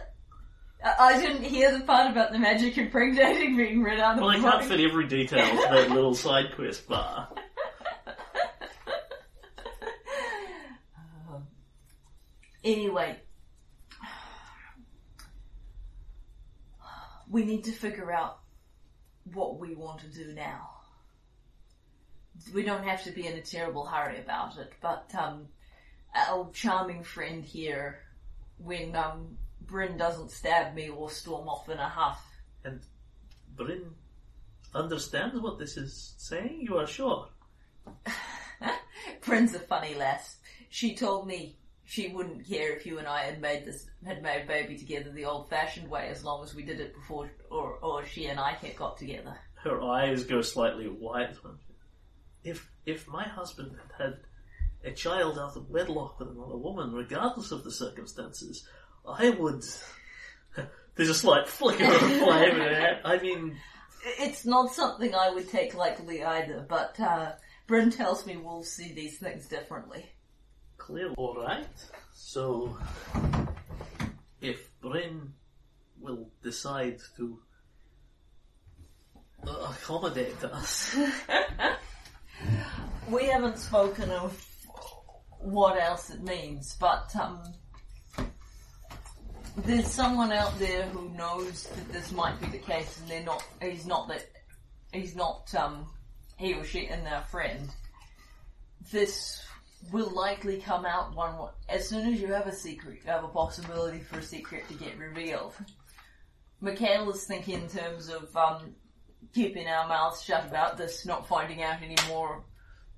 I 0.83 0.95
I 0.99 1.21
didn't 1.21 1.43
hear 1.43 1.77
the 1.77 1.83
part 1.83 2.09
about 2.09 2.31
the 2.31 2.39
magic 2.39 2.77
impregnating 2.77 3.57
being 3.57 3.83
read 3.83 3.99
out 3.99 4.17
Well, 4.17 4.29
I 4.29 4.39
can't 4.39 4.63
fit 4.63 4.79
every 4.79 5.07
detail 5.07 5.49
to 5.49 5.55
that 5.55 5.89
little 5.91 6.15
side 6.15 6.55
quest 6.55 6.87
bar. 6.87 7.27
Anyway, 12.63 13.17
we 17.29 17.45
need 17.45 17.63
to 17.63 17.71
figure 17.71 18.11
out 18.11 18.39
what 19.33 19.59
we 19.59 19.75
want 19.75 20.01
to 20.01 20.07
do 20.07 20.33
now. 20.33 20.78
We 22.53 22.63
don't 22.63 22.83
have 22.83 23.03
to 23.03 23.11
be 23.11 23.27
in 23.27 23.33
a 23.33 23.41
terrible 23.41 23.85
hurry 23.85 24.19
about 24.19 24.57
it, 24.57 24.73
but 24.81 25.11
um, 25.17 25.47
our 26.15 26.49
charming 26.53 27.03
friend 27.03 27.43
here, 27.43 27.99
when 28.57 28.95
um, 28.95 29.37
Bryn 29.61 29.97
doesn't 29.97 30.31
stab 30.31 30.73
me 30.73 30.89
or 30.89 31.09
storm 31.09 31.47
off 31.47 31.69
in 31.69 31.77
a 31.77 31.89
huff, 31.89 32.23
And 32.63 32.81
Bryn 33.55 33.91
understands 34.73 35.39
what 35.39 35.59
this 35.59 35.77
is 35.77 36.13
saying, 36.17 36.61
you 36.61 36.77
are 36.77 36.87
sure? 36.87 37.27
Bryn's 39.21 39.53
a 39.53 39.59
funny 39.59 39.95
lass. 39.95 40.37
She 40.69 40.95
told 40.95 41.27
me 41.27 41.57
she 41.85 42.09
wouldn't 42.09 42.47
care 42.47 42.75
if 42.75 42.85
you 42.85 42.99
and 42.99 43.07
I 43.07 43.23
had 43.23 43.41
made 43.41 43.65
this 43.65 43.87
had 44.05 44.21
made 44.21 44.47
baby 44.47 44.77
together 44.77 45.11
the 45.11 45.25
old-fashioned 45.25 45.89
way, 45.89 46.09
as 46.09 46.23
long 46.23 46.43
as 46.43 46.53
we 46.53 46.63
did 46.63 46.79
it 46.79 46.93
before, 46.93 47.31
or 47.49 47.79
or 47.81 48.05
she 48.05 48.27
and 48.27 48.39
I 48.39 48.53
had 48.53 48.75
got 48.75 48.97
together. 48.97 49.35
Her 49.55 49.81
eyes 49.81 50.23
go 50.23 50.41
slightly 50.41 50.87
wide. 50.87 51.35
If 52.43 52.69
if 52.85 53.07
my 53.07 53.27
husband 53.27 53.75
had 53.97 54.05
had 54.05 54.17
a 54.83 54.91
child 54.95 55.37
out 55.37 55.57
of 55.57 55.69
wedlock 55.69 56.19
with 56.19 56.29
another 56.29 56.57
woman, 56.57 56.93
regardless 56.93 57.51
of 57.51 57.63
the 57.63 57.71
circumstances, 57.71 58.67
I 59.07 59.29
would. 59.31 59.63
There's 60.95 61.09
a 61.09 61.13
slight 61.13 61.47
flicker 61.47 61.85
of 61.85 61.99
flame. 61.99 62.61
I 63.05 63.19
mean, 63.21 63.57
It's 64.19 64.45
not 64.45 64.73
something 64.73 65.13
I 65.15 65.29
would 65.29 65.49
take 65.49 65.73
lightly 65.73 66.23
either, 66.23 66.65
but 66.67 66.99
uh, 66.99 67.33
Bryn 67.67 67.89
tells 67.91 68.25
me 68.25 68.35
we'll 68.37 68.63
see 68.63 68.93
these 68.93 69.17
things 69.17 69.47
differently. 69.47 70.05
clear. 70.77 71.13
All 71.17 71.35
right. 71.41 71.67
So, 72.13 72.77
if 74.41 74.69
Bryn 74.81 75.33
will 75.99 76.29
decide 76.43 76.99
to 77.17 77.39
uh, 79.47 79.73
accommodate 79.73 80.43
us, 80.43 80.97
We 83.09 83.25
haven't 83.25 83.57
spoken 83.57 84.09
of 84.11 84.45
what 85.39 85.81
else 85.81 86.09
it 86.09 86.21
means, 86.21 86.75
but 86.79 87.13
um, 87.15 87.41
there's 89.57 89.87
someone 89.87 90.31
out 90.31 90.57
there 90.59 90.83
who 90.83 91.09
knows 91.09 91.63
that 91.63 91.91
this 91.91 92.11
might 92.11 92.39
be 92.39 92.47
the 92.47 92.57
case, 92.57 92.99
and 92.99 93.09
they're 93.09 93.23
not. 93.23 93.43
He's 93.61 93.85
not 93.85 94.07
that. 94.09 94.25
He's 94.93 95.15
not. 95.15 95.53
Um, 95.55 95.87
he 96.37 96.53
or 96.53 96.63
she 96.63 96.87
and 96.87 97.05
their 97.05 97.21
friend. 97.23 97.69
This 98.91 99.41
will 99.91 100.09
likely 100.13 100.59
come 100.59 100.85
out 100.85 101.15
one 101.15 101.35
as 101.67 101.87
soon 101.87 102.13
as 102.13 102.21
you 102.21 102.33
have 102.33 102.47
a 102.47 102.55
secret. 102.55 102.99
You 103.03 103.11
have 103.11 103.23
a 103.23 103.29
possibility 103.29 103.99
for 103.99 104.19
a 104.19 104.23
secret 104.23 104.67
to 104.67 104.73
get 104.73 104.97
revealed. 104.97 105.53
Michaela's 106.61 107.25
thinking 107.25 107.61
in 107.61 107.69
terms 107.69 108.09
of 108.09 108.35
um, 108.35 108.75
keeping 109.33 109.67
our 109.67 109.87
mouths 109.87 110.23
shut 110.23 110.45
about 110.45 110.77
this, 110.77 111.05
not 111.05 111.27
finding 111.27 111.61
out 111.61 111.81
any 111.81 111.95
more 112.07 112.43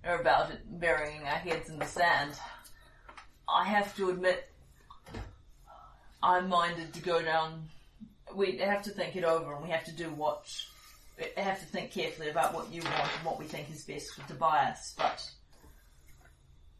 about 0.03 0.51
it, 0.51 0.59
burying 0.79 1.21
our 1.23 1.37
heads 1.37 1.69
in 1.69 1.77
the 1.77 1.85
sand. 1.85 2.33
I 3.49 3.65
have 3.65 3.95
to 3.97 4.09
admit, 4.09 4.49
I'm 6.23 6.49
minded 6.49 6.93
to 6.93 7.01
go 7.01 7.21
down. 7.21 7.69
We 8.33 8.57
have 8.57 8.83
to 8.83 8.91
think 8.91 9.15
it 9.15 9.23
over, 9.23 9.53
and 9.53 9.63
we 9.63 9.69
have 9.69 9.85
to 9.85 9.91
do 9.91 10.09
what. 10.09 10.45
We 11.17 11.41
have 11.41 11.59
to 11.59 11.65
think 11.65 11.91
carefully 11.91 12.29
about 12.29 12.53
what 12.53 12.71
you 12.71 12.81
want 12.81 13.09
and 13.17 13.25
what 13.25 13.37
we 13.37 13.45
think 13.45 13.69
is 13.69 13.83
best 13.83 14.13
for 14.13 14.27
Tobias. 14.27 14.95
But 14.97 15.29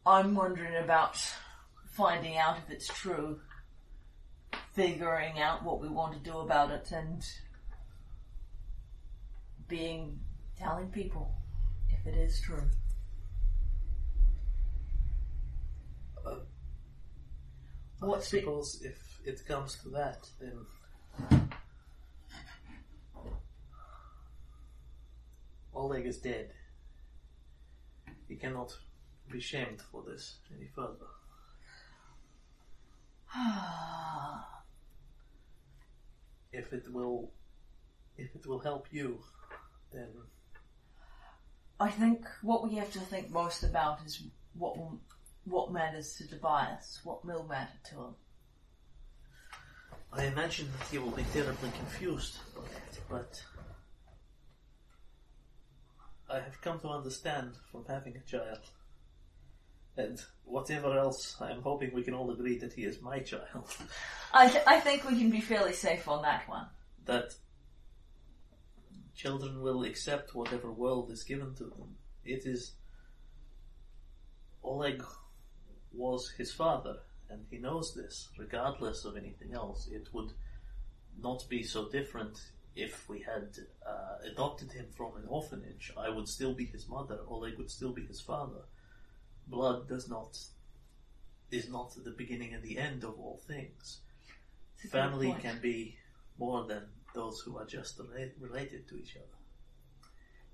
I'm 0.06 0.34
wondering 0.34 0.82
about 0.82 1.16
finding 1.92 2.38
out 2.38 2.56
if 2.56 2.70
it's 2.70 2.88
true, 2.88 3.40
figuring 4.72 5.38
out 5.38 5.62
what 5.62 5.80
we 5.80 5.88
want 5.88 6.14
to 6.14 6.30
do 6.30 6.38
about 6.38 6.70
it, 6.70 6.90
and 6.90 7.22
being 9.72 10.20
telling 10.58 10.88
people 10.88 11.34
if 11.88 12.06
it 12.06 12.18
is 12.18 12.42
true. 12.42 12.62
Uh, 16.26 16.34
What's 18.00 18.34
I 18.34 18.40
suppose 18.40 18.82
if 18.84 19.20
it 19.24 19.46
comes 19.48 19.78
to 19.82 19.88
that, 19.88 20.28
then 20.38 21.46
Oleg 25.74 26.04
is 26.04 26.18
dead. 26.18 26.50
He 28.28 28.36
cannot 28.36 28.76
be 29.30 29.40
shamed 29.40 29.80
for 29.80 30.02
this 30.06 30.36
any 30.54 30.68
further. 30.76 31.08
If 36.52 36.74
it 36.74 36.92
will, 36.92 37.30
if 38.18 38.36
it 38.36 38.46
will 38.46 38.58
help 38.58 38.86
you, 38.90 39.20
then 39.92 40.08
I 41.80 41.90
think 41.90 42.26
what 42.42 42.62
we 42.68 42.76
have 42.76 42.92
to 42.92 43.00
think 43.00 43.30
most 43.30 43.62
about 43.62 43.98
is 44.06 44.22
what 44.54 44.76
what 45.44 45.72
matters 45.72 46.14
to 46.14 46.28
Tobias, 46.28 47.00
what 47.02 47.24
will 47.24 47.44
matter 47.44 47.78
to 47.90 47.94
him. 47.96 48.14
I 50.12 50.26
imagine 50.26 50.68
that 50.78 50.88
he 50.88 50.98
will 50.98 51.10
be 51.10 51.24
terribly 51.32 51.70
confused 51.76 52.38
by 52.54 52.62
it, 52.62 53.00
but 53.08 53.42
I 56.30 56.36
have 56.36 56.60
come 56.60 56.78
to 56.80 56.88
understand 56.88 57.52
from 57.70 57.84
having 57.88 58.16
a 58.16 58.20
child, 58.20 58.60
and 59.96 60.22
whatever 60.44 60.96
else, 60.96 61.36
I 61.40 61.50
am 61.50 61.62
hoping 61.62 61.92
we 61.92 62.04
can 62.04 62.14
all 62.14 62.30
agree 62.30 62.58
that 62.58 62.72
he 62.74 62.84
is 62.84 63.02
my 63.02 63.18
child, 63.18 63.74
I, 64.32 64.48
th- 64.48 64.64
I 64.66 64.78
think 64.80 65.04
we 65.08 65.18
can 65.18 65.30
be 65.30 65.40
fairly 65.40 65.72
safe 65.72 66.06
on 66.06 66.22
that 66.22 66.48
one. 66.48 66.66
that 67.06 67.34
children 69.14 69.62
will 69.62 69.84
accept 69.84 70.34
whatever 70.34 70.70
world 70.70 71.10
is 71.10 71.22
given 71.22 71.54
to 71.54 71.64
them. 71.64 71.96
It 72.24 72.46
is 72.46 72.72
Oleg 74.64 75.02
was 75.92 76.30
his 76.30 76.52
father, 76.52 76.98
and 77.28 77.44
he 77.50 77.58
knows 77.58 77.94
this, 77.94 78.28
regardless 78.38 79.04
of 79.04 79.16
anything 79.16 79.52
else. 79.52 79.88
It 79.90 80.08
would 80.12 80.32
not 81.20 81.44
be 81.48 81.62
so 81.62 81.88
different 81.88 82.40
if 82.74 83.08
we 83.08 83.20
had 83.20 83.48
uh, 83.86 84.30
adopted 84.30 84.72
him 84.72 84.86
from 84.96 85.16
an 85.16 85.24
orphanage. 85.28 85.92
I 85.96 86.08
would 86.08 86.28
still 86.28 86.54
be 86.54 86.64
his 86.64 86.88
mother, 86.88 87.18
Oleg 87.28 87.58
would 87.58 87.70
still 87.70 87.92
be 87.92 88.06
his 88.06 88.20
father. 88.20 88.62
Blood 89.46 89.88
does 89.88 90.08
not 90.08 90.38
is 91.50 91.68
not 91.68 91.92
the 92.02 92.10
beginning 92.10 92.54
and 92.54 92.62
the 92.62 92.78
end 92.78 93.04
of 93.04 93.18
all 93.18 93.38
things. 93.46 94.00
It's 94.76 94.84
a 94.84 94.86
good 94.86 94.92
Family 94.92 95.36
can 95.42 95.58
be 95.60 95.96
more 96.38 96.64
than 96.64 96.84
those 97.14 97.40
who 97.40 97.58
are 97.58 97.66
just 97.66 97.98
rela- 97.98 98.32
related 98.40 98.88
to 98.88 98.96
each 98.96 99.16
other. 99.16 99.26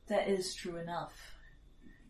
That 0.09 0.29
is 0.29 0.55
true 0.55 0.77
enough. 0.77 1.13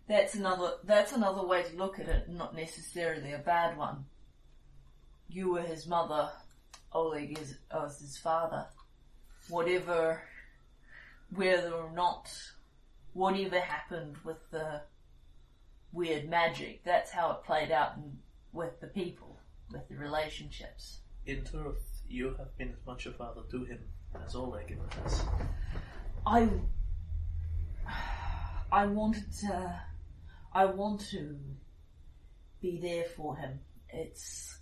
That's 0.09 0.35
another 0.35 0.75
that's 0.85 1.13
another 1.13 1.47
way 1.47 1.65
to 1.65 1.77
look 1.77 1.99
at 1.99 2.09
it, 2.09 2.29
not 2.29 2.55
necessarily 2.55 3.33
a 3.33 3.39
bad 3.39 3.77
one. 3.77 4.07
You 5.29 5.53
were 5.53 5.63
his 5.63 5.87
mother, 5.87 6.31
Oleg 6.93 7.39
is 7.39 7.59
was 7.73 8.01
his 8.01 8.17
father. 8.17 8.67
Whatever 9.49 10.23
whether 11.31 11.73
or 11.73 11.93
not 11.93 12.31
whatever 13.13 13.61
happened 13.61 14.17
with 14.25 14.39
the 14.51 14.83
weird 15.93 16.29
magic, 16.29 16.85
that's 16.85 17.11
how 17.11 17.33
it 17.33 17.45
played 17.45 17.71
out 17.71 17.97
in, 17.97 18.19
with 18.53 18.81
the 18.81 18.87
people, 18.87 19.39
with 19.71 19.87
the 19.89 19.97
relationships. 19.97 21.01
In 21.27 21.45
truth, 21.45 22.03
you 22.09 22.35
have 22.39 22.57
been 22.57 22.71
as 22.71 22.87
much 22.87 23.05
a 23.05 23.13
father 23.13 23.43
to 23.51 23.65
him 23.65 23.81
as 24.25 24.35
Oleg 24.35 24.77
has. 25.05 25.23
I 26.27 26.49
I 28.71 28.87
wanted 28.87 29.33
to 29.41 29.81
I 30.53 30.65
want 30.67 31.01
to 31.11 31.37
be 32.61 32.79
there 32.81 33.05
for 33.05 33.37
him. 33.37 33.61
It's 33.89 34.59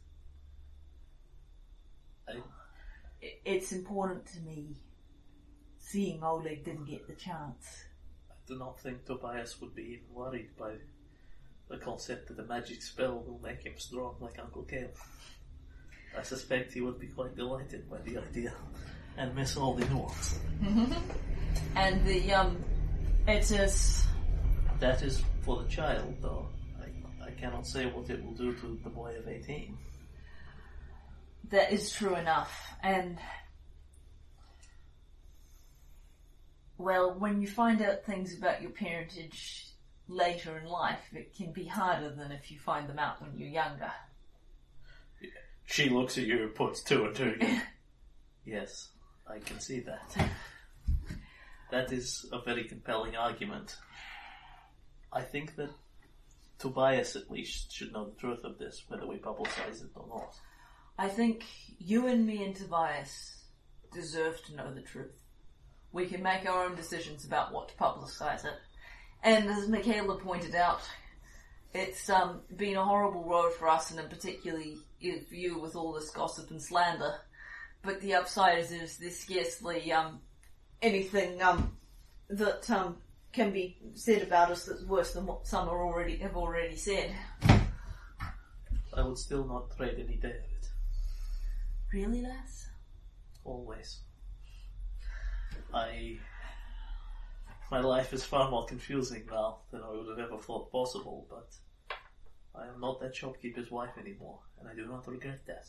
I, 2.28 2.34
it's 3.20 3.72
important 3.72 4.26
to 4.26 4.40
me 4.40 4.76
seeing 5.78 6.22
Oleg 6.22 6.64
didn't 6.64 6.86
get 6.86 7.07
the 7.07 7.14
chance. 7.14 7.84
I 8.30 8.34
do 8.47 8.59
not 8.59 8.80
think 8.80 9.05
Tobias 9.05 9.61
would 9.61 9.74
be 9.74 9.82
even 9.82 10.14
worried 10.14 10.57
by 10.57 10.74
the 11.68 11.78
concept 11.78 12.28
that 12.28 12.38
a 12.38 12.47
magic 12.47 12.82
spell 12.82 13.24
will 13.26 13.40
make 13.42 13.64
him 13.64 13.74
strong 13.76 14.14
like 14.20 14.38
Uncle 14.38 14.62
Cale. 14.62 14.90
I 16.16 16.22
suspect 16.22 16.72
he 16.72 16.80
would 16.80 16.99
be 16.99 17.09
quite 17.09 17.36
delighted 17.36 17.90
by 17.90 17.99
the 17.99 18.18
idea 18.18 18.53
and 19.18 19.34
miss 19.34 19.56
all 19.56 19.74
the 19.74 19.84
nuance. 19.86 20.38
And 21.74 22.04
the 22.06 22.32
um 22.32 22.62
it 23.26 23.50
is 23.50 24.06
That 24.80 25.02
is 25.02 25.22
for 25.42 25.62
the 25.62 25.68
child, 25.68 26.16
though. 26.20 26.46
I, 26.80 27.26
I 27.26 27.30
cannot 27.32 27.66
say 27.66 27.86
what 27.86 28.08
it 28.10 28.24
will 28.24 28.32
do 28.34 28.52
to 28.54 28.78
the 28.84 28.90
boy 28.90 29.14
of 29.18 29.26
18. 29.28 29.76
that 31.50 31.72
is 31.72 31.92
true 31.92 32.16
enough 32.16 32.52
and 32.82 33.18
well 36.78 37.14
when 37.18 37.40
you 37.40 37.46
find 37.48 37.80
out 37.82 38.04
things 38.04 38.36
about 38.36 38.60
your 38.62 38.70
parentage 38.72 39.66
later 40.08 40.58
in 40.58 40.66
life 40.66 41.00
it 41.12 41.34
can 41.36 41.52
be 41.52 41.64
harder 41.64 42.10
than 42.10 42.30
if 42.32 42.50
you 42.50 42.58
find 42.58 42.88
them 42.88 42.98
out 42.98 43.20
when 43.22 43.36
you're 43.38 43.48
younger. 43.48 43.90
She 45.66 45.88
looks 45.88 46.16
at 46.18 46.24
you 46.24 46.42
and 46.44 46.54
puts 46.54 46.82
two 46.82 47.04
and 47.06 47.14
two 47.14 47.38
yes, 48.44 48.88
I 49.28 49.38
can 49.38 49.60
see 49.60 49.80
that. 49.80 50.30
That 51.70 51.92
is 51.92 52.26
a 52.32 52.40
very 52.40 52.64
compelling 52.64 53.16
argument. 53.16 53.76
I 55.12 55.22
think 55.22 55.56
that 55.56 55.70
Tobias 56.58 57.16
at 57.16 57.30
least 57.30 57.72
should 57.72 57.92
know 57.92 58.06
the 58.06 58.20
truth 58.20 58.44
of 58.44 58.58
this, 58.58 58.84
whether 58.88 59.06
we 59.06 59.16
publicize 59.16 59.82
it 59.82 59.90
or 59.94 60.06
not. 60.08 60.36
I 60.98 61.08
think 61.08 61.44
you 61.78 62.06
and 62.06 62.26
me 62.26 62.44
and 62.44 62.54
Tobias 62.54 63.44
deserve 63.92 64.42
to 64.44 64.54
know 64.56 64.72
the 64.72 64.80
truth. 64.80 65.12
We 65.92 66.06
can 66.06 66.22
make 66.22 66.48
our 66.48 66.64
own 66.64 66.76
decisions 66.76 67.24
about 67.24 67.52
what 67.52 67.68
to 67.68 67.74
publicise 67.74 68.44
it. 68.44 68.54
And 69.22 69.48
as 69.50 69.68
Michaela 69.68 70.18
pointed 70.18 70.54
out, 70.54 70.80
it's 71.74 72.08
um, 72.08 72.40
been 72.56 72.76
a 72.76 72.84
horrible 72.84 73.24
road 73.24 73.52
for 73.52 73.68
us, 73.68 73.90
and 73.90 74.00
in 74.00 74.08
particularly 74.08 74.78
you 75.00 75.58
with 75.60 75.76
all 75.76 75.92
this 75.92 76.10
gossip 76.10 76.50
and 76.50 76.62
slander. 76.62 77.14
But 77.87 78.01
the 78.01 78.14
upside 78.14 78.59
is, 78.59 78.72
is 78.72 78.99
there's 78.99 79.16
scarcely 79.16 79.93
um, 79.93 80.20
anything 80.82 81.41
um, 81.41 81.76
that 82.28 82.68
um, 82.68 82.97
can 83.32 83.53
be 83.53 83.78
said 83.95 84.22
about 84.22 84.51
us 84.51 84.64
that's 84.64 84.82
worse 84.82 85.12
than 85.12 85.24
what 85.24 85.47
some 85.47 85.68
are 85.68 85.87
already 85.87 86.16
have 86.16 86.37
already 86.37 86.74
said. 86.74 87.14
I 88.93 89.03
would 89.03 89.16
still 89.16 89.47
not 89.47 89.76
trade 89.76 89.95
any 89.99 90.16
day 90.16 90.30
of 90.30 90.34
it. 90.34 90.68
Really, 91.93 92.22
lass? 92.22 92.68
Always. 93.45 94.01
I. 95.72 96.18
My 97.70 97.80
life 97.80 98.12
is 98.12 98.24
far 98.24 98.51
more 98.51 98.64
confusing 98.64 99.24
now 99.30 99.59
than 99.70 99.82
I 99.82 99.91
would 99.91 100.09
have 100.09 100.18
ever 100.18 100.39
thought 100.39 100.70
possible, 100.70 101.26
but 101.28 101.55
I 102.55 102.66
am 102.68 102.80
not 102.80 103.01
that 103.01 103.14
shopkeeper's 103.14 103.70
wife 103.70 103.99
anymore, 103.99 104.41
and 104.59 104.68
I 104.68 104.74
do 104.74 104.87
not 104.87 105.07
regret 105.09 105.41
that. 105.47 105.66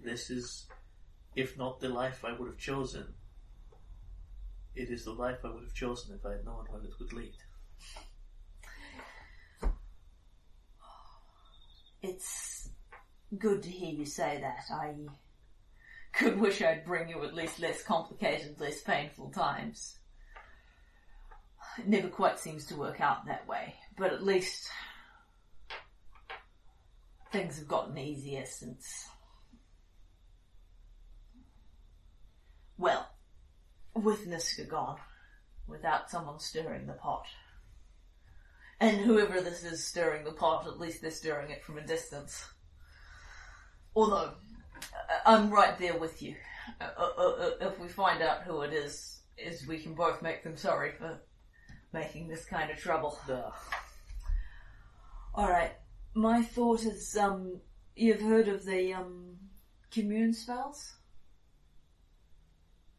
This 0.00 0.30
is, 0.30 0.66
if 1.38 1.56
not 1.56 1.78
the 1.78 1.88
life 1.88 2.24
I 2.24 2.32
would 2.32 2.48
have 2.48 2.58
chosen, 2.58 3.14
it 4.74 4.90
is 4.90 5.04
the 5.04 5.12
life 5.12 5.38
I 5.44 5.50
would 5.50 5.62
have 5.62 5.72
chosen 5.72 6.16
if 6.16 6.26
I 6.26 6.32
had 6.32 6.44
known 6.44 6.66
where 6.68 6.82
it 6.82 6.98
would 6.98 7.12
lead. 7.12 7.36
It's 12.02 12.70
good 13.38 13.62
to 13.62 13.68
hear 13.68 13.92
you 13.92 14.04
say 14.04 14.40
that. 14.40 14.64
I 14.74 14.94
could 16.12 16.40
wish 16.40 16.60
I'd 16.60 16.84
bring 16.84 17.08
you 17.08 17.22
at 17.22 17.34
least 17.34 17.60
less 17.60 17.84
complicated, 17.84 18.60
less 18.60 18.80
painful 18.82 19.30
times. 19.30 20.00
It 21.78 21.86
never 21.86 22.08
quite 22.08 22.40
seems 22.40 22.64
to 22.66 22.76
work 22.76 23.00
out 23.00 23.26
that 23.26 23.46
way, 23.46 23.74
but 23.96 24.12
at 24.12 24.24
least 24.24 24.68
things 27.30 27.58
have 27.58 27.68
gotten 27.68 27.96
easier 27.96 28.44
since. 28.44 29.06
Well, 32.78 33.08
with 33.94 34.26
Niska 34.26 34.68
gone, 34.68 34.98
without 35.66 36.10
someone 36.10 36.38
stirring 36.38 36.86
the 36.86 36.92
pot. 36.92 37.26
And 38.80 38.98
whoever 38.98 39.40
this 39.40 39.64
is 39.64 39.84
stirring 39.84 40.24
the 40.24 40.30
pot, 40.30 40.66
at 40.68 40.78
least 40.78 41.02
they're 41.02 41.10
stirring 41.10 41.50
it 41.50 41.64
from 41.64 41.78
a 41.78 41.86
distance. 41.86 42.46
Although, 43.96 44.34
I'm 45.26 45.50
right 45.50 45.76
there 45.76 45.98
with 45.98 46.22
you. 46.22 46.36
Uh, 46.80 46.88
uh, 46.96 47.22
uh, 47.22 47.50
if 47.62 47.80
we 47.80 47.88
find 47.88 48.22
out 48.22 48.42
who 48.42 48.62
it 48.62 48.72
is, 48.72 49.22
is 49.36 49.66
we 49.66 49.78
can 49.78 49.94
both 49.94 50.22
make 50.22 50.44
them 50.44 50.56
sorry 50.56 50.92
for 50.92 51.18
making 51.92 52.28
this 52.28 52.44
kind 52.44 52.70
of 52.70 52.78
trouble. 52.78 53.18
Duh. 53.26 53.50
Alright, 55.36 55.72
my 56.14 56.42
thought 56.42 56.84
is, 56.84 57.16
um, 57.16 57.60
you've 57.96 58.20
heard 58.20 58.46
of 58.46 58.64
the, 58.64 58.94
um, 58.94 59.36
commune 59.90 60.32
spells? 60.32 60.97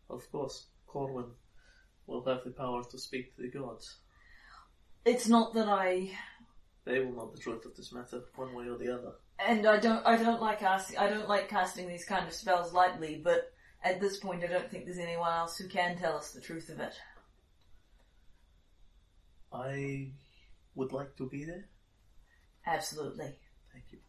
Of 0.10 0.30
course, 0.32 0.66
Corwin 0.88 1.32
will 2.08 2.24
have 2.26 2.44
the 2.44 2.52
power 2.52 2.84
to 2.84 2.98
speak 2.98 3.36
to 3.36 3.42
the 3.44 3.50
gods. 3.50 3.98
It's 5.06 5.28
not 5.28 5.54
that 5.54 5.68
I 5.70 6.12
They 6.86 7.00
will 7.00 7.14
know 7.14 7.32
the 7.34 7.40
truth 7.40 7.66
of 7.66 7.76
this 7.76 7.92
matter, 7.94 8.24
one 8.36 8.54
way 8.56 8.68
or 8.68 8.78
the 8.78 8.94
other. 8.94 9.14
and 9.40 9.66
I 9.66 9.78
don't 9.80 10.06
I 10.06 10.18
don't 10.18 10.42
like 10.42 10.60
casting 10.60 10.98
I 10.98 11.10
don't 11.10 11.30
like 11.30 11.48
casting 11.50 11.88
these 11.88 12.06
kind 12.06 12.28
of 12.28 12.34
spells 12.34 12.74
lightly, 12.74 13.22
but 13.24 13.52
at 13.84 14.02
this 14.02 14.18
point 14.18 14.44
I 14.44 14.48
don't 14.48 14.70
think 14.70 14.86
there's 14.86 14.98
anyone 14.98 15.32
else 15.32 15.58
who 15.58 15.68
can 15.68 15.98
tell 15.98 16.18
us 16.18 16.32
the 16.32 16.42
truth 16.42 16.70
of 16.70 16.80
it. 16.80 16.94
I 19.52 20.12
would 20.76 20.92
like 20.92 21.16
to 21.18 21.28
be 21.28 21.44
there. 21.46 21.66
Absolutely. 22.66 23.36
Thank 23.72 23.86
you. 23.92 24.00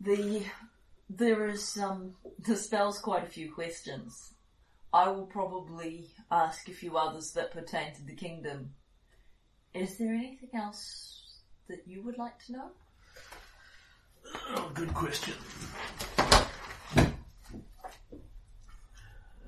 The 0.00 0.46
there 1.10 1.48
is 1.48 1.76
um 1.78 2.14
the 2.38 2.56
spell's 2.56 2.98
quite 2.98 3.24
a 3.24 3.30
few 3.30 3.52
questions. 3.52 4.33
I 4.94 5.08
will 5.08 5.26
probably 5.26 6.06
ask 6.30 6.68
a 6.68 6.72
few 6.72 6.96
others 6.96 7.32
that 7.32 7.50
pertain 7.50 7.92
to 7.94 8.04
the 8.04 8.14
kingdom. 8.14 8.74
Is 9.74 9.98
there 9.98 10.14
anything 10.14 10.50
else 10.54 11.40
that 11.66 11.82
you 11.84 12.00
would 12.02 12.16
like 12.16 12.38
to 12.46 12.52
know? 12.52 12.70
Oh, 14.50 14.70
good 14.72 14.94
question. 14.94 15.34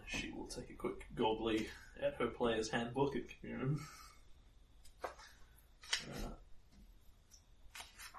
She 0.09 0.33
will 0.33 0.49
take 0.49 0.69
a 0.71 0.75
quick 0.75 1.07
goggly 1.15 1.69
at 2.03 2.17
her 2.17 2.27
player's 2.27 2.69
handbook 2.69 3.15
at 3.15 3.23
Commune. 3.41 3.79
Uh, 5.05 6.31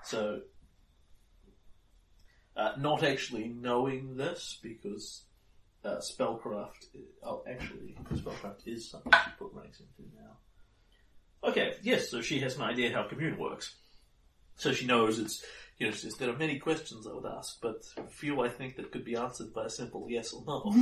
so, 0.06 0.44
uh, 2.56 2.72
not 2.78 3.04
actually 3.04 3.50
knowing 3.50 4.16
this 4.16 4.60
because 4.64 5.24
uh, 5.88 6.00
spellcraft. 6.00 6.88
Oh, 7.24 7.44
actually, 7.50 7.96
spellcraft 8.14 8.68
is 8.68 8.90
something 8.90 9.12
she 9.12 9.32
put 9.40 9.54
ranks 9.54 9.80
into 9.80 10.10
now. 10.16 11.50
Okay, 11.50 11.76
yes. 11.82 12.10
So 12.10 12.22
she 12.22 12.40
has 12.40 12.58
an 12.58 12.64
idea 12.64 12.94
how 12.94 13.08
Commune 13.08 13.38
works. 13.38 13.76
So 14.58 14.74
she 14.74 14.86
knows 14.86 15.20
it's 15.20 15.44
you 15.78 15.88
know, 15.88 15.94
says, 15.94 16.16
there 16.16 16.30
are 16.30 16.38
many 16.38 16.58
questions 16.58 17.06
I 17.06 17.14
would 17.14 17.26
ask, 17.26 17.62
but 17.62 17.84
few 18.10 18.42
I 18.42 18.50
think 18.50 18.76
that 18.76 18.92
could 18.92 19.06
be 19.06 19.16
answered 19.16 19.54
by 19.54 19.66
a 19.66 19.70
simple 19.70 20.08
yes 20.10 20.34
or 20.34 20.44
no. 20.46 20.74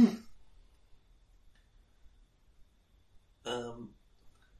um, 3.52 3.90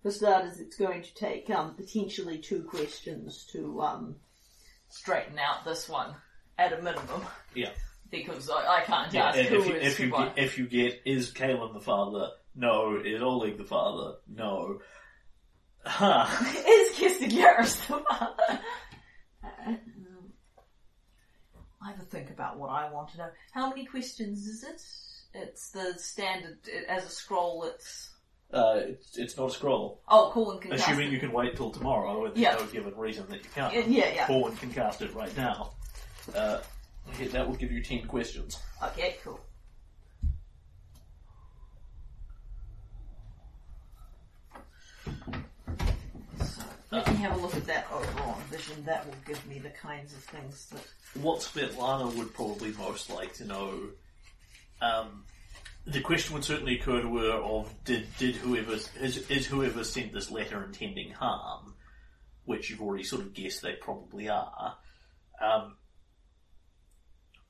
For 0.02 0.12
starters, 0.12 0.60
it's 0.60 0.76
going 0.76 1.04
to 1.04 1.14
take 1.14 1.50
um, 1.50 1.76
potentially 1.76 2.38
two 2.40 2.64
questions 2.64 3.48
to 3.54 3.82
um, 3.82 4.18
Straighten 4.90 5.40
out 5.40 5.66
this 5.66 5.90
one 5.90 6.16
at 6.58 6.74
a 6.74 6.82
minimum 6.82 7.22
yeah. 7.54 7.72
Because 8.12 8.50
I, 8.50 8.78
I 8.78 8.82
can't 8.82 9.12
yeah 9.14 9.30
ask 9.30 9.38
and 9.40 9.48
who 9.48 9.60
if, 9.62 9.68
you, 9.68 9.76
is 9.76 9.94
if, 9.94 10.00
you 10.00 10.12
get, 10.12 10.34
if 10.38 10.58
you 10.58 10.68
get, 10.68 11.02
is 11.06 11.32
Kaelin 11.32 11.74
the 11.74 11.80
father? 11.80 12.30
No. 12.56 13.00
Is 13.04 13.22
Oleg 13.22 13.58
the 13.58 13.64
father? 13.66 14.16
No. 14.28 14.80
Ha! 15.86 16.54
is 16.68 16.96
Kesten 16.98 17.30
Garess 17.32 17.76
the 17.88 17.98
father? 18.10 18.60
I 21.82 21.90
have 21.90 22.00
to 22.00 22.06
think 22.06 22.30
about 22.32 22.58
what 22.58 22.70
I 22.70 22.92
want 22.92 23.10
to 23.10 23.18
know. 23.18 23.28
How 23.52 23.70
many 23.70 23.86
questions 23.86 24.48
is 24.48 24.64
it? 24.64 24.82
It's 25.38 25.70
the 25.72 25.94
standard 25.98 26.58
it, 26.68 26.86
as 26.88 27.06
a 27.06 27.10
scroll. 27.10 27.64
It's 27.66 28.10
Uh, 28.52 28.80
it's, 28.88 29.18
it's 29.18 29.38
not 29.38 29.50
a 29.50 29.54
scroll. 29.54 30.02
oh, 30.08 30.32
Colin 30.34 30.60
can 30.60 30.72
cast 30.72 30.84
Assuming 30.88 31.10
it. 31.10 31.14
you 31.14 31.20
can 31.20 31.32
wait 31.32 31.56
till 31.56 31.72
tomorrow, 31.72 32.26
and 32.26 32.36
there's 32.36 32.42
Yeah. 32.42 32.56
no 32.56 32.66
given 32.68 32.96
reason 32.96 33.26
that 33.30 33.44
you 33.44 33.50
can't. 33.54 33.74
Yeah, 33.74 33.84
yeah, 33.88 34.14
yeah. 34.16 34.28
Corwin 34.28 34.56
can 34.56 34.72
cast 34.72 35.02
it 35.02 35.14
right 35.14 35.36
now. 35.38 35.72
Uh, 36.34 36.60
okay, 37.10 37.28
that 37.28 37.48
will 37.48 37.56
give 37.56 37.72
you 37.72 37.84
ten 37.84 38.06
questions. 38.08 38.60
Okay, 38.84 39.16
cool. 39.24 39.40
So, 46.40 46.64
let 46.92 47.08
me 47.08 47.16
have 47.18 47.38
a 47.38 47.42
look 47.42 47.56
at 47.56 47.66
that 47.66 47.88
overall 47.92 48.38
vision. 48.50 48.84
That 48.86 49.06
will 49.06 49.16
give 49.26 49.46
me 49.48 49.60
the 49.60 49.70
kinds 49.70 50.14
of 50.14 50.20
things 50.20 50.68
that. 50.68 51.22
what 51.22 51.40
Svetlana 51.40 52.14
would 52.16 52.34
probably 52.34 52.72
most 52.74 53.10
like 53.10 53.34
to 53.36 53.46
know, 53.46 53.80
um, 54.82 55.24
the 55.86 56.02
question 56.02 56.34
would 56.34 56.44
certainly 56.44 56.80
occur 56.80 57.02
to 57.02 57.18
her 57.18 57.32
of 57.32 57.72
did 57.84 58.08
did 58.18 58.36
whoever 58.36 58.74
is, 58.74 59.18
is 59.30 59.46
whoever 59.46 59.84
sent 59.84 60.14
this 60.14 60.32
letter 60.32 60.64
intending 60.64 61.12
harm, 61.12 61.76
which 62.46 62.70
you've 62.70 62.82
already 62.82 63.04
sort 63.04 63.22
of 63.22 63.34
guessed 63.34 63.62
they 63.62 63.74
probably 63.74 64.30
are. 64.30 64.76
Um, 65.42 65.76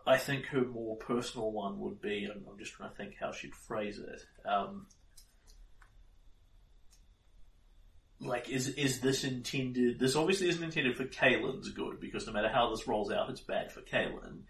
I 0.08 0.18
think 0.18 0.46
her 0.48 0.64
more 0.64 0.98
personal 0.98 1.52
one 1.52 1.80
would 1.80 2.00
be, 2.00 2.26
and 2.26 2.46
I'm 2.48 2.60
just 2.60 2.74
trying 2.74 2.92
to 2.92 2.96
think 2.96 3.16
how 3.20 3.32
she'd 3.32 3.56
phrase 3.56 4.00
it. 4.00 4.22
Um, 4.48 4.86
like, 8.20 8.50
is 8.50 8.70
is 8.70 9.02
this 9.02 9.24
intended? 9.24 10.00
This 10.00 10.16
obviously 10.16 10.50
isn't 10.50 10.64
intended 10.64 10.96
for 10.96 11.06
Kaelin's 11.06 11.72
good 11.72 12.00
because 12.00 12.28
no 12.28 12.34
matter 12.34 12.50
how 12.50 12.70
this 12.70 12.88
rolls 12.88 13.12
out, 13.12 13.30
it's 13.30 13.42
bad 13.42 13.72
for 13.72 13.82
Kalen. 13.82 14.42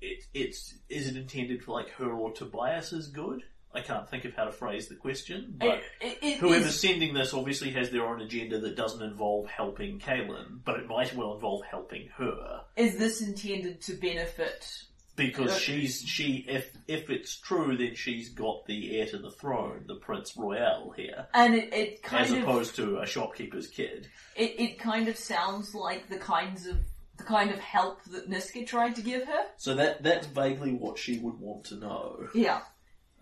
It 0.00 0.24
it's 0.34 0.74
is 0.88 1.08
it 1.08 1.16
intended 1.16 1.62
for 1.62 1.72
like 1.72 1.90
her 1.90 2.10
or 2.10 2.32
Tobias's 2.32 3.08
good? 3.08 3.44
I 3.74 3.80
can't 3.80 4.08
think 4.08 4.24
of 4.24 4.34
how 4.34 4.44
to 4.44 4.52
phrase 4.52 4.88
the 4.88 4.96
question, 4.96 5.54
but 5.58 5.82
It, 6.00 6.18
it, 6.22 6.38
whoever's 6.38 6.74
is- 6.74 6.80
sending 6.80 7.14
this 7.14 7.32
obviously 7.32 7.70
has 7.72 7.90
their 7.90 8.04
own 8.06 8.20
agenda 8.20 8.58
that 8.60 8.76
doesn't 8.76 9.02
involve 9.02 9.46
helping 9.48 9.98
Kaelin, 10.00 10.60
but 10.64 10.80
it 10.80 10.88
might 10.88 11.14
well 11.14 11.34
involve 11.34 11.62
helping 11.70 12.08
her 12.16 12.62
is 12.76 12.96
this 12.98 13.20
intended 13.20 13.80
to 13.82 13.94
benefit? 13.94 14.82
because 15.16 15.58
she's 15.58 16.00
she 16.00 16.46
if 16.48 16.70
if 16.88 17.10
it's 17.10 17.36
true, 17.36 17.76
then 17.76 17.94
she's 17.94 18.30
got 18.30 18.64
the 18.66 18.98
heir 18.98 19.06
to 19.06 19.18
the 19.18 19.30
throne, 19.30 19.84
the 19.86 19.96
Prince 19.96 20.34
Royal 20.36 20.92
here, 20.96 21.26
And 21.34 21.54
it, 21.54 21.72
it 21.74 22.02
kind 22.02 22.24
as 22.24 22.32
of 22.32 22.38
opposed 22.38 22.76
to 22.76 23.00
a 23.00 23.06
shopkeeper's 23.06 23.66
kid. 23.68 24.08
it, 24.34 24.58
it 24.58 24.78
kind 24.78 25.08
of 25.08 25.16
sounds 25.16 25.74
like 25.74 26.08
the 26.08 26.16
kinds 26.16 26.66
of 26.66 26.78
the 27.18 27.24
kind 27.24 27.50
of 27.50 27.58
help 27.58 28.02
that 28.04 28.30
Niska 28.30 28.66
tried 28.66 28.96
to 28.96 29.02
give 29.02 29.26
her. 29.26 29.42
So 29.58 29.74
that 29.74 30.02
that's 30.02 30.26
vaguely 30.26 30.72
what 30.72 30.96
she 30.98 31.18
would 31.18 31.38
want 31.38 31.64
to 31.64 31.76
know. 31.76 32.28
Yeah. 32.34 32.60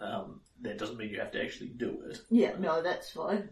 Um, 0.01 0.41
that 0.63 0.79
doesn't 0.79 0.97
mean 0.97 1.11
you 1.11 1.21
have 1.21 1.33
to 1.33 1.43
actually 1.43 1.71
do 1.71 2.03
it. 2.09 2.21
yeah, 2.31 2.53
no, 2.59 2.83
that's 2.83 3.11
fine. 3.11 3.49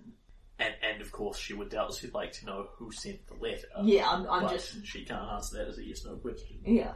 And 0.59 0.75
and 0.83 1.03
of 1.03 1.13
course, 1.13 1.39
she 1.39 1.53
would 1.55 1.69
doubtlessly 1.71 2.11
like 2.15 2.33
to 2.33 2.47
know 2.47 2.69
who 2.77 2.91
sent 2.93 3.27
the 3.27 3.35
letter. 3.35 3.69
Yeah, 3.83 4.09
I'm, 4.09 4.29
I'm 4.31 4.43
but 4.43 4.53
just 4.53 4.87
she 4.87 5.05
can't 5.05 5.31
answer 5.33 5.59
that 5.59 5.69
as 5.69 5.79
a 5.79 5.85
yes 5.85 6.05
no 6.05 6.17
question. 6.17 6.59
yeah. 6.65 6.93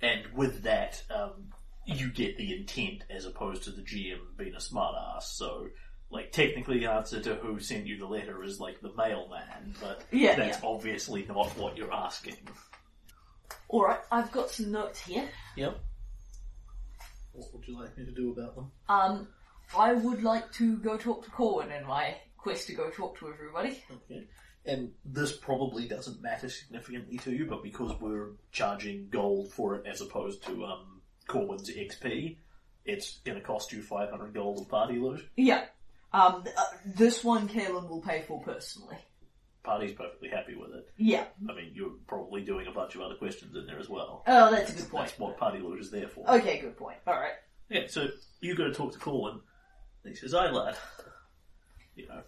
And 0.00 0.22
with 0.34 0.62
that, 0.64 1.02
um, 1.10 1.52
you 1.86 2.10
get 2.10 2.36
the 2.36 2.54
intent 2.54 3.04
as 3.10 3.24
opposed 3.24 3.64
to 3.64 3.70
the 3.70 3.82
GM 3.82 4.18
being 4.36 4.54
a 4.54 4.58
smartass. 4.58 5.22
So, 5.22 5.68
like, 6.10 6.32
technically, 6.32 6.80
the 6.80 6.90
answer 6.92 7.20
to 7.20 7.34
who 7.36 7.58
sent 7.60 7.86
you 7.86 7.96
the 7.98 8.06
letter 8.06 8.42
is 8.44 8.60
like 8.60 8.80
the 8.82 8.92
mailman, 8.94 9.74
but 9.80 10.02
Yeah, 10.12 10.36
that's 10.36 10.58
obviously 10.62 11.24
not 11.26 11.48
what 11.56 11.78
you're 11.78 11.92
asking. 11.94 12.36
Alright, 13.70 14.00
I've 14.12 14.30
got 14.32 14.50
some 14.50 14.70
notes 14.70 15.00
here. 15.00 15.28
Yep. 15.56 15.78
What 17.36 17.52
would 17.54 17.68
you 17.68 17.78
like 17.78 17.96
me 17.96 18.04
to 18.04 18.12
do 18.12 18.32
about 18.32 18.54
them? 18.54 18.70
Um, 18.88 19.28
I 19.76 19.92
would 19.92 20.22
like 20.22 20.52
to 20.54 20.76
go 20.78 20.96
talk 20.96 21.24
to 21.24 21.30
Corwin 21.30 21.70
in 21.70 21.86
my 21.86 22.16
quest 22.36 22.66
to 22.68 22.74
go 22.74 22.90
talk 22.90 23.18
to 23.18 23.28
everybody. 23.28 23.82
Okay. 23.90 24.24
And 24.64 24.92
this 25.04 25.36
probably 25.36 25.86
doesn't 25.86 26.20
matter 26.22 26.48
significantly 26.48 27.18
to 27.18 27.32
you, 27.32 27.46
but 27.46 27.62
because 27.62 27.92
we're 28.00 28.32
charging 28.50 29.08
gold 29.10 29.52
for 29.52 29.76
it 29.76 29.86
as 29.86 30.00
opposed 30.00 30.44
to 30.46 30.64
um, 30.64 31.02
Corwin's 31.28 31.70
XP, 31.70 32.36
it's 32.84 33.18
going 33.24 33.38
to 33.38 33.44
cost 33.44 33.72
you 33.72 33.82
500 33.82 34.34
gold 34.34 34.60
of 34.60 34.68
party 34.68 34.98
loot. 34.98 35.28
Yeah. 35.36 35.64
Um, 36.12 36.44
uh, 36.56 36.62
this 36.84 37.22
one 37.22 37.48
Kaelin 37.48 37.88
will 37.88 38.00
pay 38.00 38.22
for 38.22 38.40
personally. 38.42 38.96
Party's 39.66 39.92
perfectly 39.92 40.28
happy 40.28 40.54
with 40.54 40.70
it. 40.70 40.88
Yeah. 40.96 41.24
I 41.50 41.52
mean, 41.54 41.72
you're 41.74 41.90
probably 42.06 42.42
doing 42.42 42.68
a 42.68 42.70
bunch 42.70 42.94
of 42.94 43.00
other 43.02 43.16
questions 43.16 43.54
in 43.56 43.66
there 43.66 43.80
as 43.80 43.88
well. 43.88 44.22
Oh, 44.26 44.50
that's 44.50 44.70
a 44.70 44.74
good 44.76 44.88
point. 44.88 45.08
That's 45.08 45.18
what 45.18 45.36
party 45.36 45.58
loot 45.58 45.80
is 45.80 45.90
there 45.90 46.06
for. 46.06 46.28
Okay, 46.30 46.60
good 46.60 46.76
point. 46.76 46.98
Alright. 47.06 47.32
Yeah, 47.68 47.82
so 47.88 48.06
you 48.40 48.54
go 48.54 48.68
to 48.68 48.72
talk 48.72 48.92
to 48.92 48.98
Corwin, 49.00 49.40
and 50.04 50.14
he 50.14 50.16
says, 50.16 50.32
"Aye, 50.34 50.50
lad." 50.50 50.76
You 51.96 52.06
know, 52.06 52.20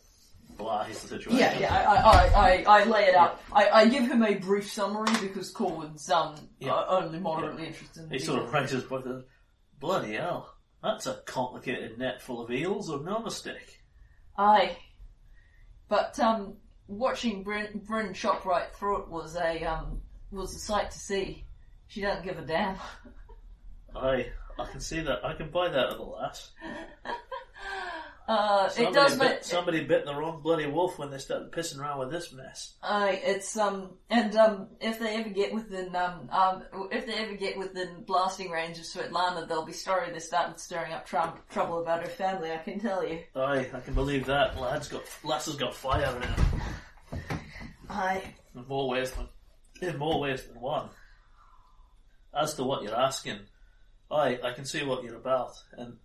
blah. 0.56 0.82
Here's 0.82 1.00
the 1.02 1.08
situation. 1.08 1.38
Yeah, 1.38 1.58
yeah, 1.60 1.72
I, 1.72 1.94
I, 1.94 2.26
I, 2.66 2.80
I 2.80 2.84
lay 2.84 3.04
it 3.04 3.14
out. 3.14 3.40
I, 3.52 3.68
I 3.70 3.88
give 3.88 4.02
him 4.10 4.24
a 4.24 4.34
brief 4.34 4.72
summary 4.72 5.12
because 5.20 5.50
Corwin's 5.52 6.10
um 6.10 6.34
Yeah. 6.58 6.72
uh, 6.74 6.86
only 7.02 7.20
moderately 7.20 7.66
interested 7.68 8.02
in 8.04 8.10
He 8.10 8.18
the 8.18 8.24
sort 8.24 8.42
of 8.42 8.52
raises 8.52 8.82
both 8.82 9.04
of 9.06 9.12
them. 9.12 9.24
Bloody 9.78 10.14
hell. 10.14 10.52
That's 10.82 11.06
a 11.06 11.20
complicated 11.24 11.98
net 11.98 12.20
full 12.20 12.42
of 12.42 12.50
eels, 12.50 12.90
or 12.90 13.00
no 13.04 13.20
mistake. 13.20 13.78
Aye. 14.36 14.76
But 15.88 16.18
um 16.18 16.56
watching 16.88 17.42
Bryn, 17.44 17.82
Bryn 17.86 18.14
chop 18.14 18.44
right 18.44 18.74
through 18.74 19.02
it 19.02 19.08
was 19.08 19.36
a 19.36 19.62
um 19.64 20.00
was 20.30 20.54
a 20.54 20.58
sight 20.58 20.90
to 20.90 20.98
see. 20.98 21.44
She 21.86 22.00
doesn't 22.00 22.24
give 22.24 22.38
a 22.38 22.42
damn. 22.42 22.76
Aye, 23.94 24.26
I 24.58 24.66
can 24.66 24.80
see 24.80 25.00
that. 25.00 25.24
I 25.24 25.34
can 25.34 25.50
buy 25.50 25.68
that 25.68 25.90
at 25.90 25.96
the 25.96 26.02
last. 26.02 26.50
Uh, 28.28 28.66
it 28.66 28.72
Somebody, 28.72 28.94
does 28.94 29.12
bit, 29.12 29.18
make 29.18 29.42
somebody 29.44 29.84
bit 29.84 30.04
the 30.04 30.14
wrong 30.14 30.42
bloody 30.42 30.66
wolf 30.66 30.98
when 30.98 31.10
they 31.10 31.16
started 31.16 31.50
pissing 31.50 31.78
around 31.80 31.98
with 31.98 32.10
this 32.10 32.30
mess. 32.30 32.74
Uh, 32.82 33.08
it's 33.10 33.56
um 33.56 33.92
and 34.10 34.36
um 34.36 34.68
if 34.82 34.98
they 34.98 35.16
ever 35.16 35.30
get 35.30 35.54
within 35.54 35.96
um 35.96 36.28
um 36.30 36.62
if 36.92 37.06
they 37.06 37.14
ever 37.14 37.34
get 37.36 37.56
within 37.56 38.04
blasting 38.06 38.50
range 38.50 38.76
of 38.76 38.84
Svetlana, 38.84 39.48
they'll 39.48 39.64
be 39.64 39.72
sorry 39.72 40.12
they 40.12 40.18
started 40.18 40.60
stirring 40.60 40.92
up 40.92 41.06
trou- 41.06 41.40
trouble 41.48 41.80
about 41.80 42.02
her 42.02 42.10
family. 42.10 42.52
I 42.52 42.58
can 42.58 42.78
tell 42.78 43.02
you. 43.02 43.20
Aye, 43.34 43.70
I 43.72 43.80
can 43.80 43.94
believe 43.94 44.26
that. 44.26 44.60
Lad's 44.60 44.88
got, 44.88 45.04
lass 45.24 45.46
has 45.46 45.56
got 45.56 45.74
fire 45.74 46.14
in 46.16 46.22
it. 46.22 47.40
I 47.88 48.22
In 48.54 48.66
more 48.68 48.90
ways 48.90 49.10
than, 49.12 49.28
in 49.80 49.96
more 49.96 50.20
ways 50.20 50.44
than 50.44 50.60
one. 50.60 50.90
As 52.38 52.52
to 52.56 52.64
what 52.64 52.82
you're 52.82 52.94
asking, 52.94 53.38
I 54.10 54.38
I 54.44 54.52
can 54.52 54.66
see 54.66 54.84
what 54.84 55.02
you're 55.02 55.16
about, 55.16 55.52
and 55.72 55.96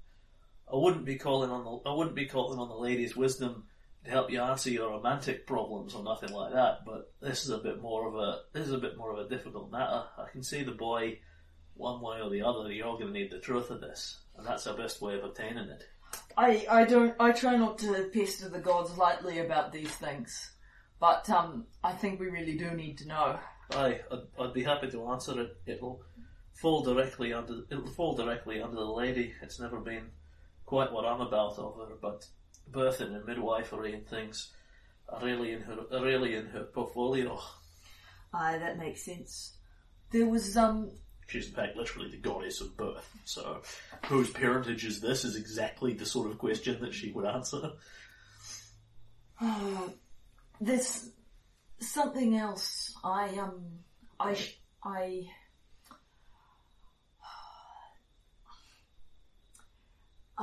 I 0.71 0.75
wouldn't 0.75 1.05
be 1.05 1.17
calling 1.17 1.51
on 1.51 1.63
the 1.63 1.89
I 1.89 1.93
wouldn't 1.93 2.15
be 2.15 2.25
calling 2.25 2.59
on 2.59 2.69
the 2.69 2.75
lady's 2.75 3.15
wisdom 3.15 3.65
to 4.03 4.09
help 4.09 4.31
you 4.31 4.41
answer 4.41 4.69
your 4.69 4.89
romantic 4.89 5.47
problems 5.47 5.93
or 5.93 6.03
nothing 6.03 6.31
like 6.31 6.53
that. 6.53 6.79
But 6.85 7.11
this 7.21 7.43
is 7.43 7.51
a 7.51 7.57
bit 7.57 7.81
more 7.81 8.07
of 8.07 8.15
a 8.15 8.41
this 8.53 8.67
is 8.67 8.73
a 8.73 8.79
bit 8.79 8.97
more 8.97 9.11
of 9.11 9.25
a 9.25 9.29
difficult 9.29 9.71
matter. 9.71 10.03
I 10.17 10.29
can 10.31 10.43
see 10.43 10.63
the 10.63 10.71
boy, 10.71 11.19
one 11.75 12.01
way 12.01 12.21
or 12.21 12.29
the 12.29 12.41
other. 12.41 12.71
You're 12.71 12.97
going 12.97 13.13
to 13.13 13.19
need 13.19 13.31
the 13.31 13.39
truth 13.39 13.69
of 13.69 13.81
this, 13.81 14.19
and 14.37 14.45
that's 14.45 14.67
our 14.67 14.75
best 14.77 15.01
way 15.01 15.15
of 15.15 15.23
obtaining 15.23 15.69
it. 15.69 15.83
I 16.37 16.65
I 16.69 16.85
don't 16.85 17.15
I 17.19 17.31
try 17.31 17.55
not 17.55 17.77
to 17.79 18.09
pester 18.13 18.49
the 18.49 18.59
gods 18.59 18.97
lightly 18.97 19.39
about 19.39 19.71
these 19.71 19.91
things, 19.91 20.51
but 20.99 21.29
um 21.29 21.65
I 21.83 21.93
think 21.93 22.19
we 22.19 22.27
really 22.27 22.57
do 22.57 22.71
need 22.71 22.97
to 22.99 23.07
know. 23.07 23.39
Aye, 23.71 24.01
I'd, 24.11 24.19
I'd 24.39 24.53
be 24.53 24.63
happy 24.63 24.89
to 24.91 25.07
answer 25.07 25.39
it. 25.39 25.57
It'll 25.65 26.03
fall 26.53 26.83
directly 26.83 27.33
under 27.33 27.63
it'll 27.71 27.87
fall 27.87 28.15
directly 28.15 28.61
under 28.61 28.75
the 28.75 28.85
lady. 28.85 29.33
It's 29.41 29.59
never 29.59 29.79
been 29.79 30.09
quite 30.73 30.91
what 30.91 31.05
I'm 31.05 31.21
about 31.21 31.59
of 31.59 31.75
her, 31.77 31.93
but 32.01 32.25
birthing 32.71 33.15
and 33.15 33.23
midwifery 33.27 33.93
and 33.93 34.07
things 34.07 34.51
are 35.07 35.23
really 35.23 35.53
in 35.53 35.61
her 35.61 35.77
are 35.91 36.03
really 36.03 36.33
in 36.35 36.47
her 36.47 36.63
portfolio. 36.63 37.39
Aye, 38.33 38.57
that 38.57 38.79
makes 38.79 39.05
sense. 39.05 39.55
There 40.09 40.25
was 40.25 40.57
um 40.57 40.89
She's 41.27 41.47
in 41.49 41.53
fact 41.53 41.77
literally 41.77 42.09
the 42.09 42.17
goddess 42.17 42.59
of 42.59 42.75
birth. 42.75 43.07
So, 43.23 43.61
whose 44.07 44.31
parentage 44.31 44.83
is 44.83 44.99
this? 44.99 45.23
Is 45.23 45.35
exactly 45.35 45.93
the 45.93 46.07
sort 46.07 46.31
of 46.31 46.39
question 46.39 46.81
that 46.81 46.95
she 46.95 47.11
would 47.11 47.27
answer. 47.27 47.73
There's 50.59 51.11
something 51.77 52.35
else. 52.35 52.95
I 53.03 53.29
um, 53.37 53.61
I 54.19 54.35
I. 54.83 55.27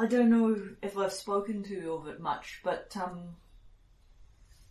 I 0.00 0.06
don't 0.06 0.30
know 0.30 0.56
if 0.80 0.96
I've 0.96 1.12
spoken 1.12 1.62
to 1.64 1.74
you 1.74 1.92
of 1.92 2.06
it 2.06 2.20
much, 2.20 2.60
but 2.64 2.90
um, 2.96 3.36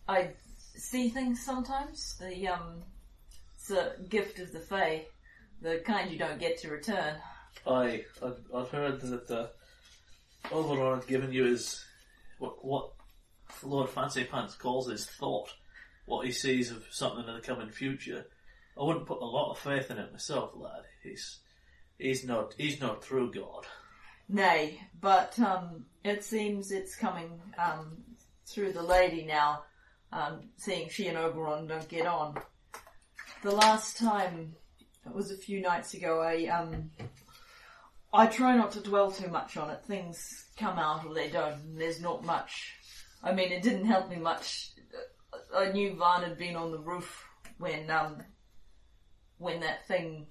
I 0.08 0.30
see 0.74 1.08
things 1.08 1.44
sometimes. 1.44 2.16
The 2.18 2.48
um, 2.48 2.82
it's 3.54 3.70
a 3.70 3.92
gift 4.08 4.40
of 4.40 4.50
the 4.50 4.58
Fey, 4.58 5.06
the 5.62 5.82
kind 5.86 6.10
you 6.10 6.18
don't 6.18 6.40
get 6.40 6.58
to 6.58 6.70
return. 6.70 7.14
Aye, 7.64 8.06
I've, 8.20 8.40
I've 8.52 8.70
heard 8.70 9.00
that 9.02 9.30
uh, 9.30 9.46
Oberon 10.50 10.98
had 10.98 11.06
given 11.06 11.32
you 11.32 11.44
his 11.44 11.84
what, 12.40 12.64
what 12.64 12.90
Lord 13.62 13.88
Fancy 13.88 14.24
Pants 14.24 14.56
calls 14.56 14.90
his 14.90 15.06
thought, 15.06 15.50
what 16.06 16.26
he 16.26 16.32
sees 16.32 16.72
of 16.72 16.84
something 16.90 17.28
in 17.28 17.34
the 17.36 17.40
coming 17.40 17.70
future. 17.70 18.26
I 18.76 18.82
wouldn't 18.82 19.06
put 19.06 19.22
a 19.22 19.24
lot 19.24 19.52
of 19.52 19.60
faith 19.60 19.92
in 19.92 19.98
it 19.98 20.10
myself, 20.10 20.50
lad. 20.56 20.82
He's 21.04 21.38
he's 21.98 22.24
not 22.24 22.56
he's 22.58 22.80
no 22.80 22.96
true 22.96 23.30
god. 23.32 23.68
Nay, 24.32 24.80
but 25.00 25.38
um, 25.40 25.86
it 26.04 26.22
seems 26.22 26.70
it's 26.70 26.94
coming 26.94 27.40
um, 27.58 27.98
through 28.46 28.72
the 28.72 28.82
lady 28.82 29.24
now, 29.24 29.64
um, 30.12 30.50
seeing 30.56 30.88
she 30.88 31.08
and 31.08 31.18
Oberon 31.18 31.66
don't 31.66 31.88
get 31.88 32.06
on. 32.06 32.36
The 33.42 33.50
last 33.50 33.96
time, 33.96 34.54
it 35.04 35.12
was 35.12 35.32
a 35.32 35.36
few 35.36 35.60
nights 35.60 35.94
ago, 35.94 36.20
I, 36.20 36.46
um, 36.46 36.90
I 38.12 38.26
try 38.26 38.56
not 38.56 38.70
to 38.72 38.80
dwell 38.80 39.10
too 39.10 39.28
much 39.28 39.56
on 39.56 39.70
it. 39.70 39.80
Things 39.84 40.46
come 40.56 40.78
out 40.78 41.04
or 41.04 41.14
they 41.14 41.28
don't, 41.28 41.54
and 41.54 41.80
there's 41.80 42.00
not 42.00 42.24
much. 42.24 42.74
I 43.24 43.32
mean, 43.32 43.50
it 43.50 43.62
didn't 43.62 43.86
help 43.86 44.08
me 44.10 44.16
much. 44.16 44.70
I 45.56 45.72
knew 45.72 45.96
Van 45.96 46.22
had 46.22 46.38
been 46.38 46.54
on 46.54 46.70
the 46.70 46.78
roof 46.78 47.24
when, 47.58 47.90
um, 47.90 48.22
when 49.38 49.60
that 49.60 49.88
thing 49.88 50.26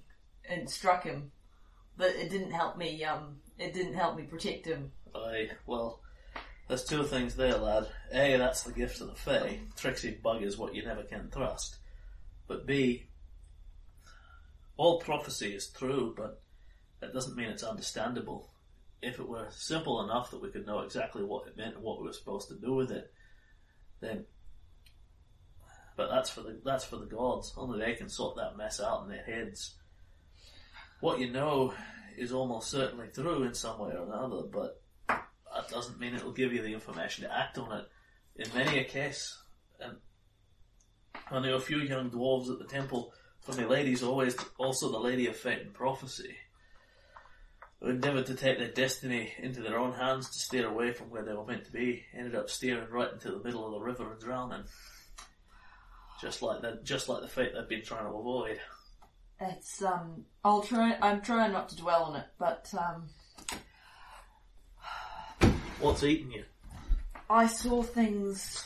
uh, 0.50 0.66
struck 0.66 1.04
him, 1.04 1.32
but 1.98 2.10
it 2.10 2.30
didn't 2.30 2.52
help 2.52 2.78
me, 2.78 3.04
um, 3.04 3.39
it 3.60 3.74
didn't 3.74 3.94
help 3.94 4.16
me 4.16 4.24
protect 4.24 4.66
him. 4.66 4.90
Aye, 5.14 5.50
well, 5.66 6.00
there's 6.66 6.84
two 6.84 7.04
things 7.04 7.36
there, 7.36 7.56
lad. 7.56 7.86
A, 8.12 8.36
that's 8.36 8.62
the 8.62 8.72
gift 8.72 9.00
of 9.00 9.08
the 9.08 9.14
Fey. 9.14 9.60
Tricksy 9.76 10.12
bug 10.12 10.42
is 10.42 10.56
what 10.56 10.74
you 10.74 10.84
never 10.84 11.02
can 11.02 11.30
trust. 11.30 11.76
But 12.48 12.66
B, 12.66 13.06
all 14.76 14.98
prophecy 14.98 15.54
is 15.54 15.68
true, 15.68 16.14
but 16.16 16.40
that 17.00 17.12
doesn't 17.12 17.36
mean 17.36 17.48
it's 17.48 17.62
understandable. 17.62 18.50
If 19.02 19.18
it 19.18 19.28
were 19.28 19.48
simple 19.50 20.02
enough 20.02 20.30
that 20.30 20.42
we 20.42 20.50
could 20.50 20.66
know 20.66 20.80
exactly 20.80 21.22
what 21.22 21.46
it 21.46 21.56
meant 21.56 21.74
and 21.74 21.84
what 21.84 22.00
we 22.00 22.06
were 22.06 22.12
supposed 22.12 22.48
to 22.48 22.54
do 22.54 22.74
with 22.74 22.90
it, 22.90 23.12
then. 24.00 24.24
But 25.96 26.08
that's 26.10 26.30
for 26.30 26.40
the 26.40 26.60
that's 26.64 26.84
for 26.84 26.96
the 26.96 27.06
gods. 27.06 27.52
Only 27.56 27.78
they 27.78 27.94
can 27.94 28.08
sort 28.08 28.36
that 28.36 28.56
mess 28.56 28.80
out 28.80 29.02
in 29.02 29.10
their 29.10 29.24
heads. 29.24 29.74
What 31.00 31.18
you 31.18 31.30
know 31.30 31.74
is 32.16 32.32
almost 32.32 32.70
certainly 32.70 33.08
true 33.12 33.42
in 33.44 33.54
some 33.54 33.78
way 33.78 33.92
or 33.92 34.04
another, 34.04 34.42
but 34.42 34.80
that 35.08 35.68
doesn't 35.70 35.98
mean 35.98 36.14
it'll 36.14 36.32
give 36.32 36.52
you 36.52 36.62
the 36.62 36.72
information 36.72 37.24
to 37.24 37.36
act 37.36 37.58
on 37.58 37.72
it. 37.78 37.86
In 38.36 38.54
many 38.54 38.78
a 38.78 38.84
case, 38.84 39.36
and 39.80 39.96
I 41.30 41.40
knew 41.40 41.54
a 41.54 41.60
few 41.60 41.78
young 41.78 42.10
dwarves 42.10 42.50
at 42.50 42.58
the 42.58 42.64
temple, 42.64 43.12
for 43.40 43.52
the 43.52 43.66
lady's 43.66 44.02
always 44.02 44.36
also 44.58 44.90
the 44.90 44.98
lady 44.98 45.26
of 45.26 45.36
fate 45.36 45.62
and 45.62 45.74
prophecy, 45.74 46.36
who 47.80 47.88
endeavoured 47.88 48.26
to 48.26 48.34
take 48.34 48.58
their 48.58 48.70
destiny 48.70 49.32
into 49.38 49.62
their 49.62 49.78
own 49.78 49.92
hands 49.92 50.28
to 50.30 50.38
steer 50.38 50.68
away 50.68 50.92
from 50.92 51.10
where 51.10 51.24
they 51.24 51.32
were 51.32 51.46
meant 51.46 51.64
to 51.64 51.72
be, 51.72 52.04
ended 52.14 52.34
up 52.34 52.50
steering 52.50 52.90
right 52.90 53.12
into 53.12 53.30
the 53.30 53.42
middle 53.42 53.66
of 53.66 53.72
the 53.72 53.80
river 53.80 54.12
and 54.12 54.20
drowning. 54.20 54.64
Just 56.20 56.42
like 56.42 56.60
that, 56.62 56.84
just 56.84 57.08
like 57.08 57.22
the 57.22 57.28
fate 57.28 57.52
they'd 57.54 57.68
been 57.68 57.82
trying 57.82 58.04
to 58.04 58.10
avoid. 58.10 58.60
It's 59.40 59.82
um, 59.82 60.24
I'll 60.44 60.62
try. 60.62 60.96
I'm 61.00 61.22
trying 61.22 61.52
not 61.52 61.70
to 61.70 61.76
dwell 61.76 62.04
on 62.04 62.16
it, 62.16 62.26
but 62.38 62.72
um, 62.78 63.08
What's 65.80 66.04
eating 66.04 66.30
you? 66.30 66.44
I 67.30 67.46
saw 67.46 67.82
things 67.82 68.62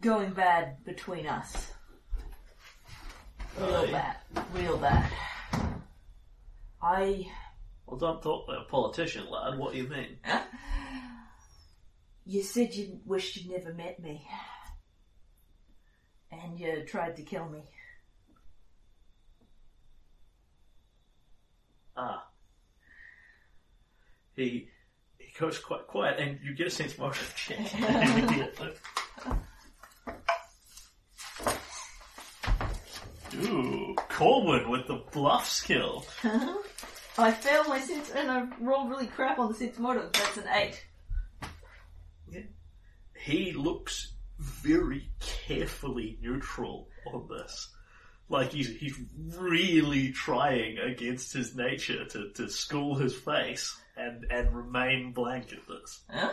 going 0.00 0.32
bad 0.34 0.84
between 0.84 1.26
us. 1.26 1.72
Real 3.58 3.74
Aye. 3.76 3.90
bad, 3.90 4.16
real 4.52 4.76
bad. 4.76 5.10
I, 6.82 7.26
Well, 7.86 7.96
don't 7.96 8.20
talk 8.22 8.48
like 8.48 8.58
a 8.66 8.70
politician, 8.70 9.30
lad. 9.30 9.56
What 9.58 9.72
do 9.72 9.78
you 9.78 9.88
mean? 9.88 10.18
you 12.26 12.42
said 12.42 12.74
you 12.74 13.00
wished 13.06 13.36
you'd 13.36 13.50
never 13.50 13.72
met 13.72 14.00
me, 14.00 14.28
and 16.30 16.58
you 16.60 16.84
tried 16.86 17.16
to 17.16 17.22
kill 17.22 17.48
me. 17.48 17.62
Ah. 21.96 22.26
He 24.36 24.68
he 25.18 25.32
goes 25.38 25.58
quite 25.58 25.86
quiet, 25.86 26.18
and 26.18 26.38
you 26.42 26.54
get 26.54 26.66
a 26.66 26.70
sense 26.70 26.98
motive 26.98 27.32
check 27.36 27.74
immediately. 27.74 28.72
Ooh, 33.36 33.94
Corwin 34.08 34.70
with 34.70 34.86
the 34.86 35.02
bluff 35.12 35.48
skill. 35.48 36.04
I 37.18 37.30
failed 37.30 37.68
my 37.68 37.80
sense, 37.80 38.10
and 38.10 38.30
I 38.30 38.46
rolled 38.60 38.90
really 38.90 39.06
crap 39.06 39.38
on 39.38 39.48
the 39.48 39.54
sense 39.54 39.78
motive. 39.78 40.12
That's 40.12 40.36
an 40.36 40.44
eight. 40.54 40.84
Yeah. 42.28 42.40
He 43.16 43.52
looks 43.52 44.14
very 44.38 45.10
carefully 45.20 46.18
neutral 46.20 46.88
on 47.12 47.28
this. 47.28 47.70
Like 48.28 48.52
he's 48.52 48.68
he's 48.68 48.98
really 49.36 50.12
trying 50.12 50.78
against 50.78 51.32
his 51.32 51.54
nature 51.54 52.04
to, 52.06 52.30
to 52.30 52.48
school 52.48 52.94
his 52.96 53.14
face 53.14 53.76
and, 53.96 54.24
and 54.30 54.54
remain 54.56 55.12
blank 55.12 55.52
at 55.52 55.66
this. 55.68 56.00
Huh? 56.10 56.32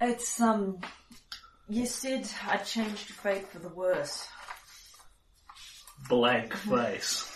It's, 0.00 0.40
um, 0.40 0.78
you 1.68 1.86
said 1.86 2.28
I 2.46 2.58
changed 2.58 3.10
fate 3.10 3.48
for 3.48 3.58
the 3.58 3.68
worse. 3.68 4.26
Blank 6.08 6.54
face. 6.54 7.32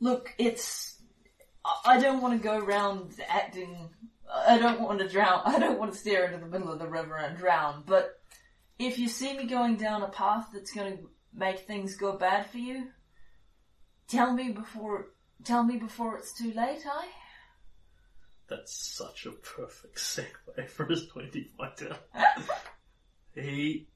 Look, 0.00 0.34
it's, 0.38 1.00
I- 1.64 1.94
I 1.96 2.00
don't 2.00 2.20
want 2.20 2.40
to 2.40 2.42
go 2.42 2.58
around 2.58 3.12
acting, 3.28 3.90
I 4.32 4.58
don't 4.58 4.80
want 4.80 4.98
to 4.98 5.08
drown, 5.08 5.42
I 5.44 5.58
don't 5.58 5.78
want 5.78 5.92
to 5.92 5.98
stare 5.98 6.24
into 6.26 6.38
the 6.38 6.50
middle 6.50 6.72
of 6.72 6.78
the 6.80 6.88
river 6.88 7.16
and 7.16 7.36
drown, 7.36 7.84
but 7.86 8.10
if 8.78 8.98
you 8.98 9.06
see 9.08 9.36
me 9.36 9.44
going 9.44 9.76
down 9.76 10.02
a 10.02 10.08
path 10.08 10.48
that's 10.52 10.72
going 10.72 10.96
to 10.96 11.02
make 11.34 11.60
things 11.60 11.96
go 11.96 12.16
bad 12.16 12.50
for 12.50 12.58
you, 12.58 12.88
tell 14.08 14.32
me 14.32 14.50
before, 14.50 15.08
tell 15.44 15.64
me 15.64 15.76
before 15.76 16.18
it's 16.18 16.36
too 16.36 16.52
late, 16.52 16.84
I? 16.86 17.08
That's 18.48 18.72
such 18.72 19.26
a 19.26 19.32
perfect 19.32 19.98
segue 19.98 20.68
for 20.68 20.86
his 20.86 21.06
20 21.08 21.50
pointer. 21.56 21.96
he 23.34 23.88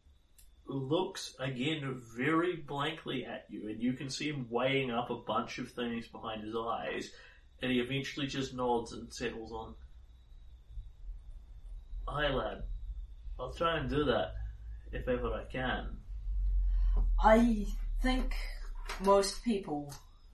looks 0.66 1.34
again 1.38 2.00
very 2.16 2.56
blankly 2.56 3.24
at 3.24 3.44
you, 3.48 3.68
and 3.68 3.82
you 3.82 3.92
can 3.92 4.10
see 4.10 4.28
him 4.28 4.46
weighing 4.50 4.90
up 4.90 5.10
a 5.10 5.16
bunch 5.16 5.58
of 5.58 5.70
things 5.72 6.08
behind 6.08 6.42
his 6.42 6.54
eyes, 6.56 7.10
and 7.62 7.70
he 7.70 7.80
eventually 7.80 8.26
just 8.26 8.54
nods 8.54 8.92
and 8.92 9.12
settles 9.12 9.52
on. 9.52 9.74
Aye, 12.08 12.28
lad. 12.28 12.62
I'll 13.38 13.52
try 13.52 13.78
and 13.78 13.90
do 13.90 14.04
that 14.04 14.34
if 14.92 15.08
ever 15.08 15.32
I 15.32 15.44
can. 15.50 15.98
I 17.22 17.66
think 18.02 18.34
most 19.00 19.42
people 19.44 19.92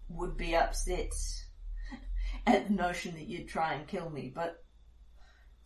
would 0.08 0.36
be 0.36 0.54
upset 0.54 1.12
at 2.46 2.68
the 2.68 2.74
notion 2.74 3.14
that 3.14 3.28
you'd 3.28 3.48
try 3.48 3.74
and 3.74 3.86
kill 3.86 4.10
me, 4.10 4.32
but 4.34 4.62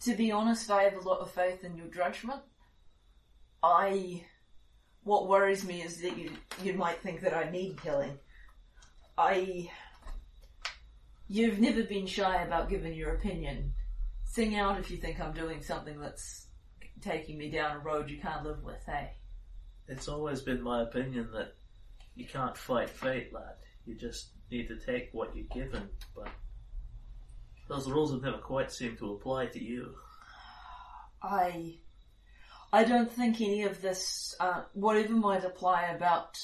to 0.00 0.14
be 0.14 0.30
honest, 0.30 0.70
I 0.70 0.82
have 0.84 0.94
a 0.94 1.08
lot 1.08 1.20
of 1.20 1.30
faith 1.30 1.64
in 1.64 1.76
your 1.76 1.88
judgment. 1.88 2.40
I. 3.62 4.24
What 5.04 5.28
worries 5.28 5.64
me 5.64 5.82
is 5.82 6.02
that 6.02 6.18
you 6.18 6.32
you 6.62 6.74
might 6.74 7.00
think 7.00 7.20
that 7.22 7.34
I 7.34 7.50
need 7.50 7.80
killing. 7.82 8.18
I. 9.16 9.70
You've 11.28 11.58
never 11.58 11.82
been 11.82 12.06
shy 12.06 12.42
about 12.42 12.68
giving 12.68 12.94
your 12.94 13.14
opinion. 13.14 13.72
Sing 14.24 14.56
out 14.56 14.78
if 14.78 14.90
you 14.90 14.96
think 14.98 15.20
I'm 15.20 15.32
doing 15.32 15.62
something 15.62 15.98
that's 15.98 16.46
taking 17.00 17.38
me 17.38 17.50
down 17.50 17.76
a 17.76 17.78
road 17.80 18.10
you 18.10 18.20
can't 18.20 18.44
live 18.44 18.62
with, 18.62 18.82
hey? 18.86 19.12
It's 19.88 20.08
always 20.08 20.40
been 20.42 20.62
my 20.62 20.82
opinion 20.82 21.30
that 21.32 21.54
you 22.14 22.26
can't 22.26 22.56
fight 22.56 22.90
fate, 22.90 23.32
lad. 23.32 23.56
You 23.84 23.94
just 23.94 24.30
need 24.50 24.68
to 24.68 24.76
take 24.76 25.10
what 25.12 25.34
you're 25.36 25.44
given, 25.52 25.88
but 26.14 26.28
those 27.68 27.88
rules 27.88 28.12
have 28.12 28.22
never 28.22 28.38
quite 28.38 28.72
seemed 28.72 28.98
to 28.98 29.12
apply 29.12 29.46
to 29.46 29.62
you. 29.62 29.94
I 31.22 31.78
I 32.72 32.84
don't 32.84 33.10
think 33.10 33.40
any 33.40 33.62
of 33.62 33.80
this, 33.80 34.34
uh, 34.40 34.62
whatever 34.72 35.14
might 35.14 35.44
apply 35.44 35.84
about 35.94 36.36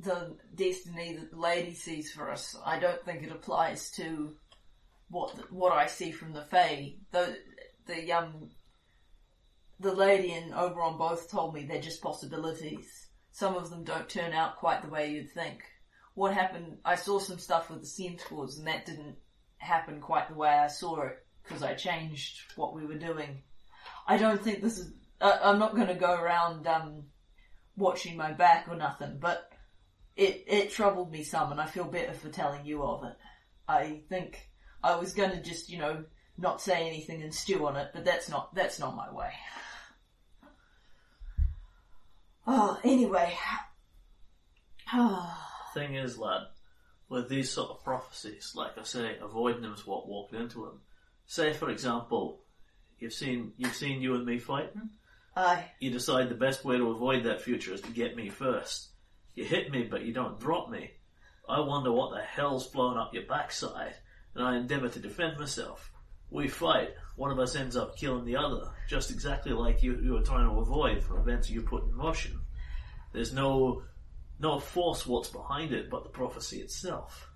the 0.00 0.36
destiny 0.54 1.16
that 1.16 1.30
the 1.30 1.38
lady 1.38 1.74
sees 1.74 2.10
for 2.12 2.30
us, 2.30 2.56
I 2.64 2.78
don't 2.78 3.02
think 3.04 3.22
it 3.22 3.32
applies 3.32 3.90
to 3.92 4.36
what 5.08 5.52
what 5.52 5.72
I 5.72 5.86
see 5.86 6.10
from 6.10 6.32
the 6.32 6.42
Fey. 6.42 6.98
The 7.12 7.38
the 7.86 8.12
um 8.12 8.50
the 9.80 9.92
lady 9.92 10.32
and 10.32 10.54
Oberon 10.54 10.96
both 10.96 11.30
told 11.30 11.54
me 11.54 11.64
they're 11.64 11.80
just 11.80 12.02
possibilities. 12.02 13.08
Some 13.32 13.56
of 13.56 13.70
them 13.70 13.84
don't 13.84 14.08
turn 14.08 14.32
out 14.32 14.56
quite 14.56 14.82
the 14.82 14.88
way 14.88 15.10
you'd 15.10 15.32
think. 15.32 15.62
What 16.14 16.32
happened? 16.32 16.78
I 16.84 16.94
saw 16.96 17.18
some 17.18 17.38
stuff 17.38 17.68
with 17.68 17.80
the 17.80 17.86
centaurs, 17.86 18.56
and 18.56 18.66
that 18.66 18.86
didn't 18.86 19.16
happen 19.58 20.00
quite 20.00 20.28
the 20.28 20.34
way 20.34 20.48
I 20.48 20.68
saw 20.68 21.02
it 21.02 21.24
because 21.42 21.62
I 21.62 21.74
changed 21.74 22.40
what 22.56 22.74
we 22.74 22.86
were 22.86 22.98
doing. 22.98 23.42
I 24.06 24.16
don't 24.16 24.42
think 24.42 24.62
this 24.62 24.78
is. 24.78 24.92
Uh, 25.20 25.38
I'm 25.42 25.58
not 25.58 25.74
going 25.74 25.88
to 25.88 25.94
go 25.94 26.12
around 26.14 26.66
um, 26.66 27.04
watching 27.76 28.16
my 28.16 28.32
back 28.32 28.66
or 28.68 28.76
nothing, 28.76 29.18
but 29.20 29.50
it 30.16 30.44
it 30.46 30.70
troubled 30.70 31.12
me 31.12 31.22
some, 31.22 31.52
and 31.52 31.60
I 31.60 31.66
feel 31.66 31.84
better 31.84 32.14
for 32.14 32.30
telling 32.30 32.64
you 32.64 32.82
of 32.82 33.04
it. 33.04 33.16
I 33.68 34.00
think 34.08 34.48
I 34.82 34.96
was 34.96 35.12
going 35.12 35.32
to 35.32 35.42
just, 35.42 35.68
you 35.68 35.78
know, 35.78 36.04
not 36.38 36.60
say 36.60 36.86
anything 36.86 37.22
and 37.22 37.34
stew 37.34 37.66
on 37.66 37.76
it, 37.76 37.90
but 37.92 38.04
that's 38.04 38.28
not 38.28 38.54
that's 38.54 38.78
not 38.78 38.96
my 38.96 39.12
way. 39.12 39.32
Oh, 42.46 42.78
anyway. 42.84 43.34
Ah. 44.92 45.42
Thing 45.74 45.96
is, 45.96 46.16
lad, 46.16 46.42
with 47.08 47.28
these 47.28 47.50
sort 47.50 47.70
of 47.70 47.84
prophecies, 47.84 48.52
like 48.54 48.78
I 48.78 48.82
say, 48.84 49.16
avoiding 49.20 49.62
them 49.62 49.74
is 49.74 49.86
what 49.86 50.08
walking 50.08 50.40
into 50.40 50.64
them. 50.64 50.80
Say, 51.26 51.52
for 51.52 51.70
example, 51.70 52.40
you've 52.98 53.12
seen 53.12 53.52
you've 53.56 53.74
seen 53.74 54.00
you 54.00 54.14
and 54.14 54.24
me 54.24 54.38
fighting. 54.38 54.90
Aye. 55.36 55.66
You 55.80 55.90
decide 55.90 56.28
the 56.28 56.34
best 56.34 56.64
way 56.64 56.78
to 56.78 56.90
avoid 56.90 57.24
that 57.24 57.42
future 57.42 57.74
is 57.74 57.82
to 57.82 57.90
get 57.90 58.16
me 58.16 58.30
first. 58.30 58.88
You 59.34 59.44
hit 59.44 59.70
me, 59.70 59.82
but 59.82 60.02
you 60.02 60.14
don't 60.14 60.40
drop 60.40 60.70
me. 60.70 60.92
I 61.48 61.60
wonder 61.60 61.92
what 61.92 62.14
the 62.14 62.22
hell's 62.22 62.68
blown 62.68 62.96
up 62.96 63.12
your 63.12 63.24
backside, 63.24 63.94
and 64.34 64.42
I 64.42 64.56
endeavour 64.56 64.88
to 64.88 64.98
defend 64.98 65.38
myself. 65.38 65.92
We 66.30 66.48
fight. 66.48 66.90
One 67.16 67.30
of 67.30 67.38
us 67.38 67.56
ends 67.56 67.76
up 67.76 67.96
killing 67.96 68.24
the 68.24 68.36
other, 68.36 68.70
just 68.88 69.10
exactly 69.10 69.52
like 69.52 69.82
you, 69.82 69.98
you 70.02 70.12
were 70.12 70.22
trying 70.22 70.48
to 70.48 70.60
avoid 70.60 71.02
from 71.02 71.18
events 71.18 71.48
you 71.48 71.62
put 71.62 71.84
in 71.84 71.94
motion. 71.94 72.40
There's 73.12 73.32
no 73.32 73.82
no 74.38 74.58
force 74.58 75.06
what's 75.06 75.30
behind 75.30 75.72
it, 75.72 75.88
but 75.88 76.02
the 76.02 76.10
prophecy 76.10 76.60
itself. 76.60 77.30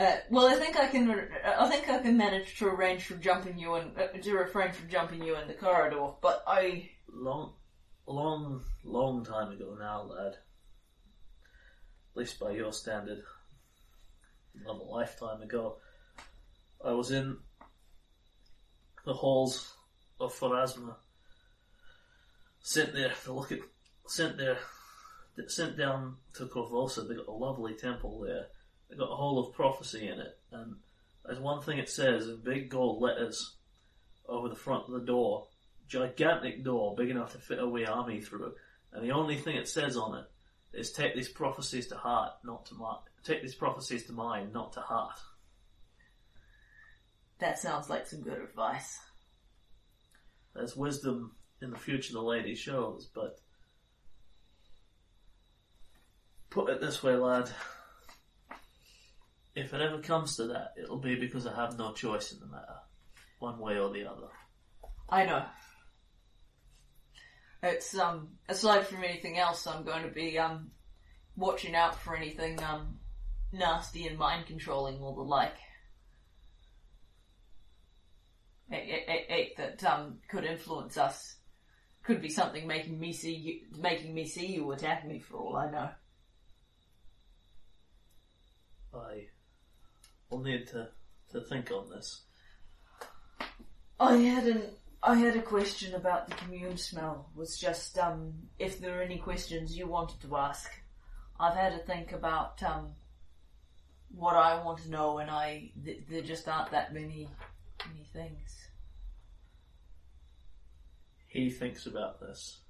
Uh, 0.00 0.16
well, 0.30 0.46
I 0.46 0.54
think 0.54 0.76
I 0.76 0.88
can. 0.88 1.28
I 1.44 1.68
think 1.68 1.88
I 1.88 1.98
can 1.98 2.16
manage 2.16 2.58
to 2.58 2.66
arrange 2.66 3.04
for 3.04 3.14
jumping 3.14 3.58
you 3.58 3.74
and 3.74 3.90
uh, 3.98 4.06
to 4.08 4.32
refrain 4.32 4.72
from 4.72 4.88
jumping 4.88 5.22
you 5.22 5.36
in 5.36 5.46
the 5.46 5.54
corridor. 5.54 6.12
But 6.22 6.42
I, 6.46 6.88
Long, 7.16 7.52
long, 8.06 8.64
long 8.82 9.24
time 9.24 9.52
ago 9.52 9.76
now, 9.78 10.02
lad. 10.02 10.32
At 10.32 12.16
least 12.16 12.40
by 12.40 12.50
your 12.50 12.72
standard, 12.72 13.22
not 14.64 14.76
a 14.76 14.82
lifetime 14.82 15.40
ago. 15.42 15.76
I 16.84 16.92
was 16.92 17.12
in 17.12 17.38
the 19.04 19.14
halls 19.14 19.74
of 20.20 20.34
Pharasma. 20.34 20.94
Sent 22.60 22.94
there 22.94 23.12
to 23.24 23.32
look 23.32 23.52
at, 23.52 23.58
sent 24.06 24.38
there, 24.38 24.58
sent 25.48 25.76
down 25.76 26.16
to 26.34 26.46
Korvosa. 26.46 27.06
They 27.06 27.14
got 27.14 27.28
a 27.28 27.32
lovely 27.32 27.74
temple 27.74 28.20
there. 28.20 28.46
They 28.88 28.96
got 28.96 29.12
a 29.12 29.16
hall 29.16 29.38
of 29.38 29.54
prophecy 29.54 30.08
in 30.08 30.20
it, 30.20 30.38
and 30.52 30.76
there's 31.24 31.40
one 31.40 31.62
thing 31.62 31.78
it 31.78 31.90
says 31.90 32.28
in 32.28 32.40
big 32.42 32.70
gold 32.70 33.02
letters 33.02 33.56
over 34.28 34.48
the 34.48 34.54
front 34.54 34.84
of 34.86 34.92
the 34.92 35.06
door. 35.06 35.46
Gigantic 35.86 36.64
door, 36.64 36.94
big 36.96 37.10
enough 37.10 37.32
to 37.32 37.38
fit 37.38 37.58
a 37.58 37.66
wee 37.66 37.84
army 37.84 38.20
through. 38.20 38.54
And 38.92 39.04
the 39.04 39.12
only 39.12 39.36
thing 39.36 39.56
it 39.56 39.68
says 39.68 39.96
on 39.96 40.18
it 40.18 40.24
is 40.72 40.92
take 40.92 41.14
these 41.14 41.28
prophecies 41.28 41.88
to 41.88 41.96
heart, 41.96 42.32
not 42.44 42.66
to 42.66 42.74
mind. 42.74 43.00
Take 43.22 43.42
these 43.42 43.54
prophecies 43.54 44.06
to 44.06 44.12
mind, 44.12 44.52
not 44.52 44.72
to 44.74 44.80
heart. 44.80 45.18
That 47.38 47.58
sounds 47.58 47.90
like 47.90 48.06
some 48.06 48.22
good 48.22 48.40
advice. 48.40 48.98
There's 50.54 50.76
wisdom 50.76 51.34
in 51.60 51.70
the 51.70 51.78
future 51.78 52.12
the 52.12 52.22
lady 52.22 52.54
shows, 52.54 53.08
but 53.12 53.38
put 56.50 56.70
it 56.70 56.80
this 56.80 57.02
way, 57.02 57.16
lad. 57.16 57.50
If 59.56 59.72
it 59.72 59.80
ever 59.80 59.98
comes 59.98 60.36
to 60.36 60.48
that, 60.48 60.74
it'll 60.80 60.98
be 60.98 61.16
because 61.16 61.46
I 61.46 61.54
have 61.54 61.78
no 61.78 61.92
choice 61.92 62.32
in 62.32 62.40
the 62.40 62.46
matter, 62.46 62.76
one 63.38 63.58
way 63.58 63.78
or 63.78 63.92
the 63.92 64.08
other. 64.10 64.28
I 65.08 65.24
know. 65.24 65.44
It's 67.62 67.96
um 67.96 68.30
aside 68.48 68.86
from 68.86 69.04
anything 69.04 69.38
else, 69.38 69.66
I'm 69.66 69.84
going 69.84 70.02
to 70.02 70.10
be 70.10 70.38
um 70.38 70.70
watching 71.36 71.74
out 71.74 72.00
for 72.00 72.16
anything 72.16 72.62
um 72.62 72.98
nasty 73.52 74.06
and 74.06 74.18
mind 74.18 74.46
controlling 74.46 74.98
or 75.00 75.14
the 75.14 75.22
like. 75.22 75.56
That 78.70 79.84
um 79.84 80.18
could 80.28 80.44
influence 80.44 80.96
us. 80.96 81.36
Could 82.02 82.20
be 82.20 82.28
something 82.28 82.66
making 82.66 82.98
me 82.98 83.12
see 83.12 83.34
you, 83.34 83.60
making 83.78 84.14
me 84.14 84.26
see 84.26 84.46
you 84.46 84.72
attack 84.72 85.06
me 85.06 85.20
for 85.20 85.36
all 85.36 85.56
I 85.56 85.70
know. 85.70 85.88
I 88.94 89.26
will 90.30 90.40
need 90.40 90.68
to, 90.68 90.88
to 91.32 91.40
think 91.40 91.70
on 91.70 91.90
this. 91.90 92.22
I 93.98 94.16
had 94.16 94.46
an 94.46 94.62
I 95.02 95.16
had 95.16 95.36
a 95.36 95.42
question 95.42 95.94
about 95.94 96.28
the 96.28 96.34
commune 96.34 96.76
spell. 96.76 97.30
Was 97.34 97.58
just 97.58 97.98
um 97.98 98.32
if 98.58 98.80
there 98.80 98.98
are 98.98 99.02
any 99.02 99.18
questions 99.18 99.76
you 99.76 99.86
wanted 99.86 100.20
to 100.22 100.36
ask. 100.36 100.70
I've 101.38 101.56
had 101.56 101.72
to 101.72 101.78
think 101.78 102.12
about 102.12 102.62
um 102.62 102.92
what 104.10 104.36
I 104.36 104.62
want 104.62 104.78
to 104.80 104.90
know, 104.90 105.18
and 105.18 105.30
I 105.30 105.72
th- 105.84 106.04
there 106.08 106.22
just 106.22 106.48
aren't 106.48 106.70
that 106.70 106.94
many 106.94 107.28
many 107.88 108.04
things. 108.12 108.68
He 111.28 111.50
thinks 111.50 111.86
about 111.86 112.20
this. 112.20 112.60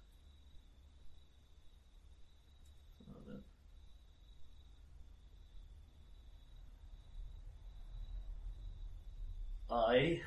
I 9.71 10.21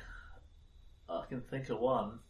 I 1.08 1.24
can 1.28 1.40
think 1.40 1.70
of 1.70 1.80
one. 1.80 2.20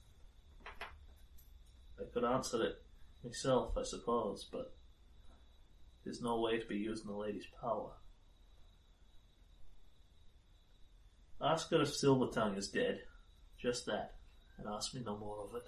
I 2.01 2.05
could 2.14 2.24
answer 2.24 2.62
it 2.62 2.82
myself, 3.24 3.76
I 3.76 3.82
suppose, 3.82 4.48
but 4.51 4.72
there's 6.05 6.22
no 6.22 6.40
way 6.40 6.59
to 6.59 6.66
be 6.66 6.76
using 6.76 7.09
the 7.09 7.16
lady's 7.16 7.48
power. 7.60 7.90
Ask 11.40 11.70
her 11.70 11.82
if 11.82 11.94
Silver 11.94 12.27
Tongue 12.27 12.56
is 12.56 12.69
dead. 12.69 13.02
Just 13.60 13.86
that. 13.86 14.15
And 14.59 14.66
ask 14.69 14.94
me 14.94 15.02
no 15.05 15.16
more 15.16 15.44
of 15.44 15.55
it. 15.55 15.66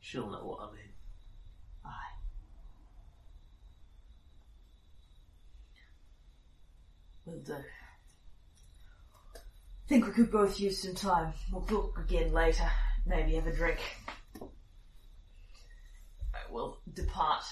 She'll 0.00 0.30
know 0.30 0.44
what 0.44 0.60
I 0.60 0.72
mean. 0.72 0.92
Aye. 1.84 2.14
Will 7.24 7.38
do. 7.38 7.56
think 9.88 10.06
we 10.06 10.12
could 10.12 10.30
both 10.30 10.58
use 10.58 10.82
some 10.82 10.94
time. 10.94 11.32
We'll 11.52 11.62
talk 11.62 11.98
again 11.98 12.32
later. 12.32 12.70
Maybe 13.06 13.34
have 13.34 13.46
a 13.46 13.52
drink. 13.52 13.78
I 14.40 16.50
will 16.50 16.80
depart. 16.92 17.44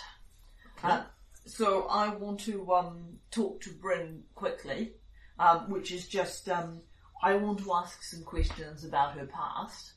Uh, 0.83 1.03
so 1.47 1.87
I 1.89 2.15
want 2.15 2.41
to 2.41 2.73
um, 2.73 3.19
talk 3.31 3.61
to 3.63 3.71
Bryn 3.71 4.25
quickly, 4.35 4.95
um, 5.39 5.71
which 5.71 5.93
is 5.93 6.09
just 6.09 6.49
um, 6.49 6.81
I 7.23 7.35
want 7.37 7.61
to 7.61 7.73
ask 7.75 8.03
some 8.03 8.23
questions 8.23 8.85
about 8.85 9.19
her 9.19 9.27
past, 9.27 9.93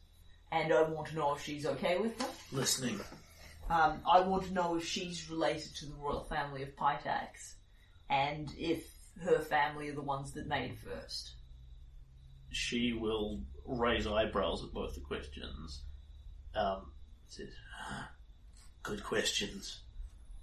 and 0.52 0.74
I 0.74 0.84
want 0.84 1.08
to 1.08 1.16
know 1.16 1.36
if 1.36 1.44
she's 1.44 1.66
okay 1.66 1.98
with 1.98 2.18
them. 2.18 2.30
Listening. 2.52 3.00
Um, 3.70 4.00
I 4.10 4.22
want 4.22 4.46
to 4.46 4.54
know 4.54 4.78
if 4.78 4.86
she's 4.86 5.30
related 5.30 5.76
to 5.78 5.88
the 5.88 5.96
royal 5.96 6.24
family 6.24 6.64
of 6.64 6.76
Pitax, 6.76 7.56
and 8.10 8.54
if 8.58 8.86
her 9.24 9.40
family 9.40 9.90
are 9.90 9.96
the 9.96 10.02
ones 10.02 10.32
that 10.34 10.48
made 10.48 10.78
first. 10.78 11.34
She 12.52 12.94
will 12.94 13.42
raise 13.66 14.08
eyebrows 14.08 14.64
at 14.64 14.72
both 14.72 14.96
the 14.96 15.02
questions. 15.02 15.82
Um, 16.56 16.92
says, 17.28 17.50
"Ah, 17.82 18.10
good 18.84 19.04
questions. 19.04 19.82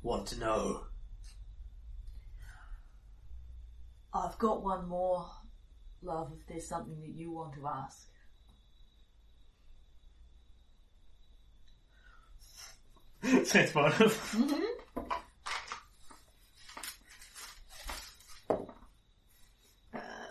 Want 0.02 0.26
to 0.28 0.38
know. 0.38 0.84
I've 4.14 4.38
got 4.38 4.62
one 4.62 4.88
more, 4.88 5.26
love, 6.00 6.32
if 6.38 6.46
there's 6.46 6.68
something 6.68 7.00
that 7.00 7.08
you 7.08 7.32
want 7.32 7.54
to 7.54 7.66
ask. 7.66 8.08
Sense 13.48 13.74
motive. 13.74 14.36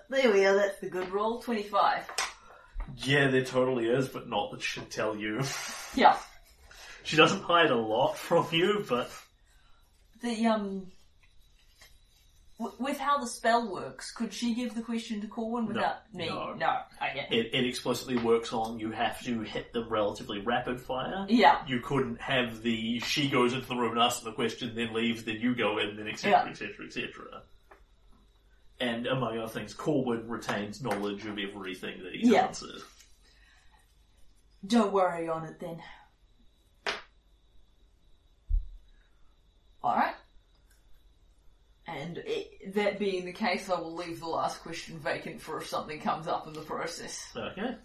There 0.09 0.31
we 0.31 0.45
are, 0.45 0.55
that's 0.55 0.79
the 0.79 0.89
good 0.89 1.09
roll, 1.09 1.41
25. 1.41 2.09
Yeah, 2.97 3.27
there 3.29 3.43
totally 3.43 3.87
is, 3.89 4.07
but 4.07 4.29
not 4.29 4.51
that 4.51 4.61
she'll 4.61 4.85
tell 4.85 5.17
you. 5.17 5.41
Yeah. 5.95 6.17
She 7.03 7.17
doesn't 7.17 7.41
hide 7.41 7.71
a 7.71 7.75
lot 7.75 8.17
from 8.17 8.47
you, 8.51 8.85
but 8.87 9.11
The, 10.21 10.45
um, 10.45 10.92
w- 12.59 12.75
with 12.79 12.97
how 12.99 13.17
the 13.17 13.27
spell 13.27 13.71
works, 13.71 14.11
could 14.11 14.33
she 14.33 14.53
give 14.55 14.75
the 14.75 14.81
question 14.81 15.21
to 15.21 15.27
Corwin 15.27 15.65
without 15.67 16.13
me? 16.13 16.27
no. 16.27 16.53
No. 16.53 16.79
Okay. 17.01 17.27
it, 17.31 17.53
it 17.53 17.65
explicitly 17.65 18.17
works 18.17 18.53
on 18.53 18.79
you 18.79 18.91
have 18.91 19.21
to 19.23 19.41
hit 19.41 19.73
them 19.73 19.89
relatively 19.89 20.39
rapid 20.41 20.79
fire. 20.81 21.25
Yeah. 21.29 21.65
You 21.67 21.79
couldn't 21.79 22.21
have 22.21 22.61
the 22.61 22.99
she 22.99 23.29
goes 23.29 23.53
into 23.53 23.67
the 23.67 23.75
room 23.75 23.91
and 23.91 23.99
asks 24.01 24.21
the 24.23 24.31
question, 24.31 24.73
then 24.75 24.93
leaves, 24.93 25.23
then 25.23 25.37
you 25.41 25.55
go 25.55 25.77
in, 25.79 25.95
then 25.97 26.07
etc. 26.07 26.49
Etc. 26.49 26.85
etc. 26.85 27.43
And 28.79 29.05
among 29.07 29.37
other 29.37 29.47
things, 29.47 29.73
Corwin 29.73 30.27
retains 30.27 30.81
knowledge 30.81 31.25
of 31.25 31.37
everything 31.37 32.03
that 32.03 32.13
he's 32.13 32.29
Yeah. 32.29 32.47
answered. 32.47 32.81
Don't 34.65 34.91
worry 34.93 35.27
on 35.29 35.45
it 35.45 35.59
then. 35.59 35.81
Alright. 39.83 40.15
And 41.87 42.17
it, 42.25 42.73
that 42.75 42.97
being 42.97 43.25
the 43.25 43.33
case, 43.33 43.69
I 43.69 43.79
will 43.79 43.93
leave 43.95 44.19
the 44.21 44.27
last 44.27 44.61
question 44.61 44.99
vacant 44.99 45.41
for 45.41 45.57
if 45.57 45.67
something 45.67 45.99
comes 45.99 46.27
up 46.27 46.47
in 46.47 46.53
the 46.53 46.61
process. 46.61 47.25
Okay. 47.35 47.75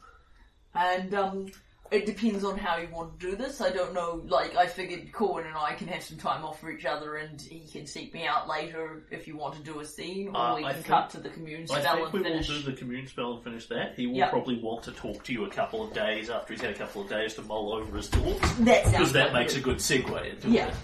And, 0.75 1.15
um, 1.15 1.47
it 1.91 2.05
depends 2.05 2.45
on 2.45 2.59
how 2.59 2.77
you 2.77 2.87
want 2.93 3.19
to 3.19 3.31
do 3.31 3.35
this. 3.35 3.62
I 3.62 3.70
don't 3.70 3.95
know, 3.95 4.23
like, 4.27 4.55
I 4.55 4.66
figured 4.66 5.11
Corwin 5.11 5.47
and 5.47 5.57
I 5.57 5.73
can 5.73 5.89
have 5.89 6.03
some 6.03 6.19
time 6.19 6.45
off 6.45 6.61
for 6.61 6.70
each 6.70 6.85
other 6.85 7.15
and 7.16 7.41
he 7.41 7.61
can 7.61 7.87
seek 7.87 8.12
me 8.12 8.27
out 8.27 8.47
later 8.47 9.07
if 9.11 9.27
you 9.27 9.39
want 9.39 9.55
to 9.55 9.62
do 9.62 9.81
a 9.81 9.87
scene, 9.87 10.29
or 10.29 10.37
Uh, 10.37 10.57
we 10.57 10.65
I 10.65 10.75
can 10.75 10.83
think- 10.83 10.87
cut 10.87 11.09
to 11.11 11.20
the 11.20 11.31
commune 11.31 11.66
spell. 11.66 11.79
I 11.79 11.95
think 11.97 12.12
we 12.12 12.23
finish. 12.23 12.47
will 12.49 12.57
do 12.57 12.62
the 12.70 12.77
commune 12.77 13.07
spell 13.07 13.33
and 13.37 13.43
finish 13.43 13.66
that. 13.69 13.95
He 13.97 14.07
will 14.07 14.16
Yep. 14.16 14.31
probably 14.31 14.61
want 14.61 14.83
to 14.85 14.93
talk 14.93 15.25
to 15.25 15.33
you 15.33 15.47
a 15.47 15.51
couple 15.51 15.83
of 15.83 15.95
days 15.95 16.29
after 16.29 16.53
he's 16.53 16.61
had 16.61 16.73
a 16.73 16.79
couple 16.79 17.01
of 17.03 17.09
days 17.09 17.33
to 17.37 17.43
mull 17.43 17.73
over 17.73 17.97
his 17.97 18.09
thoughts. 18.09 18.53
That 18.59 18.83
sounds 18.85 18.91
Because 18.97 19.12
that 19.15 19.33
makes 19.33 19.55
good. 19.55 19.61
a 19.62 19.65
good 19.65 19.77
segue 19.79 20.31
into 20.31 20.51
Yeah. 20.51 20.69
it. 20.69 20.75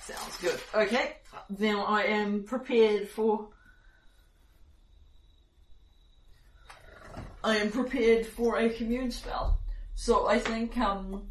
Sounds 0.00 0.36
good. 0.40 0.60
Okay, 0.74 1.16
then 1.50 1.76
I 1.76 2.04
am 2.04 2.44
prepared 2.44 3.08
for. 3.08 3.48
I 7.42 7.56
am 7.56 7.70
prepared 7.70 8.26
for 8.26 8.58
a 8.58 8.70
commune 8.70 9.10
spell. 9.10 9.60
So 9.94 10.26
I 10.26 10.38
think 10.38 10.76
um, 10.78 11.28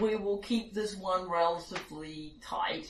we 0.00 0.16
will 0.16 0.38
keep 0.38 0.74
this 0.74 0.96
one 0.96 1.28
relatively 1.28 2.36
tight. 2.42 2.86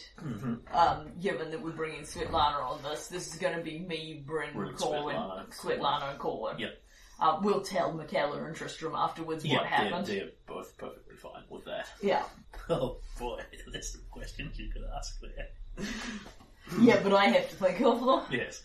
Um, 0.73 1.11
given 1.21 1.51
that 1.51 1.61
we're 1.61 1.73
bringing 1.73 2.03
Svetlana 2.03 2.63
on 2.63 2.83
this, 2.83 3.09
this 3.09 3.33
is 3.33 3.39
going 3.39 3.57
to 3.57 3.63
be 3.63 3.81
me, 3.81 4.23
Bryn, 4.25 4.55
Bryn, 4.55 4.75
Corwin, 4.75 5.17
Svetlana. 5.17 5.57
Svetlana, 5.57 6.11
and 6.11 6.19
Corwin. 6.19 6.59
Yep. 6.59 6.81
Uh, 7.21 7.39
we'll 7.43 7.63
tell 7.63 7.93
Michaela 7.93 8.45
and 8.45 8.57
Tristram 8.57 8.95
afterwards 8.95 9.45
Yeah, 9.45 9.59
what 9.59 9.67
happened. 9.67 10.07
They're, 10.07 10.17
they're 10.17 10.31
both 10.47 10.77
perfectly 10.79 11.17
fine 11.17 11.43
with 11.49 11.65
that. 11.65 11.89
Yeah, 12.03 12.25
Oh 12.69 12.99
boy, 13.19 13.41
there's 13.71 13.93
some 13.93 14.03
questions 14.11 14.59
you 14.59 14.71
could 14.73 14.83
ask 14.97 15.21
there. 15.21 15.49
yeah, 16.81 17.01
but 17.03 17.13
I 17.13 17.27
have 17.27 17.49
to 17.51 17.87
of 17.87 18.01
them. 18.01 18.21
Yes. 18.31 18.63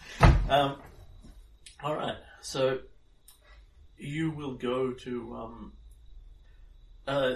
Um, 0.49 0.75
all 1.83 1.95
right. 1.95 2.15
So 2.41 2.79
you 3.97 4.31
will 4.31 4.53
go 4.53 4.91
to. 4.91 5.35
Um, 5.35 5.73
uh, 7.07 7.35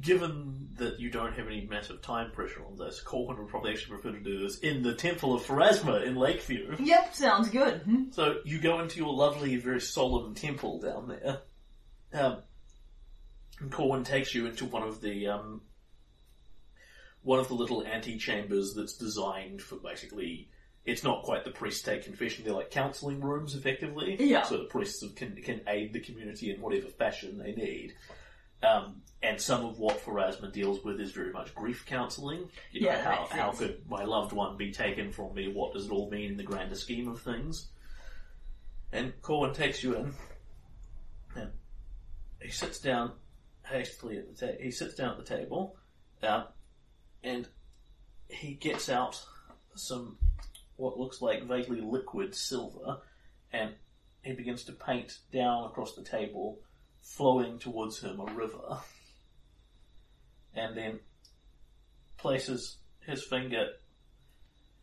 given 0.00 0.68
that 0.76 0.98
you 0.98 1.10
don't 1.10 1.34
have 1.34 1.46
any 1.46 1.66
massive 1.68 2.02
time 2.02 2.30
pressure 2.32 2.62
on 2.64 2.76
this, 2.76 3.00
Corwin 3.00 3.38
would 3.38 3.48
probably 3.48 3.72
actually 3.72 3.98
prefer 3.98 4.16
to 4.16 4.22
do 4.22 4.40
this 4.40 4.58
in 4.58 4.82
the 4.82 4.94
Temple 4.94 5.34
of 5.34 5.42
Pharasma 5.42 6.04
in 6.04 6.16
Lakeview. 6.16 6.76
Yep, 6.78 7.14
sounds 7.14 7.50
good. 7.50 7.82
Hmm? 7.82 8.10
So 8.10 8.38
you 8.44 8.60
go 8.60 8.80
into 8.80 8.98
your 8.98 9.12
lovely, 9.12 9.56
very 9.56 9.80
solemn 9.80 10.34
temple 10.34 10.80
down 10.80 11.08
there. 11.08 11.38
Um, 12.12 12.38
and 13.60 13.70
Corwin 13.70 14.04
takes 14.04 14.34
you 14.34 14.46
into 14.46 14.64
one 14.64 14.82
of 14.82 15.00
the 15.00 15.28
um, 15.28 15.60
one 17.22 17.38
of 17.38 17.48
the 17.48 17.54
little 17.54 17.82
antechambers 17.82 18.74
that's 18.74 18.94
designed 18.94 19.62
for 19.62 19.76
basically. 19.76 20.48
It's 20.86 21.04
not 21.04 21.24
quite 21.24 21.44
the 21.44 21.50
priest 21.50 21.84
take 21.84 22.04
confession; 22.04 22.42
they're 22.42 22.54
like 22.54 22.70
counselling 22.70 23.20
rooms, 23.20 23.54
effectively. 23.54 24.16
Yeah. 24.18 24.42
So 24.44 24.56
the 24.56 24.64
priests 24.64 25.04
can 25.14 25.36
can 25.36 25.60
aid 25.68 25.92
the 25.92 26.00
community 26.00 26.50
in 26.50 26.60
whatever 26.60 26.88
fashion 26.88 27.38
they 27.38 27.52
need. 27.52 27.94
Um, 28.62 29.02
and 29.22 29.40
some 29.40 29.64
of 29.64 29.78
what 29.78 30.02
Pharasma 30.02 30.52
deals 30.52 30.82
with 30.82 31.00
is 31.00 31.12
very 31.12 31.32
much 31.32 31.54
grief 31.54 31.84
counselling. 31.86 32.48
You 32.72 32.82
know, 32.82 32.88
Yeah, 32.88 33.02
how, 33.02 33.28
how 33.30 33.52
could 33.52 33.82
my 33.88 34.04
loved 34.04 34.32
one 34.32 34.56
be 34.56 34.72
taken 34.72 35.12
from 35.12 35.34
me? 35.34 35.52
What 35.52 35.74
does 35.74 35.86
it 35.86 35.92
all 35.92 36.10
mean 36.10 36.32
in 36.32 36.36
the 36.36 36.42
grander 36.42 36.74
scheme 36.74 37.08
of 37.08 37.20
things? 37.20 37.68
And 38.92 39.12
Corwin 39.22 39.54
takes 39.54 39.82
you 39.84 39.96
in, 39.96 40.14
and 41.36 41.50
he 42.40 42.50
sits 42.50 42.80
down 42.80 43.12
hastily 43.64 44.18
at 44.18 44.34
the 44.34 44.46
ta- 44.46 44.58
he 44.58 44.70
sits 44.70 44.94
down 44.94 45.10
at 45.12 45.18
the 45.18 45.36
table, 45.36 45.76
uh, 46.22 46.44
and 47.22 47.46
he 48.28 48.54
gets 48.54 48.88
out 48.88 49.20
some 49.74 50.16
what 50.76 50.98
looks 50.98 51.20
like 51.20 51.44
vaguely 51.44 51.80
liquid 51.80 52.34
silver, 52.34 52.98
and 53.52 53.74
he 54.22 54.32
begins 54.32 54.64
to 54.64 54.72
paint 54.72 55.18
down 55.32 55.64
across 55.64 55.94
the 55.94 56.02
table, 56.02 56.58
flowing 57.02 57.58
towards 57.58 58.00
him 58.00 58.20
a 58.20 58.32
river, 58.32 58.78
and 60.54 60.76
then 60.76 61.00
places 62.16 62.76
his 63.06 63.22
finger 63.22 63.68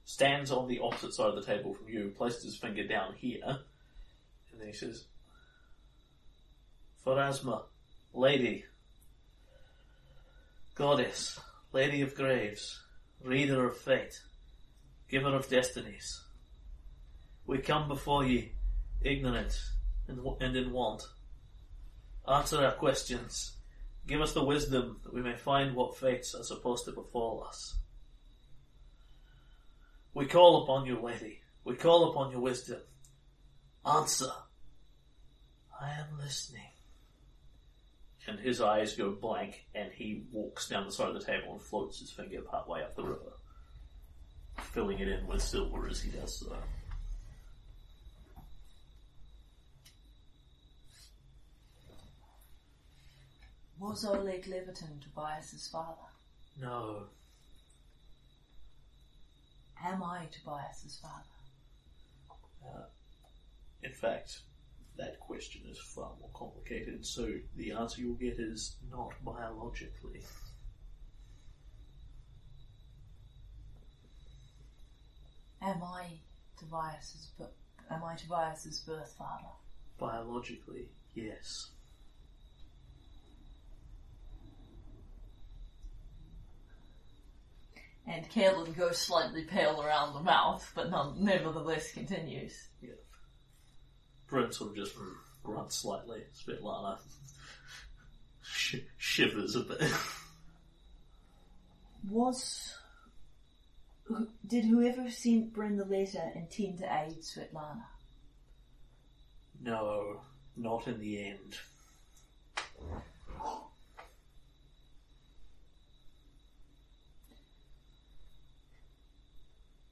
stands 0.05 0.51
on 0.51 0.67
the 0.67 0.79
opposite 0.79 1.13
side 1.13 1.29
of 1.29 1.35
the 1.35 1.41
table 1.41 1.73
from 1.73 1.89
you, 1.89 2.13
places 2.15 2.43
his 2.43 2.57
finger 2.57 2.87
down 2.87 3.13
here, 3.15 3.41
and 3.45 4.59
then 4.59 4.67
he 4.67 4.73
says, 4.73 5.05
Pharasma, 7.05 7.63
Lady, 8.13 8.65
Goddess, 10.75 11.39
Lady 11.73 12.01
of 12.01 12.15
Graves, 12.15 12.81
Reader 13.21 13.65
of 13.65 13.77
Fate, 13.77 14.21
Giver 15.09 15.35
of 15.35 15.49
Destinies, 15.49 16.21
we 17.45 17.57
come 17.59 17.87
before 17.87 18.25
ye, 18.25 18.53
ignorant 19.01 19.59
and, 20.07 20.19
and 20.39 20.55
in 20.55 20.71
want. 20.71 21.03
Answer 22.27 22.63
our 22.63 22.73
questions. 22.73 23.53
Give 24.05 24.21
us 24.21 24.33
the 24.33 24.43
wisdom 24.43 25.01
that 25.03 25.13
we 25.13 25.21
may 25.21 25.35
find 25.35 25.75
what 25.75 25.97
fates 25.97 26.33
are 26.33 26.43
supposed 26.43 26.85
to 26.85 26.91
befall 26.91 27.45
us. 27.47 27.75
We 30.13 30.25
call 30.25 30.63
upon 30.63 30.85
you, 30.85 31.01
lady. 31.01 31.41
We 31.65 31.75
call 31.75 32.11
upon 32.11 32.31
your 32.31 32.41
wisdom. 32.41 32.79
Answer. 33.85 34.31
I 35.79 35.91
am 35.91 36.17
listening. 36.17 36.71
And 38.27 38.39
his 38.39 38.59
eyes 38.59 38.95
go 38.95 39.11
blank, 39.11 39.65
and 39.73 39.91
he 39.91 40.25
walks 40.31 40.67
down 40.67 40.85
the 40.85 40.91
side 40.91 41.07
of 41.07 41.13
the 41.13 41.23
table 41.23 41.53
and 41.53 41.61
floats 41.61 41.99
his 41.99 42.11
finger 42.11 42.41
part 42.41 42.67
way 42.67 42.83
up 42.83 42.95
the 42.95 43.03
river, 43.03 43.33
filling 44.59 44.99
it 44.99 45.07
in 45.07 45.25
with 45.27 45.41
silver 45.41 45.87
as 45.87 46.01
he 46.01 46.11
does 46.11 46.39
so. 46.39 46.55
Was 53.79 54.03
Oleg 54.03 54.45
Leveton 54.45 55.01
Tobias's 55.01 55.67
father? 55.67 56.01
No, 56.59 57.03
Am 59.83 60.01
I 60.03 60.27
Tobias's 60.31 60.99
father? 61.01 61.23
Uh, 62.65 62.85
in 63.83 63.93
fact, 63.93 64.41
that 64.97 65.19
question 65.19 65.61
is 65.69 65.77
far 65.79 66.11
more 66.19 66.29
complicated, 66.33 67.05
so 67.05 67.31
the 67.55 67.71
answer 67.71 68.01
you'll 68.01 68.15
get 68.15 68.39
is 68.39 68.77
not 68.91 69.13
biologically. 69.23 70.21
Am 75.61 75.81
I 75.83 76.19
Tobias's 76.59 77.31
but 77.37 77.53
am 77.89 78.03
I 78.03 78.15
Tobias's 78.15 78.79
birth 78.79 79.15
father? 79.17 79.49
Biologically, 79.97 80.89
yes. 81.15 81.71
And 88.07 88.29
Caleb 88.29 88.75
goes 88.77 88.99
slightly 88.99 89.43
pale 89.43 89.81
around 89.81 90.13
the 90.13 90.21
mouth, 90.21 90.71
but 90.73 90.89
none, 90.89 91.15
nevertheless 91.23 91.91
continues. 91.91 92.69
Brent 94.29 94.53
sort 94.53 94.71
of 94.71 94.75
just 94.75 94.93
grunts 95.43 95.77
slightly. 95.77 96.23
Svetlana 96.35 96.97
sh- 98.41 98.75
shivers 98.97 99.55
a 99.55 99.61
bit. 99.61 99.81
Was. 102.09 102.73
who- 104.03 104.27
Did 104.45 104.65
whoever 104.65 105.09
sent 105.11 105.53
Bryn 105.53 105.77
the 105.77 105.85
letter 105.85 106.31
intend 106.35 106.79
to 106.79 106.85
aid 107.03 107.21
Svetlana? 107.21 107.83
no, 109.59 110.21
not 110.55 110.87
in 110.87 110.99
the 110.99 111.29
end. 111.29 111.57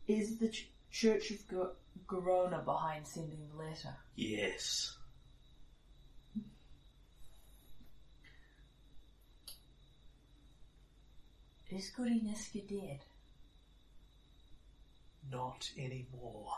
Is 0.08 0.38
the 0.38 0.50
ch- 0.50 0.70
Church 0.96 1.30
of 1.30 1.46
Gyronna 2.08 2.64
behind 2.64 3.06
sending 3.06 3.50
the 3.52 3.58
letter? 3.58 3.94
Yes. 4.16 4.96
Is 11.70 11.92
Niska 11.98 12.66
dead? 12.66 13.00
Not 15.30 15.70
anymore. 15.78 16.54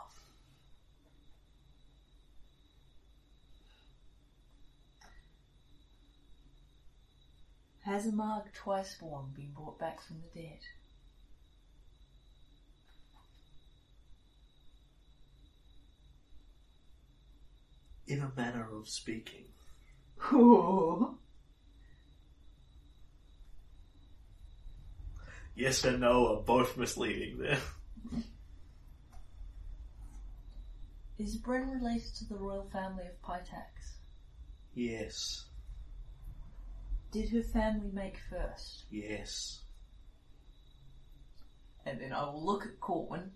Has 7.81 8.05
a 8.05 8.11
Marg 8.11 8.53
twice 8.53 8.93
born 8.99 9.34
been 9.35 9.51
brought 9.55 9.80
back 9.80 9.99
from 9.99 10.18
the 10.22 10.41
dead? 10.41 10.59
In 18.07 18.21
a 18.21 18.31
manner 18.35 18.67
of 18.73 18.88
speaking. 18.88 19.45
Ooh. 20.34 21.17
Yes 25.57 25.84
and 25.85 26.01
no 26.01 26.27
are 26.27 26.43
both 26.43 26.77
misleading 26.77 27.39
there. 27.39 27.57
Is 31.17 31.35
Bryn 31.38 31.67
related 31.71 32.13
to 32.19 32.25
the 32.25 32.35
royal 32.35 32.69
family 32.71 33.05
of 33.07 33.19
Pitax? 33.23 33.95
Yes. 34.75 35.45
Did 37.11 37.29
her 37.29 37.41
family 37.41 37.89
make 37.91 38.19
first? 38.29 38.85
Yes. 38.91 39.63
And 41.88 41.99
then 41.99 42.13
I 42.13 42.25
will 42.25 42.45
look 42.45 42.63
at 42.63 42.79
Corwin. 42.79 43.31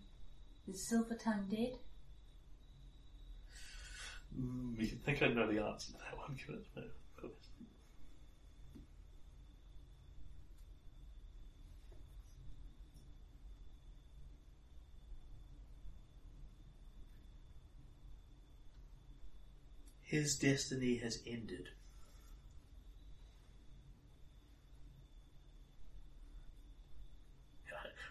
Is 0.67 0.87
Silver 0.87 1.15
Tongue 1.15 1.47
dead? 1.49 1.79
Mm, 4.39 4.79
you 4.79 4.87
think 4.87 5.21
I 5.21 5.27
know 5.27 5.51
the 5.51 5.63
answer 5.63 5.91
to 5.93 5.97
that 5.99 6.17
one, 6.17 6.35
give 6.37 6.55
it 6.55 6.65
a. 6.77 6.81
His 20.03 20.35
destiny 20.35 20.97
has 20.97 21.19
ended. 21.25 21.69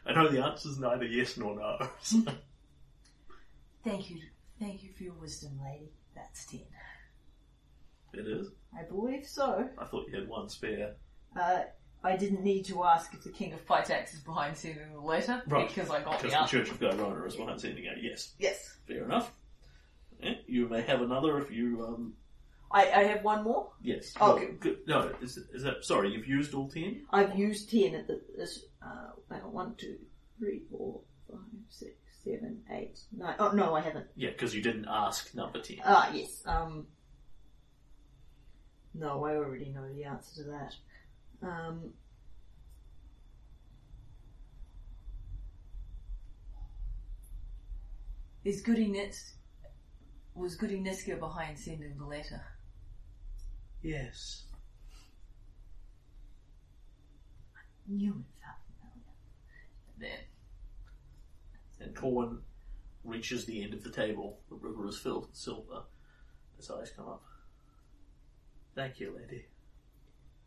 I 0.07 0.13
know 0.15 0.29
the 0.29 0.43
answer 0.43 0.71
is 0.71 0.79
neither 0.79 1.05
yes 1.05 1.37
nor 1.37 1.57
no. 1.57 1.89
so- 2.03 2.23
Thank 3.85 4.11
you. 4.11 4.23
Thank 4.59 4.83
you 4.83 4.93
for 4.93 5.03
your 5.05 5.15
wisdom, 5.15 5.61
lady. 5.63 5.91
That's 6.15 6.47
ten. 6.47 6.61
it 8.13 8.27
is. 8.27 8.49
I 8.79 8.83
believe 8.85 9.27
so. 9.27 9.69
I 9.79 9.85
thought 9.85 10.07
you 10.09 10.19
had 10.19 10.29
one 10.29 10.49
spare. 10.49 10.95
Uh, 11.39 11.61
I 12.03 12.17
didn't 12.17 12.43
need 12.43 12.65
to 12.67 12.85
ask 12.85 13.13
if 13.15 13.23
the 13.23 13.31
King 13.31 13.53
of 13.53 13.65
Pitax 13.67 14.15
is 14.15 14.21
behind 14.21 14.57
sending 14.57 14.93
the 14.93 15.01
letter 15.01 15.43
Right. 15.47 15.69
because 15.69 15.91
I 15.91 16.03
got 16.03 16.19
the 16.21 16.29
Because 16.29 16.33
the 16.33 16.41
answer. 16.41 16.59
Church 16.65 16.71
of 16.71 16.81
Gyronna 16.81 17.27
is 17.27 17.37
behind 17.37 17.61
sending 17.61 17.87
out. 17.89 18.03
Yes, 18.03 18.35
Yes. 18.39 18.77
fair 18.87 19.05
enough. 19.05 19.33
Yeah, 20.23 20.35
you 20.47 20.69
may 20.69 20.83
have 20.83 21.03
another 21.03 21.39
if 21.41 21.51
you. 21.51 21.85
Um, 21.87 22.15
I, 22.73 22.83
I 22.91 23.05
have 23.05 23.25
one 23.25 23.43
more. 23.43 23.71
yes. 23.83 24.15
Oh, 24.21 24.35
Well, 24.35 24.45
okay. 24.45 24.53
good. 24.61 24.79
No, 24.87 25.13
is, 25.21 25.37
is 25.37 25.63
that 25.65 25.85
sorry? 25.85 26.13
You've 26.13 26.27
used 26.29 26.55
all 26.55 26.69
ten. 26.69 27.03
I've 27.11 27.37
used 27.37 27.71
10 27.71 27.95
at 27.97 28.07
the, 28.07 28.21
this, 28.37 28.65
uh, 28.81 29.11
hang 29.31 29.43
on, 29.43 29.53
1, 29.53 29.75
2, 29.77 29.97
3, 30.39 30.61
4, 30.71 31.01
5, 31.31 31.39
6, 31.69 31.91
7, 32.31 32.63
8, 32.71 32.99
9. 33.17 33.35
Oh, 33.39 33.51
no, 33.53 33.75
I 33.75 33.81
haven't. 33.81 34.07
Yeah, 34.17 34.31
because 34.31 34.55
you 34.55 34.63
didn't 34.63 34.87
ask 34.89 35.35
number 35.35 35.61
ten. 35.61 35.79
Ah, 35.85 36.11
yes. 36.13 36.43
Um, 36.47 36.87
no, 38.95 39.25
I 39.25 39.37
already 39.37 39.71
know 39.71 39.87
the 39.95 40.05
answer 40.05 40.43
to 40.43 40.51
that. 40.51 40.75
Um, 41.43 41.93
Is 48.45 48.63
Goody 48.63 48.89
Nis 48.89 49.35
was 50.35 50.57
Goody 50.57 50.79
Niska 50.81 51.19
behind 51.19 51.59
sending 51.59 51.97
the 51.99 52.07
letter? 52.07 52.43
yes. 53.83 54.45
I 57.55 57.93
knew 57.93 58.11
it 58.11 58.25
felt 58.43 58.59
familiar. 58.79 59.15
Then 59.99 60.27
And 61.81 61.95
Corwin 61.95 62.39
reaches 63.05 63.45
the 63.47 63.63
end 63.63 63.75
of 63.75 63.83
the 63.83 63.91
table. 63.91 64.39
The 64.49 64.57
river 64.57 64.87
is 64.89 64.99
filled 64.99 65.27
with 65.27 65.37
silver. 65.37 65.83
His 66.57 66.71
eyes 66.71 66.93
come 66.95 67.09
up. 67.09 67.23
Thank 68.75 69.01
you, 69.01 69.17
lady. 69.17 69.47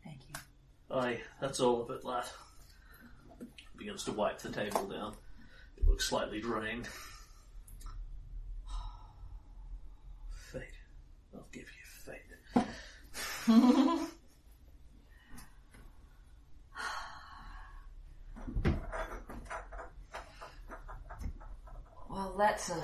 thank 0.02 0.20
you. 0.28 0.34
Aye, 0.90 1.20
that's 1.40 1.60
all 1.60 1.82
of 1.82 1.90
it, 1.90 2.04
lad. 2.04 2.24
Begins 3.76 4.04
to 4.04 4.12
wipe 4.12 4.38
the 4.38 4.50
table 4.50 4.86
down. 4.86 5.14
It 5.76 5.86
looks 5.88 6.08
slightly 6.08 6.40
drained. 6.40 6.88
Fate. 10.52 10.62
I'll 11.34 11.46
give 11.52 11.64
you 11.64 11.84
fate. 12.04 12.20
Well, 22.14 22.32
that's 22.38 22.70
a 22.70 22.80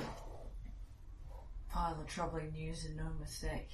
pile 1.72 1.96
of 2.00 2.06
troubling 2.08 2.50
news 2.50 2.84
and 2.84 2.96
no 2.96 3.06
mistake. 3.20 3.70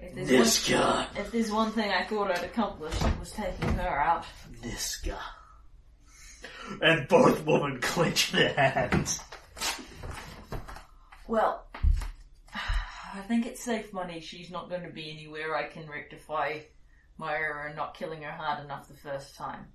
If 0.00 0.14
there's, 0.16 0.28
Niska! 0.28 0.80
one, 0.80 1.06
if 1.16 1.30
there's 1.30 1.52
one 1.52 1.70
thing 1.70 1.92
I 1.92 2.04
thought 2.06 2.32
I'd 2.32 2.42
accomplished, 2.42 3.00
it 3.04 3.20
was 3.20 3.30
taking 3.30 3.68
her 3.74 4.00
out. 4.00 4.24
Niska. 4.62 5.16
And 6.80 7.06
both 7.06 7.46
women 7.46 7.80
clench 7.80 8.32
their 8.32 8.52
hands. 8.54 9.20
Well, 11.28 11.68
I 12.52 13.20
think 13.28 13.46
it's 13.46 13.62
safe 13.62 13.92
money. 13.92 14.18
She's 14.18 14.50
not 14.50 14.68
going 14.68 14.82
to 14.82 14.90
be 14.90 15.08
anywhere 15.12 15.54
I 15.54 15.68
can 15.68 15.88
rectify 15.88 16.58
my 17.16 17.32
error 17.32 17.68
in 17.68 17.76
not 17.76 17.94
killing 17.94 18.22
her 18.22 18.32
hard 18.32 18.64
enough 18.64 18.88
the 18.88 18.94
first 18.94 19.36
time. 19.36 19.66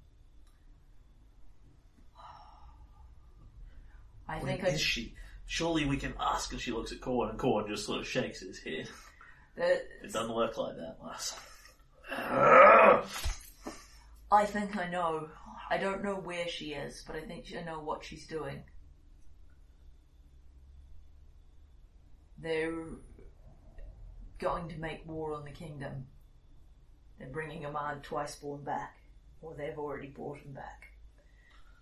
I 4.27 4.39
think 4.39 4.61
Where 4.63 4.71
I 4.71 4.75
is 4.75 4.81
she? 4.81 5.13
Surely 5.45 5.85
we 5.85 5.97
can 5.97 6.13
ask. 6.19 6.51
And 6.51 6.61
she 6.61 6.71
looks 6.71 6.91
at 6.91 6.99
Corwin, 7.01 7.29
and 7.29 7.39
Corwin 7.39 7.67
just 7.67 7.85
sort 7.85 7.99
of 7.99 8.07
shakes 8.07 8.41
his 8.41 8.59
head. 8.59 8.87
uh, 9.59 9.63
It 10.03 10.11
doesn't 10.11 10.35
work 10.35 10.57
like 10.57 10.75
that, 10.75 10.97
lass. 11.03 11.39
I 14.31 14.45
think 14.45 14.75
I 14.77 14.89
know. 14.89 15.29
I 15.69 15.77
don't 15.77 16.03
know 16.03 16.15
where 16.15 16.47
she 16.47 16.73
is, 16.73 17.03
but 17.05 17.15
I 17.15 17.21
think 17.21 17.45
I 17.57 17.61
know 17.61 17.79
what 17.79 18.03
she's 18.03 18.25
doing. 18.27 18.63
They're 22.39 22.85
going 24.39 24.69
to 24.69 24.77
make 24.79 25.07
war 25.07 25.33
on 25.33 25.43
the 25.45 25.51
kingdom. 25.51 26.05
They're 27.17 27.29
bringing 27.29 27.65
a 27.65 27.71
man 27.71 28.01
twice 28.01 28.35
born 28.35 28.63
back, 28.63 28.97
or 29.41 29.55
they've 29.55 29.77
already 29.77 30.07
brought 30.07 30.37
him 30.39 30.53
back. 30.53 30.91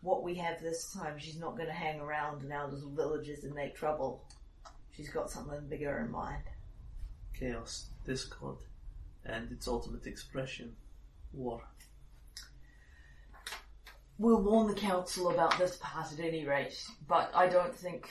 What 0.05 0.23
we 0.23 0.35
have 0.35 0.61
this 0.61 0.93
time. 0.93 1.17
She's 1.17 1.39
not 1.39 1.57
going 1.57 1.67
to 1.67 1.73
hang 1.73 1.99
around 1.99 2.43
in 2.43 2.51
our 2.51 2.69
little 2.69 2.91
villages 2.91 3.43
and 3.43 3.55
make 3.55 3.75
trouble. 3.75 4.23
She's 4.95 5.09
got 5.09 5.31
something 5.31 5.67
bigger 5.67 5.97
in 5.97 6.11
mind. 6.11 6.43
Chaos, 7.37 7.87
discord, 8.05 8.57
and 9.25 9.51
its 9.51 9.67
ultimate 9.67 10.05
expression, 10.05 10.75
war. 11.33 11.61
We'll 14.17 14.41
warn 14.41 14.67
the 14.67 14.79
council 14.79 15.31
about 15.31 15.57
this 15.57 15.77
part 15.81 16.13
at 16.13 16.19
any 16.19 16.45
rate, 16.45 16.81
but 17.07 17.31
I 17.35 17.47
don't 17.47 17.75
think. 17.75 18.09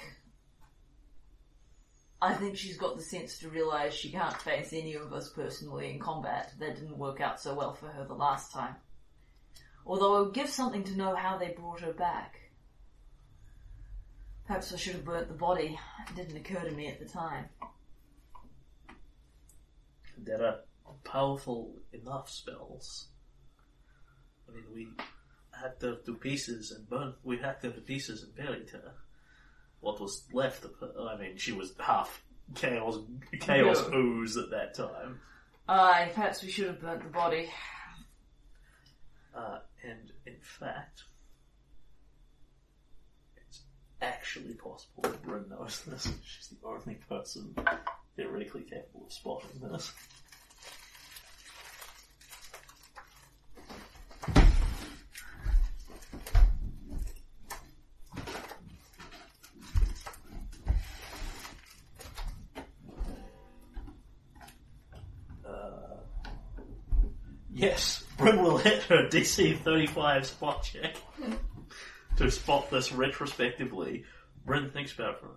I 2.20 2.34
think 2.34 2.56
she's 2.56 2.76
got 2.76 2.96
the 2.96 3.02
sense 3.02 3.38
to 3.38 3.48
realise 3.48 3.94
she 3.94 4.10
can't 4.10 4.36
face 4.36 4.72
any 4.72 4.94
of 4.94 5.12
us 5.12 5.30
personally 5.30 5.90
in 5.90 5.98
combat. 5.98 6.52
That 6.58 6.76
didn't 6.76 6.98
work 6.98 7.20
out 7.20 7.40
so 7.40 7.54
well 7.54 7.72
for 7.72 7.86
her 7.86 8.04
the 8.04 8.14
last 8.14 8.52
time. 8.52 8.76
Although 9.86 10.16
it 10.20 10.24
would 10.26 10.34
give 10.34 10.48
something 10.48 10.84
to 10.84 10.96
know 10.96 11.14
how 11.14 11.36
they 11.38 11.48
brought 11.50 11.80
her 11.80 11.92
back. 11.92 12.40
Perhaps 14.46 14.72
I 14.72 14.76
should 14.76 14.94
have 14.94 15.04
burnt 15.04 15.28
the 15.28 15.34
body. 15.34 15.78
It 16.08 16.16
didn't 16.16 16.36
occur 16.36 16.60
to 16.68 16.70
me 16.74 16.88
at 16.88 16.98
the 17.00 17.06
time. 17.06 17.46
There 20.18 20.44
are 20.44 20.60
powerful 21.04 21.74
enough 21.92 22.30
spells. 22.30 23.08
I 24.48 24.54
mean, 24.54 24.64
we 24.72 24.88
hacked 25.58 25.82
her 25.82 25.96
to 26.06 26.14
pieces 26.14 26.70
and 26.70 26.88
burnt. 26.88 27.16
We 27.22 27.38
hacked 27.38 27.64
her 27.64 27.70
to 27.70 27.80
pieces 27.80 28.22
and 28.22 28.34
buried 28.36 28.70
her. 28.70 28.92
What 29.80 30.00
was 30.00 30.24
left 30.32 30.64
of 30.64 30.72
her? 30.80 30.92
I 31.08 31.16
mean, 31.18 31.36
she 31.36 31.52
was 31.52 31.74
half 31.78 32.22
chaos, 32.54 32.98
chaos 33.40 33.82
Yeah. 33.90 33.96
ooze 33.96 34.36
at 34.36 34.50
that 34.50 34.74
time. 34.74 35.20
Aye, 35.68 36.10
perhaps 36.14 36.42
we 36.42 36.50
should 36.50 36.66
have 36.66 36.80
burnt 36.80 37.02
the 37.02 37.08
body. 37.08 37.50
Uh, 39.34 39.58
and 39.88 40.12
in 40.26 40.40
fact, 40.40 41.04
it's 43.36 43.62
actually 44.00 44.54
possible 44.54 45.02
that 45.02 45.22
Bryn 45.22 45.44
knows 45.50 45.82
this. 45.86 46.10
She's 46.24 46.48
the 46.48 46.66
only 46.66 46.94
person 47.08 47.54
theoretically 48.16 48.62
capable 48.62 49.06
of 49.06 49.12
spotting 49.12 49.60
this. 49.60 49.92
Uh, 65.46 65.96
Yes, 67.56 68.03
Bryn 68.24 68.42
will 68.42 68.56
hit 68.56 68.82
her 68.84 69.06
DC 69.06 69.58
35 69.58 70.24
spot 70.24 70.62
check 70.62 70.96
to 72.16 72.30
spot 72.30 72.70
this 72.70 72.90
retrospectively. 72.90 74.04
Bryn 74.46 74.70
thinks 74.70 74.94
about 74.94 75.16
it 75.16 75.20
for 75.20 75.28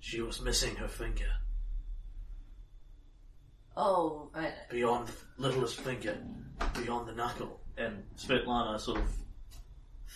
She 0.00 0.20
was 0.20 0.42
missing 0.42 0.76
her 0.76 0.86
finger. 0.88 1.30
Oh, 3.74 4.30
uh, 4.34 4.50
Beyond 4.70 5.08
the 5.08 5.14
littlest 5.38 5.80
finger, 5.80 6.18
beyond 6.74 7.08
the 7.08 7.14
knuckle. 7.14 7.60
And 7.78 8.02
Svetlana 8.18 8.78
sort 8.78 9.00
of 9.00 9.10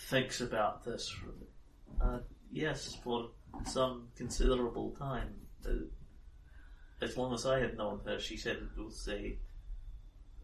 thinks 0.07 0.39
about 0.39 0.85
this 0.85 1.09
for, 1.09 2.05
uh, 2.05 2.19
yes, 2.51 2.95
for 3.03 3.31
some 3.65 4.09
considerable 4.15 4.91
time. 4.91 5.33
Uh, 5.65 5.71
as 7.01 7.17
long 7.17 7.33
as 7.33 7.45
I 7.45 7.59
had 7.59 7.77
known 7.77 8.01
her, 8.05 8.19
she 8.19 8.37
said 8.37 8.57
it 8.57 8.81
was 8.81 9.07
a, 9.11 9.37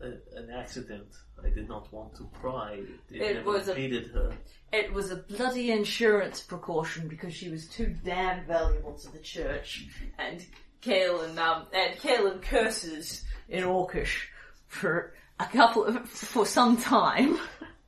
a 0.01 0.07
an 0.37 0.49
accident. 0.55 1.07
I 1.43 1.49
did 1.49 1.67
not 1.67 1.91
want 1.91 2.15
to 2.15 2.23
pry. 2.33 2.79
It, 3.11 3.15
It 3.21 3.35
never 3.35 3.51
was 3.51 3.67
a- 3.67 3.73
her. 3.75 4.31
it 4.71 4.93
was 4.93 5.11
a 5.11 5.17
bloody 5.17 5.71
insurance 5.71 6.41
precaution 6.41 7.07
because 7.07 7.33
she 7.33 7.49
was 7.49 7.67
too 7.67 7.93
damn 8.03 8.45
valuable 8.45 8.93
to 8.93 9.11
the 9.11 9.19
church. 9.19 9.87
And 10.17 10.45
Kaelin, 10.81 11.37
um, 11.37 11.67
and 11.73 11.97
Kaelin 11.99 12.41
curses 12.41 13.23
in 13.49 13.63
Orcish 13.63 14.23
for 14.67 15.13
a 15.39 15.45
couple 15.45 15.83
of, 15.85 16.07
for 16.09 16.45
some 16.45 16.77
time. 16.77 17.37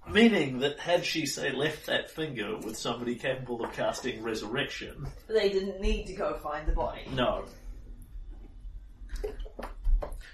Meaning 0.10 0.60
that 0.60 0.80
had 0.80 1.04
she, 1.04 1.26
say, 1.26 1.52
left 1.52 1.86
that 1.88 2.10
finger 2.10 2.58
with 2.58 2.78
somebody 2.78 3.16
capable 3.16 3.64
of 3.66 3.74
casting 3.74 4.24
resurrection, 4.24 5.06
They 5.28 5.50
didn't 5.50 5.82
need 5.82 6.06
to 6.08 6.14
go 6.14 6.36
find 6.38 6.66
the 6.66 6.72
body. 6.72 7.02
no, 7.14 7.44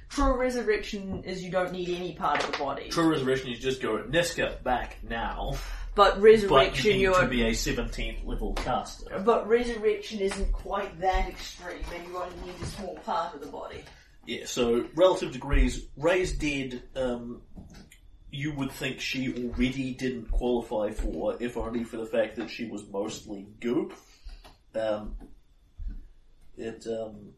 True 0.10 0.38
resurrection 0.38 1.23
is 1.23 1.43
you 1.43 1.49
don't 1.49 1.72
need 1.72 1.89
any 1.89 2.14
part 2.14 2.43
of 2.43 2.51
the 2.51 2.57
body. 2.60 2.89
True 2.89 3.10
resurrection 3.10 3.51
is 3.51 3.60
just 3.60 3.81
go 3.81 3.97
Niska 3.97 4.61
back 4.61 4.97
now, 5.01 5.53
But 5.95 6.15
but 6.15 6.22
resurrection, 6.22 6.99
you 6.99 7.10
need 7.10 7.15
to 7.15 7.27
be 7.27 7.43
a 7.43 7.51
17th 7.51 8.26
level 8.26 8.53
caster. 8.53 9.19
But 9.26 9.47
resurrection 9.47 10.19
isn't 10.19 10.51
quite 10.51 10.99
that 10.99 11.30
extreme, 11.30 11.84
and 11.95 12.07
you 12.07 12.18
only 12.18 12.35
need 12.45 12.61
a 12.61 12.65
small 12.65 12.95
part 12.97 13.34
of 13.34 13.41
the 13.41 13.47
body. 13.47 13.84
Yeah, 14.26 14.45
so 14.45 14.85
relative 14.95 15.31
degrees, 15.31 15.85
Raise 15.97 16.34
Dead, 16.38 16.84
um, 16.95 17.41
you 18.31 18.53
would 18.55 18.72
think 18.72 18.99
she 18.99 19.34
already 19.34 19.93
didn't 19.93 20.31
qualify 20.31 20.91
for, 20.91 21.41
if 21.41 21.57
only 21.57 21.84
for 21.84 21.97
the 21.97 22.05
fact 22.05 22.35
that 22.38 22.49
she 22.49 22.65
was 22.65 22.88
mostly 22.88 23.47
goop. 23.60 23.93
Um, 24.76 25.15
it, 26.57 26.85
um, 26.88 27.34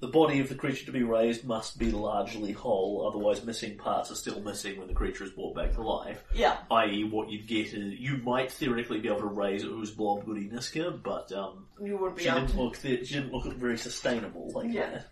the 0.00 0.08
body 0.08 0.40
of 0.40 0.48
the 0.48 0.54
creature 0.54 0.86
to 0.86 0.92
be 0.92 1.02
raised 1.02 1.44
must 1.44 1.78
be 1.78 1.90
largely 1.90 2.52
whole, 2.52 3.06
otherwise 3.06 3.44
missing 3.44 3.76
parts 3.76 4.10
are 4.10 4.14
still 4.14 4.40
missing 4.40 4.78
when 4.78 4.88
the 4.88 4.94
creature 4.94 5.24
is 5.24 5.30
brought 5.30 5.54
back 5.54 5.72
to 5.74 5.82
life. 5.82 6.22
Yeah. 6.34 6.56
I.e., 6.70 7.04
what 7.04 7.28
you'd 7.30 7.46
get 7.46 7.74
is, 7.74 7.98
you 8.00 8.16
might 8.18 8.50
theoretically 8.50 9.00
be 9.00 9.08
able 9.08 9.20
to 9.20 9.26
raise 9.26 9.62
Ooze 9.62 9.90
Blob 9.90 10.24
Goody 10.24 10.48
Niska, 10.48 11.02
but, 11.02 11.30
um, 11.32 11.66
You 11.82 11.98
wouldn't 11.98 12.16
be 12.16 12.22
she 12.24 12.28
able 12.30 12.40
didn't 12.40 12.52
to. 12.52 12.62
look 12.62 12.76
she 12.76 12.96
didn't 12.96 13.32
look 13.32 13.44
very 13.56 13.76
sustainable 13.76 14.50
like 14.54 14.72
Yeah. 14.72 14.90
that. 14.90 15.06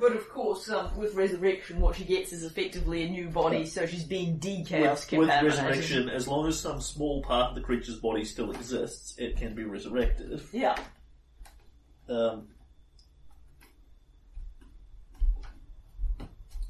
But 0.00 0.12
of 0.14 0.28
course, 0.28 0.70
um, 0.70 0.96
with 0.96 1.14
resurrection, 1.14 1.80
what 1.80 1.96
she 1.96 2.04
gets 2.04 2.32
is 2.32 2.44
effectively 2.44 3.02
a 3.02 3.08
new 3.08 3.28
body, 3.30 3.66
so 3.66 3.84
she's 3.84 4.04
being 4.04 4.38
dechaos 4.38 4.70
With, 4.70 5.18
with 5.18 5.28
contaminated. 5.28 5.42
resurrection, 5.64 6.08
as 6.08 6.28
long 6.28 6.46
as 6.46 6.60
some 6.60 6.80
small 6.80 7.20
part 7.24 7.48
of 7.48 7.54
the 7.56 7.60
creature's 7.60 7.98
body 7.98 8.24
still 8.24 8.52
exists, 8.52 9.18
it 9.18 9.36
can 9.36 9.56
be 9.56 9.64
resurrected. 9.64 10.40
Yeah. 10.52 10.76
Um, 12.08 12.46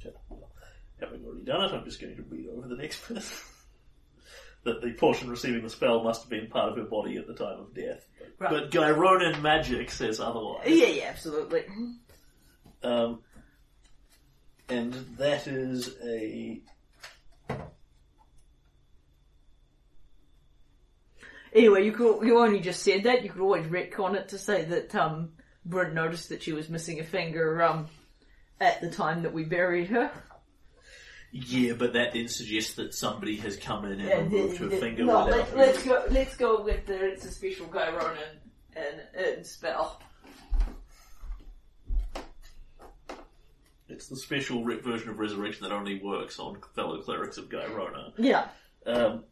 okay, 0.01 0.15
well, 0.29 0.51
having 1.11 1.25
already 1.27 1.45
done 1.45 1.65
it, 1.65 1.73
I'm 1.75 1.85
just 1.85 2.01
going 2.01 2.17
to 2.17 2.23
read 2.23 2.49
over 2.49 2.69
the 2.69 2.77
next 2.77 3.07
bit. 3.09 3.23
that 4.65 4.81
the 4.83 4.93
portion 4.93 5.31
receiving 5.31 5.63
the 5.63 5.71
spell 5.71 6.03
must 6.03 6.23
have 6.23 6.31
been 6.31 6.49
part 6.49 6.71
of 6.71 6.77
her 6.77 6.85
body 6.85 7.17
at 7.17 7.27
the 7.27 7.35
time 7.35 7.61
of 7.61 7.75
death. 7.75 8.07
But, 8.19 8.29
Right. 8.41 8.51
but 8.51 8.71
Gyronna 8.71 9.39
magic 9.41 9.91
says 9.91 10.21
otherwise. 10.21 10.67
Yeah, 10.69 10.87
yeah, 10.87 11.05
absolutely. 11.09 11.65
Um, 12.83 13.21
and 14.69 14.93
that 15.19 15.47
is 15.49 15.97
a 16.05 16.61
Anyway, 21.53 21.85
you 21.85 21.93
could 21.93 22.21
you 22.27 22.39
only 22.39 22.61
just 22.61 22.83
said 22.83 23.05
that. 23.05 23.23
You 23.25 23.31
could 23.31 23.41
always 23.41 23.65
retcon 23.67 24.15
it 24.15 24.29
to 24.29 24.39
say 24.39 24.65
that 24.67 24.95
um, 24.95 25.31
Brent 25.65 25.95
noticed 25.95 26.29
that 26.29 26.43
she 26.43 26.53
was 26.53 26.69
missing 26.69 27.01
a 27.01 27.05
finger 27.05 27.63
um, 27.63 27.87
at 28.61 28.81
the 28.81 28.91
time 28.91 29.23
that 29.23 29.33
we 29.33 29.45
buried 29.45 29.89
her. 29.89 30.11
Yeah, 31.31 31.75
but 31.75 31.93
that 31.93 32.15
then 32.15 32.29
suggests 32.29 32.75
that 32.75 32.95
somebody 32.95 33.37
has 33.37 33.57
come 33.57 33.85
in 33.85 33.93
and 34.01 34.09
Yeah, 34.09 34.17
removed 34.19 34.57
her 34.59 34.65
the- 34.67 34.71
the- 34.77 34.81
finger 34.81 35.05
no, 35.05 35.25
let, 35.27 35.57
let's 35.57 35.83
go. 35.83 36.05
Let's 36.11 36.37
go 36.37 36.63
with 36.63 36.87
the 36.87 37.05
it's 37.13 37.25
a 37.27 37.31
special 37.31 37.67
Gyronna 37.67 38.17
and, 38.75 39.03
and 39.15 39.47
spell. 39.47 40.01
It's 43.91 44.09
the 44.09 44.17
special 44.17 44.65
re- 44.65 44.81
version 44.81 45.09
of 45.11 45.19
resurrection 45.19 45.65
that 45.69 45.73
only 45.75 46.01
works 46.03 46.39
on 46.39 46.59
fellow 46.75 47.01
clerics 47.01 47.39
of 47.39 47.49
Gyronna. 47.49 48.13
Yeah, 48.19 48.49
Um, 48.87 49.25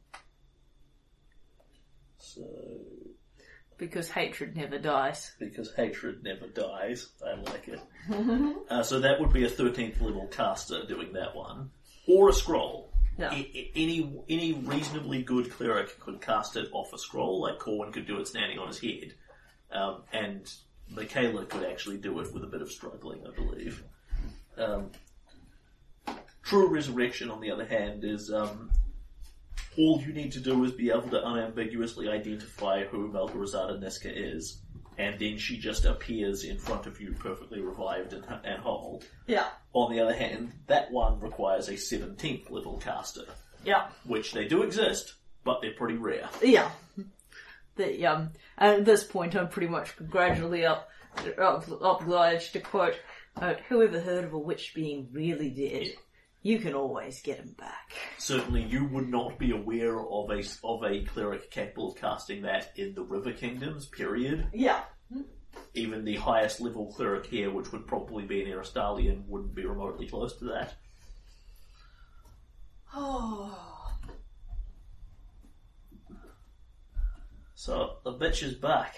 so, 2.19 2.43
because 3.77 4.09
hatred 4.11 4.57
never 4.57 4.79
dies. 4.79 5.33
because 5.39 5.73
hatred 5.75 6.23
never 6.23 6.47
dies, 6.49 7.11
I 7.25 7.35
like 7.51 7.69
it. 7.69 7.81
uh, 8.71 8.83
so 8.83 9.01
that 9.01 9.21
would 9.21 9.33
be 9.33 9.45
a 9.45 9.51
13th 9.51 10.01
level 10.01 10.27
caster 10.29 10.85
doing 10.87 11.13
that 11.13 11.35
one. 11.37 11.71
Or 12.07 12.29
a 12.29 12.33
scroll. 12.33 12.93
Yeah. 13.19 13.31
I- 13.31 13.51
I- 13.55 13.71
any 13.75 14.23
any 14.29 14.53
reasonably 14.53 15.23
good 15.23 15.51
cleric 15.51 15.99
could 16.01 16.21
cast 16.21 16.57
it 16.57 16.69
off 16.73 16.93
a 16.93 16.99
scroll, 16.99 17.41
like 17.41 17.59
Corwin 17.59 17.93
could 17.93 18.07
do 18.07 18.19
it 18.19 18.29
standing 18.29 18.59
on 18.59 18.69
his 18.69 18.79
head. 18.79 19.15
Um, 19.71 20.03
and 20.13 20.53
Michaela 20.89 21.45
could 21.47 21.65
actually 21.65 21.97
do 21.99 22.21
it 22.21 22.33
with 22.33 22.45
a 22.45 22.47
bit 22.47 22.63
of 22.63 22.71
struggling, 22.71 23.27
I 23.27 23.31
believe. 23.35 23.83
Um, 24.57 24.91
True 26.43 26.69
Resurrection, 26.69 27.31
on 27.31 27.41
the 27.41 27.51
other 27.51 27.65
hand, 27.67 28.05
is 28.05 28.33
um, 28.33 28.71
all 29.77 30.01
you 30.01 30.13
need 30.13 30.31
to 30.33 30.41
do 30.41 30.63
is 30.63 30.71
be 30.73 30.91
able 30.91 31.09
to 31.09 31.27
unambiguously 31.27 32.09
identify 32.09 32.85
who 32.85 33.11
Malgarazada 33.11 33.81
Niska 33.83 34.13
is. 34.15 34.63
And 34.99 35.19
then 35.19 35.39
she 35.39 35.59
just 35.59 35.85
appears 35.85 36.45
in 36.45 36.59
front 36.59 36.87
of 36.87 37.01
you 37.01 37.13
perfectly 37.19 37.61
revived 37.61 38.13
and, 38.13 38.25
and 38.45 38.61
whole. 38.63 39.03
Yeah. 39.27 39.47
On 39.73 39.93
the 39.93 40.01
other 40.01 40.15
hand, 40.15 40.53
that 40.67 40.91
one 40.91 41.21
requires 41.21 41.69
a 41.69 41.73
17th 41.75 42.51
level 42.51 42.79
caster, 42.79 43.25
Yeah. 43.65 43.89
which 44.05 44.33
they 44.33 44.47
do 44.49 44.63
exist, 44.63 45.15
but 45.45 45.61
they're 45.61 45.75
pretty 45.75 45.97
rare. 45.99 46.29
Yeah. 46.43 46.71
The, 47.77 48.07
um, 48.07 48.31
and 48.57 48.81
at 48.81 48.85
this 48.87 49.05
point, 49.05 49.37
I'm 49.37 49.49
pretty 49.49 49.69
much 49.69 49.95
gradually 50.09 50.65
up, 50.65 50.89
up 51.39 51.69
obliged 51.83 52.55
to 52.55 52.61
quote, 52.61 52.99
uh, 53.37 53.55
whoever 53.69 54.01
heard 54.01 54.25
of 54.25 54.33
a 54.33 54.39
witch 54.39 54.73
being 54.75 55.09
really 55.13 55.51
dead? 55.51 55.89
You 56.47 56.61
can 56.61 56.75
always 56.75 57.21
get 57.23 57.39
him 57.39 57.57
back. 57.59 57.91
Certainly, 58.19 58.67
you 58.67 58.85
would 58.85 59.09
not 59.09 59.37
be 59.37 59.51
aware 59.51 59.99
of 59.99 60.31
a 60.31 60.45
of 60.63 60.85
a 60.85 61.05
cleric 61.05 61.51
capable 61.51 61.91
of 61.91 61.97
casting 61.97 62.43
that 62.43 62.71
in 62.77 62.95
the 62.95 63.03
River 63.03 63.33
Kingdoms. 63.33 63.87
Period. 63.87 64.47
Yeah. 64.55 64.85
Even 65.75 66.05
the 66.05 66.15
highest 66.15 66.61
level 66.61 66.87
cleric 66.93 67.27
here, 67.27 67.51
which 67.51 67.73
would 67.73 67.89
probably 67.89 68.27
be 68.27 68.43
an 68.43 68.49
Erastilian, 68.49 69.27
wouldn't 69.27 69.57
be 69.57 69.67
remotely 69.67 70.07
close 70.07 70.39
to 70.39 70.45
that. 70.45 70.75
Oh. 72.95 73.93
So 77.57 77.97
the 78.05 78.13
bitch 78.13 78.45
is 78.45 78.55
back. 78.55 78.95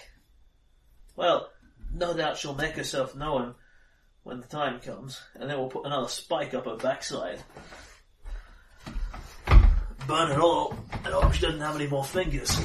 Well, 1.15 1.49
no 1.91 2.15
doubt 2.15 2.37
she'll 2.37 2.53
make 2.53 2.75
herself 2.75 3.15
known 3.15 3.55
when 4.23 4.41
the 4.41 4.47
time 4.47 4.79
comes, 4.79 5.19
and 5.35 5.49
then 5.49 5.57
we'll 5.57 5.69
put 5.69 5.85
another 5.85 6.07
spike 6.07 6.53
up 6.53 6.65
her 6.65 6.75
backside. 6.75 7.39
Burn 10.07 10.31
it 10.31 10.39
all, 10.39 10.77
and 11.05 11.13
hope 11.13 11.33
she 11.33 11.41
doesn't 11.41 11.61
have 11.61 11.75
any 11.75 11.87
more 11.87 12.03
fingers. 12.03 12.59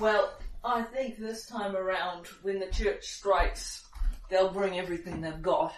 Well, 0.00 0.32
I 0.64 0.82
think 0.82 1.18
this 1.18 1.46
time 1.46 1.76
around, 1.76 2.26
when 2.42 2.60
the 2.60 2.66
church 2.66 3.04
strikes, 3.04 3.86
they'll 4.30 4.52
bring 4.52 4.78
everything 4.78 5.20
they've 5.20 5.42
got. 5.42 5.74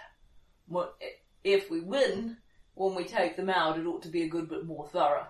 If 1.44 1.70
we 1.70 1.80
win, 1.80 2.36
when 2.74 2.94
we 2.94 3.04
take 3.04 3.36
them 3.36 3.48
out, 3.48 3.78
it 3.78 3.86
ought 3.86 4.02
to 4.02 4.08
be 4.08 4.22
a 4.22 4.28
good 4.28 4.48
bit 4.48 4.66
more 4.66 4.88
thorough. 4.88 5.26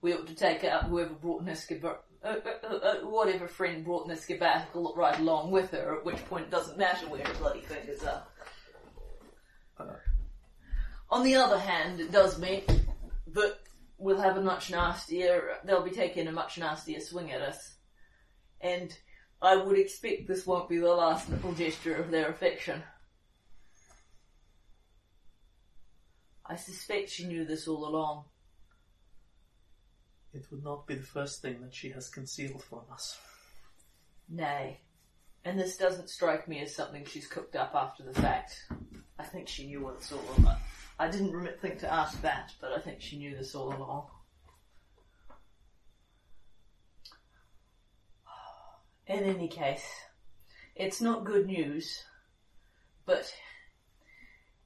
We 0.00 0.14
ought 0.14 0.26
to 0.26 0.34
take 0.34 0.64
out 0.64 0.84
whoever 0.84 1.14
brought 1.14 1.44
Niska, 1.44 1.80
ba- 1.80 1.98
uh, 2.24 2.36
uh, 2.44 2.66
uh, 2.66 2.76
uh, 2.76 2.94
whatever 3.08 3.48
friend 3.48 3.84
brought 3.84 4.08
Niska 4.08 4.38
back 4.38 4.68
right 4.74 5.18
along 5.18 5.50
with 5.50 5.70
her, 5.70 5.96
at 5.96 6.04
which 6.04 6.24
point 6.26 6.44
it 6.44 6.50
doesn't 6.50 6.78
matter 6.78 7.08
where 7.08 7.24
her 7.24 7.34
bloody 7.34 7.60
fingers 7.60 8.02
are. 8.02 8.22
Uh, 9.78 9.86
on 11.10 11.24
the 11.24 11.34
other 11.34 11.58
hand, 11.58 12.00
it 12.00 12.12
does 12.12 12.38
mean 12.38 12.62
that 13.28 13.58
we'll 13.98 14.20
have 14.20 14.36
a 14.36 14.42
much 14.42 14.70
nastier, 14.70 15.56
they'll 15.64 15.82
be 15.82 15.90
taking 15.90 16.26
a 16.26 16.32
much 16.32 16.58
nastier 16.58 17.00
swing 17.00 17.30
at 17.30 17.40
us. 17.40 17.74
And 18.60 18.96
I 19.40 19.56
would 19.56 19.78
expect 19.78 20.26
this 20.26 20.46
won't 20.46 20.68
be 20.68 20.78
the 20.78 20.88
last 20.88 21.28
little 21.28 21.52
gesture 21.52 21.96
of 21.96 22.10
their 22.10 22.28
affection. 22.28 22.82
I 26.44 26.56
suspect 26.56 27.10
she 27.10 27.26
knew 27.26 27.44
this 27.44 27.68
all 27.68 27.86
along. 27.86 28.24
It 30.32 30.46
would 30.50 30.64
not 30.64 30.86
be 30.86 30.94
the 30.94 31.02
first 31.02 31.42
thing 31.42 31.60
that 31.62 31.74
she 31.74 31.90
has 31.90 32.08
concealed 32.08 32.62
from 32.62 32.82
us. 32.92 33.18
Nay. 34.28 34.80
And 35.44 35.58
this 35.58 35.76
doesn't 35.76 36.08
strike 36.08 36.46
me 36.46 36.60
as 36.60 36.74
something 36.74 37.04
she's 37.04 37.26
cooked 37.26 37.56
up 37.56 37.72
after 37.74 38.04
the 38.04 38.14
fact. 38.14 38.66
I 39.18 39.24
think 39.24 39.48
she 39.48 39.66
knew 39.66 39.82
what 39.82 39.96
it's 39.96 40.12
all 40.12 40.22
about. 40.38 40.58
I 40.98 41.08
didn't 41.08 41.60
think 41.60 41.80
to 41.80 41.92
ask 41.92 42.20
that, 42.22 42.52
but 42.60 42.72
I 42.72 42.78
think 42.78 43.00
she 43.00 43.18
knew 43.18 43.36
this 43.36 43.54
all 43.54 43.74
along. 43.74 44.06
In 49.06 49.24
any 49.24 49.48
case, 49.48 49.84
it's 50.76 51.00
not 51.00 51.24
good 51.24 51.46
news, 51.46 52.04
but 53.04 53.32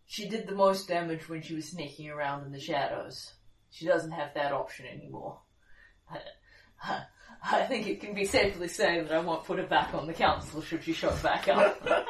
she 0.05 0.29
did 0.29 0.47
the 0.47 0.55
most 0.55 0.89
damage 0.89 1.29
when 1.29 1.43
she 1.43 1.55
was 1.55 1.71
sneaking 1.71 2.11
around 2.11 2.45
in 2.45 2.53
the 2.53 2.61
shadows. 2.61 3.33
She 3.71 3.87
doesn't 3.87 4.13
have 4.13 4.35
that 4.35 4.53
option 4.53 4.87
anymore. 4.87 5.41
I 7.51 7.63
think 7.63 7.87
it 7.87 8.01
can 8.01 8.15
be 8.15 8.25
safely 8.25 8.69
said 8.69 9.09
that 9.09 9.15
I 9.15 9.21
won't 9.21 9.45
put 9.45 9.59
her 9.59 9.67
back 9.67 9.95
on 9.95 10.07
the 10.07 10.13
council 10.13 10.63
should 10.63 10.83
she 10.83 10.93
show 10.93 11.15
back 11.23 11.49
up. 11.49 11.87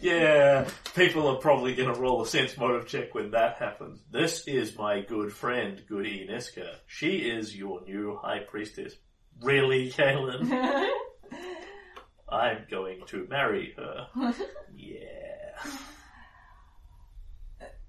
Yeah, 0.00 0.68
people 0.94 1.28
are 1.28 1.36
probably 1.36 1.74
going 1.74 1.92
to 1.92 2.00
roll 2.00 2.22
a 2.22 2.26
sense 2.26 2.56
motive 2.56 2.86
check 2.86 3.14
when 3.14 3.30
that 3.30 3.56
happens. 3.56 4.00
This 4.10 4.46
is 4.46 4.76
my 4.76 5.00
good 5.00 5.32
friend, 5.32 5.82
Goody 5.88 6.26
Niska. 6.30 6.76
She 6.86 7.16
is 7.18 7.56
your 7.56 7.82
new 7.84 8.18
high 8.20 8.40
priestess. 8.40 8.94
Really, 9.42 9.90
Kaelin? 9.90 10.50
I'm 12.28 12.66
going 12.70 13.00
to 13.06 13.26
marry 13.28 13.74
her. 13.76 14.06
Yeah. 14.74 15.70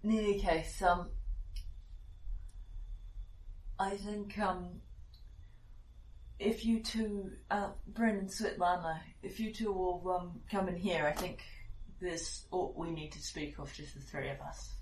In 0.04 0.12
any 0.12 0.40
case, 0.40 0.82
um, 0.82 1.10
I 3.80 3.92
think, 3.92 4.38
um, 4.40 4.82
if 6.42 6.66
you 6.66 6.82
two, 6.82 7.32
uh, 7.50 7.70
Bryn 7.88 8.18
and 8.18 8.30
Svetlana, 8.30 9.00
if 9.22 9.40
you 9.40 9.54
two 9.54 9.72
will, 9.72 10.18
um, 10.20 10.42
come 10.50 10.68
in 10.68 10.76
here, 10.76 11.06
I 11.06 11.12
think 11.12 11.42
there's 12.02 12.46
what 12.50 12.76
we 12.76 12.90
need 12.92 13.12
to 13.12 13.22
speak 13.22 13.60
of, 13.60 13.72
just 13.74 13.94
the 13.94 14.02
three 14.02 14.30
of 14.30 14.42
us. 14.42 14.74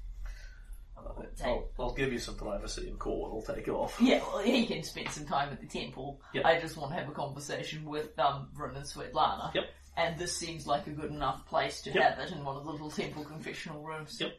I'll, 1.46 1.70
I'll 1.80 1.94
give 1.94 2.12
you 2.12 2.20
some 2.20 2.36
privacy 2.36 2.90
and 2.90 3.00
call 3.00 3.32
will 3.32 3.42
take 3.42 3.68
it 3.68 3.72
off. 3.72 3.98
Yeah, 4.02 4.20
well, 4.20 4.44
he 4.44 4.66
can 4.66 4.84
spend 4.84 5.10
some 5.10 5.26
time 5.26 5.50
at 5.50 5.62
the 5.62 5.68
temple. 5.68 6.22
Yep. 6.34 6.46
I 6.46 6.60
just 6.60 6.76
want 6.76 6.92
to 6.92 7.00
have 7.00 7.08
a 7.08 7.14
conversation 7.14 7.86
with 7.86 8.18
um, 8.20 8.50
Bryn 8.54 8.76
and 8.76 8.86
Svetlana. 8.86 9.54
Yep. 9.54 9.64
And 9.96 10.18
this 10.18 10.36
seems 10.38 10.68
like 10.68 10.88
a 10.88 10.92
good 10.92 11.12
enough 11.12 11.46
place 11.46 11.82
to 11.84 11.92
Yep. 11.92 12.04
have 12.04 12.20
it 12.20 12.32
in 12.34 12.44
one 12.44 12.58
of 12.58 12.66
the 12.66 12.72
little 12.72 12.92
temple 12.92 13.24
confessional 13.24 13.82
rooms. 13.84 14.18
Yep. 14.20 14.34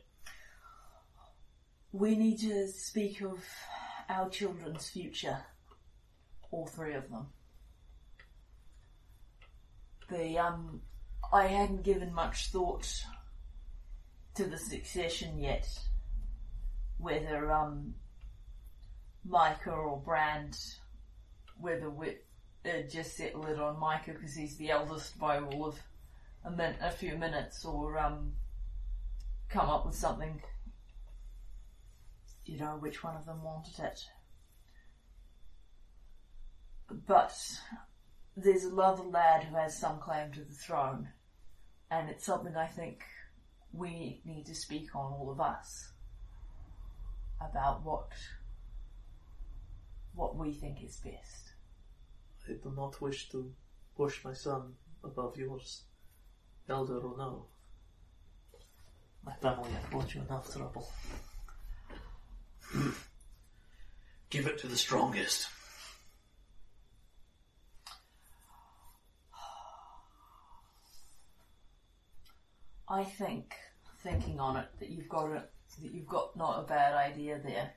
We 1.92 2.14
need 2.16 2.38
to 2.40 2.68
speak 2.68 3.22
of 3.22 3.42
our 4.08 4.28
children's 4.28 4.88
future. 4.88 5.38
All 6.50 6.66
three 6.66 6.94
of 6.94 7.08
them. 7.10 7.26
The, 10.08 10.38
um, 10.38 10.82
I 11.32 11.46
hadn't 11.46 11.84
given 11.84 12.12
much 12.12 12.48
thought 12.48 12.88
to 14.34 14.44
the 14.44 14.58
succession 14.58 15.38
yet. 15.38 15.68
Whether, 16.98 17.52
um, 17.52 17.94
Micah 19.24 19.70
or 19.70 19.98
Brand, 19.98 20.58
whether 21.58 21.90
we 21.90 22.16
uh, 22.64 22.82
just 22.90 23.16
settle 23.16 23.46
it 23.46 23.58
on 23.58 23.78
Micah 23.78 24.12
because 24.12 24.34
he's 24.34 24.56
the 24.56 24.70
eldest 24.70 25.18
by 25.18 25.38
all 25.38 25.66
of 25.66 25.78
a, 26.44 26.50
min- 26.50 26.76
a 26.80 26.90
few 26.90 27.16
minutes, 27.16 27.64
or 27.64 27.98
um, 27.98 28.32
come 29.48 29.68
up 29.68 29.86
with 29.86 29.94
something. 29.94 30.40
You 32.46 32.58
know 32.58 32.76
which 32.80 33.04
one 33.04 33.16
of 33.16 33.26
them 33.26 33.42
wanted 33.42 33.78
it. 33.78 34.04
But 36.90 37.36
there's 38.36 38.64
another 38.64 39.04
lad 39.04 39.44
who 39.44 39.56
has 39.56 39.78
some 39.78 39.98
claim 39.98 40.32
to 40.32 40.40
the 40.40 40.54
throne, 40.54 41.08
and 41.90 42.08
it's 42.08 42.26
something 42.26 42.56
I 42.56 42.66
think 42.66 43.02
we 43.72 44.20
need 44.24 44.46
to 44.46 44.54
speak 44.54 44.94
on, 44.94 45.12
all 45.12 45.30
of 45.30 45.40
us, 45.40 45.92
about 47.40 47.84
what 47.84 48.10
what 50.14 50.36
we 50.36 50.52
think 50.52 50.82
is 50.82 50.96
best. 50.96 51.52
I 52.48 52.52
do 52.52 52.72
not 52.76 53.00
wish 53.00 53.28
to 53.30 53.52
push 53.96 54.24
my 54.24 54.32
son 54.32 54.74
above 55.04 55.36
yours, 55.36 55.84
elder 56.68 56.98
or 56.98 57.16
no. 57.16 57.46
My 59.24 59.34
family 59.34 59.70
have 59.70 59.90
brought 59.90 60.14
you 60.14 60.22
enough 60.22 60.52
trouble. 60.52 60.90
Give 64.30 64.46
it 64.46 64.58
to 64.58 64.66
the 64.66 64.76
strongest. 64.76 65.48
I 72.90 73.04
think, 73.04 73.54
thinking 74.02 74.40
on 74.40 74.56
it, 74.56 74.66
that 74.80 74.90
you've 74.90 75.08
got 75.08 75.26
a, 75.30 75.44
that 75.80 75.92
you've 75.92 76.08
got 76.08 76.36
not 76.36 76.58
a 76.58 76.66
bad 76.66 76.94
idea 76.94 77.40
there. 77.42 77.70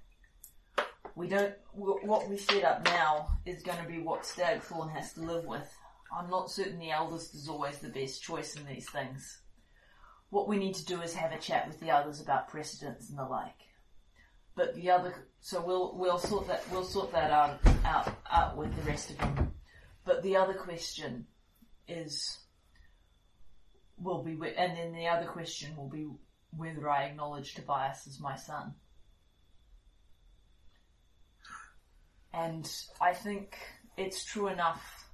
We 1.15 1.27
don't. 1.27 1.53
wh- 1.73 2.03
What 2.03 2.27
we 2.27 2.37
set 2.37 2.63
up 2.63 2.83
now 2.85 3.27
is 3.45 3.61
going 3.61 3.77
to 3.77 3.87
be 3.87 3.99
what 3.99 4.23
Stagthorn 4.23 4.91
has 4.91 5.13
to 5.13 5.21
live 5.21 5.45
with. 5.45 5.69
I'm 6.11 6.29
not 6.29 6.49
certain 6.49 6.79
the 6.79 6.91
eldest 6.91 7.35
is 7.35 7.47
always 7.47 7.77
the 7.77 7.89
best 7.89 8.23
choice 8.23 8.55
in 8.55 8.65
these 8.65 8.89
things. 8.89 9.41
What 10.31 10.47
we 10.47 10.57
need 10.57 10.73
to 10.75 10.85
do 10.85 11.01
is 11.01 11.13
have 11.13 11.31
a 11.31 11.37
chat 11.37 11.67
with 11.67 11.79
the 11.79 11.91
others 11.91 12.19
about 12.19 12.47
precedents 12.49 13.09
and 13.09 13.19
the 13.19 13.23
like. 13.25 13.53
But 14.55 14.73
the 14.75 14.89
other, 14.89 15.27
so 15.41 15.61
we'll 15.61 15.95
we'll 15.95 16.17
sort 16.19 16.47
that 16.47 16.63
we'll 16.71 16.83
sort 16.83 17.11
that 17.11 17.29
out 17.29 17.59
out 17.85 18.15
out 18.31 18.57
with 18.57 18.75
the 18.75 18.81
rest 18.83 19.11
of 19.11 19.17
them. 19.19 19.53
But 20.05 20.23
the 20.23 20.35
other 20.37 20.53
question 20.55 21.27
is 21.87 22.39
will 23.97 24.23
be, 24.23 24.31
and 24.31 24.77
then 24.77 24.93
the 24.93 25.07
other 25.07 25.25
question 25.25 25.75
will 25.75 25.89
be 25.89 26.07
whether 26.55 26.89
I 26.89 27.05
acknowledge 27.05 27.53
Tobias 27.53 28.07
as 28.07 28.19
my 28.19 28.35
son. 28.35 28.73
And 32.33 32.69
I 32.99 33.13
think 33.13 33.57
it's 33.97 34.25
true 34.25 34.47
enough 34.47 35.07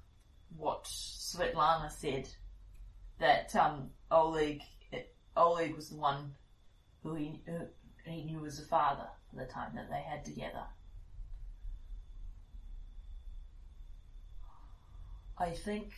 what 0.58 0.86
Svetlana 0.86 1.92
said 1.92 2.30
that 3.20 3.56
um, 3.56 3.90
Oleg 4.10 4.62
Oleg 5.36 5.76
was 5.76 5.90
the 5.90 5.98
one 5.98 6.34
who 7.04 7.16
he 7.16 7.42
who 7.46 7.68
he 8.06 8.24
knew 8.24 8.46
as 8.46 8.58
the 8.58 8.66
father 8.66 9.08
for 9.30 9.38
the 9.38 9.46
time 9.46 9.72
that 9.76 9.90
they 9.90 10.02
had 10.02 10.26
together. 10.26 10.64
I 15.38 15.52
think 15.52 15.92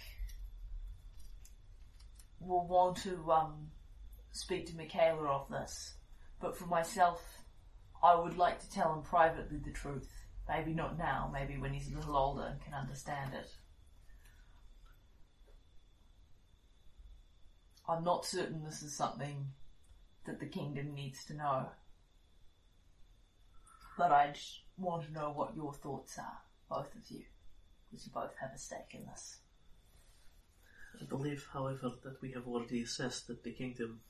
we'll 2.42 2.68
want 2.68 2.98
to 2.98 3.32
um, 3.32 3.68
speak 4.32 4.68
to 4.68 4.76
Michaela 4.76 5.28
of 5.28 5.50
this, 5.50 5.96
but 6.40 6.58
for 6.58 6.66
myself, 6.66 7.22
I 8.04 8.16
would 8.16 8.38
like 8.38 8.60
to 8.60 8.70
tell 8.70 8.94
him 8.94 9.04
privately 9.04 9.60
the 9.64 9.72
truth. 9.72 10.10
Maybe 10.50 10.74
not 10.74 10.98
now, 10.98 11.30
maybe 11.32 11.58
when 11.58 11.74
he's 11.74 11.92
a 11.92 11.96
little 11.96 12.18
older 12.18 12.44
and 12.44 12.62
can 12.62 12.74
understand 12.74 13.34
it. 13.34 13.48
I'm 17.88 18.04
not 18.04 18.26
certain 18.26 18.64
this 18.64 18.82
is 18.82 18.96
something 18.96 19.48
that 20.26 20.40
the 20.40 20.46
kingdom 20.46 20.94
needs 20.94 21.24
to 21.26 21.36
know. 21.36 21.70
But 23.98 24.12
I'd 24.12 24.38
want 24.78 25.06
to 25.06 25.14
know 25.14 25.32
what 25.32 25.56
your 25.56 25.74
thoughts 25.74 26.18
are, 26.18 26.40
both 26.70 26.96
of 26.96 27.10
you, 27.10 27.24
because 27.90 28.06
you 28.06 28.12
both 28.14 28.36
have 28.40 28.52
a 28.54 28.58
stake 28.58 28.94
in 28.94 29.06
this. 29.06 29.41
I 31.00 31.06
believe, 31.06 31.48
however, 31.54 31.92
that 32.04 32.22
we 32.22 32.32
have 32.32 32.48
already 32.48 32.82
assessed 32.84 33.28
that 33.28 33.44
the 33.44 33.52
kingdom 33.52 34.02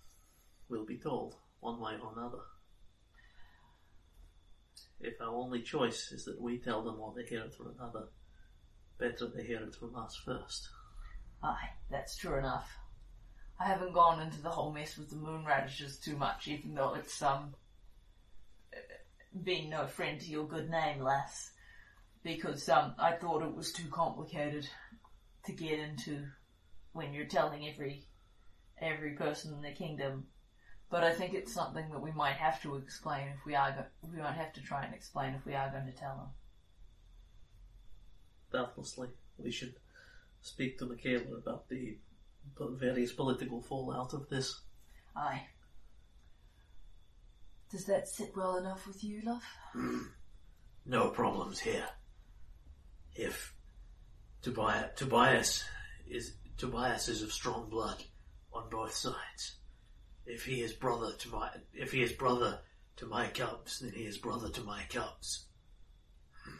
will 0.70 0.86
be 0.86 0.98
told, 0.98 1.36
one 1.60 1.80
way 1.80 1.94
or 2.02 2.14
another. 2.14 2.40
If 4.99 5.20
our 5.20 5.34
only 5.34 5.62
choice 5.62 6.12
is 6.12 6.26
that 6.26 6.40
we 6.40 6.58
tell 6.58 6.84
them 6.84 6.99
or 6.99 7.14
they 7.16 7.26
hear 7.26 7.44
it 7.44 7.53
from 7.53 7.76
another, 7.78 8.08
better 8.98 9.28
they 9.28 9.44
hear 9.44 9.62
it 9.62 9.76
from 9.76 9.95
us 9.95 10.16
first. 10.16 10.70
Aye, 11.44 11.70
that's 11.90 12.18
true 12.18 12.38
enough. 12.38 12.70
I 13.60 13.66
haven't 13.66 13.94
gone 13.94 14.22
into 14.22 14.41
the 14.41 14.49
whole 14.49 14.72
mess 14.72 14.98
with 14.98 15.10
the 15.10 15.16
moon 15.16 15.45
radishes 15.45 15.99
too 15.99 16.16
much, 16.16 16.48
even 16.48 16.74
though 16.74 16.94
it's 16.95 17.22
um 17.22 17.56
been 19.44 19.70
no 19.70 19.88
friend 19.88 20.20
to 20.20 20.30
your 20.30 20.48
good 20.48 20.70
name, 20.70 21.02
lass. 21.02 21.52
Because 22.24 22.68
um 22.70 22.95
I 22.99 23.14
thought 23.14 23.44
it 23.44 23.56
was 23.56 23.72
too 23.72 23.88
complicated 23.90 24.68
to 25.45 25.52
get 25.52 25.80
into 25.80 26.28
when 26.94 27.14
you're 27.14 27.26
telling 27.26 27.68
every 27.68 28.06
every 28.80 29.12
person 29.12 29.54
in 29.54 29.62
the 29.62 29.72
kingdom. 29.72 30.26
But 30.90 31.04
I 31.04 31.14
think 31.14 31.34
it's 31.34 31.54
something 31.54 31.90
that 31.90 32.02
we 32.02 32.12
might 32.12 32.36
have 32.36 32.62
to 32.64 32.76
explain 32.76 33.28
if 33.30 33.46
we 33.46 33.56
are 33.56 33.72
go- 33.72 34.10
we 34.12 34.18
might 34.20 34.34
have 34.36 34.54
to 34.54 34.62
try 34.62 34.84
and 34.84 34.94
explain 34.94 35.34
if 35.34 35.46
we 35.46 35.54
are 35.54 35.70
going 35.70 35.86
to 35.86 35.92
tell 35.94 36.16
them. 36.18 36.28
Doubtlessly, 38.52 39.10
we 39.38 39.52
should 39.52 39.76
speak 40.42 40.78
to 40.80 40.86
Michaela 40.86 41.38
about 41.38 41.70
the 41.70 41.98
the 42.58 42.68
various 42.68 43.14
political 43.14 43.62
fallout 43.62 44.14
of 44.14 44.28
this. 44.30 44.62
Aye. 45.16 45.44
Does 47.72 47.86
that 47.86 48.10
sit 48.10 48.36
well 48.36 48.58
enough 48.58 48.86
with 48.86 49.04
you, 49.04 49.22
love? 49.22 49.44
No 50.86 51.10
problems 51.10 51.60
here. 51.60 51.86
If 53.16 53.54
Tobias, 54.42 54.92
Tobias 54.98 55.64
is 56.10 56.34
Tobias 56.62 57.08
is 57.08 57.24
of 57.24 57.34
strong 57.34 57.72
blood 57.72 58.04
on 58.54 58.70
both 58.70 58.94
sides. 58.94 59.56
If 60.28 60.46
he 60.46 60.62
is 60.62 60.74
brother 60.74 61.12
to 61.18 61.30
my 61.30 61.50
if 61.74 61.92
he 61.92 62.04
is 62.04 62.12
brother 62.12 62.60
to 62.98 63.08
my 63.08 63.30
cubs, 63.30 63.80
then 63.80 63.94
he 63.94 64.04
is 64.04 64.20
brother 64.20 64.48
to 64.50 64.62
my 64.62 64.84
cubs. 64.88 65.48
Hmm. 66.46 66.52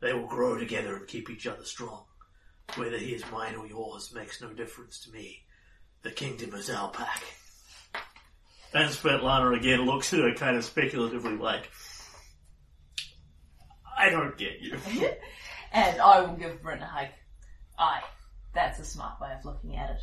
They 0.00 0.14
will 0.14 0.26
grow 0.26 0.56
together 0.58 0.96
and 0.96 1.06
keep 1.06 1.28
each 1.28 1.46
other 1.46 1.64
strong. 1.64 2.04
Whether 2.76 2.96
he 2.96 3.12
is 3.12 3.30
mine 3.30 3.56
or 3.56 3.66
yours 3.66 4.10
makes 4.14 4.40
no 4.40 4.54
difference 4.54 5.00
to 5.00 5.10
me. 5.10 5.44
The 6.00 6.12
kingdom 6.12 6.54
is 6.54 6.70
our 6.70 6.90
pack. 6.90 7.22
And 8.72 8.90
Svetlana 8.90 9.54
again 9.54 9.84
looks 9.84 10.14
at 10.14 10.20
her 10.20 10.32
kind 10.32 10.56
of 10.56 10.64
speculatively 10.64 11.36
like, 11.36 11.68
I 13.98 14.08
don't 14.08 14.38
get 14.38 14.60
you. 14.62 14.78
and 15.72 16.00
I 16.00 16.22
will 16.22 16.36
give 16.36 16.62
Brent 16.62 16.80
a 16.80 16.86
hug. 16.86 17.08
Aye, 17.78 18.02
that's 18.56 18.78
a 18.80 18.84
smart 18.84 19.20
way 19.20 19.28
of 19.38 19.44
looking 19.44 19.76
at 19.76 19.90
it. 19.90 20.02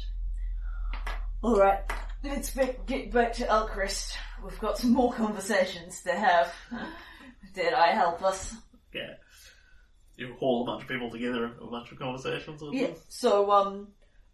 Alright, 1.43 1.81
let's 2.23 2.55
get 2.85 3.11
back 3.11 3.34
to 3.34 3.45
Elchrist. 3.45 4.13
We've 4.43 4.59
got 4.59 4.77
some 4.77 4.93
more 4.93 5.11
conversations 5.11 6.01
to 6.03 6.13
have. 6.13 6.53
Did 7.53 7.73
I 7.73 7.88
help 7.88 8.23
us? 8.23 8.55
Yeah. 8.93 9.15
You 10.15 10.35
haul 10.39 10.63
a 10.63 10.65
bunch 10.65 10.84
of 10.84 10.88
people 10.88 11.09
together 11.09 11.45
and 11.45 11.61
a 11.61 11.65
bunch 11.65 11.91
of 11.91 11.99
conversations 11.99 12.61
Yeah. 12.71 12.91
So 13.09 13.51
um, 13.51 13.89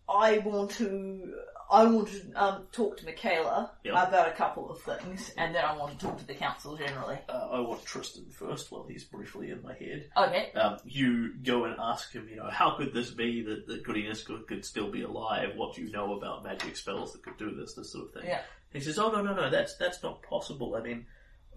I 0.07 0.39
want 0.39 0.71
to 0.71 1.33
I 1.71 1.83
want 1.85 2.07
to 2.07 2.31
um 2.33 2.63
talk 2.71 2.97
to 2.97 3.05
Michaela 3.05 3.71
Yeah. 3.83 3.91
about 4.07 4.27
a 4.27 4.31
couple 4.31 4.71
of 4.71 4.81
things. 4.81 5.31
And 5.37 5.53
then 5.53 5.63
I 5.63 5.75
want 5.77 5.97
to 5.99 6.05
talk 6.05 6.17
to 6.17 6.25
the 6.25 6.33
council 6.33 6.75
generally. 6.75 7.19
Uh, 7.29 7.49
I 7.51 7.59
want 7.59 7.85
Tristan 7.85 8.25
first 8.31 8.71
while 8.71 8.85
he's 8.87 9.03
briefly 9.03 9.51
in 9.51 9.61
my 9.61 9.73
head. 9.75 10.09
Okay. 10.17 10.51
Um, 10.53 10.77
you 10.83 11.35
go 11.43 11.65
and 11.65 11.75
ask 11.79 12.11
him, 12.11 12.27
you 12.27 12.37
know, 12.37 12.49
how 12.49 12.71
could 12.77 12.93
this 12.93 13.11
be 13.11 13.43
that, 13.43 13.67
that 13.67 13.83
Goody 13.83 14.03
Niska 14.03 14.25
could, 14.25 14.47
could 14.47 14.65
still 14.65 14.89
be 14.89 15.03
alive? 15.03 15.49
What 15.55 15.75
do 15.75 15.83
you 15.83 15.91
know 15.91 16.15
about 16.17 16.43
magic 16.43 16.75
spells 16.75 17.13
that 17.13 17.21
could 17.23 17.37
do 17.37 17.51
this, 17.55 17.75
this 17.75 17.91
sort 17.91 18.07
of 18.07 18.13
thing? 18.13 18.23
Yeah. 18.29 18.41
He 18.73 18.79
says, 18.79 18.97
oh, 18.99 19.11
no, 19.11 19.21
no, 19.21 19.33
no, 19.35 19.49
that's, 19.49 19.75
that's 19.77 20.01
not 20.03 20.21
possible. 20.23 20.75
I 20.75 20.81
mean, 20.81 21.05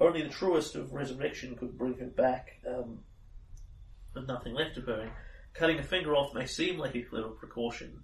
only 0.01 0.22
the 0.22 0.28
truest 0.30 0.74
of 0.76 0.93
resurrection 0.93 1.56
could 1.56 1.76
bring 1.78 1.94
her 1.98 2.06
back, 2.06 2.60
um, 2.66 2.98
with 4.14 4.26
nothing 4.26 4.55
left 4.55 4.76
of 4.78 4.84
her. 4.84 5.01
And 5.01 5.10
cutting 5.55 5.78
a 5.78 5.82
finger 5.82 6.14
off 6.14 6.34
may 6.34 6.47
seem 6.47 6.78
like 6.78 6.94
a 6.97 7.02
clever 7.02 7.28
precaution, 7.28 8.02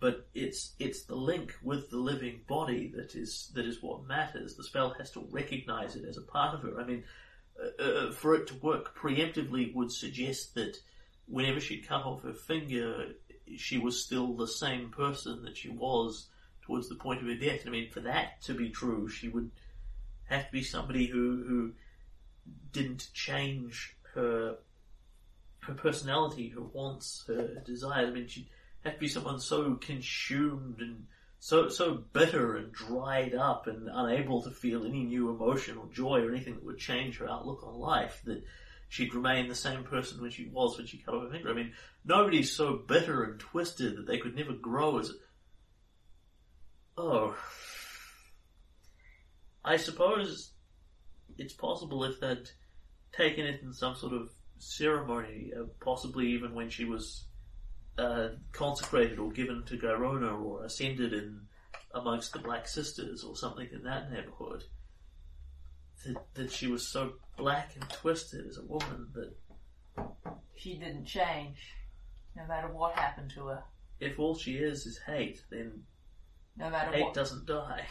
but 0.00 0.28
it's, 0.34 0.74
it's 0.78 1.04
the 1.04 1.14
link 1.16 1.54
with 1.62 1.90
the 1.90 1.98
living 1.98 2.40
body 2.46 2.92
that 2.96 3.14
is, 3.14 3.50
that 3.54 3.66
is 3.66 3.82
what 3.82 4.06
matters. 4.06 4.54
The 4.54 4.64
spell 4.64 4.94
has 4.98 5.10
to 5.12 5.26
recognize 5.30 5.96
it 5.96 6.04
as 6.04 6.16
a 6.16 6.22
part 6.22 6.54
of 6.54 6.62
her. 6.62 6.80
I 6.80 6.84
mean, 6.84 7.04
uh, 7.60 7.82
uh, 7.82 8.12
for 8.12 8.34
it 8.34 8.46
to 8.48 8.54
work 8.56 8.96
preemptively 8.96 9.74
would 9.74 9.90
suggest 9.90 10.54
that 10.54 10.76
whenever 11.26 11.60
she'd 11.60 11.88
cut 11.88 12.04
off 12.04 12.22
her 12.22 12.32
finger, 12.32 13.14
she 13.56 13.78
was 13.78 14.02
still 14.04 14.34
the 14.34 14.46
same 14.46 14.90
person 14.90 15.42
that 15.42 15.56
she 15.56 15.68
was 15.68 16.28
towards 16.62 16.88
the 16.88 16.94
point 16.94 17.20
of 17.20 17.26
her 17.26 17.34
death. 17.34 17.62
I 17.66 17.70
mean, 17.70 17.90
for 17.90 18.00
that 18.00 18.42
to 18.42 18.54
be 18.54 18.70
true, 18.70 19.08
she 19.08 19.28
would 19.28 19.50
have 20.24 20.46
to 20.46 20.52
be 20.52 20.62
somebody 20.62 21.06
who 21.06 21.44
who 21.48 21.72
didn't 22.72 23.08
change 23.14 23.96
her 24.14 24.58
her 25.60 25.74
personality, 25.74 26.50
her 26.50 26.62
wants, 26.62 27.24
her 27.26 27.62
desires. 27.64 28.08
I 28.08 28.12
mean, 28.12 28.28
she'd 28.28 28.48
have 28.84 28.94
to 28.94 29.00
be 29.00 29.08
someone 29.08 29.40
so 29.40 29.74
consumed 29.74 30.80
and 30.80 31.06
so 31.40 31.68
so 31.68 31.94
bitter 32.12 32.56
and 32.56 32.72
dried 32.72 33.34
up 33.34 33.66
and 33.66 33.88
unable 33.92 34.42
to 34.42 34.50
feel 34.50 34.84
any 34.84 35.04
new 35.04 35.30
emotion 35.30 35.76
or 35.78 35.86
joy 35.92 36.20
or 36.20 36.30
anything 36.30 36.54
that 36.54 36.64
would 36.64 36.78
change 36.78 37.18
her 37.18 37.28
outlook 37.28 37.62
on 37.64 37.74
life 37.74 38.20
that 38.24 38.42
she'd 38.88 39.14
remain 39.14 39.48
the 39.48 39.54
same 39.54 39.84
person 39.84 40.20
when 40.20 40.30
she 40.30 40.48
was 40.48 40.76
when 40.76 40.86
she 40.86 40.98
cut 40.98 41.14
off 41.14 41.24
her 41.24 41.30
finger. 41.30 41.50
I 41.50 41.54
mean, 41.54 41.72
nobody's 42.04 42.52
so 42.52 42.74
bitter 42.74 43.22
and 43.22 43.38
twisted 43.38 43.96
that 43.96 44.06
they 44.06 44.18
could 44.18 44.34
never 44.34 44.52
grow 44.52 44.98
as. 44.98 45.12
Oh, 46.96 47.36
I 49.64 49.76
suppose 49.76 50.52
it's 51.36 51.52
possible 51.52 52.02
if 52.04 52.18
they'd 52.18 52.50
taken 53.12 53.46
it 53.46 53.62
in 53.62 53.72
some 53.72 53.94
sort 53.94 54.12
of 54.12 54.30
ceremony, 54.58 55.52
uh, 55.56 55.64
possibly 55.80 56.28
even 56.28 56.54
when 56.54 56.70
she 56.70 56.84
was 56.84 57.27
uh, 57.98 58.28
consecrated 58.52 59.18
or 59.18 59.30
given 59.30 59.64
to 59.64 59.76
Gyronna 59.76 60.40
or 60.42 60.64
ascended 60.64 61.12
in 61.12 61.40
amongst 61.94 62.32
the 62.32 62.38
Black 62.38 62.68
Sisters 62.68 63.24
or 63.24 63.36
something 63.36 63.68
in 63.72 63.82
that 63.84 64.10
neighborhood. 64.10 64.64
That, 66.06 66.16
that 66.34 66.52
she 66.52 66.68
was 66.68 66.86
so 66.86 67.14
black 67.36 67.72
and 67.74 67.88
twisted 67.90 68.46
as 68.46 68.56
a 68.58 68.64
woman 68.64 69.08
that 69.14 69.32
She 70.54 70.74
didn't 70.78 71.06
change, 71.06 71.74
no 72.36 72.46
matter 72.46 72.68
what 72.68 72.94
happened 72.94 73.32
to 73.34 73.46
her. 73.48 73.62
if 73.98 74.18
all 74.18 74.36
she 74.36 74.58
is 74.58 74.86
is 74.86 74.98
hate, 74.98 75.42
then 75.50 75.82
No 76.56 76.70
matter 76.70 76.92
hate 76.92 77.04
what, 77.04 77.14
doesn't 77.14 77.46
die. 77.46 77.84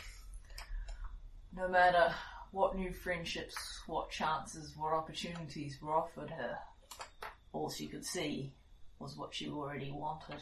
no 1.53 1.67
matter 1.67 2.13
what 2.51 2.77
new 2.77 2.93
friendships, 2.93 3.55
what 3.87 4.09
chances, 4.09 4.73
what 4.77 4.93
opportunities 4.93 5.81
were 5.81 5.93
offered 5.93 6.29
her, 6.29 6.57
all 7.51 7.69
she 7.69 7.87
could 7.87 8.05
see 8.05 8.53
was 8.99 9.17
what 9.17 9.33
she 9.33 9.49
already 9.49 9.91
wanted. 9.91 10.41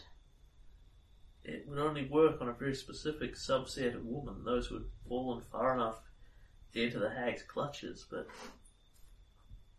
It 1.43 1.65
would 1.67 1.79
only 1.79 2.07
work 2.07 2.41
on 2.41 2.49
a 2.49 2.53
very 2.53 2.75
specific 2.75 3.35
subset 3.35 3.95
of 3.95 4.05
women, 4.05 4.43
those 4.43 4.67
who 4.67 4.75
had 4.75 4.85
fallen 5.07 5.41
far 5.51 5.75
enough 5.75 5.99
into 6.73 6.99
the 6.99 7.09
hag's 7.09 7.43
clutches, 7.43 8.05
but. 8.09 8.27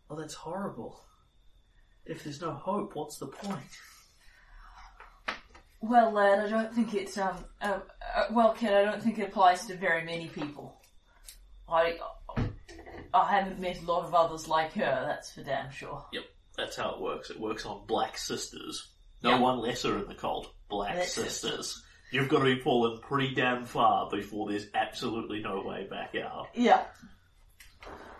Oh, 0.09 0.15
that's 0.15 0.33
horrible. 0.33 1.01
If 2.05 2.23
there's 2.23 2.39
no 2.39 2.51
hope, 2.51 2.95
what's 2.95 3.17
the 3.17 3.27
point? 3.27 3.59
Well, 5.81 6.11
lad, 6.11 6.39
I 6.39 6.49
don't 6.49 6.73
think 6.73 6.93
it's 6.93 7.17
um. 7.17 7.35
Uh, 7.61 7.79
uh, 8.15 8.25
well, 8.31 8.53
kid, 8.53 8.73
I 8.73 8.83
don't 8.83 9.01
think 9.01 9.19
it 9.19 9.29
applies 9.29 9.65
to 9.67 9.75
very 9.75 10.03
many 10.03 10.27
people. 10.27 10.81
I 11.69 11.99
I 13.13 13.31
haven't 13.31 13.59
met 13.59 13.81
a 13.81 13.85
lot 13.85 14.05
of 14.05 14.13
others 14.13 14.47
like 14.47 14.73
her. 14.73 15.03
That's 15.07 15.31
for 15.31 15.43
damn 15.43 15.69
sure. 15.69 16.05
Yep, 16.13 16.23
that's 16.57 16.75
how 16.75 16.95
it 16.95 17.01
works. 17.01 17.29
It 17.29 17.39
works 17.39 17.65
on 17.65 17.85
black 17.87 18.17
sisters. 18.17 18.91
No 19.23 19.31
Yeah. 19.31 19.39
one 19.39 19.59
lesser 19.59 19.97
in 19.99 20.07
the 20.07 20.15
cult. 20.15 20.53
Black 20.69 20.95
Black 20.95 21.07
sisters. 21.07 21.81
You've 22.11 22.29
got 22.29 22.39
to 22.39 22.55
be 22.55 22.59
fallen 22.61 22.99
pretty 22.99 23.33
damn 23.35 23.65
far 23.65 24.09
before 24.09 24.49
there's 24.49 24.67
absolutely 24.73 25.39
no 25.41 25.61
way 25.61 25.87
back 25.89 26.13
out. 26.15 26.47
Yeah. 26.53 26.83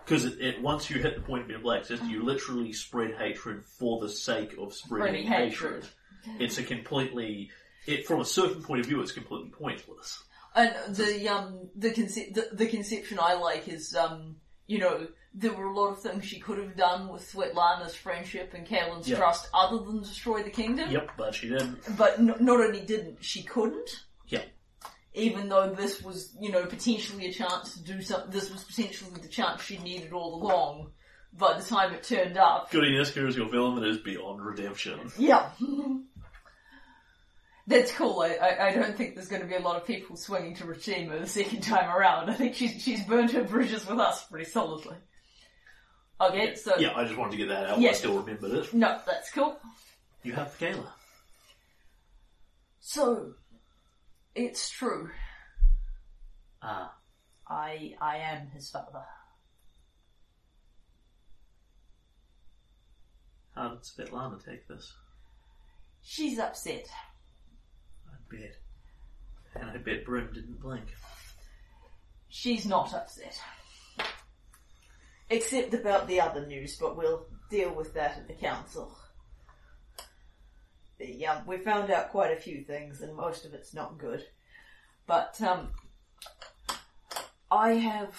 Because 0.06 0.26
it, 0.26 0.40
it, 0.40 0.62
once 0.62 0.90
you 0.90 1.02
hit 1.02 1.16
the 1.16 1.22
point 1.22 1.42
of 1.44 1.48
being 1.50 1.60
a 1.60 1.64
black 1.64 1.86
sister, 1.86 2.06
you 2.06 2.24
literally 2.24 2.72
spread 2.74 3.16
hatred 3.18 3.66
for 3.66 4.00
the 4.00 4.10
sake 4.10 4.56
of 4.58 4.74
spreading 4.74 5.26
Spreading 5.26 5.28
hatred. 5.28 5.84
hatred. 6.24 6.42
It's 6.42 6.58
a 6.58 6.64
completely, 6.64 7.50
it, 7.86 8.06
from 8.08 8.22
a 8.22 8.26
certain 8.26 8.62
point 8.64 8.80
of 8.82 8.86
view, 8.86 9.02
it's 9.02 9.12
completely 9.12 9.50
pointless. 9.50 10.24
And 10.56 10.74
the 10.96 11.28
um 11.30 11.70
the, 11.76 11.92
conce- 11.92 12.34
the 12.34 12.50
the 12.52 12.66
conception 12.68 13.20
I 13.22 13.34
like 13.36 13.68
is 13.68 13.94
um 13.96 14.38
you 14.66 14.80
know 14.80 15.08
there 15.40 15.54
were 15.54 15.66
a 15.66 15.74
lot 15.76 15.90
of 15.92 16.02
things 16.02 16.26
she 16.26 16.40
could 16.40 16.58
have 16.58 16.76
done 16.76 17.10
with 17.10 17.22
Svetlana's 17.32 17.94
friendship 17.96 18.54
and 18.56 18.66
Kaelin's 18.68 19.08
Yeah. 19.08 19.18
trust 19.18 19.48
other 19.54 19.78
than 19.84 20.00
destroy 20.02 20.42
the 20.42 20.50
kingdom. 20.50 20.90
Yep, 20.90 21.12
but 21.18 21.36
she 21.36 21.50
didn't. 21.50 21.80
But 21.96 22.18
n- 22.18 22.34
not 22.40 22.60
only 22.60 22.82
didn't 22.82 23.24
she 23.24 23.44
couldn't. 23.44 23.90
Yep. 24.30 24.46
Even 25.14 25.48
though 25.50 25.74
this 25.74 26.02
was 26.02 26.36
you 26.42 26.52
know 26.52 26.66
potentially 26.66 27.28
a 27.28 27.32
chance 27.34 27.74
to 27.76 27.84
do 27.84 28.02
something, 28.02 28.32
this 28.32 28.50
was 28.52 28.64
potentially 28.64 29.12
the 29.22 29.28
chance 29.28 29.62
she 29.62 29.78
needed 29.78 30.12
all 30.14 30.42
along. 30.42 30.92
By 31.34 31.58
the 31.60 31.64
time 31.64 31.94
it 31.94 32.02
turned 32.04 32.38
up, 32.38 32.72
Goody 32.72 32.94
Niska 32.98 33.28
is 33.28 33.36
your 33.38 33.48
villain 33.50 33.76
that 33.80 33.88
is 33.88 33.98
beyond 34.00 34.44
redemption. 34.44 35.12
yeah. 35.20 35.52
That's 37.68 37.92
cool. 37.92 38.22
I, 38.22 38.30
I, 38.36 38.68
I 38.68 38.74
don't 38.74 38.96
think 38.96 39.16
there's 39.16 39.28
going 39.28 39.42
to 39.42 39.48
be 39.48 39.56
a 39.56 39.60
lot 39.60 39.76
of 39.76 39.86
people 39.86 40.16
swinging 40.16 40.56
to 40.56 40.64
Rashima 40.64 41.20
the 41.20 41.28
second 41.28 41.62
time 41.64 41.90
around. 41.94 42.30
I 42.30 42.34
think 42.34 42.56
she's 42.56 42.82
she's 42.82 43.04
burnt 43.04 43.32
her 43.32 43.44
bridges 43.44 43.86
with 43.86 44.00
us 44.00 44.24
pretty 44.26 44.46
solidly. 44.50 44.96
Okay, 46.20 46.56
so 46.56 46.78
Yeah, 46.78 46.94
I 46.96 47.04
just 47.04 47.18
wanted 47.18 47.32
to 47.32 47.38
get 47.38 47.50
that 47.50 47.68
out. 47.70 47.80
Yeah. 47.80 47.90
I 47.90 47.94
still 47.94 48.20
remembered 48.20 48.52
it. 48.52 48.74
no, 48.74 49.00
that's 49.06 49.32
cool. 49.32 49.60
You 50.24 50.34
have 50.34 50.58
the 50.58 50.66
Kayla. 50.66 50.88
So 52.80 53.34
it's 54.36 54.70
true. 54.70 55.10
Ah. 56.62 56.94
I 57.50 57.94
I 58.02 58.18
am 58.18 58.48
his 58.48 58.70
father. 58.70 59.04
How 63.56 63.70
did 63.70 63.82
Svetlana 63.84 64.44
take 64.44 64.68
this? 64.68 64.94
She's 66.04 66.40
upset. 66.40 66.86
I 68.08 68.16
bet. 68.30 68.56
And 69.56 69.70
I 69.72 69.78
bet 69.78 70.06
Bryn 70.06 70.28
didn't 70.34 70.60
blink. 70.60 70.86
She's 72.30 72.66
not 72.66 72.94
upset. 72.94 73.40
Except 75.30 75.74
about 75.74 76.08
the 76.08 76.22
other 76.22 76.46
news, 76.46 76.78
but 76.78 76.96
we'll 76.96 77.28
deal 77.50 77.74
with 77.74 77.94
that 77.94 78.18
at 78.18 78.28
the 78.28 78.34
council. 78.34 78.98
The, 81.00 81.28
um, 81.28 81.46
we 81.46 81.58
found 81.58 81.92
out 81.92 82.10
quite 82.10 82.32
a 82.32 82.40
few 82.40 82.64
things, 82.64 83.02
and 83.02 83.16
most 83.16 83.46
of 83.46 83.54
it's 83.54 83.74
not 83.74 83.98
good. 83.98 84.26
But 85.06 85.42
um 85.42 85.70
I 87.50 87.74
have 87.74 88.16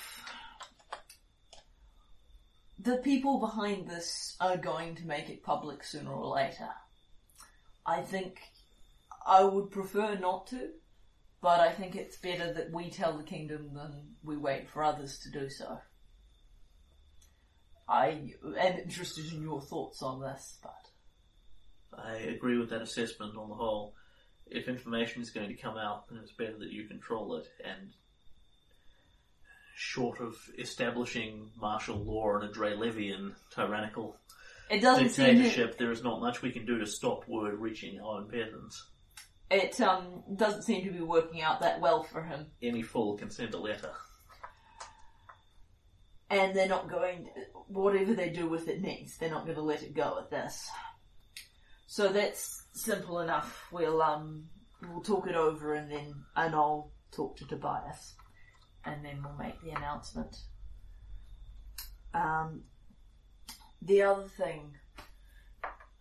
the 2.78 2.97
people 2.97 3.40
behind 3.40 3.90
this 3.90 4.36
are 4.40 4.56
going 4.56 4.94
to 4.97 5.06
make 5.06 5.28
it 5.28 5.43
public 5.43 5.85
sooner 5.85 6.10
or 6.10 6.35
later. 6.35 6.68
I 7.85 8.01
think 8.01 8.40
I 9.26 9.44
would 9.44 9.70
prefer 9.70 10.14
not 10.14 10.47
to, 10.48 10.70
but 11.43 11.60
I 11.60 11.72
think 11.72 11.94
it's 11.94 12.16
better 12.16 12.52
that 12.55 12.72
we 12.72 12.90
tell 12.90 13.18
the 13.18 13.22
kingdom 13.24 13.74
than 13.74 14.16
we 14.22 14.36
wait 14.39 14.70
for 14.70 14.82
others 14.82 15.18
to 15.20 15.30
do 15.30 15.51
so. 15.51 15.78
I 17.89 18.35
am 18.44 18.78
interested 18.78 19.32
in 19.32 19.43
your 19.43 19.60
thoughts 19.60 20.02
on 20.02 20.20
this, 20.20 20.59
but 20.62 22.01
I 22.01 22.15
agree 22.16 22.59
with 22.59 22.70
that 22.70 22.82
assessment 22.82 23.36
on 23.36 23.48
the 23.48 23.55
whole. 23.55 23.94
If 24.47 24.69
information 24.69 25.23
is 25.23 25.31
going 25.31 25.48
to 25.48 25.55
come 25.55 25.77
out, 25.77 26.09
then 26.09 26.19
it's 26.23 26.32
better 26.32 26.59
that 26.59 26.70
you 26.70 26.85
control 26.85 27.36
it. 27.36 27.48
And 27.65 27.93
short 29.74 30.20
of 30.20 30.36
establishing 30.59 31.51
martial 31.60 31.97
law 31.97 32.35
and 32.36 32.44
a 32.44 32.52
Drelevian 32.52 33.35
tyrannical 33.55 34.16
it 34.70 34.81
doesn't 34.81 35.10
seem 35.10 35.27
to, 35.27 35.32
dictatorship, 35.35 35.78
there 35.78 35.93
is 35.93 36.02
not 36.02 36.20
much 36.20 36.43
we 36.43 36.51
can 36.51 36.66
do 36.66 36.78
to 36.78 36.86
stop 36.86 37.27
word 37.28 37.55
reaching 37.55 38.01
our 38.01 38.19
own 38.19 38.28
peasants. 38.28 38.86
it 39.51 39.81
um 39.81 40.23
doesn't 40.36 40.62
seem 40.62 40.85
to 40.85 40.93
be 40.93 41.01
working 41.01 41.43
out 41.43 41.60
that 41.60 41.81
well 41.81 42.02
for 42.02 42.23
him. 42.23 42.47
Any 42.62 42.82
fool 42.82 43.16
can 43.16 43.31
send 43.31 43.55
a 43.55 43.59
letter. 43.59 43.93
And 46.30 46.55
they're 46.55 46.68
not 46.68 46.90
going 46.90 47.28
whatever 47.68 48.14
they 48.14 48.28
do 48.28 48.48
with 48.48 48.68
it 48.68 48.82
next 48.82 49.18
they're 49.18 49.30
not 49.30 49.44
going 49.44 49.56
to 49.56 49.62
let 49.62 49.82
it 49.82 49.94
go 49.94 50.18
at 50.18 50.30
this. 50.30 50.68
So 51.86 52.09
that's 52.09 52.64
simple 52.72 53.20
enough. 53.20 53.66
We'll 53.72 54.02
um 54.02 54.44
we'll 54.88 55.02
talk 55.02 55.26
it 55.26 55.34
over 55.34 55.74
and 55.74 55.90
then 55.90 56.14
and 56.36 56.55
i'll 56.55 56.92
talk 57.10 57.36
to 57.36 57.46
tobias 57.46 58.14
and 58.84 59.05
then 59.05 59.22
we'll 59.22 59.36
make 59.36 59.60
the 59.62 59.70
announcement. 59.70 60.36
Um 62.14 62.62
the 63.82 64.02
other 64.02 64.24
thing 64.24 64.74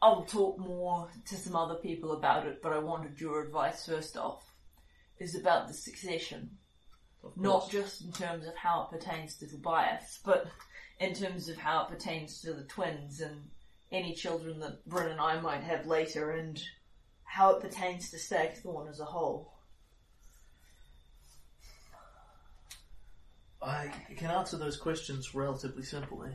i'll 0.01 0.25
talk 0.25 0.57
more 0.59 1.09
to 1.25 1.35
some 1.35 1.55
other 1.55 1.75
people 1.75 2.13
about 2.13 2.45
it 2.45 2.61
but 2.61 2.73
i 2.73 2.79
wanted 2.79 3.19
your 3.19 3.43
advice 3.43 3.85
first 3.85 4.17
off 4.17 4.55
is 5.19 5.35
about 5.35 5.67
the 5.67 5.73
succession 5.73 6.49
not 7.35 7.69
just 7.69 8.01
in 8.03 8.11
terms 8.11 8.47
of 8.47 8.55
how 8.55 8.83
it 8.83 8.97
pertains 8.97 9.35
to 9.37 9.47
Tobias, 9.47 10.19
but 10.23 10.47
in 10.99 11.13
terms 11.13 11.49
of 11.49 11.57
how 11.57 11.83
it 11.83 11.89
pertains 11.89 12.41
to 12.41 12.53
the 12.53 12.63
twins 12.63 13.21
and 13.21 13.49
any 13.91 14.13
children 14.13 14.59
that 14.59 14.87
Bryn 14.87 15.09
and 15.09 15.19
I 15.19 15.39
might 15.39 15.61
have 15.63 15.85
later, 15.85 16.31
and 16.31 16.61
how 17.23 17.51
it 17.51 17.61
pertains 17.61 18.09
to 18.11 18.17
Stagthorn 18.17 18.89
as 18.89 18.99
a 18.99 19.05
whole. 19.05 19.53
I 23.61 23.91
can 24.15 24.29
answer 24.31 24.57
those 24.57 24.77
questions 24.77 25.33
relatively 25.33 25.83
simply. 25.83 26.31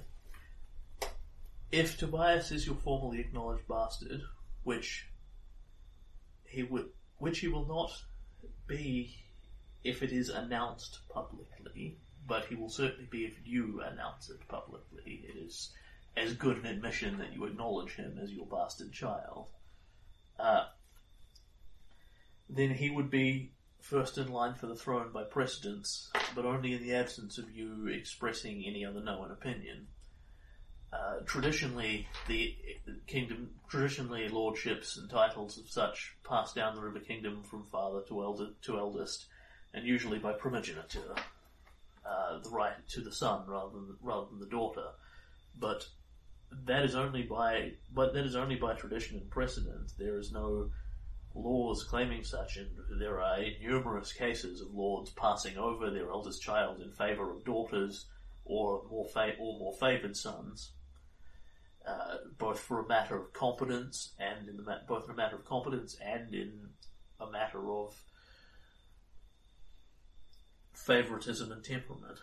If 1.71 1.97
Tobias 1.97 2.51
is 2.53 2.67
your 2.67 2.77
formally 2.77 3.21
acknowledged 3.21 3.67
bastard, 3.67 4.21
which 4.65 5.07
he 6.45 6.63
would, 6.63 6.91
which 7.19 7.39
he 7.39 7.49
will 7.49 7.67
not 7.67 7.91
be 8.67 9.17
if 9.85 10.03
it 10.03 10.13
is 10.13 10.29
announced 10.29 11.01
publicly, 11.09 11.99
but 12.27 12.45
he 12.47 12.55
will 12.55 12.69
certainly 12.69 13.09
be 13.11 13.25
if 13.25 13.35
you 13.45 13.81
announce 13.83 14.31
it 14.31 14.47
publicly. 14.49 15.25
It 15.29 15.37
is 15.37 15.73
as 16.17 16.35
good 16.35 16.59
an 16.59 16.67
admission 16.67 17.19
that 17.19 17.33
you 17.33 17.45
acknowledge 17.45 17.95
him 17.95 18.19
as 18.23 18.33
your 18.33 18.47
bastard 18.47 18.93
child. 18.93 19.47
Uh, 20.39 20.65
then 22.49 22.71
he 22.71 22.91
would 22.91 23.11
be 23.11 23.53
first 23.81 24.19
in 24.19 24.31
line 24.31 24.55
for 24.55 24.67
the 24.67 24.77
throne 24.77 25.11
by 25.13 25.25
precedence, 25.25 26.11
but 26.35 26.45
only 26.45 26.73
in 26.73 26.83
the 26.83 26.95
absence 26.95 27.39
of 27.39 27.51
you 27.51 27.89
expressing 27.89 28.65
any 28.65 28.85
other 28.85 29.01
known 29.01 29.31
opinion. 29.31 29.87
Uh, 30.93 31.21
traditionally, 31.25 32.07
the 32.29 32.55
kingdom, 33.07 33.51
traditionally 33.69 34.29
lordships 34.29 34.99
and 34.99 35.09
titles 35.09 35.57
of 35.57 35.69
such 35.69 36.15
pass 36.23 36.53
down 36.53 36.75
the 36.75 36.83
river 36.83 37.01
kingdom 37.01 37.43
from 37.43 37.65
father 37.73 38.03
to 38.07 38.23
elder 38.23 38.49
to 38.61 38.79
eldest, 38.79 39.27
and 39.75 39.87
usually 39.87 40.19
by 40.19 40.33
primogeniture, 40.33 41.15
uh, 42.05 42.39
the 42.39 42.51
right 42.51 42.87
to 42.89 43.01
the 43.01 43.13
son 43.13 43.45
rather 43.47 43.73
than 43.73 43.97
rather 44.03 44.27
than 44.31 44.41
the 44.41 44.47
daughter. 44.47 44.87
But 45.59 45.87
that 46.67 46.85
is 46.85 46.95
only 46.95 47.23
by 47.23 47.73
but 47.95 48.13
that 48.15 48.25
is 48.25 48.37
only 48.37 48.57
by 48.57 48.75
tradition 48.75 49.19
and 49.19 49.31
precedent. 49.31 49.93
There 49.99 50.19
is 50.19 50.33
no 50.33 50.71
laws 51.35 51.85
claiming 51.85 52.25
such, 52.25 52.57
and 52.57 52.69
there 53.01 53.21
are 53.21 53.39
numerous 53.63 54.13
cases 54.13 54.61
of 54.61 54.75
lords 54.75 55.11
passing 55.11 55.57
over 55.57 55.91
their 55.91 56.11
eldest 56.11 56.43
child 56.43 56.81
in 56.81 56.91
favour 56.91 57.31
of 57.31 57.45
daughters 57.45 58.07
or 58.45 58.83
more 58.91 59.07
fa- 59.07 59.37
or 59.39 59.59
more 59.59 59.73
favoured 59.73 60.17
sons, 60.17 60.73
uh, 61.87 62.17
both 62.39 62.61
for 62.61 62.81
a 62.81 62.89
matter 62.89 63.17
of 63.17 63.33
competence 63.33 64.13
and 64.19 64.49
in 64.49 64.57
the 64.57 64.63
ma- 64.63 64.85
both 64.87 65.05
in 65.05 65.13
a 65.13 65.15
matter 65.15 65.37
of 65.37 65.45
competence 65.45 65.97
and 66.05 66.35
in 66.35 66.69
a 67.21 67.31
matter 67.31 67.73
of 67.73 68.03
favoritism 70.87 71.53
and 71.53 71.65
temperament. 71.65 72.19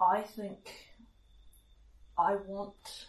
I 0.00 0.22
think 0.22 0.72
I 2.18 2.36
want 2.36 3.06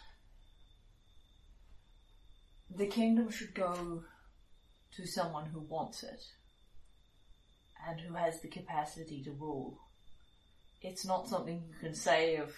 the 2.74 2.86
kingdom 2.86 3.30
should 3.30 3.54
go 3.54 4.02
to 4.96 5.06
someone 5.06 5.46
who 5.46 5.60
wants 5.60 6.02
it 6.02 6.22
and 7.86 8.00
who 8.00 8.14
has 8.14 8.40
the 8.40 8.48
capacity 8.48 9.22
to 9.24 9.32
rule. 9.32 9.78
It's 10.80 11.06
not 11.06 11.28
something 11.28 11.62
you 11.68 11.74
can 11.80 11.94
say 11.94 12.36
of 12.36 12.52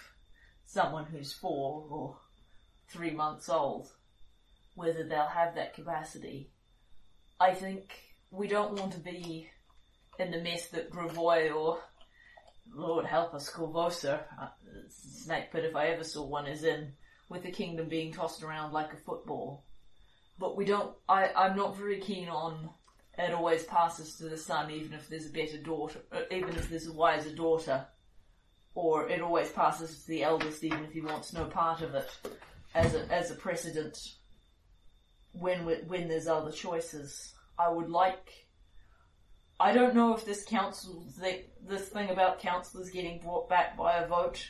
someone 0.65 1.05
who's 1.05 1.33
four 1.33 1.85
or 1.89 2.17
three 2.89 3.11
months 3.11 3.49
old, 3.49 3.91
whether 4.75 5.03
they'll 5.03 5.27
have 5.27 5.55
that 5.55 5.73
capacity. 5.73 6.49
I 7.39 7.53
think 7.53 7.93
we 8.31 8.47
don't 8.47 8.79
want 8.79 8.93
to 8.93 8.99
be 8.99 9.49
in 10.19 10.31
the 10.31 10.41
mess 10.41 10.67
that 10.69 10.91
Brevoy 10.91 11.53
or 11.53 11.79
Lord 12.73 13.05
help 13.05 13.33
us, 13.33 13.49
Korvosa, 13.49 14.21
uh, 14.39 14.47
snake 14.89 15.51
pit 15.51 15.65
if 15.65 15.75
I 15.75 15.87
ever 15.87 16.03
saw 16.03 16.25
one, 16.25 16.47
is 16.47 16.63
in, 16.63 16.93
with 17.29 17.43
the 17.43 17.51
kingdom 17.51 17.87
being 17.87 18.13
tossed 18.13 18.43
around 18.43 18.73
like 18.73 18.93
a 18.93 18.97
football. 18.97 19.63
But 20.39 20.55
we 20.55 20.65
don't, 20.65 20.95
I, 21.09 21.29
I'm 21.35 21.55
not 21.55 21.77
very 21.77 21.99
keen 21.99 22.29
on 22.29 22.69
it 23.17 23.33
always 23.33 23.63
passes 23.63 24.15
to 24.15 24.29
the 24.29 24.37
son, 24.37 24.69
even 24.69 24.93
if 24.93 25.09
there's 25.09 25.25
a 25.25 25.31
better 25.31 25.57
daughter, 25.57 25.99
uh, 26.11 26.21
even 26.29 26.49
if 26.49 26.69
there's 26.69 26.87
a 26.87 26.93
wiser 26.93 27.33
daughter, 27.33 27.87
or 28.75 29.09
it 29.09 29.21
always 29.21 29.49
passes 29.49 30.03
to 30.03 30.07
the 30.07 30.23
eldest, 30.23 30.63
even 30.63 30.83
if 30.83 30.91
he 30.91 31.01
wants 31.01 31.33
no 31.33 31.45
part 31.45 31.81
of 31.81 31.95
it, 31.95 32.07
as 32.75 32.93
a 32.93 33.11
as 33.11 33.31
a 33.31 33.35
precedent. 33.35 33.97
When 35.31 35.65
when 35.65 36.07
there's 36.07 36.27
other 36.27 36.51
choices, 36.51 37.33
I 37.57 37.69
would 37.69 37.89
like. 37.89 38.46
I 39.59 39.71
don't 39.71 39.95
know 39.95 40.15
if 40.15 40.23
this 40.25 40.43
council 40.43 41.03
this 41.67 41.89
thing 41.89 42.09
about 42.09 42.39
councillors 42.39 42.91
getting 42.91 43.19
brought 43.19 43.49
back 43.49 43.75
by 43.75 43.97
a 43.97 44.07
vote 44.07 44.45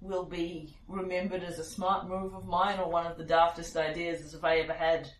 will 0.00 0.24
be 0.24 0.76
remembered 0.86 1.42
as 1.42 1.58
a 1.58 1.64
smart 1.64 2.08
move 2.08 2.34
of 2.34 2.46
mine 2.46 2.78
or 2.78 2.90
one 2.90 3.06
of 3.06 3.18
the 3.18 3.24
daftest 3.24 3.76
ideas 3.76 4.22
as 4.22 4.34
if 4.34 4.44
I 4.44 4.58
ever 4.58 4.72
had. 4.72 5.10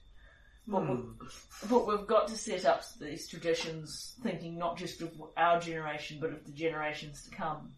But, 0.68 0.80
hmm. 0.80 0.94
we, 1.20 1.68
but 1.68 1.86
we've 1.86 2.06
got 2.06 2.28
to 2.28 2.36
set 2.36 2.64
up 2.64 2.82
these 3.00 3.28
traditions 3.28 4.14
thinking 4.22 4.58
not 4.58 4.76
just 4.76 5.00
of 5.02 5.12
our 5.36 5.60
generation 5.60 6.18
but 6.20 6.30
of 6.32 6.44
the 6.44 6.52
generations 6.52 7.24
to 7.24 7.34
come. 7.34 7.72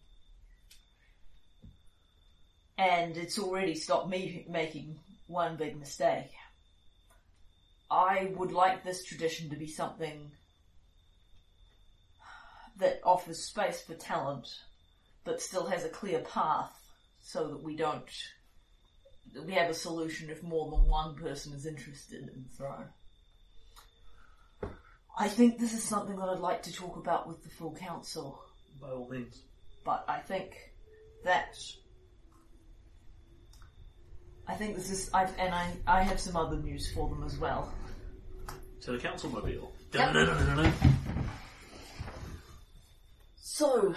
And 2.77 3.17
it's 3.17 3.39
already 3.39 3.75
stopped 3.75 4.09
me 4.09 4.45
making 4.49 4.99
one 5.27 5.57
big 5.57 5.77
mistake. 5.77 6.31
I 7.91 8.31
would 8.35 8.51
like 8.51 8.83
this 8.83 9.03
tradition 9.03 9.49
to 9.49 9.55
be 9.55 9.67
something 9.67 10.31
that 12.79 13.01
offers 13.03 13.43
space 13.43 13.81
for 13.81 13.93
talent, 13.93 14.47
but 15.23 15.41
still 15.41 15.65
has 15.67 15.83
a 15.85 15.89
clear 15.89 16.19
path 16.19 16.73
so 17.21 17.47
that 17.49 17.63
we 17.63 17.75
don't 17.75 18.09
that 19.33 19.45
we 19.45 19.53
have 19.53 19.69
a 19.69 19.73
solution 19.75 20.29
if 20.31 20.41
more 20.41 20.71
than 20.71 20.87
one 20.87 21.13
person 21.15 21.53
is 21.53 21.67
interested 21.67 22.23
in 22.23 22.45
throne. 22.57 22.87
I 25.17 25.27
think 25.27 25.59
this 25.59 25.73
is 25.73 25.83
something 25.83 26.15
that 26.15 26.29
I'd 26.29 26.39
like 26.39 26.63
to 26.63 26.73
talk 26.73 26.95
about 26.95 27.27
with 27.27 27.43
the 27.43 27.49
full 27.49 27.75
council, 27.75 28.41
By 28.81 28.89
all 28.89 29.07
means. 29.09 29.41
but 29.83 30.03
I 30.07 30.19
think 30.19 30.55
that 31.25 31.55
I 34.47 34.55
think 34.55 34.75
this 34.75 34.89
is 34.89 35.11
I've 35.13 35.37
and 35.37 35.53
I 35.53 35.73
I 35.85 36.01
have 36.01 36.19
some 36.19 36.35
other 36.35 36.55
news 36.55 36.91
for 36.93 37.07
them 37.09 37.23
as 37.23 37.37
well. 37.37 37.71
To 38.81 38.93
the 38.93 38.97
council 38.97 39.29
mobile. 39.29 39.71
Yep. 39.93 40.73
So, 43.59 43.93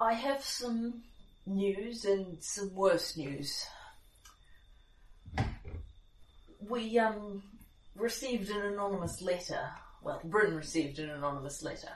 I 0.00 0.12
have 0.12 0.42
some 0.42 1.04
news 1.46 2.04
and 2.04 2.42
some 2.42 2.74
worse 2.74 3.16
news. 3.16 3.64
We 6.68 6.98
um 6.98 7.44
received 7.94 8.50
an 8.50 8.62
anonymous 8.62 9.22
letter. 9.22 9.70
Well, 10.02 10.20
Bryn 10.24 10.56
received 10.56 10.98
an 10.98 11.10
anonymous 11.10 11.62
letter, 11.62 11.92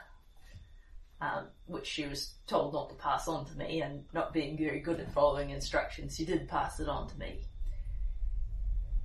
um, 1.19 1.47
which 1.65 1.87
she 1.87 2.07
was 2.07 2.35
told 2.47 2.71
not 2.71 2.87
to 2.91 2.95
pass 2.95 3.27
on 3.27 3.45
to 3.47 3.57
me, 3.57 3.81
and 3.81 4.05
not 4.13 4.31
being 4.31 4.57
very 4.57 4.79
good 4.79 5.01
at 5.01 5.11
following 5.11 5.49
instructions, 5.49 6.15
she 6.15 6.23
did 6.23 6.47
pass 6.47 6.79
it 6.79 6.87
on 6.87 7.09
to 7.09 7.19
me. 7.19 7.41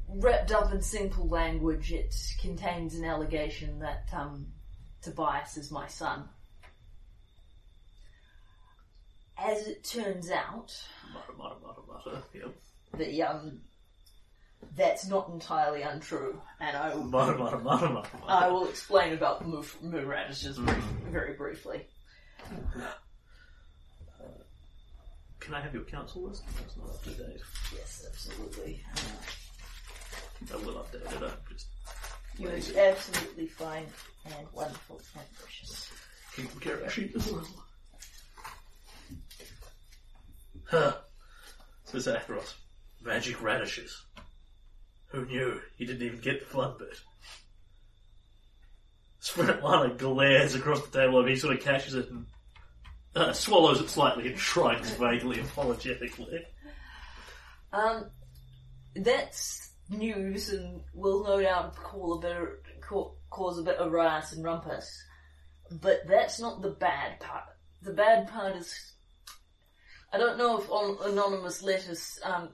Wrapped 0.06 0.52
up 0.52 0.72
in 0.72 0.82
simple 0.82 1.26
language, 1.26 1.90
it 1.90 2.14
contains 2.40 2.94
an 2.94 3.04
allegation 3.04 3.80
that 3.80 4.04
um, 4.12 4.46
Tobias 5.02 5.56
is 5.56 5.70
my 5.70 5.86
son. 5.88 6.28
As 9.36 9.66
it 9.66 9.82
turns 9.82 10.30
out, 10.30 10.72
Mutter, 11.12 11.32
mutter, 11.36 11.56
mutter, 11.62 11.80
mutter. 11.88 12.22
Yep. 12.32 12.54
the 12.96 13.22
um, 13.22 13.60
that's 14.76 15.08
not 15.08 15.28
entirely 15.30 15.82
untrue, 15.82 16.40
and 16.60 16.76
I 16.76 16.94
will, 16.94 17.04
Mutter, 17.04 17.36
mutter, 17.36 17.58
mutter, 17.58 17.88
mutter, 17.88 18.08
I 18.28 18.48
will 18.48 18.68
explain 18.68 19.12
about 19.12 19.40
the 19.40 19.48
moo, 19.48 19.64
moo 19.82 20.04
radishes 20.06 20.56
very, 20.58 20.80
very 21.10 21.34
briefly. 21.34 21.86
Can 25.40 25.54
I 25.54 25.60
have 25.60 25.74
your 25.74 25.82
council 25.84 26.22
list? 26.22 26.44
That's 26.56 26.76
not 26.76 26.90
up 26.90 27.02
to 27.02 27.10
date. 27.10 27.40
Yes, 27.74 28.06
absolutely. 28.08 28.80
I 30.52 30.56
will 30.64 30.74
update 30.74 31.12
it. 31.12 31.22
I'm 31.22 31.32
just 31.50 31.66
You 32.38 32.48
are 32.48 32.80
absolutely 32.88 33.46
fine 33.46 33.86
and 34.24 34.46
wonderful 34.52 35.00
and 35.14 35.24
precious. 35.38 35.90
keeping 36.34 36.60
care 36.60 36.76
of 36.76 36.92
sheep 36.92 37.14
as 37.14 37.30
well. 37.30 37.46
Huh. 40.64 40.92
Says 41.84 42.06
Athros. 42.06 42.54
Magic 43.02 43.42
radishes. 43.42 44.02
Who 45.08 45.26
knew? 45.26 45.60
He 45.76 45.84
didn't 45.84 46.02
even 46.02 46.20
get 46.20 46.40
the 46.40 46.46
fun 46.46 46.74
bit. 46.78 46.98
Svetlana 49.20 49.96
glares 49.98 50.54
across 50.54 50.80
the 50.82 50.98
table 50.98 51.20
and 51.20 51.28
he 51.28 51.36
sort 51.36 51.54
of 51.54 51.62
catches 51.62 51.94
it 51.94 52.10
and 52.10 52.26
uh, 53.14 53.32
swallows 53.32 53.80
it 53.80 53.90
slightly 53.90 54.28
and 54.28 54.38
shrugs 54.38 54.90
vaguely 54.92 55.40
apologetically. 55.40 56.44
Um, 57.72 58.06
that's 58.96 59.71
news 59.92 60.48
and 60.50 60.80
will 60.94 61.24
no 61.24 61.40
doubt 61.40 61.76
call 61.76 62.14
a 62.14 62.20
bit 62.20 62.36
of, 62.36 62.48
cause 63.30 63.58
a 63.58 63.62
bit 63.62 63.76
of 63.76 63.92
riot 63.92 64.32
and 64.32 64.44
rumpus. 64.44 65.02
But 65.70 66.06
that's 66.06 66.40
not 66.40 66.62
the 66.62 66.70
bad 66.70 67.20
part. 67.20 67.44
The 67.82 67.92
bad 67.92 68.28
part 68.28 68.56
is, 68.56 68.92
I 70.12 70.18
don't 70.18 70.38
know 70.38 70.58
if 70.58 70.70
on 70.70 71.12
anonymous 71.12 71.62
letters 71.62 72.18
um, 72.22 72.50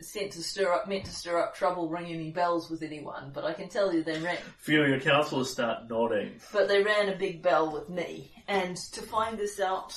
sent 0.00 0.32
to 0.32 0.42
stir 0.42 0.72
up, 0.72 0.88
meant 0.88 1.04
to 1.04 1.12
stir 1.12 1.38
up 1.38 1.54
trouble, 1.54 1.88
ring 1.88 2.06
any 2.06 2.30
bells 2.30 2.70
with 2.70 2.82
anyone. 2.82 3.30
But 3.32 3.44
I 3.44 3.52
can 3.52 3.68
tell 3.68 3.94
you 3.94 4.02
they 4.02 4.18
rang. 4.18 4.38
Few 4.58 4.82
of 4.82 4.88
your 4.88 5.00
councillors 5.00 5.50
start 5.50 5.88
nodding. 5.88 6.32
But 6.52 6.68
they 6.68 6.82
ran 6.82 7.08
a 7.08 7.16
big 7.16 7.42
bell 7.42 7.72
with 7.72 7.88
me, 7.88 8.32
and 8.48 8.76
to 8.76 9.02
find 9.02 9.38
this 9.38 9.60
out, 9.60 9.96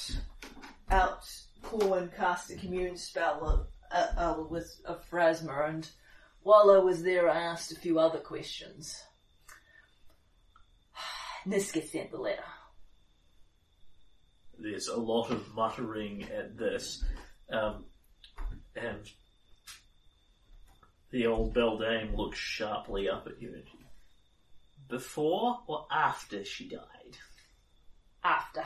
out 0.92 1.26
Corwin 1.64 2.12
cast 2.16 2.52
a 2.52 2.56
commune 2.56 2.98
spell 2.98 3.68
uh, 3.92 4.08
uh, 4.18 4.44
with 4.50 4.80
a 4.86 4.96
Pharasma, 4.96 5.70
and 5.70 5.90
while 6.46 6.70
I 6.70 6.78
was 6.78 7.02
there, 7.02 7.28
I 7.28 7.42
asked 7.42 7.72
a 7.72 7.76
few 7.76 7.98
other 7.98 8.20
questions. 8.20 9.02
Niska 11.48 11.84
sent 11.84 12.12
the 12.12 12.20
letter. 12.20 12.44
There's 14.60 14.88
a 14.88 14.96
lot 14.96 15.32
of 15.32 15.56
muttering 15.56 16.22
at 16.32 16.56
this, 16.56 17.04
um, 17.52 17.86
and 18.76 19.10
the 21.10 21.26
old 21.26 21.56
beldame 21.56 22.16
looks 22.16 22.38
sharply 22.38 23.10
up 23.10 23.26
at 23.26 23.42
you. 23.42 23.64
Before 24.88 25.62
or 25.66 25.88
after 25.92 26.46
she 26.46 26.70
died? 26.70 27.18
After. 28.24 28.66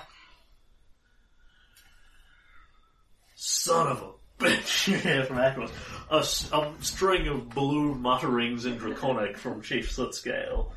Son 3.36 3.88
of 3.88 4.02
a 4.02 4.06
bitch! 4.06 4.10
You 4.10 4.10
hear 4.10 4.29
from 4.40 5.38
Ackles. 5.38 5.72
A, 6.10 6.18
a 6.58 6.74
string 6.84 7.28
of 7.28 7.50
blue 7.50 7.94
mutterings 7.96 8.66
in 8.66 8.78
Draconic 8.78 9.38
from 9.38 9.62
Chief 9.62 9.92
Sootscale. 9.92 10.72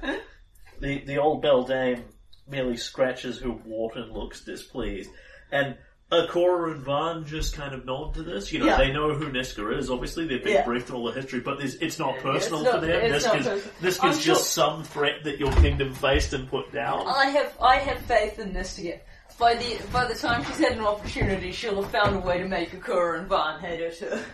The, 0.81 1.05
the 1.05 1.19
old 1.19 1.43
beldame 1.45 2.03
merely 2.49 2.77
scratches 2.77 3.41
her 3.41 3.51
wart 3.51 3.97
and 3.97 4.13
looks 4.13 4.45
displeased. 4.45 5.11
And 5.53 5.77
Akora 6.11 6.73
and 6.73 6.83
Van 6.83 7.25
just 7.25 7.55
kind 7.55 7.73
of 7.73 7.87
nod 7.87 8.15
to 8.15 8.23
this. 8.23 8.53
You 8.53 8.59
know, 8.59 8.67
Yeah. 8.67 8.77
they 8.79 8.93
know 8.93 9.15
who 9.15 9.31
Niska 9.31 9.79
is. 9.79 9.91
Obviously, 9.91 10.27
they've 10.27 10.43
been 10.45 10.53
Yeah. 10.55 10.65
briefed 10.65 10.91
on 10.91 10.97
all 10.97 11.05
the 11.07 11.13
history, 11.13 11.41
but 11.41 11.59
this, 11.59 11.77
it's 11.77 11.99
not 11.99 12.19
personal 12.19 12.65
not- 12.65 12.75
for 12.75 12.81
them. 12.81 12.91
it's 12.91 13.25
not 13.25 13.37
Niska's, 13.37 13.47
personal. 13.47 13.75
Niska's 13.81 14.01
I'm 14.01 14.13
just 14.13 14.25
sure- 14.25 14.35
some 14.37 14.83
threat 14.85 15.25
that 15.25 15.39
your 15.39 15.53
kingdom 15.53 15.95
faced 15.95 16.35
and 16.35 16.49
put 16.51 16.71
down. 16.73 17.07
I 17.07 17.27
have 17.27 17.57
I 17.63 17.77
have 17.77 17.99
faith 18.01 18.39
in 18.39 18.53
Niska. 18.53 19.01
By 19.39 19.55
the 19.55 19.81
by 19.93 20.07
the 20.07 20.15
time 20.15 20.45
she's 20.45 20.59
had 20.59 20.73
an 20.73 20.85
opportunity, 20.85 21.51
she'll 21.53 21.83
have 21.83 21.91
found 21.91 22.17
a 22.17 22.21
way 22.21 22.39
to 22.39 22.47
make 22.47 22.71
Akura 22.71 23.19
and 23.19 23.29
Van 23.29 23.59
hate 23.61 23.99
her. 23.99 24.25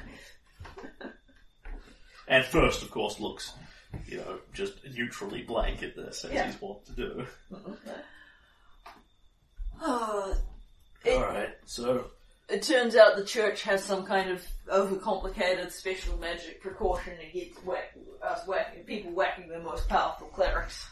And 2.26 2.44
first, 2.44 2.82
of 2.82 2.90
course, 2.90 3.18
looks, 3.20 3.52
you 4.06 4.18
know, 4.18 4.38
just 4.52 4.74
neutrally 4.94 5.42
blank 5.42 5.82
at 5.82 5.96
this, 5.96 6.24
as 6.26 6.32
Yeah. 6.32 6.46
he's 6.46 6.60
wont 6.60 6.84
to 6.86 6.92
do. 6.92 7.26
Uh, 9.80 10.34
it, 11.04 11.58
so 11.64 12.10
it 12.50 12.62
turns 12.62 12.96
out 12.96 13.16
the 13.16 13.24
church 13.24 13.62
has 13.62 13.82
some 13.82 14.04
kind 14.04 14.30
of 14.30 14.44
overcomplicated 14.70 15.70
special 15.72 16.18
magic 16.18 16.60
precaution 16.60 17.14
against 17.30 17.64
whack, 17.64 17.94
us 18.22 18.46
whacking, 18.46 18.82
people 18.84 19.12
whacking 19.12 19.48
the 19.48 19.60
most 19.60 19.88
powerful 19.88 20.26
clerics. 20.28 20.86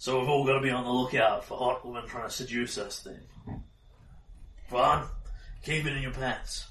So 0.00 0.18
we've 0.18 0.30
all 0.30 0.46
got 0.46 0.54
to 0.54 0.60
be 0.62 0.70
on 0.70 0.84
the 0.84 0.90
lookout 0.90 1.44
for 1.44 1.58
hot 1.58 1.84
women 1.84 2.06
trying 2.06 2.26
to 2.26 2.34
seduce 2.34 2.78
us 2.78 3.00
then. 3.00 3.20
Vaughn, 4.70 5.06
keep 5.62 5.84
it 5.84 5.92
in 5.94 6.02
your 6.02 6.12
pants. 6.12 6.64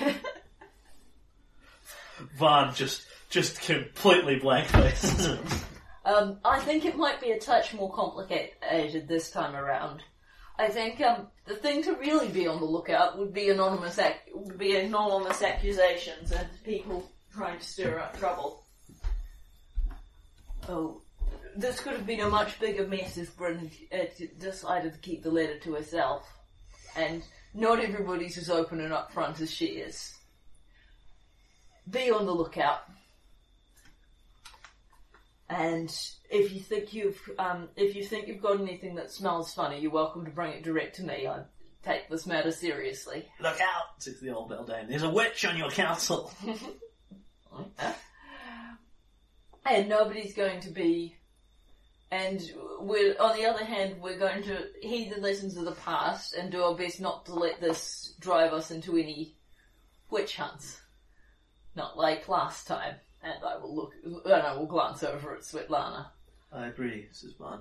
Vaughn 2.38 2.74
just, 2.74 3.02
just 3.28 3.60
completely 3.60 4.38
blank 4.38 4.68
faces 4.68 5.26
him. 5.26 5.38
Um, 6.06 6.38
I 6.46 6.60
think 6.60 6.86
it 6.86 6.96
might 6.96 7.20
be 7.20 7.32
a 7.32 7.38
touch 7.38 7.74
more 7.74 7.92
complicated 7.92 9.06
this 9.06 9.30
time 9.30 9.54
around. 9.54 10.00
I 10.58 10.68
think 10.68 10.98
um, 11.02 11.26
the 11.44 11.56
thing 11.56 11.82
to 11.82 11.92
really 11.92 12.28
be 12.28 12.46
on 12.46 12.60
the 12.60 12.64
lookout 12.66 13.18
would 13.18 13.34
be 13.34 13.50
anonymous 13.50 13.98
ac- 13.98 14.32
would 14.32 14.56
be 14.56 14.76
anonymous 14.76 15.42
accusations 15.42 16.32
and 16.32 16.48
people 16.64 17.06
trying 17.34 17.58
to 17.58 17.64
stir 17.64 17.98
up 17.98 18.18
trouble. 18.18 18.62
Oh, 20.68 21.00
this 21.56 21.80
could 21.80 21.92
have 21.92 22.06
been 22.06 22.20
a 22.20 22.28
much 22.28 22.58
bigger 22.60 22.86
mess 22.86 23.16
if 23.16 23.36
Bryn 23.36 23.70
had 23.90 24.10
uh, 24.20 24.24
decided 24.38 24.92
to 24.92 24.98
keep 24.98 25.22
the 25.22 25.30
letter 25.30 25.58
to 25.60 25.74
herself. 25.74 26.26
And 26.96 27.22
not 27.54 27.80
everybody's 27.80 28.38
as 28.38 28.50
open 28.50 28.80
and 28.80 28.92
upfront 28.92 29.40
as 29.40 29.50
she 29.50 29.66
is. 29.66 30.14
Be 31.88 32.10
on 32.10 32.26
the 32.26 32.32
lookout. 32.32 32.80
And 35.48 35.94
if 36.28 36.52
you 36.52 36.60
think 36.60 36.92
you've, 36.92 37.20
um, 37.38 37.68
if 37.76 37.94
you 37.94 38.04
think 38.04 38.26
you've 38.26 38.42
got 38.42 38.60
anything 38.60 38.96
that 38.96 39.12
smells 39.12 39.54
funny, 39.54 39.78
you're 39.78 39.92
welcome 39.92 40.24
to 40.24 40.30
bring 40.30 40.52
it 40.52 40.64
direct 40.64 40.96
to 40.96 41.04
me. 41.04 41.28
I 41.28 41.42
take 41.84 42.08
this 42.10 42.26
matter 42.26 42.50
seriously. 42.50 43.26
Look 43.40 43.60
out, 43.60 44.02
says 44.02 44.20
the 44.20 44.30
old 44.30 44.50
Beldame. 44.50 44.88
There's 44.88 45.04
a 45.04 45.10
witch 45.10 45.44
on 45.44 45.56
your 45.56 45.70
council. 45.70 46.32
and 49.68 49.88
nobody's 49.88 50.34
going 50.34 50.60
to 50.60 50.70
be. 50.70 51.16
And 52.10 52.40
we're, 52.80 53.16
on 53.18 53.36
the 53.36 53.46
other 53.46 53.64
hand, 53.64 54.00
we're 54.00 54.18
going 54.18 54.42
to 54.44 54.68
heed 54.80 55.12
the 55.12 55.20
lessons 55.20 55.56
of 55.56 55.64
the 55.64 55.72
past 55.72 56.34
and 56.34 56.52
do 56.52 56.62
our 56.62 56.74
best 56.74 57.00
not 57.00 57.26
to 57.26 57.34
let 57.34 57.60
this 57.60 58.14
drive 58.20 58.52
us 58.52 58.70
into 58.70 58.96
any 58.96 59.34
witch 60.08 60.36
hunts. 60.36 60.80
Not 61.74 61.98
like 61.98 62.28
last 62.28 62.66
time. 62.66 62.94
And 63.22 63.34
I 63.44 63.56
will 63.58 63.74
look, 63.74 63.92
and 64.04 64.42
I 64.42 64.56
will 64.56 64.66
glance 64.66 65.02
over 65.02 65.34
at 65.34 65.40
Svetlana. 65.40 66.06
I 66.52 66.68
agree, 66.68 67.08
says 67.10 67.32
Van. 67.38 67.58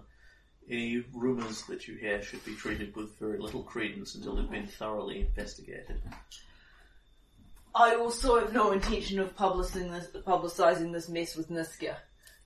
Any 0.69 1.03
rumours 1.13 1.63
that 1.63 1.87
you 1.87 1.95
hear 1.95 2.21
should 2.21 2.45
be 2.45 2.55
treated 2.55 2.95
with 2.95 3.17
very 3.19 3.39
little 3.39 3.63
credence 3.63 4.13
until 4.15 4.35
they've 4.35 4.49
been 4.49 4.67
thoroughly 4.67 5.21
investigated. 5.21 6.01
I 7.75 7.95
also 7.95 8.39
have 8.39 8.53
no 8.53 8.71
intention 8.71 9.19
of 9.19 9.35
publicizing 9.35 9.91
this, 9.91 10.07
publicizing 10.23 10.93
this 10.93 11.09
mess 11.09 11.35
with 11.35 11.49
Niska. 11.49 11.95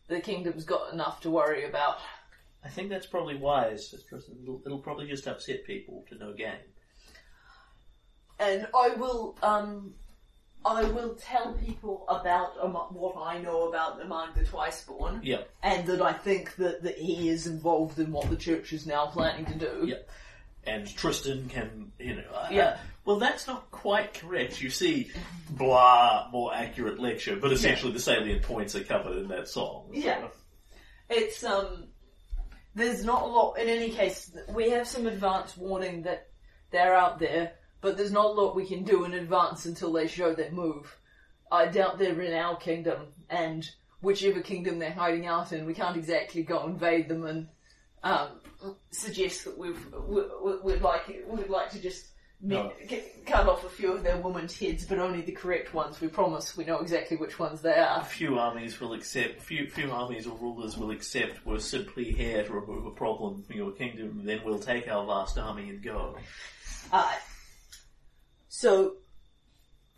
The 0.08 0.20
kingdom's 0.20 0.66
got 0.66 0.92
enough 0.92 1.22
to 1.22 1.30
worry 1.30 1.66
about. 1.66 2.00
I 2.64 2.70
think 2.70 2.90
that's 2.90 3.06
probably 3.06 3.36
wise. 3.36 3.94
It'll, 4.12 4.62
it'll 4.66 4.80
probably 4.80 5.08
just 5.08 5.28
upset 5.28 5.66
people 5.66 6.04
to 6.10 6.16
no 6.16 6.34
gain. 6.34 6.58
and 8.40 8.68
I 8.76 8.90
will 8.96 9.38
um 9.44 9.94
I 10.66 10.84
will 10.84 11.16
tell 11.16 11.54
people 11.54 12.04
about 12.10 12.52
um, 12.62 12.74
what 12.74 13.16
I 13.18 13.38
know 13.40 13.70
about 13.70 14.02
Among 14.02 14.30
the 14.36 14.42
Twiceborn, 14.44 15.22
Yep. 15.24 15.50
and 15.64 15.88
that 15.88 16.02
I 16.02 16.12
think 16.12 16.56
that, 16.58 16.84
that 16.84 16.98
he 16.98 17.30
is 17.30 17.48
involved 17.48 17.98
in 17.98 18.12
what 18.12 18.30
the 18.30 18.36
church 18.36 18.74
is 18.74 18.86
now 18.86 19.06
planning 19.06 19.46
to 19.46 19.54
do. 19.56 19.86
Yep. 19.88 20.10
And 20.66 20.96
Tristan 20.98 21.48
can, 21.48 21.94
you 21.98 22.16
know, 22.16 22.30
uh, 22.36 22.50
Yeah. 22.52 22.78
Well, 23.06 23.18
that's 23.18 23.48
not 23.48 23.72
quite 23.72 24.14
correct. 24.14 24.62
You 24.62 24.70
see, 24.70 25.12
blah, 25.50 26.30
more 26.32 26.54
accurate 26.54 27.00
lecture, 27.00 27.36
but 27.38 27.52
essentially 27.52 27.92
the 27.94 28.00
salient 28.00 28.44
points 28.44 28.76
are 28.76 28.84
covered 28.84 29.18
in 29.18 29.28
that 29.30 29.48
song. 29.48 29.88
so- 29.94 30.00
Yeah. 30.00 30.28
It's 31.10 31.44
um, 31.44 31.88
there's 32.76 33.04
not 33.04 33.24
a 33.24 33.26
lot. 33.26 33.54
In 33.58 33.68
any 33.68 33.90
case, 33.90 34.32
we 34.54 34.70
have 34.70 34.88
some 34.88 35.08
advance 35.08 35.58
warning 35.58 36.04
that 36.04 36.28
they're 36.72 36.94
out 36.96 37.18
there, 37.18 37.54
but 37.82 37.98
there's 37.98 38.12
not 38.12 38.26
a 38.26 38.30
lot 38.30 38.56
we 38.56 38.68
can 38.68 38.84
do 38.84 39.06
in 39.06 39.14
advance 39.16 39.66
until 39.66 39.92
they 39.92 40.06
show 40.08 40.36
their 40.36 40.52
move. 40.52 40.96
I 41.52 41.66
doubt 41.66 41.98
they're 41.98 42.22
in 42.22 42.34
our 42.36 42.58
kingdom, 42.58 43.08
and 43.28 43.68
whichever 44.02 44.40
kingdom 44.42 44.78
they're 44.78 44.92
hiding 44.92 45.26
out 45.26 45.52
in, 45.52 45.66
we 45.66 45.74
can't 45.74 45.98
exactly 45.98 46.44
go 46.44 46.68
invade 46.68 47.10
them 47.10 47.26
and 47.26 47.48
um, 48.04 48.40
suggest 48.92 49.46
that 49.46 49.58
we've 49.58 49.84
we, 50.08 50.22
we, 50.44 50.60
we'd 50.64 50.82
like 50.84 51.08
we'd 51.28 51.50
like 51.50 51.72
to 51.72 51.80
just. 51.82 52.06
No. 52.42 52.72
cut 53.26 53.50
off 53.50 53.66
a 53.66 53.70
few 53.70 53.92
of 53.92 54.04
their 54.04 54.16
women's 54.16 54.58
heads, 54.58 54.86
but 54.86 54.98
only 54.98 55.22
the 55.22 55.34
correct 55.34 55.74
ones. 55.74 56.00
We 56.00 56.08
promise 56.08 56.56
we 56.56 56.64
know 56.64 56.80
exactly 56.80 57.18
which 57.18 57.38
ones 57.38 57.62
they 57.62 57.74
are. 57.74 58.04
Few 58.06 58.40
armies 58.40 58.80
will 58.80 58.94
accept, 58.94 59.42
few, 59.42 59.70
few 59.70 59.92
armies 59.92 60.26
or 60.26 60.38
rulers 60.38 60.78
will 60.78 60.92
accept 60.92 61.46
we're 61.46 61.60
simply 61.60 62.14
here 62.14 62.44
to 62.44 62.54
remove 62.54 62.86
a 62.86 62.92
problem 62.92 63.44
from 63.44 63.58
your 63.58 63.72
kingdom, 63.72 64.22
then 64.24 64.40
we'll 64.46 64.60
take 64.60 64.88
our 64.88 65.06
vast 65.06 65.38
army 65.38 65.70
and 65.70 65.84
go. 65.84 66.16
Uh, 66.94 67.14
so 68.48 68.96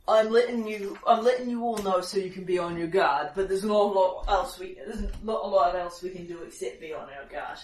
I'm 0.07 0.31
letting 0.31 0.67
you 0.67 0.97
I'm 1.05 1.23
letting 1.23 1.49
you 1.49 1.63
all 1.63 1.77
know 1.77 2.01
so 2.01 2.17
you 2.17 2.31
can 2.31 2.43
be 2.43 2.57
on 2.57 2.75
your 2.75 2.87
guard, 2.87 3.29
but 3.35 3.49
there's 3.49 3.63
not 3.63 3.75
a 3.75 3.91
lot 3.93 4.25
else 4.27 4.57
we 4.57 4.73
there's 4.73 5.03
not 5.23 5.43
a 5.43 5.47
lot 5.47 5.75
else 5.75 6.01
we 6.01 6.09
can 6.09 6.25
do 6.25 6.41
except 6.41 6.81
be 6.81 6.91
on 6.91 7.07
our 7.09 7.25
guard. 7.31 7.59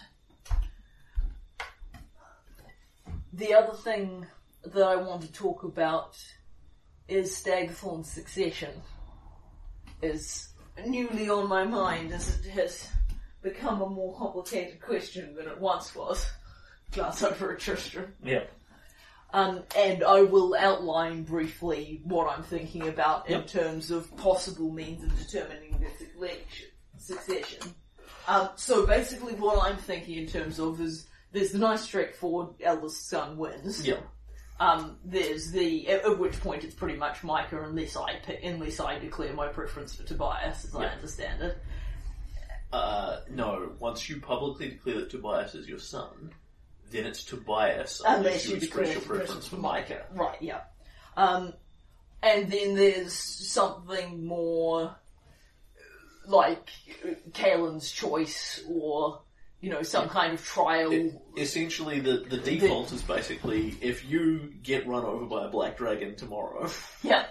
The 3.33 3.53
other 3.53 3.73
thing 3.73 4.25
that 4.73 4.83
I 4.87 4.95
want 4.95 5.21
to 5.21 5.31
talk 5.31 5.63
about 5.63 6.17
is 7.07 7.31
Stagthorn 7.31 8.05
succession. 8.05 8.71
Is 10.01 10.49
newly 10.85 11.29
on 11.29 11.47
my 11.49 11.63
mind 11.63 12.13
as 12.13 12.39
it 12.45 12.51
has 12.51 12.89
become 13.41 13.81
a 13.81 13.89
more 13.89 14.15
complicated 14.17 14.79
question 14.81 15.35
than 15.35 15.47
it 15.47 15.59
once 15.59 15.95
was. 15.95 16.29
Glass 16.91 17.23
over 17.23 17.51
a 17.53 17.57
Tristram. 17.57 18.13
Yep. 18.23 18.51
Um, 19.33 19.63
and 19.75 20.03
I 20.03 20.21
will 20.21 20.55
outline 20.55 21.23
briefly 21.23 22.01
what 22.03 22.29
I'm 22.29 22.43
thinking 22.43 22.87
about 22.87 23.27
in 23.27 23.39
Yep. 23.39 23.47
terms 23.47 23.91
of 23.91 24.15
possible 24.17 24.71
means 24.71 25.03
of 25.03 25.17
determining 25.17 25.79
the 25.79 25.89
succession- 25.97 26.69
succession. 26.97 27.75
Um, 28.27 28.49
so 28.55 28.85
basically 28.85 29.33
what 29.33 29.67
I'm 29.69 29.77
thinking 29.77 30.17
in 30.17 30.27
terms 30.27 30.59
of 30.59 30.79
is 30.79 31.07
there's 31.31 31.51
the 31.51 31.57
nice 31.57 31.81
straightforward 31.81 32.55
eldest 32.61 33.09
son 33.09 33.37
wins. 33.37 33.85
Yep. 33.85 34.03
Um, 34.59 34.97
there's 35.05 35.51
the, 35.51 35.87
at, 35.87 36.03
at 36.05 36.17
which 36.17 36.39
point 36.39 36.63
it's 36.63 36.73
pretty 36.73 36.97
much 36.97 37.23
Micah 37.23 37.61
unless 37.63 37.95
I 37.95 38.15
pick, 38.23 38.39
unless 38.43 38.79
I 38.79 38.97
declare 38.97 39.33
my 39.33 39.47
preference 39.47 39.93
for 39.95 40.03
Tobias 40.03 40.65
as 40.65 40.75
I 40.75 40.85
understand 40.85 41.43
it. 41.43 41.57
Uh, 42.73 43.19
no, 43.29 43.71
once 43.79 44.09
you 44.09 44.19
publicly 44.19 44.69
declare 44.69 45.01
that 45.01 45.09
Tobias 45.09 45.53
is 45.55 45.69
your 45.69 45.79
son, 45.79 46.31
then 46.91 47.05
it's 47.05 47.23
Tobias 47.23 48.01
Unless 48.05 48.47
you 48.47 48.55
express 48.55 48.89
declare 48.89 48.93
your 48.93 49.01
preference 49.01 49.47
for 49.47 49.55
for 49.57 49.61
Micah. 49.61 50.05
Right, 50.11 50.41
yeah. 50.41 50.61
Um, 51.15 51.53
and 52.23 52.51
then 52.51 52.75
there's 52.75 53.13
something 53.13 54.25
more 54.25 54.95
like 56.25 56.69
Kaelin's 57.31 57.91
choice 57.91 58.61
or, 58.67 59.21
you 59.61 59.69
know, 59.69 59.81
some 59.81 60.07
kind 60.09 60.33
of 60.33 60.43
trial. 60.43 61.11
Essentially, 61.35 61.99
the, 61.99 62.25
the 62.29 62.37
default 62.37 62.91
is 62.91 63.01
basically 63.01 63.75
if 63.81 64.05
you 64.09 64.53
get 64.63 64.87
run 64.87 65.03
over 65.03 65.25
by 65.25 65.45
a 65.45 65.49
black 65.49 65.77
dragon 65.77 66.15
tomorrow, 66.15 66.69
yeah, 67.03 67.25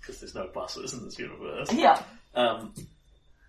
because 0.00 0.20
there's 0.20 0.34
no 0.34 0.48
buses 0.48 0.92
in 0.92 1.04
this 1.04 1.18
universe, 1.18 1.72
yeah, 1.72 2.02
um, 2.34 2.74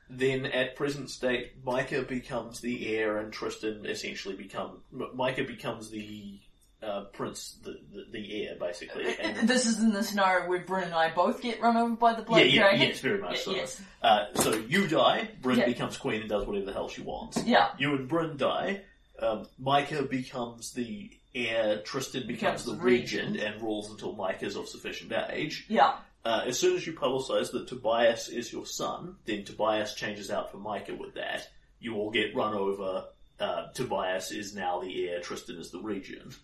then 0.09 0.45
at 0.45 0.75
present 0.75 1.09
state, 1.09 1.53
Micah 1.63 2.03
becomes 2.03 2.59
the 2.59 2.95
heir 2.95 3.17
and 3.17 3.33
Tristan 3.33 3.85
essentially 3.85 4.35
become 4.35 4.81
Micah 4.91 5.43
becomes 5.43 5.89
the 5.89 6.39
uh, 6.83 7.05
prince, 7.13 7.57
the, 7.63 7.79
the 7.93 8.05
the 8.11 8.43
heir 8.45 8.55
basically. 8.59 9.15
And, 9.19 9.47
This 9.47 9.65
is 9.65 9.79
in 9.79 9.93
the 9.93 10.03
scenario 10.03 10.47
where 10.49 10.59
Bryn 10.59 10.83
and 10.85 10.93
I 10.93 11.11
both 11.13 11.41
get 11.41 11.61
run 11.61 11.77
over 11.77 11.95
by 11.95 12.13
the 12.13 12.19
yeah, 12.21 12.25
Black 12.27 12.51
yeah, 12.51 12.61
Dragon. 12.61 12.87
yes, 12.87 12.99
very 12.99 13.21
much 13.21 13.35
Yeah, 13.37 13.41
so. 13.43 13.51
yes. 13.55 13.81
Uh, 14.01 14.25
so 14.35 14.53
you 14.53 14.87
die, 14.87 15.29
Bryn 15.41 15.59
Yeah. 15.59 15.65
becomes 15.65 15.97
queen 15.97 16.21
and 16.21 16.29
does 16.29 16.45
whatever 16.45 16.65
the 16.65 16.73
hell 16.73 16.89
she 16.89 17.01
wants. 17.01 17.41
Yeah, 17.45 17.69
You 17.77 17.95
and 17.95 18.07
Bryn 18.07 18.37
die. 18.37 18.81
Um, 19.19 19.47
Micah 19.59 20.03
becomes 20.03 20.73
the 20.73 21.09
heir. 21.35 21.81
Tristan 21.83 22.27
becomes, 22.27 22.63
Becomes 22.63 22.65
the 22.79 22.83
regent. 22.83 23.37
and 23.37 23.61
rules 23.61 23.89
until 23.89 24.13
Micah's 24.13 24.55
of 24.55 24.67
sufficient 24.67 25.13
age. 25.29 25.65
yeah, 25.69 25.97
Uh, 26.25 26.43
as 26.47 26.57
soon 26.59 26.75
as 26.75 26.85
you 26.87 26.93
publicise 26.93 27.51
that 27.51 27.67
Tobias 27.67 28.27
is 28.29 28.51
your 28.51 28.65
son, 28.65 29.15
then 29.25 29.43
Tobias 29.45 29.93
changes 29.93 30.29
out 30.31 30.51
for 30.51 30.57
Micah 30.57 30.95
with 30.95 31.13
that. 31.15 31.47
You 31.79 31.95
all 31.95 32.11
get 32.11 32.35
run 32.35 32.53
over. 32.53 33.05
Uh, 33.39 33.67
Tobias 33.73 34.31
is 34.31 34.55
now 34.55 34.79
the 34.79 35.07
heir. 35.09 35.19
Tristan 35.21 35.57
is 35.57 35.69
the 35.71 35.79
regent. 35.79 36.37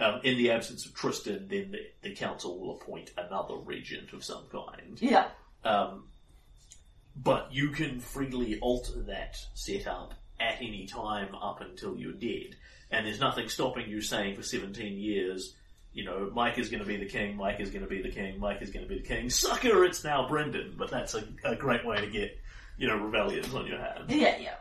Um, 0.00 0.20
in 0.22 0.38
the 0.38 0.52
absence 0.52 0.86
of 0.86 0.94
Tristan, 0.94 1.48
then 1.48 1.72
the, 1.72 2.08
the 2.08 2.14
council 2.14 2.58
will 2.58 2.76
appoint 2.76 3.10
another 3.16 3.56
regent 3.56 4.12
of 4.12 4.22
some 4.22 4.44
kind. 4.52 4.96
yeah, 5.00 5.26
Um, 5.64 6.04
but 7.16 7.48
you 7.52 7.70
can 7.70 7.98
freely 7.98 8.60
alter 8.60 9.02
that 9.08 9.36
setup 9.54 10.14
at 10.38 10.58
any 10.60 10.86
time 10.86 11.34
up 11.34 11.60
until 11.60 11.96
you're 11.96 12.12
dead. 12.12 12.54
And 12.90 13.06
there's 13.06 13.20
nothing 13.20 13.48
stopping 13.48 13.88
you 13.88 14.00
saying 14.00 14.36
for 14.36 14.42
17 14.42 14.96
years, 14.96 15.54
you 15.92 16.04
know, 16.04 16.30
Mike 16.32 16.58
is 16.58 16.68
going 16.68 16.82
to 16.82 16.86
be 16.86 16.96
the 16.96 17.06
king, 17.06 17.36
Mike 17.36 17.58
is 17.58 17.70
going 17.70 17.82
to 17.82 17.88
be 17.88 18.00
the 18.00 18.10
king, 18.10 18.38
Mike 18.38 18.62
is 18.62 18.70
going 18.70 18.86
to 18.86 18.88
be 18.88 19.00
the 19.00 19.06
king. 19.06 19.28
Sucker, 19.30 19.84
it's 19.84 20.04
now 20.04 20.28
Brendan. 20.28 20.74
But 20.78 20.90
that's 20.90 21.14
a, 21.14 21.24
a 21.44 21.56
great 21.56 21.84
way 21.84 21.96
to 22.00 22.06
get, 22.06 22.38
you 22.76 22.86
know, 22.86 22.96
rebellions 22.96 23.52
on 23.52 23.66
your 23.66 23.78
hands. 23.78 24.04
yeah, 24.08 24.36
yeah. 24.38 24.54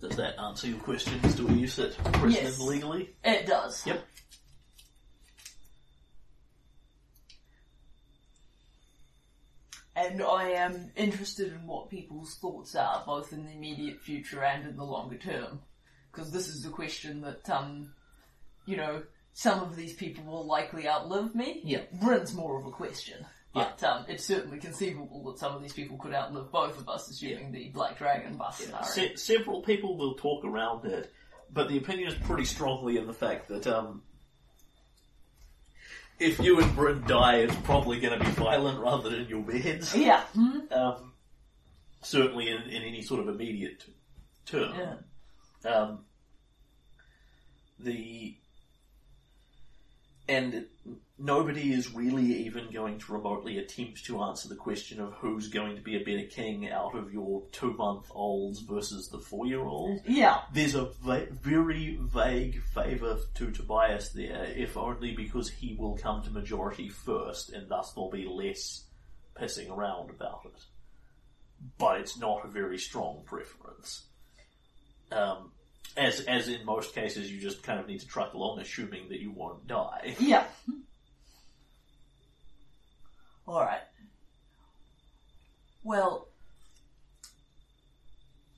Does 0.00 0.16
that 0.16 0.38
answer 0.40 0.66
your 0.68 0.78
question 0.78 1.20
as 1.24 1.34
to 1.36 1.46
where 1.46 1.56
you 1.56 1.66
sit, 1.66 1.96
Brendan, 2.02 2.30
Yes. 2.30 2.58
legally? 2.58 3.14
It 3.22 3.46
does. 3.46 3.86
Yep. 3.86 4.02
And 9.94 10.22
I 10.22 10.50
am 10.50 10.92
interested 10.96 11.52
in 11.52 11.66
what 11.66 11.90
people's 11.90 12.36
thoughts 12.36 12.74
are, 12.74 13.02
both 13.04 13.32
in 13.32 13.44
the 13.44 13.52
immediate 13.52 14.00
future 14.00 14.42
and 14.42 14.66
in 14.66 14.76
the 14.76 14.84
longer 14.84 15.18
term. 15.18 15.60
Because 16.10 16.30
this 16.32 16.48
is 16.48 16.64
a 16.64 16.70
question 16.70 17.20
that, 17.20 17.48
um, 17.50 17.92
you 18.64 18.76
know, 18.76 19.02
some 19.34 19.60
of 19.60 19.76
these 19.76 19.92
people 19.94 20.24
will 20.24 20.46
likely 20.46 20.88
outlive 20.88 21.34
me. 21.34 21.60
Yeah. 21.64 21.82
Bryn's 21.92 22.32
more 22.34 22.58
of 22.58 22.66
a 22.66 22.70
question. 22.70 23.26
But 23.52 23.82
um, 23.82 24.04
it's 24.08 24.24
certainly 24.24 24.58
conceivable 24.58 25.24
that 25.24 25.38
some 25.40 25.54
of 25.56 25.60
these 25.62 25.72
people 25.72 25.96
could 25.98 26.14
outlive 26.14 26.52
both 26.52 26.78
of 26.78 26.88
us, 26.88 27.10
assuming 27.10 27.50
the 27.50 27.68
Black 27.70 27.98
Dragon 27.98 28.36
bus 28.36 28.58
scenario. 28.58 28.86
Se- 28.86 29.16
several 29.16 29.62
people 29.62 29.96
will 29.96 30.14
talk 30.14 30.44
around 30.44 30.84
it, 30.86 31.12
but 31.52 31.68
the 31.68 31.76
opinion 31.76 32.08
is 32.08 32.14
pretty 32.14 32.44
strongly 32.44 32.96
in 32.96 33.06
the 33.08 33.12
fact 33.12 33.48
that 33.48 33.66
um, 33.66 34.02
if 36.20 36.38
you 36.38 36.60
and 36.60 36.74
Bryn 36.76 37.02
die, 37.08 37.38
it's 37.38 37.56
probably 37.64 37.98
going 37.98 38.16
to 38.16 38.24
be 38.24 38.30
violent 38.32 38.78
rather 38.78 39.08
than 39.10 39.22
in 39.22 39.28
your 39.28 39.42
beds. 39.42 39.96
Yeah. 39.96 40.22
Mhm. 40.36 40.70
Um, 40.70 41.12
certainly 42.02 42.48
in, 42.50 42.62
in 42.62 42.82
any 42.82 43.02
sort 43.02 43.20
of 43.20 43.28
immediate 43.28 43.84
term. 44.46 44.74
Yeah. 45.64 45.70
Um, 45.70 46.04
the 47.80 48.36
and 50.28 50.66
nobody 51.20 51.72
is 51.72 51.92
really 51.92 52.24
even 52.46 52.70
going 52.72 52.98
to 52.98 53.12
remotely 53.12 53.58
attempt 53.58 54.04
to 54.06 54.22
answer 54.22 54.48
the 54.48 54.54
question 54.56 55.00
of 55.00 55.12
who's 55.14 55.48
going 55.48 55.76
to 55.76 55.82
be 55.82 55.96
a 55.96 56.04
better 56.04 56.26
king 56.26 56.70
out 56.70 56.96
of 56.96 57.12
your 57.12 57.42
two 57.52 57.74
month 57.74 58.10
olds 58.12 58.60
versus 58.60 59.08
the 59.08 59.18
four 59.18 59.46
year 59.46 59.60
old. 59.60 60.00
Yeah. 60.06 60.40
There's 60.52 60.74
a 60.74 60.86
va- 61.02 61.28
very 61.30 61.98
vague 62.00 62.62
favour 62.74 63.18
to 63.34 63.50
Tobias 63.50 64.08
there, 64.10 64.44
if 64.56 64.76
only 64.76 65.14
because 65.14 65.50
he 65.50 65.74
will 65.78 65.96
come 65.96 66.22
to 66.22 66.30
majority 66.30 66.88
first, 66.88 67.52
and 67.52 67.68
thus 67.68 67.92
there'll 67.92 68.10
be 68.10 68.26
less 68.26 68.84
pissing 69.36 69.70
around 69.70 70.10
about 70.10 70.40
it. 70.46 70.62
But 71.78 72.00
it's 72.00 72.18
not 72.18 72.44
a 72.44 72.48
very 72.48 72.78
strong 72.78 73.22
preference. 73.26 74.06
Um, 75.12 75.52
as 75.96 76.20
as 76.20 76.48
in 76.48 76.64
most 76.64 76.94
cases, 76.94 77.30
you 77.30 77.40
just 77.40 77.62
kind 77.62 77.78
of 77.78 77.86
need 77.86 78.00
to 78.00 78.06
truck 78.06 78.32
along, 78.32 78.60
assuming 78.60 79.08
that 79.10 79.20
you 79.20 79.32
won't 79.32 79.66
die. 79.66 80.16
Yeah. 80.18 80.44
Alright. 83.50 83.82
Well, 85.82 86.28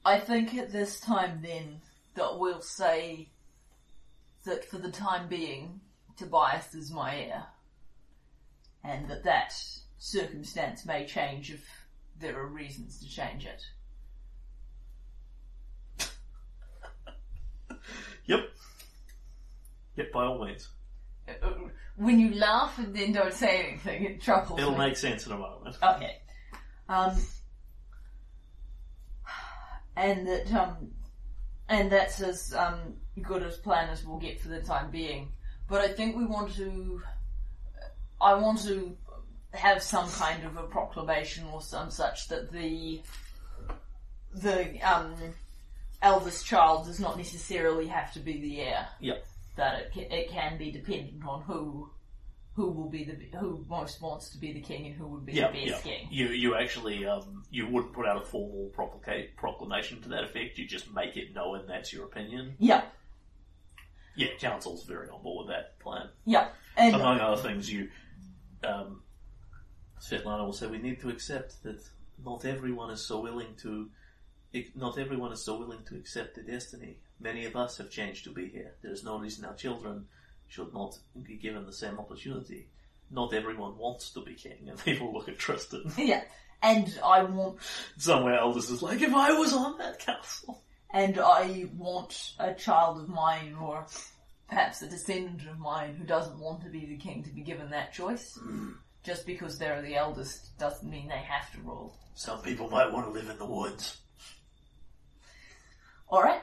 I 0.05 0.19
think 0.19 0.53
at 0.55 0.71
this 0.71 1.01
time 1.01 1.41
then 1.43 1.81
that 2.15 2.39
we'll 2.39 2.61
say 2.61 3.31
that 4.45 4.67
for 4.67 4.77
the 4.77 4.91
time 4.91 5.29
being, 5.29 5.81
Tobias 6.19 6.75
is 6.75 6.91
my 6.91 7.17
heir. 7.17 7.47
And 8.85 9.09
that 9.09 9.25
that 9.25 9.55
circumstance 9.97 10.85
may 10.85 11.07
change 11.07 11.51
if 11.51 11.67
there 12.21 12.39
are 12.39 12.47
reasons 12.47 12.99
to 13.01 13.09
change 13.09 13.47
it. 13.47 13.63
Yep. 18.27 18.41
Yep, 19.97 20.13
by 20.13 20.25
all 20.27 20.45
means. 20.45 20.69
Uh, 21.27 21.49
When 21.97 22.19
you 22.19 22.35
laugh 22.35 22.79
and 22.79 22.95
then 22.95 23.13
don't 23.13 23.35
say 23.35 23.67
anything, 23.69 24.05
it 24.05 24.23
troubles 24.23 24.59
It'll 24.59 24.73
me. 24.73 24.79
make 24.79 24.97
sense 24.97 25.27
in 25.27 25.33
a 25.33 25.39
moment. 25.39 25.77
Okay. 25.83 26.17
Um, 26.89 27.17
and 29.97 30.27
that 30.27 30.53
um, 30.53 30.91
and 31.69 31.91
that's 31.91 32.21
as 32.21 32.55
um, 32.55 32.95
good 33.21 33.43
as 33.43 33.57
plan 33.59 33.89
as 33.91 34.05
we'll 34.05 34.19
get 34.19 34.41
for 34.41 34.49
the 34.49 34.61
time 34.61 34.91
being. 34.91 35.29
But 35.69 35.81
I 35.83 35.89
think 35.89 36.17
we 36.17 36.25
want 36.25 36.55
to. 36.57 37.03
I 38.21 38.35
want 38.35 38.63
to 38.65 38.97
have 39.53 39.83
some 39.83 40.09
kind 40.11 40.45
of 40.45 40.57
a 40.57 40.63
proclamation 40.63 41.45
or 41.53 41.61
some 41.61 41.91
such 41.91 42.29
that 42.29 42.51
the 42.53 43.03
the 44.35 44.81
um, 44.81 45.15
eldest 46.01 46.47
child 46.47 46.87
does 46.87 46.99
not 46.99 47.17
necessarily 47.17 47.87
have 47.87 48.13
to 48.15 48.21
be 48.21 48.41
the 48.41 48.61
heir. 48.61 48.89
Yep. 49.01 49.27
That 49.57 49.79
it 49.81 49.93
can, 49.93 50.03
it 50.11 50.31
can 50.31 50.57
be 50.59 50.71
dependent 50.71 51.25
on 51.27 51.43
who 51.43 51.91
who 52.55 52.69
will 52.71 52.89
be 52.91 53.05
the 53.05 53.39
who 53.39 53.65
most 53.69 54.01
wants 54.03 54.29
to 54.31 54.39
be 54.39 54.53
the 54.53 54.61
king 54.61 54.87
and 54.87 54.95
who 54.95 55.07
would 55.07 55.25
be 55.27 55.33
Yeah, 55.33 55.51
the 55.51 55.59
yeah. 55.59 55.71
best 55.73 55.85
king. 55.85 56.09
You 56.11 56.29
you 56.29 56.55
actually 56.57 57.07
um, 57.07 57.45
you 57.51 57.67
wouldn't 57.67 57.93
put 57.93 58.07
out 58.07 58.17
a 58.23 58.25
formal 58.25 58.71
proclama- 58.77 59.35
proclamation 59.37 60.01
to 60.03 60.09
that 60.11 60.25
effect. 60.25 60.59
You 60.59 60.67
just 60.67 60.93
make 60.93 61.17
it 61.17 61.35
known 61.35 61.67
that's 61.67 61.93
your 61.93 62.05
opinion. 62.05 62.55
Yeah, 62.59 62.83
Yeah, 64.17 64.29
council's 64.39 64.85
very 64.85 65.09
on 65.09 65.23
board 65.23 65.47
with 65.47 65.57
that 65.57 65.79
plan. 65.81 66.09
yeah, 66.25 66.49
and 66.77 66.95
Among 66.95 67.21
other 67.21 67.41
things, 67.41 67.71
you 67.73 67.89
um, 68.65 69.03
Svetlana 70.01 70.45
will 70.45 70.53
say 70.53 70.67
we 70.67 70.79
need 70.79 71.01
to 71.01 71.09
accept 71.09 71.63
that 71.63 71.83
not 72.25 72.45
everyone 72.45 72.91
is 72.91 73.05
so 73.07 73.21
willing 73.21 73.55
to. 73.63 73.91
Not 74.75 74.99
everyone 74.99 75.33
is 75.33 75.43
so 75.43 75.59
willing 75.59 75.83
to 75.89 75.97
accept 75.97 76.35
the 76.35 76.43
destiny. 76.43 76.99
Many 77.23 77.45
of 77.45 77.55
us 77.55 77.79
have 77.79 77.91
changed 77.91 78.25
to 78.25 78.31
be 78.31 78.49
here. 78.49 78.75
There 78.83 78.93
is 78.93 79.05
no 79.05 79.19
reason 79.19 79.45
our 79.45 79.55
children 79.55 80.07
should 80.49 80.75
not 80.75 80.99
be 81.23 81.37
given 81.37 81.65
the 81.65 81.73
same 81.73 81.99
opportunity. 81.99 82.69
Not 83.11 83.33
everyone 83.33 83.79
wants 83.79 84.11
to 84.13 84.21
be 84.21 84.35
king, 84.35 84.69
and 84.69 84.79
people 84.85 85.13
look 85.13 85.29
at 85.29 85.39
Tristan. 85.39 85.93
yeah, 85.97 86.23
and 86.63 86.99
I 87.05 87.23
want 87.23 87.59
Somewhere 87.97 88.39
eldest 88.39 88.71
is 88.71 88.83
like, 88.83 89.01
if 89.01 89.15
I 89.15 89.33
was 89.33 89.53
on 89.53 89.79
that 89.79 90.01
council. 90.01 90.63
and 90.93 91.19
I 91.19 91.67
want 91.77 92.33
a 92.39 92.55
child 92.55 92.99
of 92.99 93.09
mine 93.09 93.57
or 93.61 93.87
perhaps 94.49 94.83
a 94.83 94.89
descendant 94.89 95.49
of 95.49 95.59
mine 95.59 95.95
who 95.95 96.05
doesn't 96.05 96.39
want 96.39 96.63
to 96.63 96.71
be 96.71 96.87
the 96.87 96.97
king 96.99 97.23
to 97.23 97.31
be 97.31 97.43
given 97.43 97.71
that 97.71 97.93
choice. 97.93 98.39
Hmm. 98.43 98.73
Just 99.03 99.27
because 99.27 99.59
they're 99.59 99.83
the 99.83 99.97
eldest 99.97 100.57
doesn't 100.59 100.89
mean 100.89 101.09
they 101.09 101.15
have 101.17 101.51
to 101.53 101.61
rule. 101.63 101.97
Some 102.15 102.41
people 102.43 102.69
might 102.71 102.93
want 102.93 103.07
to 103.07 103.13
live 103.13 103.29
in 103.29 103.39
the 103.39 103.47
woods. 103.47 103.99
Alright? 106.11 106.43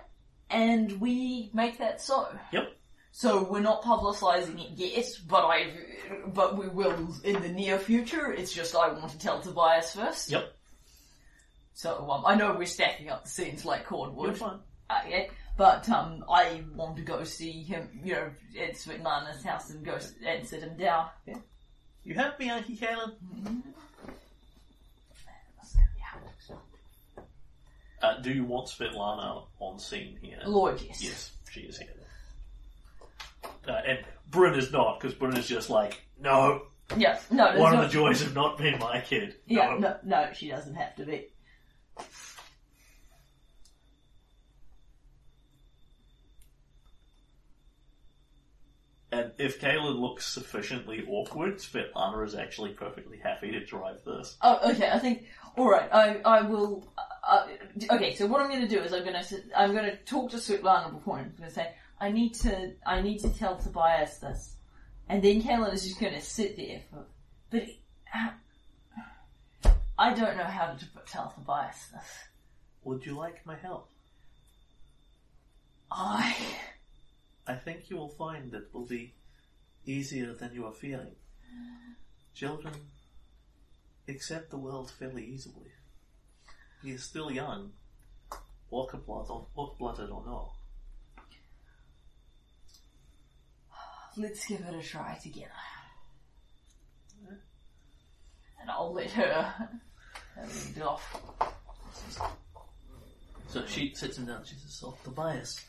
And 0.50 1.00
we 1.00 1.50
make 1.54 1.78
that 1.78 2.02
so. 2.02 2.28
Yep. 2.52 2.76
So 3.12 3.44
we're 3.44 3.60
not 3.60 3.84
publicising 3.84 4.64
it 4.64 4.72
yet, 4.76 5.06
but 5.28 5.44
I, 5.46 5.72
but 6.28 6.58
we 6.58 6.68
will 6.68 7.14
in 7.24 7.42
the 7.42 7.50
near 7.50 7.78
future. 7.78 8.32
It's 8.32 8.54
just 8.54 8.76
I 8.76 8.90
want 8.90 9.12
to 9.12 9.18
tell 9.20 9.42
Tobias 9.42 9.94
first. 9.94 10.32
Yep. 10.32 10.54
So 11.74 12.10
um, 12.10 12.24
I 12.26 12.36
know 12.36 12.54
we're 12.54 12.66
stacking 12.66 13.10
up 13.10 13.24
the 13.26 13.30
scenes 13.30 13.66
like 13.66 13.86
cordwood. 13.86 14.38
Fine. 14.38 14.60
Uh, 14.90 15.02
yeah, 15.08 15.26
but 15.58 15.88
um, 15.90 16.24
I 16.32 16.64
want 16.76 16.98
to 16.98 17.04
go 17.04 17.24
see 17.24 17.52
him, 17.64 17.90
you 18.04 18.14
know, 18.14 18.30
at 18.60 18.74
Svetlana's 18.74 19.44
house 19.44 19.70
and 19.70 19.86
go 19.86 19.94
s- 19.96 20.14
and 20.26 20.48
sit 20.48 20.62
him 20.64 20.78
down. 20.78 21.08
You 22.04 22.16
have 22.16 22.40
me, 22.40 22.50
Auntie 22.50 22.76
Caleb? 22.76 23.14
Uh, 28.02 28.18
do 28.22 28.32
you 28.32 28.44
want 28.46 28.68
Svetlana 28.68 29.44
on 29.60 29.78
scene 29.80 30.18
here? 30.22 30.40
Lord, 30.46 30.80
yes. 30.82 31.04
Yes, 31.04 31.32
she 31.52 31.62
is 31.62 31.78
here. 31.78 31.90
Uh, 33.68 33.72
and 33.86 34.00
Bryn 34.30 34.56
is 34.56 34.72
not, 34.72 35.00
because 35.00 35.16
Bryn 35.16 35.36
is 35.38 35.48
just 35.48 35.70
like, 35.70 36.02
no, 36.20 36.64
Yeah, 36.96 37.20
no, 37.30 37.58
one 37.60 37.74
of 37.76 37.82
the 37.82 37.88
joys 37.90 38.22
of 38.22 38.34
not 38.34 38.58
being 38.58 38.80
my 38.80 39.02
kid. 39.02 39.36
yeah, 39.48 39.78
no. 39.78 39.78
no, 39.78 39.98
no, 40.04 40.30
she 40.34 40.50
doesn't 40.50 40.76
have 40.76 40.96
to 40.96 41.06
be. 41.06 41.28
And 49.12 49.32
if 49.40 49.60
Kayla 49.60 50.00
looks 50.00 50.28
sufficiently 50.28 51.04
awkward, 51.10 51.56
Svetlana 51.58 52.26
is 52.26 52.36
actually 52.36 52.74
perfectly 52.74 53.18
happy 53.18 53.52
to 53.52 53.66
drive 53.66 54.04
this. 54.06 54.38
Oh, 54.42 54.72
okay. 54.72 54.90
I 54.92 55.00
think. 55.00 55.26
All 55.58 55.68
right. 55.70 55.90
I 55.92 56.18
I 56.24 56.42
will. 56.44 56.88
Uh, 57.28 57.48
okay. 57.92 58.16
So 58.16 58.28
what 58.28 58.42
I'm 58.42 58.50
going 58.50 58.62
to 58.62 58.68
do 58.68 58.82
is 58.82 58.94
I'm 58.94 59.04
going 59.04 59.22
to 59.22 59.42
I'm 59.56 59.74
going 59.74 59.86
to 59.86 59.96
talk 59.98 60.32
to 60.32 60.38
Svetlana 60.38 60.92
before 60.92 61.18
I'm 61.18 61.34
going 61.38 61.50
to 61.50 61.56
say 61.56 61.74
I 62.00 62.12
need 62.12 62.34
to 62.36 62.74
I 62.86 63.02
need 63.02 63.20
to 63.20 63.30
tell 63.30 63.58
Tobias 63.58 64.18
this, 64.18 64.56
and 65.08 65.22
then 65.22 65.42
Kaelin 65.42 65.74
is 65.74 65.84
just 65.84 66.00
going 66.00 66.14
to 66.14 66.22
sit 66.22 66.58
there 66.58 66.82
for. 66.90 67.06
But 67.50 67.68
uh, 68.16 69.70
I 69.98 70.14
don't 70.14 70.38
know 70.38 70.44
how 70.44 70.74
to 70.74 70.86
tell 71.08 71.34
Tobias 71.36 71.88
this. 71.94 72.08
Would 72.84 73.06
you 73.06 73.18
like 73.18 73.46
my 73.46 73.56
help? 73.56 73.90
I 75.92 76.36
I 77.48 77.56
think 77.56 77.90
you 77.90 77.98
will 77.98 78.10
find 78.10 78.54
it 78.54 78.70
will 78.74 78.86
be 78.86 79.14
easier 79.86 80.34
than 80.34 80.54
you 80.54 80.66
are 80.66 80.74
feeling. 80.74 81.16
Children 82.34 82.76
accept 84.08 84.52
the 84.52 84.58
world 84.58 84.92
fairly 84.92 85.26
easily. 85.26 85.72
He 86.82 86.92
is 86.92 87.04
still 87.04 87.30
young, 87.32 87.72
walk 88.70 88.92
blooded 89.06 89.32
or, 89.56 89.76
blooded 89.78 90.10
or 90.10 90.24
no. 90.26 90.52
let's 94.20 94.46
give 94.46 94.62
it 94.62 94.76
a 94.76 94.82
try 94.82 95.18
together, 95.22 95.52
and 98.62 98.70
I'll 98.70 98.94
let 98.94 99.12
her 99.12 99.70
lead 100.38 100.78
it 100.78 100.82
off. 100.84 101.22
So 103.48 103.66
she 103.66 103.94
sits 103.96 104.18
him 104.18 104.26
down. 104.26 104.44
She 104.46 104.56
says, 104.56 104.82
"Oh, 104.86 104.98
Tobias, 105.04 105.66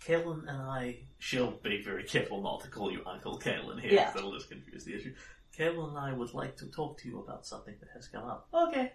Kaelin 0.00 0.48
and 0.48 0.62
I." 0.62 1.00
She'll 1.18 1.52
be 1.62 1.82
very 1.82 2.04
careful 2.04 2.42
not 2.42 2.62
to 2.62 2.68
call 2.68 2.90
you 2.90 3.02
Uncle 3.06 3.38
Kaelin 3.38 3.80
here. 3.80 3.92
Yeah. 3.92 4.12
That'll 4.12 4.32
just 4.32 4.48
confuse 4.48 4.84
the 4.84 4.94
issue. 4.94 5.14
Kaelin 5.56 5.90
and 5.90 5.98
I 5.98 6.12
would 6.12 6.34
like 6.34 6.56
to 6.58 6.66
talk 6.66 6.98
to 7.00 7.08
you 7.08 7.20
about 7.20 7.46
something 7.46 7.74
that 7.80 7.88
has 7.94 8.08
come 8.08 8.24
up. 8.24 8.48
Okay. 8.52 8.92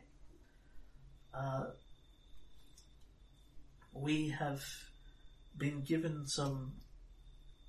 Uh, 1.34 1.66
we 3.94 4.30
have 4.30 4.64
been 5.58 5.82
given 5.82 6.28
some 6.28 6.74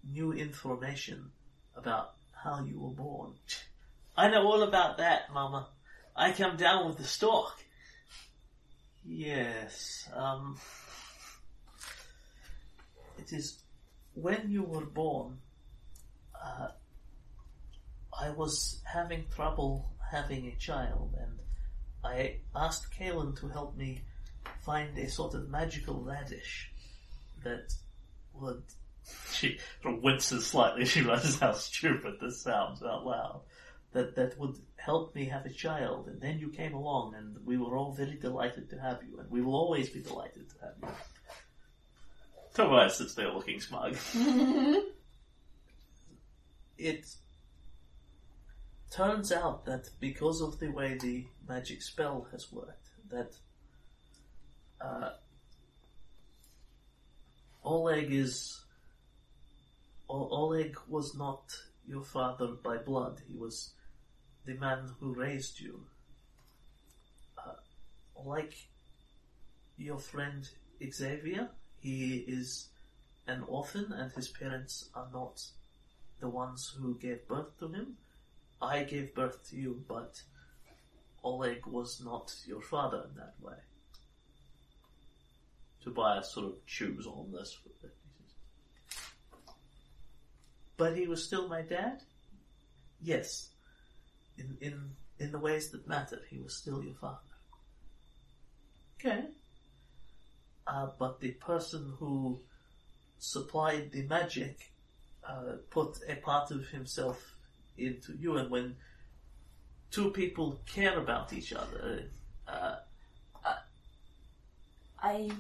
new 0.08 0.32
information 0.32 1.30
about 1.76 2.12
how 2.32 2.62
you 2.64 2.80
were 2.80 2.94
born. 2.94 3.32
I 4.16 4.30
know 4.30 4.46
all 4.46 4.62
about 4.62 4.98
that, 4.98 5.32
Mama. 5.32 5.68
I 6.16 6.32
come 6.32 6.56
down 6.56 6.86
with 6.86 6.98
the 6.98 7.04
stork. 7.04 7.54
Yes, 9.04 10.08
um, 10.14 10.58
it 13.18 13.32
is 13.32 13.58
when 14.14 14.50
you 14.50 14.62
were 14.62 14.84
born, 14.84 15.38
uh, 16.34 16.68
I 18.18 18.30
was 18.30 18.80
having 18.84 19.24
trouble 19.34 19.90
having 20.10 20.46
a 20.48 20.56
child, 20.56 21.14
and 21.18 21.38
I 22.04 22.36
asked 22.54 22.92
Kaelin 22.98 23.38
to 23.40 23.48
help 23.48 23.76
me 23.76 24.02
find 24.64 24.96
a 24.98 25.08
sort 25.08 25.34
of 25.34 25.48
magical 25.48 26.00
radish 26.00 26.70
that 27.44 27.72
would. 28.34 28.62
She 29.32 29.58
sort 29.82 29.96
of 29.96 30.02
winces 30.02 30.46
slightly. 30.46 30.84
She 30.92 31.00
realizes 31.00 31.40
how 31.40 31.52
stupid 31.52 32.18
this 32.20 32.40
sounds 32.40 32.82
out 32.82 33.04
loud. 33.04 33.40
That 33.92 34.14
that 34.14 34.38
would 34.38 34.56
help 34.76 35.14
me 35.16 35.24
have 35.24 35.46
a 35.46 35.50
child, 35.50 36.06
and 36.06 36.20
then 36.20 36.38
you 36.38 36.50
came 36.50 36.74
along, 36.74 37.14
and 37.16 37.36
we 37.44 37.56
were 37.56 37.76
all 37.76 37.92
very 37.92 38.14
delighted 38.14 38.70
to 38.70 38.78
have 38.78 39.00
you, 39.02 39.18
and 39.18 39.28
we 39.30 39.42
will 39.42 39.56
always 39.56 39.90
be 39.90 40.00
delighted 40.00 40.48
to 40.50 40.56
have 40.60 40.74
you. 40.80 40.88
Tobias 42.54 42.96
sits 42.96 43.14
there 43.14 43.32
looking 43.32 43.60
smug. 43.60 43.96
it 46.78 47.06
turns 48.90 49.32
out 49.32 49.64
that 49.66 49.88
because 50.00 50.40
of 50.40 50.58
the 50.58 50.68
way 50.68 50.98
the 50.98 51.26
magic 51.48 51.82
spell 51.82 52.26
has 52.32 52.52
worked, 52.52 52.88
that 53.08 53.34
uh, 54.80 55.10
Oleg 57.62 58.12
is 58.12 58.60
O- 60.08 60.28
Oleg 60.28 60.76
was 60.88 61.14
not 61.14 61.56
your 61.86 62.02
father 62.02 62.48
by 62.48 62.78
blood. 62.78 63.20
He 63.28 63.36
was 63.36 63.74
the 64.44 64.54
man 64.54 64.90
who 64.98 65.14
raised 65.14 65.60
you. 65.60 65.86
Uh, 67.38 67.54
like 68.16 68.66
your 69.76 69.98
friend 69.98 70.48
Xavier, 70.84 71.50
he 71.78 72.24
is 72.26 72.70
an 73.28 73.44
orphan, 73.46 73.92
and 73.92 74.10
his 74.12 74.28
parents 74.28 74.90
are 74.94 75.08
not 75.12 75.44
the 76.18 76.28
ones 76.28 76.76
who 76.76 76.98
gave 76.98 77.28
birth 77.28 77.56
to 77.60 77.68
him. 77.68 77.96
I 78.62 78.84
gave 78.84 79.14
birth 79.14 79.48
to 79.50 79.56
you, 79.56 79.82
but 79.88 80.22
Oleg 81.24 81.66
was 81.66 82.02
not 82.04 82.34
your 82.46 82.60
father 82.60 83.06
in 83.08 83.16
that 83.16 83.34
way. 83.40 83.56
Tobias 85.82 86.32
sort 86.32 86.46
of 86.46 86.66
chews 86.66 87.06
on 87.06 87.32
this. 87.32 87.58
But 90.76 90.96
he 90.96 91.06
was 91.06 91.24
still 91.24 91.48
my 91.48 91.62
dad? 91.62 92.02
Yes. 93.02 93.50
In, 94.38 94.56
in, 94.60 94.90
in 95.18 95.32
the 95.32 95.38
ways 95.38 95.70
that 95.70 95.86
matter, 95.88 96.20
he 96.28 96.38
was 96.38 96.56
still 96.56 96.82
your 96.82 96.94
father. 96.94 97.18
Okay. 98.98 99.24
Uh, 100.66 100.88
but 100.98 101.20
the 101.20 101.32
person 101.32 101.94
who 101.98 102.40
supplied 103.18 103.92
the 103.92 104.02
magic 104.02 104.72
uh, 105.26 105.56
put 105.70 105.98
a 106.08 106.16
part 106.16 106.50
of 106.50 106.66
himself 106.68 107.34
into 107.80 108.14
you, 108.18 108.36
and 108.36 108.50
when 108.50 108.76
two 109.90 110.10
people 110.10 110.60
care 110.66 110.98
about 110.98 111.32
each 111.32 111.52
other, 111.52 112.04
uh, 112.46 112.76
I. 115.02 115.30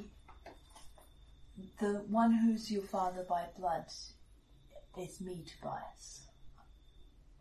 The 1.78 2.02
one 2.08 2.32
who's 2.32 2.70
your 2.70 2.82
father 2.82 3.24
by 3.28 3.44
blood 3.58 3.84
is 4.98 5.20
me, 5.20 5.44
Tobias. 5.46 6.22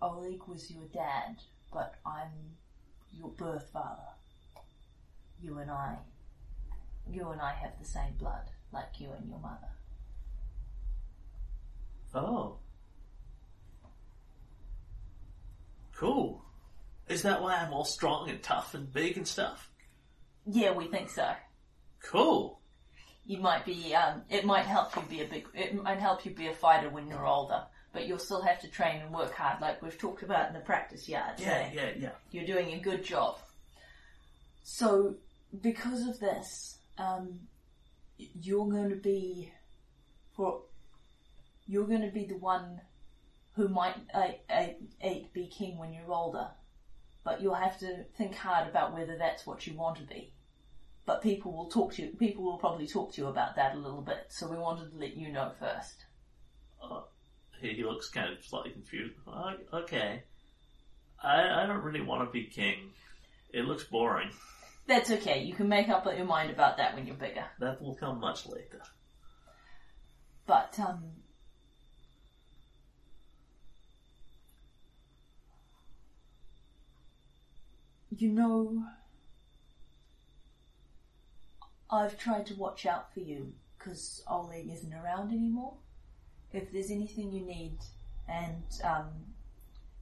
Oleg 0.02 0.42
was 0.48 0.72
your 0.72 0.86
dad, 0.94 1.38
but 1.74 1.96
I'm 2.06 2.58
your 3.14 3.30
birth 3.30 3.70
father. 3.72 4.02
You 5.42 5.58
and 5.60 5.72
I. 5.72 5.98
You 7.10 7.30
and 7.30 7.42
I 7.42 7.54
have 7.54 7.80
the 7.80 7.86
same 7.86 8.14
blood, 8.18 8.50
like 8.74 9.00
you 9.00 9.10
and 9.18 9.30
your 9.30 9.40
mother. 9.40 9.70
oh, 12.14 12.58
cool. 16.00 16.42
Is 17.08 17.24
that 17.24 17.42
why 17.42 17.56
I'm 17.56 17.74
all 17.74 17.86
strong 17.86 18.30
and 18.30 18.42
tough 18.42 18.74
and 18.74 18.92
big 18.92 19.18
and 19.18 19.28
stuff? 19.28 19.70
Yeah, 20.46 20.72
we 20.72 20.88
think 20.88 21.10
so. 21.10 21.34
Cool. 22.04 22.60
You 23.26 23.40
might 23.40 23.66
be. 23.66 23.94
Um, 23.94 24.24
it 24.30 24.46
might 24.46 24.66
help 24.66 24.96
you 24.96 25.02
be 25.04 25.22
a 25.22 25.26
big. 25.26 25.48
It 25.54 25.76
might 25.76 26.00
help 26.00 26.26
you 26.26 26.32
be 26.32 26.48
a 26.48 26.54
fighter 26.54 26.90
when 26.90 27.08
you're 27.08 27.28
older, 27.28 27.64
but 27.94 28.08
you'll 28.08 28.20
still 28.20 28.42
have 28.42 28.60
to 28.62 28.68
train 28.68 29.02
and 29.02 29.14
work 29.14 29.34
hard, 29.34 29.62
like 29.62 29.82
we've 29.82 29.98
talked 29.98 30.24
about 30.24 30.48
in 30.48 30.54
the 30.54 30.62
practice 30.62 31.10
yard. 31.10 31.34
Yeah, 31.38 31.70
yeah, 31.74 31.92
yeah. 31.98 32.12
You're 32.32 32.46
doing 32.46 32.74
a 32.74 32.80
good 32.80 33.04
job. 33.04 33.38
So, 34.64 35.16
because 35.62 36.08
of 36.08 36.20
this, 36.20 36.78
um, 36.98 37.40
you're 38.18 38.70
going 38.70 38.90
to 38.90 38.96
be 38.96 39.52
for 40.36 40.62
you're 41.68 41.88
going 41.88 42.02
to 42.02 42.12
be 42.12 42.26
the 42.26 42.38
one 42.38 42.82
who 43.60 43.68
might 43.68 43.96
be 45.34 45.48
king 45.48 45.78
when 45.78 45.92
you're 45.92 46.14
older, 46.14 46.48
but 47.26 47.42
you'll 47.42 47.54
have 47.54 47.78
to 47.78 48.06
think 48.18 48.34
hard 48.34 48.70
about 48.70 48.94
whether 48.94 49.18
that's 49.18 49.46
what 49.46 49.68
you 49.68 49.74
want 49.74 49.98
to 49.98 50.04
be. 50.04 50.32
But 51.06 51.22
people 51.22 51.52
will 51.52 51.70
talk 51.70 51.94
to 51.96 52.04
you. 52.04 52.16
People 52.18 52.46
will 52.46 52.58
probably 52.58 52.88
talk 52.88 53.12
to 53.14 53.22
you 53.22 53.28
about 53.28 53.58
that 53.58 53.76
a 53.76 53.78
little 53.78 54.02
bit. 54.02 54.28
So 54.30 54.48
we 54.48 54.58
wanted 54.58 54.92
to 54.92 54.98
let 54.98 55.18
you 55.18 55.30
know 55.30 55.52
first. 55.60 56.06
Uh, 56.82 57.02
he, 57.62 57.74
he 57.74 57.84
looks 57.84 58.08
kind 58.08 58.32
of 58.32 58.46
slightly 58.46 58.72
confused. 58.72 59.16
Uh, 59.28 59.56
okay. 59.74 60.24
I, 61.22 61.64
I 61.64 61.66
don't 61.66 61.84
really 61.84 62.02
want 62.02 62.26
to 62.26 62.32
be 62.32 62.46
king. 62.46 62.92
It 63.54 63.66
looks 63.66 63.84
boring. 63.84 64.30
That's 64.88 65.12
okay. 65.12 65.44
You 65.44 65.54
can 65.54 65.68
make 65.68 65.90
up 65.90 66.06
your 66.06 66.26
mind 66.26 66.50
about 66.50 66.78
that 66.78 66.96
when 66.96 67.06
you're 67.06 67.16
bigger. 67.18 67.44
That 67.60 67.82
will 67.82 67.96
come 67.96 68.22
much 68.22 68.48
later. 68.48 68.82
But 70.46 70.80
um, 70.80 71.04
you 78.16 78.30
know, 78.30 78.84
I've 81.90 82.18
tried 82.18 82.46
to 82.48 82.56
watch 82.56 82.86
out 82.86 83.14
for 83.14 83.20
you 83.20 83.54
because 83.78 84.24
Oleg 84.28 84.70
isn't 84.70 84.94
around 84.94 85.32
anymore. 85.32 85.74
If 86.52 86.72
there's 86.72 86.92
anything 86.92 87.32
you 87.32 87.46
need 87.46 87.78
and 88.28 88.64
um, 88.84 89.10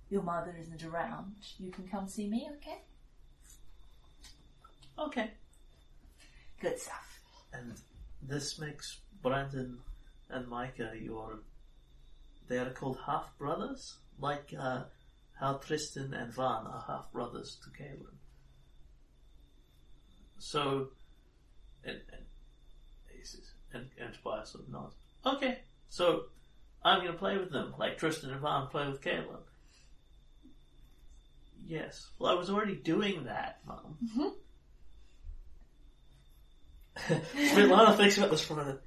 your 0.10 0.24
mother 0.24 0.56
isn't 0.60 0.84
around, 0.84 1.36
you 1.60 1.72
can 1.72 1.88
come 1.88 2.08
see 2.08 2.28
me. 2.28 2.50
Okay? 2.58 2.78
Okay. 5.00 5.32
Good 6.60 6.80
stuff. 6.80 7.20
And 7.54 7.74
this 8.22 8.60
makes 8.60 9.00
Brandon 9.22 9.80
and 10.30 10.48
Micah 10.48 10.94
your. 11.00 11.40
They 12.48 12.58
are 12.58 12.70
called 12.70 12.98
half 13.06 13.38
brothers, 13.38 13.98
like 14.20 14.54
uh, 14.58 14.84
how 15.40 15.54
Tristan 15.54 16.14
and 16.14 16.34
Van 16.34 16.66
are 16.66 16.84
half 16.88 17.12
brothers 17.12 17.58
to 17.64 17.70
Kaelin. 17.70 18.16
So, 20.40 20.90
and 21.84 22.00
and 22.12 22.26
he 23.16 23.24
says, 23.24 23.52
and, 23.74 23.88
and 24.00 24.14
Tobias 24.14 24.52
sort 24.52 24.66
of 24.66 24.72
nods. 24.72 24.96
Okay, 25.26 25.60
so 25.90 26.26
I'm 26.84 27.00
going 27.00 27.12
to 27.12 27.18
play 27.18 27.38
with 27.38 27.52
them, 27.52 27.74
like 27.78 27.98
Tristan 27.98 28.32
and 28.32 28.42
Van 28.42 28.68
play 28.68 28.88
with 28.88 29.02
Kaelin. 29.02 29.42
Yes. 31.66 32.10
Well, 32.18 32.32
I 32.32 32.36
was 32.36 32.50
already 32.50 32.76
doing 32.76 33.26
that, 33.26 33.60
Mum. 33.68 33.98
Mm-hmm. 34.06 34.30
Svetlana 37.38 37.96
thinks 37.98 38.18
about 38.18 38.32
this 38.32 38.42
for 38.42 38.54
a 38.54 38.64
minute. 38.64 38.82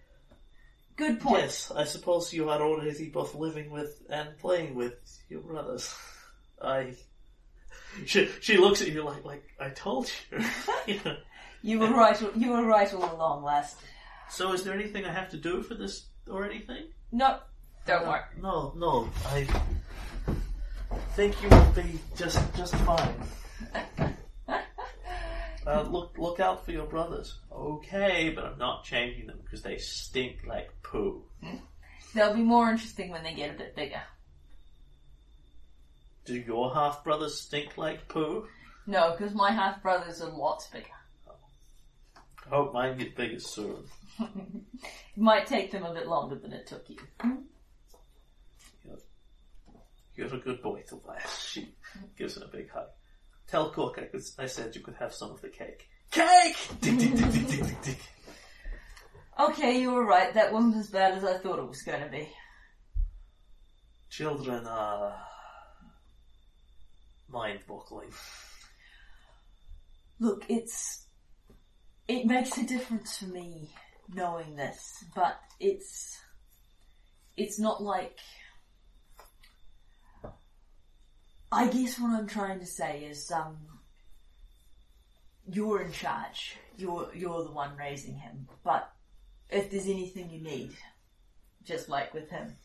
Good 0.96 1.20
point. 1.20 1.42
Yes, 1.42 1.70
I 1.74 1.84
suppose 1.84 2.32
you 2.32 2.48
are 2.48 2.60
already 2.60 3.08
both 3.08 3.34
living 3.34 3.70
with 3.70 4.02
and 4.10 4.36
playing 4.38 4.74
with 4.74 4.94
your 5.28 5.40
brothers. 5.40 5.94
I. 6.60 6.94
She 8.06 8.28
she 8.40 8.56
looks 8.56 8.82
at 8.82 8.88
you 8.88 9.02
like 9.02 9.24
like 9.24 9.44
I 9.58 9.70
told 9.70 10.10
you. 10.30 10.44
You 10.86 11.00
know. 11.04 11.16
You 11.62 11.78
were 11.78 11.90
right. 11.90 12.18
You 12.36 12.52
were 12.52 12.64
right 12.64 12.92
all 12.94 13.14
along, 13.14 13.42
lass. 13.44 13.76
So 14.30 14.52
is 14.52 14.62
there 14.62 14.74
anything 14.74 15.04
I 15.04 15.12
have 15.12 15.28
to 15.30 15.36
do 15.36 15.62
for 15.62 15.74
this 15.74 16.06
or 16.28 16.44
anything? 16.44 16.86
No, 17.12 17.38
don't 17.86 18.06
worry. 18.06 18.22
No, 18.40 18.72
no. 18.76 19.08
I 19.26 19.46
think 21.16 21.42
you 21.42 21.48
will 21.50 21.72
be 21.72 21.98
just 22.16 22.40
just 22.54 22.74
fine. 22.76 23.14
Uh, 25.66 25.82
look 25.82 26.16
look 26.16 26.40
out 26.40 26.64
for 26.64 26.72
your 26.72 26.86
brothers. 26.86 27.38
Okay, 27.52 28.32
but 28.34 28.44
I'm 28.44 28.58
not 28.58 28.82
changing 28.82 29.26
them 29.26 29.38
because 29.44 29.60
they 29.62 29.76
stink 29.76 30.38
like 30.46 30.70
poo. 30.82 31.22
They'll 32.14 32.34
be 32.34 32.42
more 32.42 32.70
interesting 32.70 33.10
when 33.10 33.22
they 33.22 33.34
get 33.34 33.54
a 33.54 33.58
bit 33.58 33.76
bigger. 33.76 34.00
Do 36.24 36.34
your 36.34 36.74
half 36.74 37.02
brothers 37.02 37.40
stink 37.40 37.76
like 37.76 38.08
poo? 38.08 38.46
No, 38.86 39.14
because 39.16 39.34
my 39.34 39.52
half 39.52 39.82
brothers 39.82 40.20
are 40.20 40.30
lots 40.30 40.66
bigger. 40.68 40.86
I 42.46 42.48
hope 42.48 42.72
mine 42.72 42.98
get 42.98 43.16
bigger 43.16 43.40
soon. 43.40 43.84
It 45.16 45.22
might 45.22 45.46
take 45.46 45.70
them 45.70 45.84
a 45.84 45.92
bit 45.92 46.06
longer 46.06 46.36
than 46.36 46.52
it 46.52 46.66
took 46.66 46.88
you. 46.88 46.96
You're 50.14 50.34
a 50.34 50.38
good 50.38 50.62
boy, 50.62 50.82
Tobias. 50.86 51.48
She 51.50 51.74
gives 52.16 52.36
him 52.36 52.44
a 52.44 52.48
big 52.48 52.70
hug. 52.70 52.88
Tell 53.48 53.70
Cook 53.70 53.98
I, 53.98 54.04
could, 54.04 54.22
I 54.38 54.46
said 54.46 54.74
you 54.74 54.80
could 54.80 54.94
have 54.94 55.12
some 55.12 55.30
of 55.30 55.40
the 55.40 55.48
cake. 55.48 55.88
Cake! 56.10 56.56
Tick, 56.80 56.98
tick, 56.98 57.16
tick, 57.16 57.32
tick, 57.32 57.48
tick, 57.48 57.66
tick, 57.66 57.82
tick. 57.82 58.00
Okay, 59.38 59.80
you 59.80 59.92
were 59.92 60.04
right. 60.04 60.32
That 60.34 60.52
wasn't 60.52 60.76
as 60.76 60.88
bad 60.88 61.14
as 61.14 61.24
I 61.24 61.38
thought 61.38 61.58
it 61.58 61.68
was 61.68 61.82
going 61.82 62.02
to 62.02 62.08
be. 62.08 62.28
Children 64.10 64.66
are 64.66 65.16
mind-boggling. 67.30 68.10
Look, 70.18 70.44
it's 70.48 71.06
it 72.08 72.26
makes 72.26 72.58
a 72.58 72.66
difference 72.66 73.18
for 73.18 73.26
me 73.26 73.70
knowing 74.12 74.56
this, 74.56 75.04
but 75.14 75.38
it's 75.58 76.18
it's 77.36 77.58
not 77.58 77.82
like 77.82 78.18
I 81.52 81.68
guess 81.68 81.98
what 81.98 82.18
I'm 82.18 82.26
trying 82.26 82.60
to 82.60 82.66
say 82.66 83.04
is 83.04 83.30
um 83.30 83.56
you're 85.52 85.82
in 85.82 85.92
charge. 85.92 86.56
You're 86.76 87.10
you're 87.14 87.44
the 87.44 87.52
one 87.52 87.76
raising 87.76 88.14
him. 88.14 88.48
But 88.62 88.90
if 89.48 89.70
there's 89.70 89.86
anything 89.86 90.30
you 90.30 90.42
need, 90.42 90.72
just 91.64 91.88
like 91.88 92.14
with 92.14 92.30
him. 92.30 92.56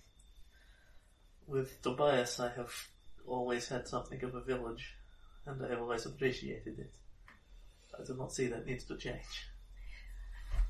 With 1.47 1.81
Tobias, 1.81 2.39
I 2.39 2.49
have 2.49 2.73
always 3.27 3.67
had 3.67 3.87
something 3.87 4.23
of 4.23 4.35
a 4.35 4.41
village, 4.41 4.95
and 5.45 5.63
I 5.63 5.69
have 5.69 5.81
always 5.81 6.05
appreciated 6.05 6.79
it. 6.79 6.93
I 7.97 8.03
do 8.03 8.15
not 8.15 8.33
see 8.33 8.47
that 8.47 8.65
needs 8.65 8.83
to 8.85 8.97
change. 8.97 9.47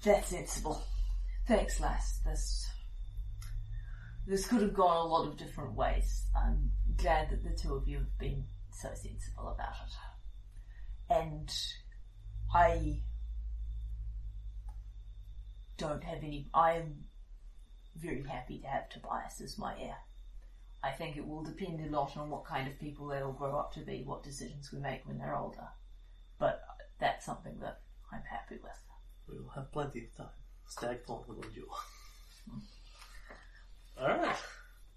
That's 0.03 0.29
sensible. 0.29 0.83
Thanks, 1.47 1.79
lass. 1.79 2.19
This 2.25 2.69
this 4.27 4.47
could 4.47 4.61
have 4.61 4.73
gone 4.73 4.97
a 4.97 5.07
lot 5.07 5.27
of 5.27 5.37
different 5.37 5.73
ways. 5.73 6.25
I'm 6.35 6.71
glad 6.97 7.29
that 7.29 7.43
the 7.43 7.51
two 7.51 7.75
of 7.75 7.87
you 7.87 7.97
have 7.97 8.17
been 8.17 8.45
so 8.71 8.89
sensible 8.93 9.49
about 9.49 9.75
it. 9.85 11.13
And 11.13 11.51
I 12.53 13.01
don't 15.77 16.03
have 16.03 16.23
any. 16.23 16.47
I'm 16.53 17.05
very 17.95 18.23
happy 18.23 18.59
to 18.59 18.67
have 18.67 18.89
Tobias 18.89 19.41
as 19.41 19.57
my 19.57 19.75
heir. 19.79 19.97
I 20.85 20.91
think 20.91 21.17
it 21.17 21.27
will 21.27 21.43
depend 21.43 21.81
a 21.81 21.89
lot 21.89 22.15
on 22.15 22.29
what 22.29 22.45
kind 22.45 22.67
of 22.67 22.79
people 22.79 23.07
they'll 23.07 23.31
grow 23.33 23.57
up 23.57 23.73
to 23.73 23.79
be, 23.79 24.03
what 24.05 24.21
decisions 24.23 24.71
we 24.71 24.79
make 24.79 25.05
when 25.05 25.17
they're 25.17 25.35
older. 25.35 25.67
But 26.37 26.61
that's 26.99 27.25
something 27.25 27.57
that 27.61 27.79
I'm 28.13 28.21
happy 28.29 28.57
with. 28.61 28.71
We 29.27 29.39
will 29.39 29.49
have 29.55 29.71
plenty 29.71 30.05
of 30.05 30.15
time. 30.15 30.27
Stagthorn 30.69 31.27
will 31.27 31.41
endure. 31.41 31.65
Alright. 33.99 34.35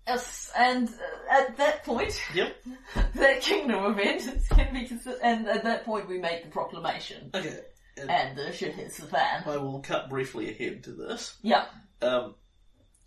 Yes, 0.07 0.53
and 0.59 0.89
uh, 0.89 1.41
at 1.41 1.57
that 1.57 1.85
point, 1.85 2.21
Yep. 2.35 2.57
that 3.15 3.41
kingdom 3.41 3.85
event 3.87 4.23
can 4.51 4.73
be 4.75 4.87
considered, 4.87 5.21
and 5.23 5.47
at 5.49 5.65
that 5.65 5.85
point 5.85 6.09
we 6.09 6.19
make 6.19 6.45
the 6.45 6.51
proclamation, 6.51 7.31
Okay. 7.35 7.61
And 7.97 8.11
and 8.11 8.39
the 8.39 8.53
shit 8.53 8.75
hits 8.75 8.99
the 8.99 9.07
fan. 9.07 9.43
I 9.45 9.57
will 9.57 9.81
cut 9.81 10.09
briefly 10.09 10.51
ahead 10.51 10.85
to 10.85 10.93
this. 10.93 11.37
Yeah. 11.43 11.67
Um, 12.01 12.35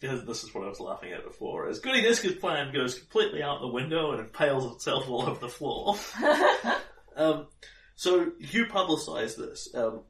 this 0.02 0.44
is 0.44 0.54
what 0.54 0.64
I 0.66 0.68
was 0.70 0.80
laughing 0.80 1.12
at 1.14 1.24
before. 1.24 1.70
As 1.70 1.80
Goody 1.80 2.02
Niska's 2.02 2.36
plan 2.36 2.74
goes 2.74 2.98
completely 2.98 3.44
out 3.44 3.62
the 3.62 3.68
window 3.68 4.12
and 4.12 4.20
impales 4.22 4.66
itself 4.76 5.08
all 5.10 5.22
over 5.30 5.40
the 5.40 5.48
floor. 5.50 5.96
um, 7.16 7.48
so 7.96 8.32
you 8.40 8.66
publicise 8.66 9.38
this. 9.38 9.70
Um, 9.76 10.02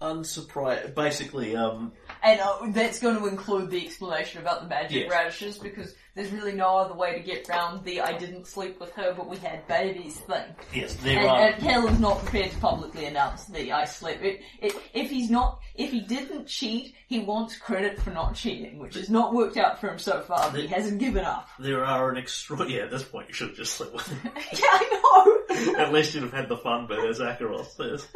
unsurprised. 0.00 0.94
Basically, 0.94 1.56
um, 1.56 1.92
And 2.22 2.40
uh, 2.40 2.58
that's 2.68 3.00
going 3.00 3.16
to 3.18 3.26
include 3.26 3.70
the 3.70 3.84
explanation 3.84 4.40
about 4.40 4.62
the 4.62 4.68
magic 4.68 5.02
Yes. 5.04 5.10
radishes 5.10 5.58
because 5.58 5.94
there's 6.14 6.30
really 6.30 6.52
no 6.52 6.76
other 6.76 6.94
way 6.94 7.14
to 7.14 7.20
get 7.20 7.48
round 7.48 7.84
the 7.84 8.00
I 8.00 8.16
didn't 8.16 8.46
sleep 8.46 8.80
with 8.80 8.92
her 8.92 9.12
but 9.16 9.28
we 9.28 9.36
had 9.38 9.66
babies 9.66 10.16
thing. 10.20 10.44
yes, 10.72 10.94
there 10.96 11.18
And, 11.20 11.28
are. 11.28 11.40
and 11.48 11.62
Kaelin's 11.62 12.00
not 12.00 12.18
prepared 12.22 12.50
to 12.52 12.58
publicly 12.58 13.06
announce 13.06 13.44
the 13.46 13.72
I 13.72 13.84
slept. 13.84 14.22
It, 14.22 14.40
it, 14.60 14.74
if 14.94 15.10
he's 15.10 15.30
not, 15.30 15.60
if 15.74 15.90
he 15.90 16.00
didn't 16.00 16.46
cheat, 16.46 16.94
he 17.08 17.20
wants 17.20 17.56
credit 17.56 18.00
for 18.00 18.10
not 18.10 18.34
cheating, 18.34 18.78
which 18.78 18.94
has 18.94 19.10
not 19.10 19.34
worked 19.34 19.56
out 19.56 19.80
for 19.80 19.88
him 19.88 19.98
so 19.98 20.20
far. 20.22 20.50
But 20.50 20.60
he 20.60 20.66
hasn't 20.68 20.98
given 21.00 21.24
up. 21.24 21.48
There 21.58 21.84
are 21.84 22.10
an 22.10 22.16
extra. 22.16 22.54
Yeah, 22.68 22.82
at 22.82 22.90
this 22.90 23.02
point 23.02 23.28
you 23.28 23.34
should 23.34 23.48
have 23.48 23.56
just 23.56 23.74
slept 23.74 23.92
with 23.94 24.06
him. 24.06 24.20
yeah, 24.52 24.60
I 24.62 25.00
know. 25.24 25.33
At 25.78 25.92
least 25.92 26.14
you'd 26.14 26.22
have 26.24 26.32
had 26.32 26.48
the 26.48 26.56
fun 26.56 26.86
bit, 26.86 26.98
as 26.98 27.18
Akaros 27.20 27.66
says. 27.76 28.06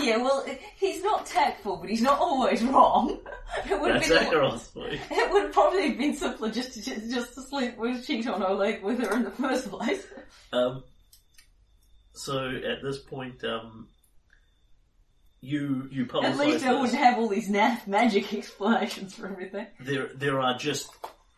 Yeah, 0.00 0.16
well, 0.18 0.46
he's 0.76 1.02
not 1.02 1.26
tactful, 1.26 1.76
but 1.76 1.90
he's 1.90 2.02
not 2.02 2.18
always 2.18 2.62
wrong. 2.62 3.18
It 3.68 3.80
would 3.80 3.92
have 3.92 4.08
That's 4.08 4.08
been. 4.08 4.32
Akaros. 4.32 4.70
It 5.10 5.32
would 5.32 5.42
have 5.42 5.52
probably 5.52 5.88
have 5.88 5.98
been 5.98 6.14
simpler 6.14 6.50
just 6.50 6.74
to 6.74 6.82
just, 6.82 7.10
just 7.10 7.34
to 7.34 7.42
sleep 7.42 7.76
with 7.76 8.06
cheat 8.06 8.26
on 8.26 8.42
Oleg 8.42 8.82
with 8.82 8.98
her 9.00 9.14
in 9.14 9.24
the 9.24 9.30
first 9.30 9.68
place. 9.70 10.06
Um, 10.52 10.84
so 12.12 12.48
at 12.48 12.82
this 12.82 12.98
point, 12.98 13.42
um, 13.44 13.88
you 15.40 15.88
you 15.90 16.06
publicise 16.06 16.24
At 16.24 16.38
least 16.38 16.64
I 16.64 16.72
wouldn't 16.72 16.98
have 16.98 17.18
all 17.18 17.28
these 17.28 17.50
naff 17.50 17.86
magic 17.86 18.32
explanations 18.34 19.14
for 19.14 19.26
everything. 19.26 19.66
there 19.80 20.10
there 20.14 20.40
are 20.40 20.56
just 20.56 20.90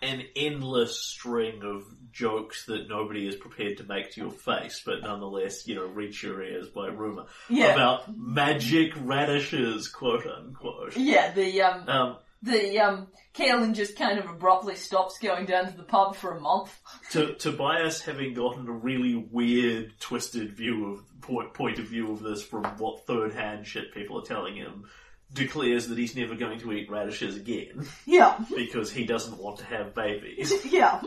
an 0.02 0.22
endless 0.34 1.00
string 1.00 1.62
of 1.62 1.84
jokes 2.12 2.66
that 2.66 2.88
nobody 2.88 3.26
is 3.26 3.36
prepared 3.36 3.78
to 3.78 3.84
make 3.84 4.10
to 4.12 4.20
your 4.20 4.30
face, 4.30 4.82
but 4.84 5.02
nonetheless, 5.02 5.66
you 5.66 5.74
know, 5.74 5.86
reach 5.86 6.22
your 6.22 6.42
ears 6.42 6.68
by 6.68 6.88
rumor 6.88 7.24
Yeah. 7.48 7.72
about 7.74 8.16
magic 8.16 8.92
radishes, 9.00 9.88
quote 9.88 10.26
unquote. 10.26 10.96
Yeah, 10.96 11.32
the 11.32 11.62
um, 11.62 11.88
Um, 11.88 12.16
the 12.42 12.78
um, 12.80 13.06
Kaelin 13.34 13.72
just 13.74 13.96
kind 13.96 14.18
of 14.18 14.28
abruptly 14.28 14.74
stops 14.74 15.18
going 15.18 15.46
down 15.46 15.70
to 15.70 15.76
the 15.76 15.84
pub 15.84 16.16
for 16.16 16.36
a 16.36 16.40
month. 16.40 16.76
to, 17.12 17.34
Tobias 17.34 18.02
having 18.02 18.34
gotten 18.34 18.66
a 18.68 18.72
really 18.72 19.14
weird, 19.14 19.92
twisted 20.00 20.52
view 20.52 20.92
of 20.92 21.20
point, 21.20 21.54
point 21.54 21.78
of 21.78 21.84
view 21.86 22.10
of 22.12 22.20
this 22.20 22.42
from 22.42 22.64
what 22.78 23.06
third 23.06 23.32
hand 23.32 23.66
shit 23.66 23.94
people 23.94 24.18
are 24.20 24.24
telling 24.24 24.56
him, 24.56 24.84
declares 25.32 25.86
that 25.88 25.96
he's 25.96 26.16
never 26.16 26.34
going 26.34 26.58
to 26.58 26.72
eat 26.72 26.90
radishes 26.90 27.36
again 27.36 27.86
Yeah, 28.06 28.36
because 28.56 28.90
he 28.92 29.04
doesn't 29.06 29.38
want 29.38 29.58
to 29.60 29.64
have 29.66 29.94
babies. 29.94 30.52
yeah. 30.70 31.00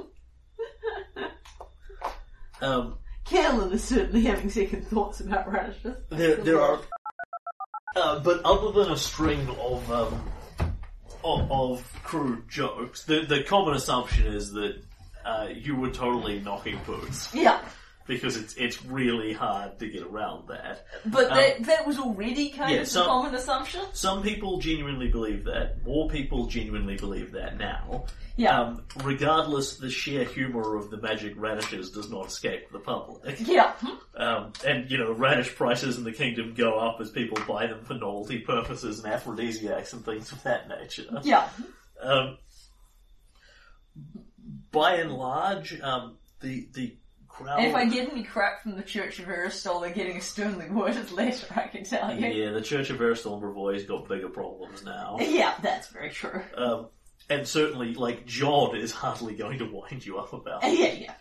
Um, 2.61 2.97
Kaelin 3.25 3.73
is 3.73 3.83
certainly 3.83 4.23
having 4.23 4.49
second 4.49 4.87
thoughts 4.87 5.19
about 5.19 5.51
radishes. 5.51 5.97
there, 6.09 6.35
there 6.37 6.61
are, 6.61 6.79
uh, 7.95 8.19
but 8.19 8.41
other 8.45 8.71
than 8.71 8.91
a 8.91 8.97
string 8.97 9.47
of 9.59 9.91
um, 9.91 10.23
of, 11.23 11.51
of 11.51 11.99
crude 12.03 12.47
jokes, 12.49 13.03
the 13.03 13.21
the 13.21 13.43
common 13.43 13.75
assumption 13.75 14.27
is 14.27 14.51
that 14.53 14.81
uh, 15.25 15.47
you 15.53 15.75
were 15.75 15.89
totally 15.89 16.39
knocking 16.39 16.79
boots 16.85 17.33
Yeah, 17.33 17.59
because 18.07 18.37
it's 18.37 18.53
it's 18.55 18.83
really 18.85 19.33
hard 19.33 19.79
to 19.79 19.89
get 19.89 20.03
around 20.03 20.47
that. 20.49 20.85
but 21.05 21.31
Um, 21.31 21.37
that 21.37 21.63
that 21.65 21.87
was 21.87 21.97
already 21.99 22.49
kind 22.49 22.73
yeah, 22.75 22.81
of 22.81 22.87
so- 22.87 22.99
the 23.01 23.05
common 23.07 23.35
assumption. 23.35 23.81
Some 23.93 24.21
people 24.21 24.59
genuinely 24.59 25.07
believe 25.07 25.43
that. 25.45 25.83
More 25.83 26.07
people 26.09 26.45
genuinely 26.47 26.95
believe 26.97 27.31
that 27.33 27.57
now. 27.57 28.05
Yeah, 28.37 28.59
Um, 28.59 28.83
regardless, 29.05 29.77
the 29.77 29.89
sheer 29.89 30.25
humour 30.25 30.75
of 30.75 30.89
the 30.89 30.97
magic 30.97 31.33
radishes 31.37 31.89
does 31.91 32.11
not 32.11 32.27
escape 32.27 32.69
the 32.69 32.79
public. 32.79 33.37
yeah, 33.39 33.71
Um, 34.17 34.51
and, 34.67 34.91
you 34.91 34.97
know, 34.97 35.13
radish 35.13 35.55
prices 35.55 35.97
in 35.97 36.03
the 36.03 36.11
kingdom 36.11 36.53
go 36.53 36.77
up 36.77 36.99
as 36.99 37.09
people 37.11 37.37
buy 37.47 37.67
them 37.67 37.85
for 37.85 37.93
novelty 37.93 38.39
purposes 38.39 39.01
and 39.01 39.13
aphrodisiacs 39.13 39.93
and 39.93 40.03
things 40.03 40.33
of 40.33 40.43
that 40.43 40.67
nature. 40.67 41.05
yeah. 41.23 41.47
Um, 42.01 42.37
by 44.71 44.95
and 44.95 45.13
large, 45.13 45.79
um, 45.81 46.17
the, 46.41 46.67
the 46.73 46.97
crowd... 47.35 47.59
And 47.59 47.67
if 47.67 47.75
I 47.75 47.85
get 47.85 48.11
any 48.11 48.23
crap 48.23 48.61
from 48.61 48.75
the 48.75 48.83
Church 48.83 49.19
of 49.19 49.25
Erastil, 49.25 49.81
they're 49.81 49.91
getting 49.91 50.17
a 50.17 50.21
sternly 50.21 50.69
worded 50.69 51.11
letter, 51.11 51.47
I 51.55 51.67
can 51.67 51.83
tell 51.83 52.13
you. 52.13 52.27
yeah, 52.27 52.51
the 52.51 52.61
Church 52.61 52.89
of 52.89 52.99
Ariston 52.99 53.39
Brevoy's 53.41 53.85
got 53.85 54.07
bigger 54.07 54.29
problems 54.29 54.83
now. 54.83 55.17
Yeah, 55.35 55.53
that's 55.61 55.87
very 55.87 56.11
true. 56.11 56.41
Um, 56.55 56.87
and 57.29 57.47
certainly, 57.47 57.93
like, 57.93 58.25
John 58.25 58.75
is 58.75 58.91
hardly 58.91 59.35
going 59.35 59.59
to 59.59 59.65
wind 59.65 60.05
you 60.05 60.17
up 60.17 60.31
about 60.33 60.63
it. 60.63 60.79
Yeah, 60.79 60.93
yeah. 60.93 61.13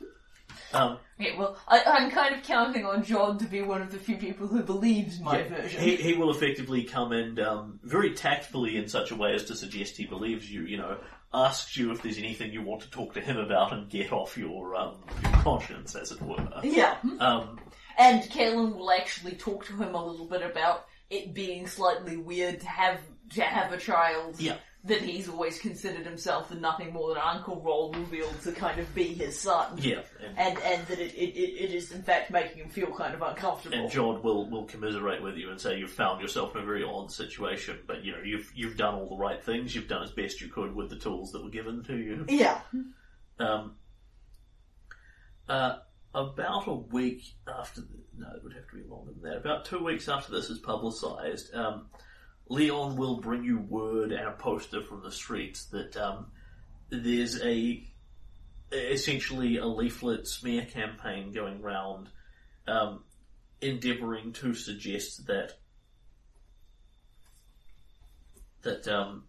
Um, 0.72 0.98
Yeah, 1.18 1.38
well, 1.38 1.56
I, 1.68 1.82
I'm 1.84 2.10
kind 2.10 2.34
of 2.34 2.42
counting 2.42 2.84
on 2.84 3.04
John 3.04 3.38
to 3.38 3.44
be 3.44 3.62
one 3.62 3.80
of 3.80 3.92
the 3.92 3.98
few 3.98 4.16
people 4.16 4.46
who 4.46 4.62
believes 4.62 5.20
my 5.20 5.38
yeah, 5.38 5.48
version. 5.48 5.80
he, 5.80 5.96
he 5.96 6.14
will 6.14 6.30
effectively 6.30 6.84
come 6.84 7.12
and 7.12 7.38
um, 7.40 7.80
very 7.82 8.12
tactfully 8.12 8.76
in 8.76 8.88
such 8.88 9.10
a 9.10 9.16
way 9.16 9.34
as 9.34 9.44
to 9.44 9.56
suggest 9.56 9.96
he 9.96 10.06
believes 10.06 10.50
you, 10.50 10.62
you 10.62 10.76
know, 10.76 10.98
asks 11.34 11.76
you 11.76 11.90
if 11.92 12.02
there's 12.02 12.18
anything 12.18 12.52
you 12.52 12.62
want 12.62 12.82
to 12.82 12.90
talk 12.90 13.14
to 13.14 13.20
him 13.20 13.36
about 13.36 13.72
and 13.72 13.90
get 13.90 14.12
off 14.12 14.38
your, 14.38 14.74
um, 14.76 14.96
your 15.22 15.32
conscience, 15.32 15.94
as 15.94 16.12
it 16.12 16.22
were. 16.22 16.36
yeah, 16.62 16.96
Um, 17.18 17.58
and 17.98 18.22
Kaelin 18.22 18.76
will 18.76 18.90
actually 18.92 19.32
talk 19.32 19.66
to 19.66 19.72
him 19.76 19.94
a 19.94 20.06
little 20.06 20.26
bit 20.26 20.42
about 20.42 20.86
it 21.10 21.34
being 21.34 21.66
slightly 21.66 22.16
weird 22.16 22.60
to 22.60 22.66
have 22.66 23.00
to 23.30 23.42
have 23.42 23.72
a 23.72 23.78
child 23.78 24.40
Yeah. 24.40 24.56
That 24.86 25.00
he's 25.00 25.28
always 25.30 25.58
considered 25.58 26.04
himself 26.04 26.50
and 26.50 26.60
nothing 26.60 26.92
more 26.92 27.08
than 27.08 27.16
an 27.16 27.36
uncle 27.36 27.60
role 27.62 27.90
revealed 27.92 28.38
to 28.42 28.52
kind 28.52 28.78
of 28.78 28.94
be 28.94 29.04
his 29.14 29.38
son. 29.38 29.78
yeah, 29.78 30.00
and, 30.22 30.36
And 30.38 30.58
and 30.58 30.86
that 30.88 30.98
it, 30.98 31.14
it, 31.14 31.34
it, 31.38 31.64
it 31.64 31.74
is 31.74 31.90
in 31.92 32.02
fact 32.02 32.30
making 32.30 32.58
him 32.58 32.68
feel 32.68 32.94
kind 32.94 33.14
of 33.14 33.22
uncomfortable. 33.22 33.76
and 33.78 33.90
John 33.90 34.22
will, 34.22 34.48
will 34.50 34.66
commiserate 34.66 35.22
with 35.22 35.36
you 35.36 35.50
and 35.50 35.58
say 35.60 35.78
you've 35.78 35.90
found 35.90 36.20
yourself 36.20 36.54
in 36.54 36.62
a 36.62 36.64
very 36.66 36.84
odd 36.84 37.10
situation, 37.10 37.78
but 37.86 38.04
you 38.04 38.12
know 38.12 38.22
you've 38.22 38.52
you've 38.54 38.76
done 38.76 38.94
all 38.94 39.08
the 39.08 39.16
right 39.16 39.42
things. 39.42 39.74
You've 39.74 39.88
done 39.88 40.02
as 40.02 40.10
best 40.10 40.40
you 40.42 40.48
could 40.48 40.74
with 40.74 40.90
the 40.90 40.96
tools 40.98 41.32
that 41.32 41.42
were 41.42 41.50
given 41.50 41.82
to 41.84 41.96
you. 41.96 42.26
yeah. 42.28 42.60
Um, 43.38 43.76
Uh, 45.48 45.78
about 46.14 46.66
a 46.68 46.74
week 46.74 47.22
after, 47.48 47.80
the, 47.80 47.88
no, 48.16 48.28
it 48.36 48.42
would 48.44 48.52
have 48.54 48.68
to 48.70 48.76
be 48.76 48.82
longer 48.88 49.12
than 49.12 49.22
that. 49.30 49.38
About 49.38 49.64
two 49.64 49.82
weeks 49.82 50.08
after 50.08 50.30
this 50.32 50.48
is 50.48 50.58
publicised, 50.60 51.52
um, 51.54 51.86
Leon 52.48 52.96
will 52.96 53.20
bring 53.20 53.44
you 53.44 53.58
word 53.58 54.12
and 54.12 54.28
a 54.28 54.32
poster 54.32 54.82
from 54.82 55.02
the 55.02 55.10
streets 55.10 55.66
that 55.66 55.96
um, 55.96 56.26
there's 56.90 57.42
a 57.42 57.82
essentially 58.72 59.58
a 59.58 59.66
leaflet 59.66 60.26
smear 60.26 60.64
campaign 60.64 61.32
going 61.32 61.62
round, 61.62 62.08
um, 62.66 63.04
endeavouring 63.60 64.32
to 64.32 64.54
suggest 64.54 65.26
that 65.26 65.52
that 68.62 68.88
um, 68.88 69.24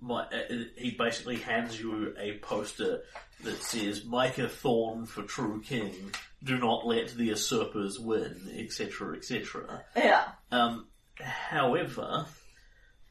my, 0.00 0.22
uh, 0.22 0.54
he 0.76 0.92
basically 0.92 1.36
hands 1.36 1.78
you 1.78 2.14
a 2.18 2.38
poster 2.38 3.02
that 3.42 3.62
says 3.62 4.04
Micah 4.04 4.48
Thorn 4.48 5.06
for 5.06 5.22
true 5.22 5.60
king. 5.60 6.12
Do 6.42 6.58
not 6.58 6.86
let 6.86 7.08
the 7.08 7.24
usurpers 7.24 7.98
win, 7.98 8.48
etc., 8.56 9.16
etc. 9.16 9.84
Yeah. 9.96 10.24
Um, 10.52 10.86
however, 11.20 12.26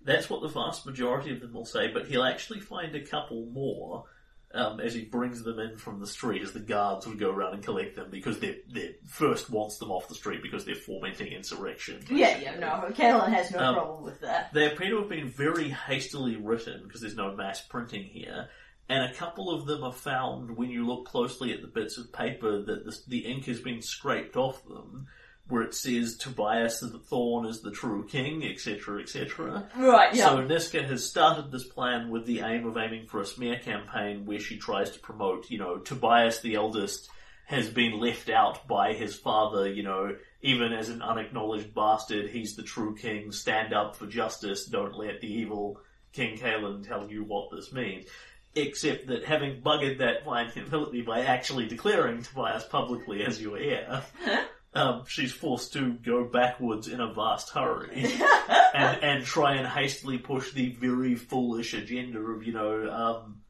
that's 0.06 0.30
what 0.30 0.41
the 0.41 0.48
vast 0.48 0.86
majority 0.86 1.32
of 1.34 1.41
them 1.41 1.53
will 1.53 1.65
say, 1.65 1.88
but 1.91 2.07
he'll 2.07 2.23
actually 2.23 2.60
find 2.60 2.95
a 2.95 3.02
couple 3.02 3.45
more 3.48 4.06
um, 4.53 4.80
as 4.80 4.94
he 4.94 5.03
brings 5.03 5.44
them 5.44 5.60
in 5.60 5.77
from 5.77 5.99
the 5.99 6.07
street, 6.07 6.41
as 6.41 6.53
the 6.53 6.60
guards 6.61 7.06
would 7.06 7.19
go 7.19 7.30
around 7.30 7.56
and 7.56 7.64
collect 7.64 7.95
them 7.98 8.07
because 8.10 8.40
they 8.40 8.60
they 8.72 8.95
first 9.06 9.49
wants 9.49 9.80
them 9.80 9.91
off 9.91 10.07
the 10.07 10.15
street 10.15 10.41
because 10.41 10.64
they're 10.64 10.76
fomenting 10.76 11.27
insurrection. 11.34 12.02
Yeah, 12.10 12.38
yeah, 12.38 12.57
no, 12.57 12.68
Kaelin 12.94 13.34
has 13.34 13.52
no 13.52 13.60
Um, 13.60 13.76
problem 13.76 14.03
with 14.06 14.22
that. 14.22 14.53
They 14.53 14.72
appear 14.72 14.91
to 14.91 14.99
have 14.99 15.10
been 15.10 15.27
very 15.27 15.69
hastily 15.69 16.38
written 16.38 16.84
because 16.84 17.02
there's 17.02 17.18
no 17.18 17.36
mass 17.36 17.61
printing 17.61 18.03
here. 18.03 18.48
And 18.88 19.11
a 19.11 19.15
couple 19.15 19.49
of 19.49 19.65
them 19.65 19.84
are 19.84 19.91
found 19.91 20.56
when 20.56 20.69
you 20.69 20.86
look 20.86 21.07
closely 21.07 21.52
at 21.52 21.61
the 21.61 21.68
bits 21.68 21.98
of 21.98 22.14
paper 22.14 22.61
that 22.61 22.86
the, 22.86 22.95
the 23.07 23.26
ink 23.26 23.45
has 23.45 23.60
been 23.60 23.82
scraped 23.82 24.38
off 24.38 24.64
them, 24.65 25.07
where 25.48 25.62
it 25.62 25.76
says 25.76 26.18
Tobias 26.18 26.80
the 26.80 27.00
Thorn 27.00 27.46
is 27.46 27.62
the 27.62 27.72
true 27.72 28.06
king, 28.06 28.44
etc., 28.44 29.02
etc. 29.02 29.70
Right, 29.78 30.14
yeah. 30.14 30.30
So 30.30 30.38
Niska 30.38 30.84
has 30.88 31.08
started 31.08 31.52
this 31.52 31.66
plan 31.66 32.10
with 32.10 32.26
the 32.26 32.40
aim 32.40 32.66
of 32.66 32.78
aiming 32.78 33.08
for 33.08 33.22
a 33.22 33.26
smear 33.26 33.60
campaign 33.60 34.26
where 34.26 34.40
she 34.40 34.58
tries 34.58 34.92
to 34.92 35.00
promote, 35.00 35.50
you 35.52 35.60
know, 35.60 35.78
Tobias 35.78 36.40
the 36.40 36.56
eldest 36.56 37.10
has 37.46 37.70
been 37.70 38.00
left 38.00 38.30
out 38.30 38.68
by 38.68 38.94
his 38.94 39.16
father, 39.16 39.72
you 39.72 39.84
know, 39.84 40.16
even 40.42 40.74
as 40.74 40.90
an 40.90 41.02
unacknowledged 41.02 41.74
bastard, 41.76 42.30
he's 42.30 42.56
the 42.56 42.64
true 42.64 42.96
king, 42.96 43.32
stand 43.32 43.72
up 43.72 43.96
for 43.96 44.08
justice, 44.08 44.66
don't 44.66 44.96
let 44.96 45.22
the 45.22 45.32
evil 45.32 45.80
King 46.12 46.38
Kaelin 46.38 46.88
tell 46.88 47.10
you 47.10 47.24
what 47.24 47.52
this 47.52 47.72
means. 47.72 48.06
Except 48.56 49.08
that 49.08 49.26
having 49.26 49.62
buggered 49.62 50.00
that 50.00 50.24
fine 50.24 50.50
humility 50.50 51.02
by 51.02 51.22
actually 51.22 51.68
declaring 51.68 52.24
Tobias 52.24 52.64
publicly 52.64 53.24
as 53.24 53.42
your 53.42 53.58
heir, 53.58 54.02
um, 54.76 55.04
she's 55.08 55.32
forced 55.32 55.74
to 55.74 55.94
go 55.94 56.26
backwards 56.26 56.88
in 56.88 57.00
a 57.00 57.14
vast 57.14 57.50
hurry 57.50 58.04
and, 58.74 59.04
and 59.04 59.26
try 59.26 59.56
and 59.56 59.66
hastily 59.68 60.18
push 60.18 60.52
the 60.52 60.70
very 60.74 61.16
foolish 61.16 61.74
agenda 61.74 62.20
of, 62.20 62.44
you 62.44 62.54
know, 62.54 62.90
um, 62.92 63.42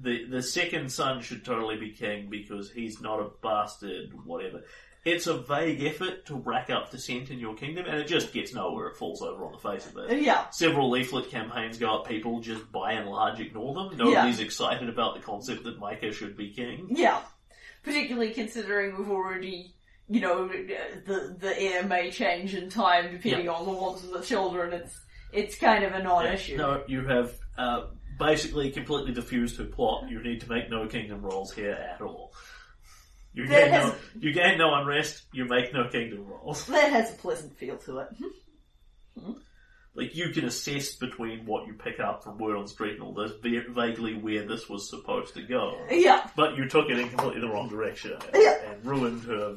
the 0.00 0.26
the 0.26 0.42
second 0.42 0.92
son 0.92 1.20
should 1.22 1.44
totally 1.44 1.76
be 1.76 1.90
king 1.90 2.28
because 2.30 2.70
he's 2.70 3.00
not 3.00 3.18
a 3.18 3.30
bastard, 3.42 4.12
whatever. 4.24 4.62
It's 5.04 5.26
a 5.26 5.38
vague 5.38 5.82
effort 5.82 6.26
to 6.26 6.34
rack 6.36 6.70
up 6.70 6.90
dissent 6.90 7.30
in 7.30 7.38
your 7.38 7.54
kingdom, 7.54 7.86
and 7.86 7.98
it 7.98 8.06
just 8.06 8.32
gets 8.32 8.52
nowhere. 8.54 8.88
It 8.88 8.96
falls 8.96 9.22
over 9.22 9.44
on 9.44 9.52
the 9.52 9.58
face 9.58 9.86
of 9.86 9.96
it. 9.96 10.22
yeah. 10.22 10.50
Several 10.50 10.90
leaflet 10.90 11.30
campaigns 11.30 11.78
go 11.78 11.96
up, 11.96 12.06
people 12.06 12.40
just 12.40 12.70
by 12.70 12.92
and 12.92 13.08
large 13.08 13.40
ignore 13.40 13.74
them. 13.74 13.96
Nobody's 13.96 14.38
excited 14.40 14.88
about 14.88 15.14
the 15.14 15.20
concept 15.20 15.64
that 15.64 15.78
Micah 15.78 16.12
should 16.12 16.36
be 16.36 16.50
king. 16.50 16.88
Yeah. 16.90 17.20
Particularly 17.82 18.32
considering 18.32 18.98
we've 18.98 19.10
already, 19.10 19.74
you 20.08 20.20
know, 20.20 20.48
the 20.48 21.36
the 21.38 21.60
air 21.60 21.84
may 21.84 22.10
change 22.10 22.54
in 22.54 22.70
time 22.70 23.12
depending 23.12 23.48
on 23.48 23.64
the 23.66 23.72
wants 23.72 24.04
of 24.04 24.10
the 24.12 24.20
children. 24.22 24.72
It's 24.72 24.98
it's 25.32 25.58
kind 25.58 25.84
of 25.84 25.92
a 25.92 26.02
non-issue. 26.02 26.56
No, 26.56 26.82
you 26.88 27.06
have 27.06 27.32
uh, 27.58 27.86
basically 28.18 28.70
completely 28.70 29.12
diffused 29.12 29.58
her 29.58 29.64
plot. 29.64 30.08
You 30.08 30.22
need 30.22 30.40
to 30.40 30.48
make 30.50 30.70
no 30.70 30.86
kingdom 30.86 31.20
rolls 31.22 31.52
here 31.52 31.72
at 31.72 32.00
all. 32.00 32.32
You 33.34 33.46
That 33.46 33.70
gain, 33.70 33.88
no, 33.88 33.94
you 34.18 34.32
gain 34.32 34.58
no 34.58 34.74
unrest, 34.74 35.24
you 35.32 35.44
make 35.44 35.72
no 35.74 35.88
kingdom 35.88 36.24
rolls. 36.26 36.66
That 36.68 36.90
has 36.90 37.10
a 37.12 37.16
pleasant 37.18 37.56
feel 37.58 37.76
to 37.76 37.98
it. 37.98 38.08
Like, 39.94 40.14
you 40.14 40.30
can 40.30 40.44
assess 40.44 40.94
between 40.94 41.44
what 41.44 41.66
you 41.66 41.72
pick 41.74 41.98
up 41.98 42.22
from 42.22 42.38
word 42.38 42.56
on 42.56 42.68
street 42.68 42.92
and 42.94 43.02
all 43.02 43.14
this, 43.14 43.32
va- 43.42 43.72
vaguely 43.72 44.14
where 44.14 44.46
this 44.46 44.68
was 44.68 44.88
supposed 44.88 45.34
to 45.34 45.42
go. 45.42 45.76
Yeah. 45.90 46.28
But 46.36 46.56
you 46.56 46.68
took 46.68 46.88
it 46.88 47.00
in 47.00 47.08
completely 47.08 47.40
the 47.40 47.48
wrong 47.48 47.68
direction 47.68 48.12
and, 48.12 48.22
Yeah. 48.40 48.58
and 48.70 48.84
ruined 48.86 49.24
her. 49.24 49.56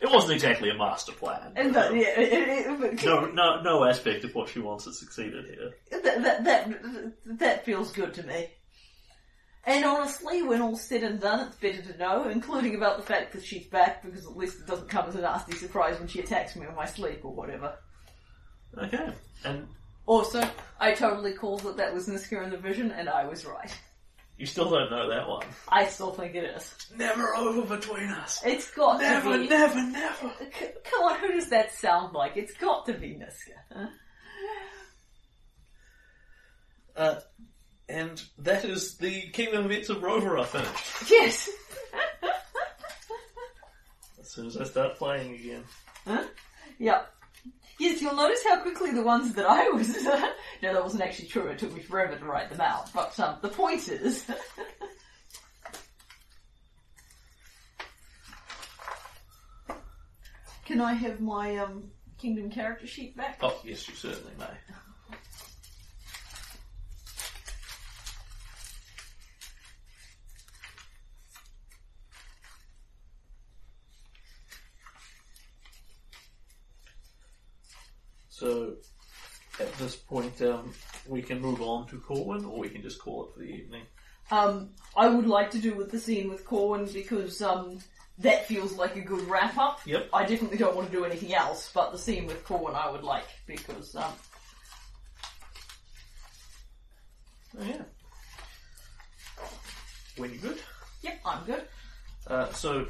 It 0.00 0.10
wasn't 0.10 0.34
exactly 0.34 0.70
a 0.70 0.74
master 0.74 1.12
plan. 1.12 1.52
And 1.56 1.74
yeah, 1.74 1.90
it, 1.90 2.78
it, 2.80 3.04
No, 3.04 3.26
no, 3.26 3.60
no 3.62 3.84
aspect 3.84 4.24
of 4.24 4.34
what 4.34 4.48
she 4.48 4.60
wants 4.60 4.84
has 4.84 4.98
succeeded 4.98 5.46
here. 5.46 5.74
that, 5.90 6.22
that, 6.22 6.44
that, 6.44 7.12
that 7.38 7.64
feels 7.64 7.92
good 7.92 8.14
to 8.14 8.22
me. 8.24 8.48
And 9.64 9.84
honestly, 9.84 10.42
when 10.42 10.62
all's 10.62 10.82
said 10.82 11.02
and 11.02 11.20
done, 11.20 11.46
it's 11.46 11.56
better 11.56 11.82
to 11.82 11.98
know, 11.98 12.28
including 12.28 12.74
about 12.74 12.96
the 12.96 13.02
fact 13.02 13.32
that 13.32 13.44
she's 13.44 13.66
back, 13.66 14.02
because 14.02 14.24
at 14.24 14.36
least 14.36 14.60
it 14.60 14.66
doesn't 14.66 14.88
come 14.88 15.08
as 15.08 15.14
a 15.16 15.20
nasty 15.20 15.56
surprise 15.56 15.98
when 15.98 16.08
she 16.08 16.20
attacks 16.20 16.56
me 16.56 16.66
in 16.66 16.74
my 16.74 16.86
sleep 16.86 17.20
or 17.22 17.34
whatever. 17.34 17.74
Okay, 18.78 19.12
and 19.44 19.66
Also, 20.06 20.42
I 20.80 20.92
totally 20.92 21.32
called 21.34 21.60
that 21.64 21.76
that 21.76 21.92
was 21.92 22.08
Niska 22.08 22.42
in 22.42 22.50
the 22.50 22.56
vision, 22.56 22.92
and 22.92 23.08
I 23.10 23.26
was 23.26 23.44
right. 23.44 23.76
You 24.38 24.46
still 24.46 24.70
don't 24.70 24.90
know 24.90 25.10
that 25.10 25.28
one. 25.28 25.44
I 25.68 25.86
still 25.86 26.12
think 26.12 26.34
it 26.34 26.44
is. 26.44 26.74
Never 26.96 27.34
over 27.36 27.76
between 27.76 28.08
us. 28.10 28.40
It's 28.46 28.70
got 28.70 29.00
Never, 29.00 29.32
to 29.32 29.38
be. 29.42 29.48
never, 29.48 29.82
never. 29.82 30.30
C- 30.58 30.66
come 30.90 31.02
on, 31.02 31.18
who 31.18 31.32
does 31.32 31.50
that 31.50 31.72
sound 31.74 32.14
like? 32.14 32.36
It's 32.36 32.54
got 32.54 32.86
to 32.86 32.94
be 32.94 33.08
Niska. 33.14 33.56
Huh? 33.74 33.86
Uh, 36.96 37.20
and 37.88 38.20
that 38.38 38.64
is 38.64 38.96
the 38.96 39.28
Kingdom 39.28 39.66
Events 39.66 39.88
of 39.88 40.02
Rover 40.02 40.36
are 40.36 40.44
finished. 40.44 41.08
Yes. 41.08 41.48
As 44.18 44.28
soon 44.32 44.46
as 44.48 44.56
I 44.56 44.64
start 44.64 44.96
playing 44.96 45.34
again. 45.36 45.62
yeah. 46.80 47.02
Yes, 47.78 48.02
you'll 48.02 48.16
notice 48.16 48.42
how 48.44 48.60
quickly 48.60 48.90
the 48.90 49.02
ones 49.02 49.34
that 49.34 49.46
I 49.46 49.68
was. 49.68 49.88
no, 50.04 50.32
that 50.62 50.82
wasn't 50.82 51.02
actually 51.02 51.28
true. 51.28 51.46
It 51.46 51.58
took 51.58 51.72
me 51.72 51.80
forever 51.80 52.16
to 52.16 52.24
write 52.24 52.50
them 52.50 52.60
out. 52.60 52.92
But 52.92 53.18
um, 53.20 53.38
the 53.40 53.48
point 53.48 53.88
is. 53.88 54.24
Can 60.66 60.80
I 60.82 60.92
have 60.92 61.20
my 61.20 61.56
um, 61.56 61.90
Kingdom 62.18 62.50
character 62.50 62.86
sheet 62.86 63.16
back? 63.16 63.38
Oh, 63.42 63.58
yes, 63.64 63.88
you 63.88 63.94
certainly 63.94 64.32
may. 64.38 64.50
So, 78.38 78.74
at 79.58 79.72
this 79.78 79.96
point, 79.96 80.40
um, 80.42 80.72
we 81.08 81.22
can 81.22 81.40
move 81.40 81.60
on 81.60 81.88
to 81.88 81.98
Corwin, 81.98 82.44
or 82.44 82.60
we 82.60 82.68
can 82.68 82.82
just 82.82 83.00
call 83.00 83.24
it 83.24 83.32
for 83.34 83.40
the 83.40 83.46
evening. 83.46 83.82
Um, 84.30 84.70
I 84.96 85.08
would 85.08 85.26
like 85.26 85.50
to 85.52 85.58
do 85.58 85.74
with 85.74 85.90
the 85.90 85.98
scene 85.98 86.30
with 86.30 86.44
Corwin 86.44 86.86
because 86.92 87.42
um, 87.42 87.80
that 88.18 88.46
feels 88.46 88.74
like 88.74 88.94
a 88.94 89.00
good 89.00 89.22
wrap 89.28 89.58
up. 89.58 89.80
Yep. 89.86 90.10
I 90.12 90.24
definitely 90.24 90.58
don't 90.58 90.76
want 90.76 90.88
to 90.88 90.96
do 90.96 91.04
anything 91.04 91.34
else, 91.34 91.68
but 91.74 91.90
the 91.90 91.98
scene 91.98 92.26
with 92.26 92.44
Corwin 92.44 92.76
I 92.76 92.88
would 92.88 93.02
like 93.02 93.26
because 93.46 93.96
um, 93.96 94.12
Oh, 97.58 97.64
yeah. 97.64 97.82
When 100.16 100.32
you 100.32 100.38
good? 100.38 100.58
yep, 101.02 101.18
I'm 101.24 101.44
good. 101.44 101.62
Uh, 102.26 102.52
so, 102.52 102.86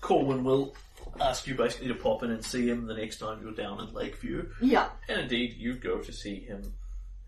Corwin 0.00 0.42
will 0.42 0.74
ask 1.20 1.46
you 1.46 1.54
basically 1.54 1.88
to 1.88 1.94
pop 1.94 2.22
in 2.22 2.30
and 2.30 2.44
see 2.44 2.68
him 2.68 2.86
the 2.86 2.94
next 2.94 3.18
time 3.18 3.40
you're 3.42 3.52
down 3.52 3.80
in 3.80 3.92
Lakeview. 3.94 4.48
Yeah, 4.60 4.88
And 5.08 5.20
indeed, 5.20 5.54
you 5.56 5.74
go 5.74 5.98
to 5.98 6.12
see 6.12 6.40
him 6.40 6.74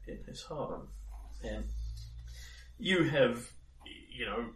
in 0.06 0.18
his 0.26 0.42
home. 0.42 0.88
And 1.42 1.64
you 2.78 3.04
have, 3.04 3.46
you 3.84 4.26
know, 4.26 4.46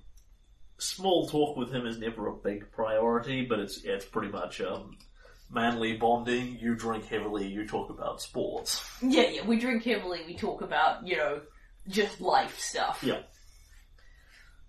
small 0.79 1.29
talk 1.29 1.57
with 1.57 1.73
him 1.73 1.87
is 1.87 1.99
never 1.99 2.29
a 2.29 2.35
big 2.35 2.71
priority, 2.73 3.45
but 3.45 3.59
it's 3.59 3.85
it's 3.85 4.05
pretty 4.05 4.29
much 4.33 4.61
um, 4.61 4.97
manly 5.51 5.97
bonding. 5.97 6.59
You 6.61 6.75
drink 6.75 7.07
heavily, 7.07 7.47
you 7.47 7.67
talk 7.67 7.91
about 7.91 8.23
sports. 8.23 8.83
yeah, 9.03 9.29
yeah. 9.29 9.47
We 9.47 9.59
drink 9.59 9.85
heavily. 9.85 10.21
We 10.27 10.37
talk 10.37 10.63
about 10.63 11.07
you 11.07 11.17
know 11.17 11.41
just 11.89 12.21
life 12.21 12.59
stuff. 12.59 13.03
Yeah. 13.03 13.21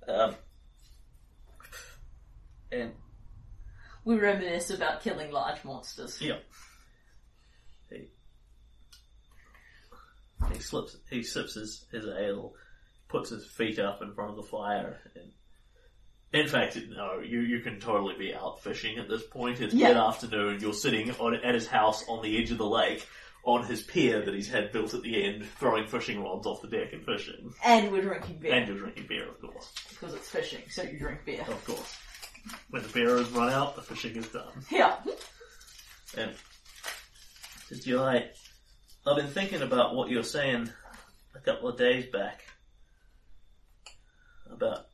Um, 0.07 0.36
and 2.72 2.91
We 4.06 4.16
reminisce 4.18 4.70
about 4.70 5.02
killing 5.04 5.32
large 5.32 5.64
monsters. 5.64 6.22
Yeah. 6.22 6.38
He, 7.90 8.08
he 10.54 10.60
slips. 10.60 10.98
He 11.10 11.24
sips 11.24 11.56
his, 11.56 11.86
his 11.92 12.06
ale, 12.06 12.54
puts 13.08 13.30
his 13.30 13.46
feet 13.46 13.80
up 13.80 14.02
in 14.02 14.14
front 14.14 14.32
of 14.32 14.36
the 14.38 14.44
fire, 14.44 15.00
and 15.16 15.32
In 16.32 16.48
fact, 16.48 16.78
no, 16.96 17.20
you, 17.20 17.40
you 17.42 17.60
can 17.62 17.80
totally 17.80 18.16
be 18.18 18.34
out 18.36 18.62
fishing 18.64 18.98
at 19.00 19.10
this 19.10 19.24
point. 19.24 19.60
It's 19.62 19.74
Yeah. 19.74 19.90
mid 19.90 19.98
afternoon, 19.98 20.60
you're 20.62 20.74
sitting 20.74 21.12
on, 21.12 21.36
at 21.36 21.56
his 21.56 21.68
house 21.68 22.06
on 22.08 22.22
the 22.24 22.38
edge 22.42 22.52
of 22.52 22.58
the 22.60 22.66
lake, 22.70 23.06
on 23.44 23.66
his 23.66 23.82
pier 23.82 24.24
that 24.24 24.34
he's 24.34 24.48
had 24.50 24.72
built 24.72 24.94
at 24.94 25.02
the 25.02 25.24
end, 25.26 25.46
throwing 25.58 25.88
fishing 25.88 26.22
rods 26.22 26.46
off 26.46 26.62
the 26.62 26.68
deck 26.68 26.94
and 26.94 27.04
fishing. 27.06 27.52
And 27.66 27.92
we're 27.92 28.04
drinking 28.04 28.38
beer. 28.40 28.54
And 28.54 28.68
you're 28.68 28.78
drinking 28.78 29.08
beer, 29.08 29.28
of 29.28 29.42
course. 29.42 29.72
because 29.90 30.14
it's 30.14 30.30
fishing, 30.30 30.62
so 30.70 30.84
you 30.84 31.00
drink 31.00 31.26
beer. 31.26 31.42
Of 31.48 31.66
course. 31.66 31.98
When 32.70 32.84
the 32.84 32.90
beer 32.90 33.18
is 33.18 33.30
run 33.30 33.52
out, 33.52 33.76
the 33.76 33.82
fishing 33.82 34.16
is 34.16 34.28
done. 34.28 34.52
Yeah. 34.70 34.96
And 36.18 36.32
did 37.70 37.86
you 37.86 38.00
like? 38.00 38.34
I've 39.06 39.18
been 39.18 39.28
thinking 39.28 39.62
about 39.62 39.96
what 39.96 40.10
you 40.10 40.18
were 40.18 40.24
saying 40.24 40.70
a 41.36 41.40
couple 41.40 41.70
of 41.70 41.78
days 41.78 42.06
back 42.08 42.44
about 44.52 44.88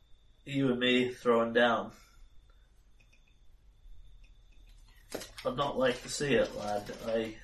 you 0.44 0.70
and 0.70 0.78
me 0.78 1.12
throwing 1.12 1.52
down. 1.52 1.90
I'd 5.44 5.56
not 5.56 5.78
like 5.78 6.02
to 6.02 6.08
see 6.08 6.34
it, 6.34 6.56
lad. 6.56 6.90
I. 7.06 7.34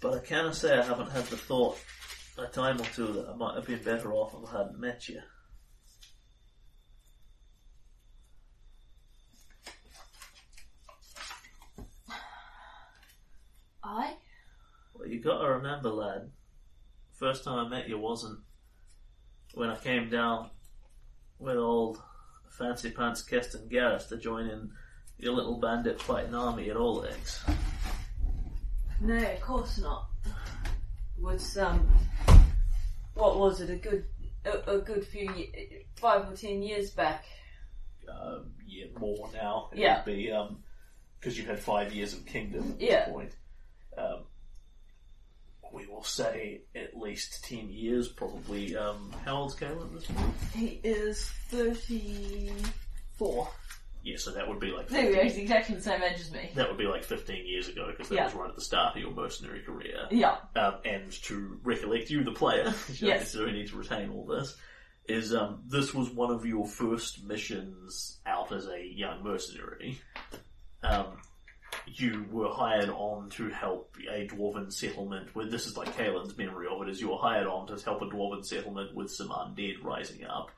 But 0.00 0.14
I 0.14 0.18
can't 0.18 0.54
say 0.54 0.78
I 0.78 0.82
haven't 0.82 1.10
had 1.10 1.24
the 1.26 1.36
thought 1.36 1.78
a 2.38 2.46
time 2.46 2.80
or 2.80 2.84
two 2.84 3.12
that 3.12 3.28
I 3.28 3.36
might 3.36 3.54
have 3.56 3.66
been 3.66 3.82
better 3.82 4.12
off 4.12 4.34
if 4.34 4.52
I 4.52 4.58
hadn't 4.58 4.80
met 4.80 5.08
you. 5.08 5.20
I? 13.84 14.14
Well, 14.94 15.08
you 15.08 15.20
to 15.82 15.90
lad. 15.92 16.30
First 17.18 17.44
time 17.44 17.66
I 17.66 17.68
met 17.68 17.88
you 17.88 17.98
wasn't 17.98 18.40
when 19.54 19.68
I 19.70 19.76
came 19.76 20.08
down 20.08 20.50
with 21.38 21.56
old 21.56 21.98
fancy 22.50 22.90
pants 22.90 23.22
Kesten 23.22 23.70
Garess 23.70 24.08
to 24.08 24.16
join 24.16 24.46
in 24.48 24.70
your 25.18 25.34
little 25.34 25.58
bandit 25.58 26.00
fighting 26.00 26.34
army 26.34 26.70
at 26.70 26.76
Oleg's. 26.76 27.42
No, 29.00 29.16
of 29.16 29.40
course 29.40 29.78
not. 29.78 30.08
Was 31.18 31.56
um, 31.58 31.86
what 33.14 33.38
was 33.38 33.60
it? 33.60 33.70
A 33.70 33.76
good, 33.76 34.04
a, 34.44 34.76
a 34.76 34.78
good 34.78 35.04
few, 35.06 35.32
ye- 35.34 35.86
five 35.96 36.28
or 36.28 36.34
ten 36.36 36.62
years 36.62 36.90
back. 36.90 37.24
Um, 38.08 38.52
yeah, 38.66 38.86
more 38.98 39.28
now. 39.32 39.68
It 39.72 39.78
Yeah. 39.78 39.96
would 40.04 40.04
be, 40.12 40.30
um, 40.32 40.62
because 41.20 41.38
you've 41.38 41.46
had 41.46 41.60
five 41.60 41.92
years 41.92 42.12
of 42.14 42.26
Kingdom 42.26 42.72
at 42.74 42.80
Yeah. 42.80 43.04
this 43.04 43.12
point. 43.14 43.36
Um, 43.96 44.24
we 45.72 45.86
will 45.86 46.04
say 46.04 46.62
at 46.74 46.96
least 46.96 47.44
ten 47.44 47.70
years, 47.70 48.08
probably. 48.08 48.76
Um, 48.76 49.12
how 49.24 49.36
old's 49.36 49.54
Kaelin 49.56 49.86
at 49.86 49.92
this 49.94 50.04
point? 50.06 50.34
He 50.54 50.80
is 50.84 51.30
34. 51.48 53.48
Yeah, 54.04 54.16
so 54.16 54.32
that 54.32 54.48
would 54.48 54.58
be 54.58 54.72
like 54.72 54.88
There 54.88 55.06
we 55.08 55.14
go, 55.14 55.22
he's 55.22 55.36
exactly 55.36 55.76
the 55.76 55.82
same 55.82 56.02
age 56.02 56.18
as 56.18 56.32
me. 56.32 56.50
that 56.56 56.68
would 56.68 56.78
be 56.78 56.86
like 56.86 57.04
15 57.04 57.46
years 57.46 57.68
ago 57.68 57.86
because 57.90 58.08
that 58.08 58.14
Yeah. 58.16 58.24
was 58.24 58.34
right 58.34 58.48
at 58.50 58.56
the 58.56 58.60
start 58.62 58.96
of 58.96 59.02
your 59.02 59.12
mercenary 59.12 59.60
career. 59.62 60.08
Yeah. 60.10 60.38
Um, 60.56 60.74
and 60.84 61.12
to 61.24 61.60
recollect 61.62 62.10
you, 62.10 62.24
the 62.24 62.32
player, 62.32 62.64
you 62.88 62.94
don't 62.96 63.08
Yes. 63.08 63.20
necessarily 63.20 63.52
need 63.52 63.68
to 63.68 63.76
retain 63.76 64.10
all 64.10 64.26
this, 64.26 64.56
is 65.08 65.32
um, 65.32 65.62
this 65.68 65.94
was 65.94 66.10
one 66.10 66.32
of 66.32 66.44
your 66.44 66.66
first 66.66 67.22
missions 67.24 68.18
out 68.26 68.50
as 68.50 68.66
a 68.66 68.84
young 68.84 69.22
mercenary. 69.22 70.00
Um, 70.82 71.18
you 71.86 72.26
were 72.30 72.50
hired 72.50 72.90
on 72.90 73.30
to 73.30 73.48
help 73.48 73.96
a 74.10 74.26
dwarven 74.26 74.72
settlement 74.72 75.34
with, 75.34 75.50
this 75.50 75.66
is 75.66 75.76
like 75.76 75.96
Kaelin's 75.96 76.36
memory 76.36 76.66
of 76.70 76.82
it, 76.82 76.90
is 76.90 77.00
you 77.00 77.10
were 77.10 77.18
hired 77.18 77.46
on 77.46 77.66
to 77.68 77.84
help 77.84 78.02
a 78.02 78.06
dwarven 78.06 78.44
settlement 78.44 78.94
with 78.94 79.10
some 79.10 79.28
undead 79.28 79.82
rising 79.82 80.24
up. 80.24 80.50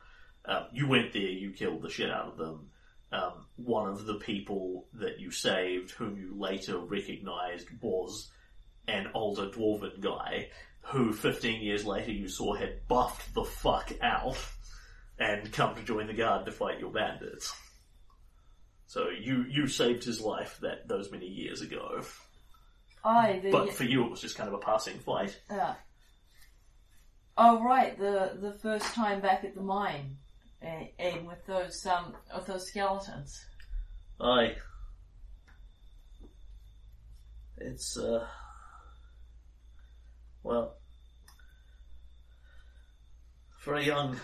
Um, 0.44 0.64
you 0.72 0.86
went 0.86 1.12
there, 1.12 1.22
you 1.22 1.52
killed 1.52 1.82
the 1.82 1.90
shit 1.90 2.10
out 2.10 2.28
of 2.28 2.36
them. 2.36 2.70
Um, 3.12 3.46
one 3.56 3.88
of 3.88 4.06
the 4.06 4.16
people 4.16 4.86
that 4.94 5.20
you 5.20 5.30
saved, 5.30 5.92
whom 5.92 6.16
you 6.16 6.34
later 6.36 6.78
recognized 6.78 7.68
was 7.80 8.30
an 8.88 9.09
older 9.14 9.48
dwarven 9.48 10.01
guy, 10.01 10.48
who 10.82 11.12
15 11.12 11.62
years 11.62 11.86
later 11.86 12.10
you 12.12 12.28
saw 12.28 12.55
had 12.55 12.86
buffed 12.88 13.32
the 13.34 13.44
fuck 13.44 13.92
out 14.02 14.36
and 15.18 15.51
come 15.52 15.74
to 15.74 15.82
join 15.82 16.06
the 16.06 16.12
guard 16.12 16.44
to 16.44 16.52
fight 16.52 16.80
your 16.80 16.90
bandits. 16.90 17.55
So 18.94 19.08
you, 19.08 19.44
you 19.50 19.66
saved 19.66 20.04
his 20.04 20.20
life 20.20 20.56
that 20.62 20.86
those 20.86 21.10
many 21.10 21.26
years 21.26 21.62
ago. 21.62 22.00
I 23.04 23.40
the 23.42 23.50
But 23.50 23.74
for 23.74 23.82
you 23.82 24.04
it 24.04 24.10
was 24.12 24.20
just 24.20 24.36
kind 24.36 24.46
of 24.46 24.54
a 24.54 24.58
passing 24.58 25.00
fight. 25.00 25.36
uh, 25.50 25.74
oh 27.36 27.60
right, 27.64 27.98
the 27.98 28.38
the 28.40 28.52
first 28.52 28.94
time 28.94 29.20
back 29.20 29.42
at 29.42 29.56
the 29.56 29.62
mine, 29.62 30.18
and, 30.62 30.86
and 31.00 31.26
with 31.26 31.44
those 31.44 31.84
um 31.86 32.14
with 32.36 32.46
those 32.46 32.68
skeletons. 32.68 33.44
Aye. 34.20 34.54
It's, 37.56 37.98
uh. 37.98 38.28
Well. 40.44 40.76
For 43.58 43.74
a 43.74 43.82
young 43.82 44.20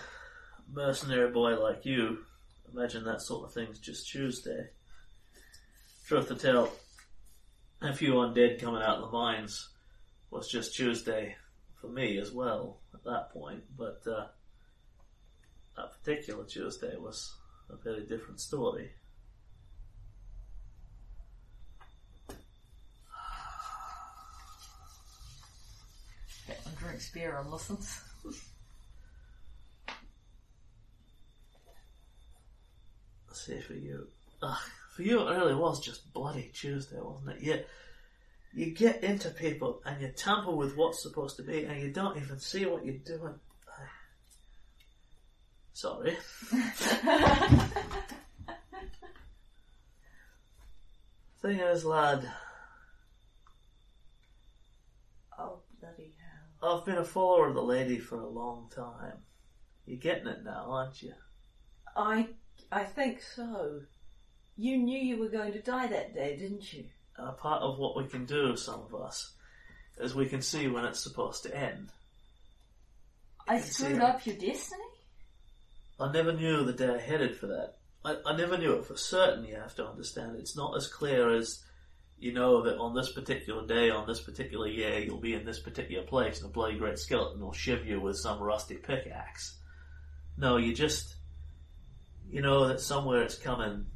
mercenary 0.73 1.33
boy 1.33 1.59
like 1.61 1.85
you, 1.85 2.19
imagine 2.73 3.05
that 3.05 3.23
sort 3.23 3.45
of 3.47 3.53
thing's 3.53 3.79
just 3.79 4.09
Tuesday. 4.09 4.69
Truth 6.07 6.29
to 6.29 6.35
tell, 6.35 6.73
a 7.83 7.93
few 7.93 8.15
undead 8.15 8.61
coming 8.61 8.83
out 8.83 8.99
of 8.99 9.11
the 9.11 9.17
mines 9.17 9.69
was 10.31 10.49
just 10.49 10.75
Tuesday 10.75 11.37
for 11.81 11.89
me 11.89 12.19
as 12.19 12.33
well 12.33 12.81
at 12.95 13.05
that 13.05 13.33
point, 13.33 13.65
but, 13.77 14.03
uh. 14.07 14.27
That 15.77 15.93
particular 15.93 16.45
Tuesday 16.45 16.97
was 16.99 17.33
a 17.71 17.77
very 17.77 18.05
different 18.05 18.41
story. 18.41 18.91
Drinks 26.79 27.11
beer 27.13 27.39
and 27.39 27.51
listens. 27.51 28.10
Let's 33.49 33.65
for 33.65 33.75
you. 33.75 34.09
Ugh, 34.43 34.59
for 34.95 35.03
you, 35.03 35.21
it 35.21 35.31
really 35.31 35.55
was 35.55 35.81
just 35.81 36.13
bloody 36.13 36.51
Tuesday, 36.53 36.99
wasn't 37.01 37.37
it? 37.37 37.43
You, 37.43 37.61
you 38.53 38.73
get 38.73 39.03
into 39.03 39.31
people 39.31 39.81
and 39.85 40.01
you 40.01 40.09
tamper 40.09 40.51
with 40.51 40.77
what's 40.77 41.03
supposed 41.03 41.37
to 41.37 41.43
be, 41.43 41.65
and 41.65 41.81
you 41.81 41.91
don't 41.91 42.19
even 42.19 42.39
see 42.39 42.67
what 42.67 42.85
you're 42.85 42.97
doing. 42.97 43.35
Sorry. 45.73 46.17
Thing 51.41 51.61
is, 51.61 51.87
lad, 51.87 52.31
Oh 55.39 55.61
bloody 55.81 56.13
hell! 56.61 56.79
I've 56.79 56.85
been 56.85 56.99
a 56.99 57.05
follower 57.05 57.49
of 57.49 57.55
the 57.55 57.63
lady 57.63 57.99
for 57.99 58.21
a 58.21 58.29
long 58.29 58.71
time. 58.75 59.17
You're 59.87 59.97
getting 59.97 60.27
it 60.27 60.45
now, 60.45 60.67
aren't 60.69 61.01
you? 61.01 61.15
I 61.97 62.29
I 62.73 62.85
think 62.85 63.21
so. 63.23 63.83
You 64.57 64.77
knew 64.77 64.99
you 64.99 65.19
were 65.19 65.29
going 65.29 65.53
to 65.53 65.63
die 65.63 65.87
that 65.89 66.15
day, 66.15 66.37
didn't 66.37 66.73
you? 66.73 66.85
A 67.17 67.33
part 67.33 67.63
of 67.63 67.79
what 67.79 67.97
we 67.97 68.07
can 68.07 68.25
do, 68.25 68.57
some 68.57 68.81
of 68.81 68.95
us, 68.95 69.33
is 69.99 70.15
we 70.15 70.27
can 70.27 70.43
see 70.43 70.69
when 70.69 70.85
it's 70.85 71.03
supposed 71.03 71.43
to 71.45 71.57
end. 71.57 71.91
I 73.49 73.61
screwed 73.61 74.01
up 74.01 74.25
your 74.25 74.37
destiny. 74.37 74.83
I 75.99 76.11
never 76.13 76.33
knew 76.33 76.65
the 76.65 76.73
day 76.73 76.95
I 76.95 76.99
headed 76.99 77.37
for 77.37 77.49
that. 77.49 77.75
I, 78.05 78.17
I 78.25 78.37
never 78.37 78.57
knew 78.57 78.75
it 78.75 78.87
for 78.87 78.97
certain, 78.97 79.45
you 79.45 79.57
have 79.57 79.75
to 79.77 79.87
understand. 79.87 80.37
It's 80.37 80.57
not 80.57 80.77
as 80.77 80.87
clear 80.87 81.35
as 81.35 81.63
you 82.19 82.33
know 82.33 82.63
that 82.63 82.79
on 82.79 82.95
this 82.95 83.13
particular 83.13 83.67
day, 83.67 83.91
on 83.91 84.07
this 84.07 84.21
particular 84.21 84.69
year, 84.69 84.99
you'll 84.99 85.21
be 85.21 85.35
in 85.35 85.45
this 85.45 85.59
particular 85.59 86.05
place 86.05 86.41
and 86.41 86.51
a 86.51 86.53
bloody 86.53 86.79
great 86.79 86.99
skeleton 86.99 87.41
will 87.41 87.53
shiv 87.53 87.87
you 87.87 88.01
with 88.01 88.17
some 88.17 88.41
rusty 88.41 88.77
pickaxe. 88.77 89.59
No, 90.37 90.57
you 90.57 90.75
just, 90.75 91.17
you 92.31 92.43
know 92.43 92.69
that 92.69 92.81
somewhere 92.81 93.23
it's 93.23 93.35
coming 93.35 93.87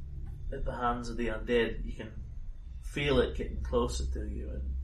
at 0.51 0.65
the 0.65 0.75
hands 0.75 1.09
of 1.09 1.17
the 1.17 1.27
undead. 1.27 1.85
You 1.85 1.93
can 1.93 2.11
feel 2.81 3.19
it 3.19 3.35
getting 3.35 3.61
closer 3.61 4.05
to 4.13 4.27
you 4.27 4.49
and 4.49 4.75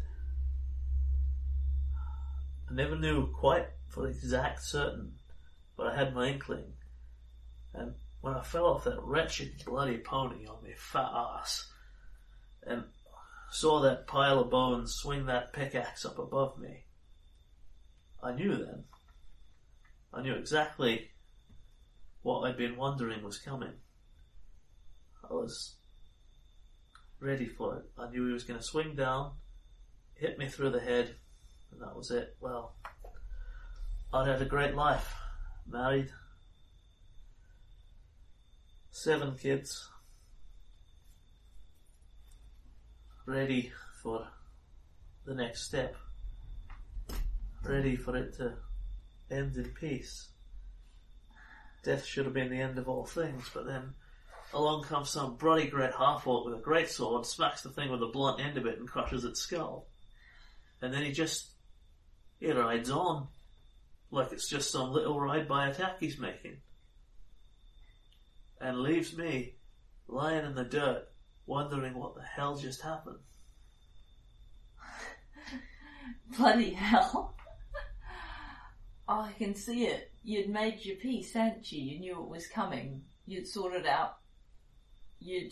I 2.70 2.74
never 2.74 2.96
knew 2.96 3.28
quite 3.28 3.68
for 3.90 4.08
exact 4.08 4.64
certain, 4.64 5.16
but 5.76 5.88
I 5.88 5.96
had 5.96 6.16
my 6.16 6.30
inkling. 6.30 6.72
And 7.74 7.96
when 8.22 8.34
I 8.34 8.44
fell 8.44 8.66
off 8.66 8.86
that 8.86 9.02
wretched 9.02 9.64
bloody 9.66 9.98
pony 9.98 10.46
on 10.46 10.64
my 10.64 10.74
fat 10.78 11.12
ass 11.14 11.70
and 12.64 12.86
saw 13.52 13.82
that 13.82 14.08
pile 14.08 14.40
of 14.40 14.50
bones 14.50 14.94
swing 14.94 15.26
that 15.26 15.52
pickaxe 15.52 16.06
up 16.06 16.18
above 16.18 16.60
me, 16.60 16.86
I 18.24 18.32
knew 18.32 18.56
then. 18.56 18.86
I 20.14 20.22
knew 20.22 20.36
exactly 20.36 21.11
what 22.22 22.42
I'd 22.42 22.58
been 22.58 22.78
wondering 22.78 23.24
was 23.24 23.38
coming. 23.38 23.74
I 25.30 25.34
was 25.34 25.76
ready 27.20 27.48
for 27.48 27.78
it. 27.78 27.84
I 27.98 28.10
knew 28.10 28.28
he 28.28 28.34
was 28.34 28.44
going 28.44 28.60
to 28.60 28.66
swing 28.66 28.96
down, 28.96 29.32
hit 30.16 30.38
me 30.38 30.48
through 30.48 30.72
the 30.72 30.80
head, 30.80 31.16
and 31.72 31.82
that 31.82 31.96
was 31.96 32.12
it. 32.12 32.36
Well, 32.40 32.76
I'd 34.14 34.28
had 34.28 34.42
a 34.42 34.46
great 34.46 34.76
life. 34.76 35.14
married, 35.68 36.10
seven 38.92 39.36
kids, 39.38 39.90
ready 43.26 43.72
for 44.02 44.28
the 45.26 45.34
next 45.34 45.64
step, 45.64 45.96
ready 47.64 47.96
for 47.96 48.18
it 48.18 48.36
to 48.38 48.56
end 49.30 49.56
in 49.56 49.70
peace. 49.70 50.31
Death 51.84 52.06
should 52.06 52.26
have 52.26 52.34
been 52.34 52.52
the 52.52 52.62
end 52.62 52.78
of 52.78 52.88
all 52.88 53.06
things, 53.06 53.50
but 53.54 53.66
then 53.66 53.94
along 54.54 54.84
comes 54.84 55.10
some 55.10 55.36
bloody 55.36 55.68
great 55.68 55.94
half 55.94 56.28
orc 56.28 56.46
with 56.46 56.56
a 56.56 56.62
great 56.62 56.90
sword, 56.90 57.26
smacks 57.26 57.62
the 57.62 57.70
thing 57.70 57.90
with 57.90 58.00
the 58.00 58.08
blunt 58.08 58.40
end 58.40 58.58
of 58.58 58.66
it 58.66 58.80
and 58.80 58.88
crushes 58.88 59.24
its 59.24 59.42
skull. 59.42 59.88
And 60.82 60.94
then 60.94 61.04
he 61.04 61.12
just 61.12 61.52
he 62.40 62.52
rides 62.52 62.90
on 62.90 63.28
like 64.12 64.32
it's 64.32 64.50
just 64.50 64.72
some 64.72 64.92
little 64.92 65.20
ride 65.20 65.48
by 65.48 65.68
attack 65.70 65.98
he's 66.00 66.20
making. 66.20 66.58
And 68.60 68.82
leaves 68.82 69.16
me 69.18 69.56
lying 70.08 70.46
in 70.46 70.54
the 70.54 70.66
dirt 70.66 71.08
wondering 71.46 71.96
what 71.96 72.16
the 72.16 72.22
hell 72.22 72.56
just 72.58 72.82
happened. 72.82 73.20
Bloody 76.38 76.74
hell. 76.74 77.36
Oh, 79.14 79.24
I 79.24 79.34
can 79.38 79.56
see 79.56 79.88
it. 79.88 80.10
You'd 80.24 80.48
made 80.48 80.86
your 80.86 80.96
peace, 80.96 81.34
hadn't 81.34 81.70
you? 81.70 81.84
You 81.84 82.00
knew 82.00 82.24
it 82.24 82.30
was 82.30 82.48
coming. 82.48 83.02
You'd 83.26 83.46
sorted 83.46 83.86
out. 83.86 84.20
You'd, 85.20 85.52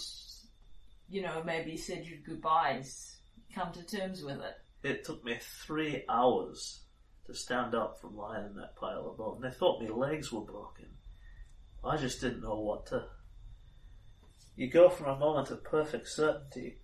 you 1.10 1.22
know, 1.22 1.44
maybe 1.46 1.76
said 1.76 2.06
your 2.06 2.20
goodbyes, 2.26 3.18
come 3.54 3.74
to 3.74 3.84
terms 3.84 4.24
with 4.24 4.40
it. 4.40 4.88
It 4.88 5.04
took 5.04 5.26
me 5.26 5.40
three 5.42 6.06
hours 6.08 6.84
to 7.26 7.34
stand 7.34 7.76
up 7.76 8.00
from 8.00 8.16
lying 8.16 8.46
in 8.46 8.56
that 8.56 8.78
pile 8.78 9.10
of 9.10 9.18
bone. 9.18 9.42
They 9.42 9.52
thought 9.52 9.84
my 9.84 9.90
legs 9.90 10.32
were 10.32 10.40
broken. 10.40 10.86
I 11.84 11.98
just 11.98 12.22
didn't 12.22 12.44
know 12.44 12.62
what 12.62 12.86
to. 12.88 13.08
You 14.56 14.70
go 14.70 14.88
from 14.88 15.08
a 15.08 15.20
moment 15.20 15.52
of 15.52 15.66
perfect 15.66 16.08
certainty 16.08 16.78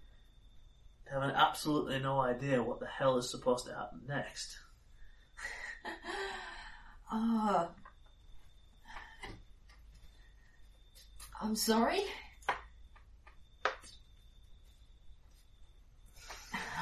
to 1.06 1.14
having 1.14 1.34
absolutely 1.34 2.00
no 2.00 2.20
idea 2.20 2.62
what 2.62 2.82
the 2.82 2.86
hell 2.86 3.18
is 3.18 3.32
supposed 3.32 3.66
to 3.68 3.74
happen 3.74 4.02
next. 4.10 4.58
Ah. 7.11 7.69
I'm 11.41 11.56
sorry. 11.56 12.02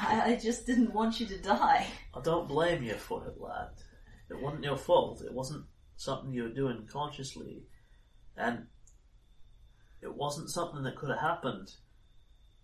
I, 0.05 0.31
I 0.31 0.39
just 0.41 0.65
didn't 0.65 0.93
want 0.93 1.19
you 1.19 1.25
to 1.27 1.37
die. 1.41 1.87
I 2.13 2.21
don't 2.21 2.47
blame 2.47 2.83
you 2.83 2.93
for 2.93 3.25
it, 3.25 3.39
lad. 3.39 3.69
It 4.29 4.39
wasn't 4.39 4.63
your 4.63 4.77
fault. 4.77 5.21
It 5.21 5.33
wasn't 5.33 5.65
something 5.95 6.33
you 6.33 6.43
were 6.43 6.49
doing 6.49 6.87
consciously. 6.91 7.63
And 8.37 8.67
it 10.01 10.13
wasn't 10.13 10.49
something 10.49 10.83
that 10.83 10.95
could 10.95 11.09
have 11.09 11.19
happened 11.19 11.71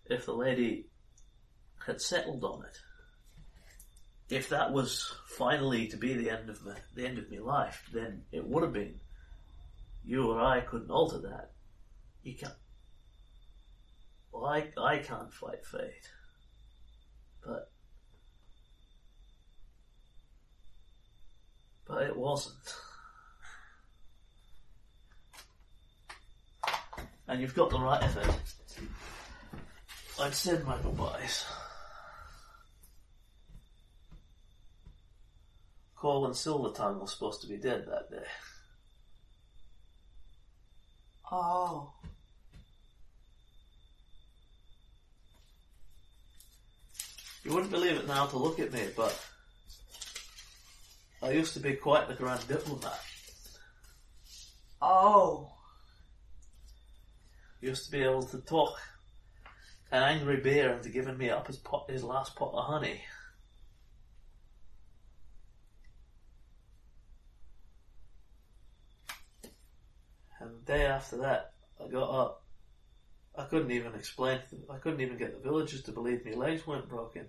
if 0.06 0.26
the 0.26 0.34
lady 0.34 0.86
had 1.86 2.00
settled 2.00 2.44
on 2.44 2.64
it. 2.64 2.78
If 4.30 4.48
that 4.50 4.72
was 4.72 5.12
finally 5.26 5.88
to 5.88 5.96
be 5.96 6.14
the 6.14 6.30
end 6.30 6.48
of 6.48 6.64
my, 6.64 6.76
the 6.94 7.06
end 7.06 7.18
of 7.18 7.30
my 7.30 7.38
life, 7.38 7.88
then 7.92 8.22
it 8.30 8.46
would 8.46 8.62
have 8.62 8.72
been. 8.72 9.00
You 10.04 10.30
or 10.30 10.40
I 10.40 10.60
couldn't 10.60 10.90
alter 10.90 11.18
that. 11.18 11.50
You 12.22 12.34
can't. 12.34 12.54
Well, 14.32 14.46
I, 14.46 14.68
I 14.78 14.98
can't 14.98 15.32
fight 15.32 15.66
fate. 15.66 16.10
But 17.44 17.70
But 21.90 22.04
it 22.04 22.16
wasn't. 22.16 22.54
And 27.26 27.40
you've 27.40 27.54
got 27.54 27.70
the 27.70 27.80
right 27.80 28.00
it. 28.02 28.34
I'd 30.20 30.34
said 30.34 30.64
my 30.64 30.76
goodbyes. 30.80 31.44
Corwin 36.00 36.30
Silvertongue 36.30 36.98
were 36.98 37.06
supposed 37.06 37.42
to 37.42 37.46
be 37.46 37.58
dead 37.58 37.84
that 37.86 38.10
day. 38.10 38.26
Oh. 41.30 41.92
You 47.44 47.52
wouldn't 47.52 47.70
believe 47.70 47.96
it 47.96 48.08
now 48.08 48.24
to 48.26 48.38
look 48.38 48.58
at 48.58 48.72
me, 48.72 48.80
but 48.96 49.14
I 51.22 51.32
used 51.32 51.52
to 51.52 51.60
be 51.60 51.74
quite 51.74 52.08
the 52.08 52.14
grand 52.14 52.48
diplomat. 52.48 52.98
Oh. 54.80 55.52
Used 57.60 57.84
to 57.84 57.92
be 57.92 58.02
able 58.02 58.22
to 58.22 58.38
talk 58.38 58.80
an 59.92 60.02
angry 60.02 60.38
bear 60.38 60.72
into 60.72 60.88
giving 60.88 61.18
me 61.18 61.28
up 61.28 61.46
his 61.46 61.58
pot, 61.58 61.90
his 61.90 62.02
last 62.02 62.36
pot 62.36 62.54
of 62.54 62.64
honey. 62.64 63.02
Day 70.70 70.86
after 70.86 71.16
that, 71.18 71.52
I 71.84 71.88
got 71.88 72.10
up. 72.10 72.44
I 73.36 73.44
couldn't 73.44 73.72
even 73.72 73.94
explain. 73.94 74.40
I 74.70 74.76
couldn't 74.76 75.00
even 75.00 75.18
get 75.18 75.32
the 75.32 75.48
villagers 75.48 75.82
to 75.84 75.92
believe 75.92 76.24
my 76.24 76.32
legs 76.32 76.66
weren't 76.66 76.88
broken. 76.88 77.26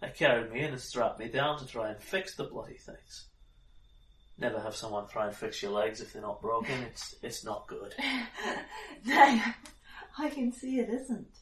They 0.00 0.08
carried 0.10 0.52
me 0.52 0.60
in 0.60 0.72
and 0.72 0.80
strapped 0.80 1.18
me 1.18 1.28
down 1.28 1.58
to 1.58 1.66
try 1.66 1.90
and 1.90 2.00
fix 2.00 2.34
the 2.34 2.44
bloody 2.44 2.76
things. 2.76 3.28
Never 4.36 4.60
have 4.60 4.76
someone 4.76 5.08
try 5.08 5.26
and 5.26 5.34
fix 5.34 5.62
your 5.62 5.70
legs 5.70 6.00
if 6.00 6.12
they're 6.12 6.22
not 6.22 6.42
broken. 6.42 6.82
It's 6.82 7.14
it's 7.22 7.44
not 7.44 7.66
good. 7.66 7.94
no, 9.06 9.40
I 10.18 10.28
can 10.28 10.52
see 10.52 10.80
it 10.80 10.90
isn't. 10.90 11.34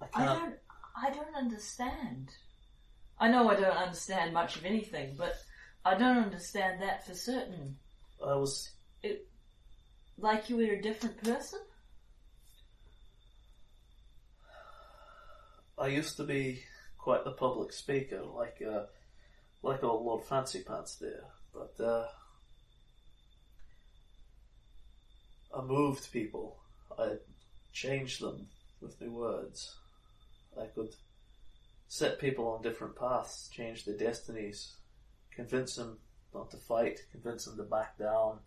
I 0.00 0.06
I 0.14 0.24
can't. 0.24 0.40
don't. 0.40 0.54
I 0.96 1.10
don't 1.10 1.34
understand. 1.36 2.30
I 3.18 3.28
know 3.28 3.50
I 3.50 3.54
don't 3.56 3.76
understand 3.76 4.32
much 4.32 4.56
of 4.56 4.64
anything, 4.64 5.16
but 5.18 5.34
I 5.84 5.96
don't 5.98 6.18
understand 6.18 6.80
that 6.80 7.04
for 7.06 7.14
certain. 7.14 7.76
I 8.24 8.34
was 8.34 8.70
Like 10.18 10.50
you 10.50 10.56
were 10.56 10.72
a 10.72 10.82
different 10.82 11.22
person. 11.22 11.60
I 15.78 15.86
used 15.86 16.16
to 16.16 16.24
be 16.24 16.64
quite 16.98 17.24
the 17.24 17.30
public 17.30 17.72
speaker, 17.72 18.22
like 18.22 18.60
uh, 18.60 18.86
like 19.62 19.84
old 19.84 20.04
Lord 20.04 20.24
Fancy 20.24 20.62
Pants 20.62 20.96
there, 20.96 21.24
but 21.54 21.82
uh, 21.82 22.08
I 25.56 25.62
moved 25.62 26.12
people. 26.12 26.56
I 26.98 27.12
changed 27.72 28.20
them 28.20 28.48
with 28.80 29.00
new 29.00 29.12
words. 29.12 29.76
I 30.60 30.66
could 30.66 30.94
set 31.86 32.18
people 32.18 32.48
on 32.48 32.62
different 32.62 32.96
paths, 32.96 33.48
change 33.52 33.84
their 33.84 33.96
destinies, 33.96 34.74
convince 35.30 35.76
them 35.76 35.98
not 36.34 36.50
to 36.50 36.56
fight, 36.56 37.00
convince 37.12 37.44
them 37.44 37.56
to 37.56 37.62
back 37.62 37.96
down, 37.98 38.40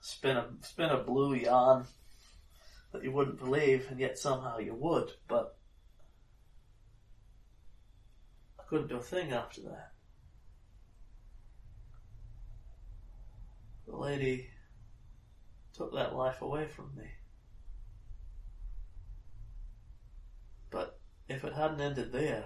spin 0.00 0.36
a 0.36 0.46
spin 0.62 0.90
a 0.90 0.98
blue 0.98 1.34
yarn 1.34 1.86
that 2.92 3.04
you 3.04 3.12
wouldn't 3.12 3.38
believe, 3.38 3.86
and 3.90 4.00
yet 4.00 4.18
somehow 4.18 4.58
you 4.58 4.74
would, 4.74 5.12
but 5.28 5.56
I 8.58 8.62
couldn't 8.64 8.88
do 8.88 8.96
a 8.96 9.02
thing 9.02 9.32
after 9.32 9.62
that. 9.62 9.92
The 13.86 13.96
lady 13.96 14.50
took 15.72 15.94
that 15.94 16.14
life 16.14 16.42
away 16.42 16.66
from 16.66 16.90
me. 16.96 17.06
But 20.70 20.98
if 21.28 21.44
it 21.44 21.54
hadn't 21.54 21.80
ended 21.80 22.12
there, 22.12 22.44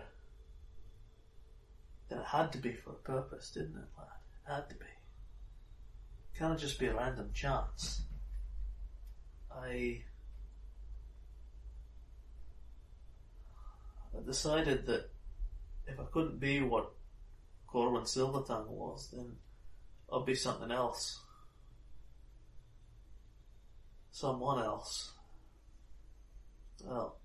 then 2.09 2.19
it 2.19 2.27
had 2.27 2.53
to 2.53 2.59
be 2.59 2.73
for 2.73 2.91
a 2.91 2.95
purpose, 2.95 3.51
didn't 3.51 3.77
it, 3.77 3.89
lad? 3.99 4.09
It 4.47 4.53
had 4.53 4.69
to 4.71 4.75
be. 4.77 4.94
Can't 6.39 6.59
just 6.59 6.79
be 6.79 6.87
a 6.87 6.95
random 6.95 7.31
chance. 7.33 8.03
I 9.53 10.03
I 14.17 14.27
decided 14.27 14.87
that 14.87 15.11
if 15.87 15.99
I 15.99 16.05
couldn't 16.13 16.41
be 16.41 16.61
what 16.61 16.93
Corwin 17.67 18.05
Silvertongue 18.05 18.69
was, 18.69 19.11
then 19.13 19.37
I'd 20.13 20.27
be 20.27 20.35
something 20.35 20.71
else. 20.71 21.21
Someone 24.13 24.63
else. 24.63 25.13
Well, 26.85 27.17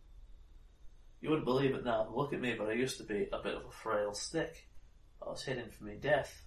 you 1.22 1.30
wouldn't 1.30 1.46
believe 1.46 1.76
it 1.76 1.84
now 1.84 2.08
look 2.12 2.34
at 2.34 2.42
me, 2.42 2.56
but 2.58 2.70
I 2.70 2.74
used 2.74 2.98
to 2.98 3.04
be 3.04 3.28
a 3.32 3.42
bit 3.42 3.56
of 3.56 3.66
a 3.66 3.72
frail 3.72 4.14
stick. 4.14 4.68
I 5.22 5.30
was 5.30 5.44
heading 5.44 5.70
for 5.70 5.84
me 5.84 5.96
death. 5.96 6.44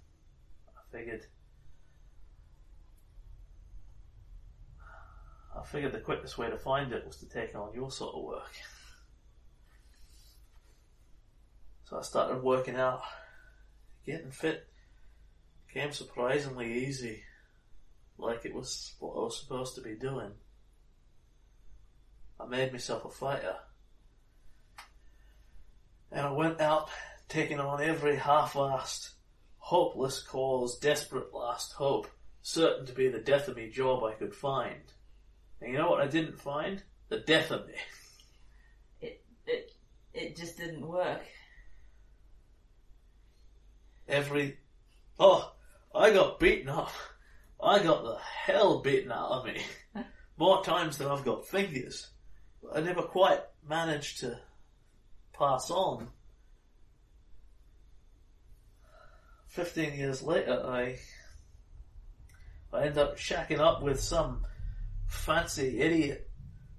I 0.68 0.81
figured. 0.97 1.26
I 5.55 5.64
figured 5.64 5.92
the 5.92 6.00
quickest 6.00 6.39
way 6.39 6.48
to 6.48 6.56
find 6.56 6.92
it 6.92 7.06
was 7.06 7.16
to 7.18 7.28
take 7.28 7.55
on 7.55 7.74
your 7.74 7.90
sort 7.90 8.14
of 8.14 8.24
work. 8.24 8.52
So 11.84 11.98
I 11.98 12.02
started 12.02 12.42
working 12.42 12.76
out, 12.76 13.02
getting 14.06 14.31
fit, 14.31 14.66
came 15.72 15.92
surprisingly 15.92 16.86
easy, 16.86 17.22
like 18.18 18.44
it 18.44 18.55
was 18.55 18.94
what 18.98 19.12
I 19.14 19.24
was 19.24 19.39
supposed 19.39 19.74
to 19.74 19.82
be 19.82 19.94
doing. 19.94 20.32
I 22.40 22.47
made 22.47 22.72
myself 22.72 23.05
a 23.05 23.10
fighter. 23.10 23.56
And 26.10 26.26
I 26.26 26.32
went 26.32 26.60
out 26.60 26.89
taking 27.28 27.60
on 27.60 27.82
every 27.82 28.16
half-assed, 28.16 29.10
hopeless 29.58 30.22
cause, 30.22 30.78
desperate 30.78 31.32
last 31.32 31.72
hope, 31.72 32.08
certain 32.42 32.86
to 32.86 32.92
be 32.92 33.08
the 33.08 33.18
death 33.18 33.48
of 33.48 33.56
me 33.56 33.68
job 33.68 34.02
I 34.02 34.12
could 34.12 34.34
find. 34.34 34.92
And 35.62 35.73
you 35.73 35.78
know 35.78 35.91
what 35.91 36.00
I 36.00 36.08
didn't 36.08 36.41
find? 36.41 36.82
The 37.08 37.18
death 37.18 37.52
of 37.52 37.68
me. 37.68 37.74
It, 39.00 39.23
it, 39.47 39.70
it 40.12 40.36
just 40.36 40.57
didn't 40.57 40.86
work. 40.86 41.23
Every, 44.08 44.58
oh, 45.20 45.52
I 45.94 46.12
got 46.12 46.41
beaten 46.41 46.68
up. 46.68 46.91
I 47.62 47.81
got 47.81 48.02
the 48.02 48.18
hell 48.18 48.81
beaten 48.81 49.12
out 49.12 49.31
of 49.31 49.44
me. 49.44 49.62
More 50.36 50.65
times 50.65 50.99
than 50.99 51.07
I've 51.07 51.24
got 51.24 51.47
fingers. 51.47 52.10
I 52.74 52.81
never 52.81 53.02
quite 53.02 53.42
managed 53.68 54.18
to 54.20 54.41
pass 55.32 55.70
on. 55.70 56.08
Fifteen 59.47 59.94
years 59.94 60.23
later, 60.23 60.60
I, 60.66 60.99
I 62.73 62.86
end 62.86 62.99
up 62.99 63.16
shacking 63.16 63.60
up 63.60 63.82
with 63.82 64.00
some 64.00 64.44
fancy 65.12 65.81
idiot 65.81 66.28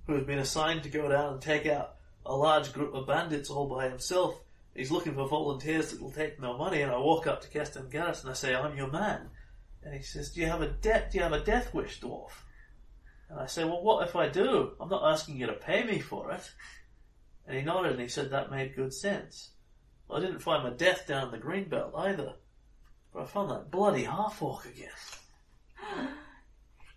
who 0.07 0.15
has 0.15 0.23
been 0.23 0.39
assigned 0.39 0.83
to 0.83 0.89
go 0.89 1.07
down 1.07 1.33
and 1.33 1.41
take 1.41 1.65
out 1.65 1.95
a 2.25 2.35
large 2.35 2.73
group 2.73 2.93
of 2.93 3.07
bandits 3.07 3.49
all 3.49 3.67
by 3.67 3.87
himself. 3.87 4.39
He's 4.75 4.91
looking 4.91 5.13
for 5.13 5.27
volunteers 5.27 5.91
that 5.91 6.01
will 6.01 6.11
take 6.11 6.39
no 6.39 6.57
money, 6.57 6.81
and 6.81 6.91
I 6.91 6.97
walk 6.97 7.27
up 7.27 7.41
to 7.41 7.47
Kesten 7.47 7.91
Garess 7.91 8.21
and 8.21 8.31
I 8.31 8.33
say, 8.33 8.55
I'm 8.55 8.75
your 8.75 8.91
man. 8.91 9.29
And 9.83 9.93
he 9.93 10.01
says, 10.01 10.31
Do 10.31 10.41
you 10.41 10.47
have 10.47 10.61
a 10.61 10.69
debt? 10.69 11.11
Do 11.11 11.17
you 11.17 11.23
have 11.23 11.33
a 11.33 11.43
death 11.43 11.73
wish, 11.73 12.01
dwarf? 12.01 12.31
And 13.29 13.39
I 13.39 13.45
say, 13.45 13.63
Well, 13.63 13.83
what 13.83 14.07
if 14.07 14.15
I 14.15 14.29
do? 14.29 14.71
I'm 14.79 14.89
not 14.89 15.11
asking 15.11 15.37
you 15.37 15.47
to 15.47 15.53
pay 15.53 15.83
me 15.83 15.99
for 15.99 16.31
it. 16.31 16.51
And 17.45 17.57
he 17.57 17.63
nodded 17.63 17.93
and 17.93 18.01
he 18.01 18.07
said 18.07 18.31
that 18.31 18.51
made 18.51 18.75
good 18.75 18.93
sense. 18.93 19.51
Well, 20.07 20.17
I 20.17 20.21
didn't 20.21 20.39
find 20.39 20.63
my 20.63 20.71
death 20.71 21.05
down 21.07 21.31
the 21.31 21.37
Greenbelt 21.37 21.91
either, 21.97 22.33
but 23.13 23.23
I 23.23 23.25
found 23.25 23.51
that 23.51 23.69
bloody 23.69 24.05
half 24.05 24.41
orc 24.41 24.65
again. 24.65 26.07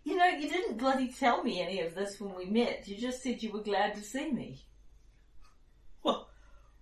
You 0.06 0.14
know, 0.14 0.26
you 0.26 0.48
didn't 0.48 0.78
bloody 0.78 1.08
tell 1.08 1.42
me 1.42 1.60
any 1.60 1.80
of 1.80 1.96
this 1.96 2.20
when 2.20 2.32
we 2.36 2.44
met. 2.44 2.86
You 2.86 2.96
just 2.96 3.24
said 3.24 3.42
you 3.42 3.50
were 3.50 3.64
glad 3.64 3.96
to 3.96 4.02
see 4.02 4.30
me. 4.30 4.64
Well, 6.04 6.28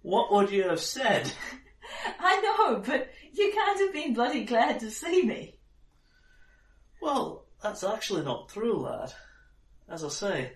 what 0.03 0.31
would 0.31 0.51
you 0.51 0.69
have 0.69 0.79
said? 0.79 1.33
I 2.21 2.41
know, 2.43 2.83
but 2.87 3.09
you 3.33 3.51
can't 3.51 3.81
have 3.81 3.95
been 3.95 4.13
bloody 4.13 4.45
glad 4.45 4.79
to 4.81 4.91
see 4.91 5.23
me. 5.23 5.59
Well, 7.01 7.47
that's 7.63 7.83
actually 7.83 8.27
not 8.27 8.51
true, 8.51 8.81
lad. 8.81 9.15
As 9.89 10.05
I 10.05 10.09
say, 10.11 10.53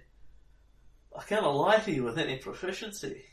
I 1.18 1.22
cannot 1.22 1.56
lie 1.56 1.78
to 1.78 1.90
you 1.90 2.04
with 2.04 2.18
any 2.18 2.36
proficiency. 2.36 3.24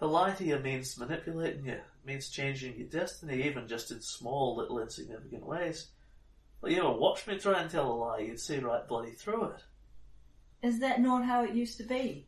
To 0.00 0.06
lie 0.06 0.34
to 0.34 0.44
you 0.44 0.58
means 0.58 0.98
manipulating 0.98 1.64
you, 1.64 1.80
means 2.04 2.28
changing 2.28 2.76
your 2.76 2.88
destiny, 2.88 3.44
even 3.44 3.66
just 3.66 3.90
in 3.90 4.02
small, 4.02 4.54
little, 4.54 4.80
insignificant 4.80 5.46
ways. 5.46 5.92
Well, 6.60 6.72
you 6.72 6.78
ever 6.78 6.92
watch 6.92 7.26
me 7.26 7.38
try 7.38 7.60
and 7.60 7.70
tell 7.70 7.90
a 7.90 7.94
lie, 7.94 8.18
you'd 8.20 8.40
see 8.40 8.58
right 8.58 8.86
bloody 8.86 9.12
through 9.12 9.44
it. 9.50 9.62
Is 10.62 10.80
that 10.80 11.00
not 11.00 11.24
how 11.24 11.44
it 11.44 11.54
used 11.54 11.78
to 11.78 11.84
be? 11.84 12.26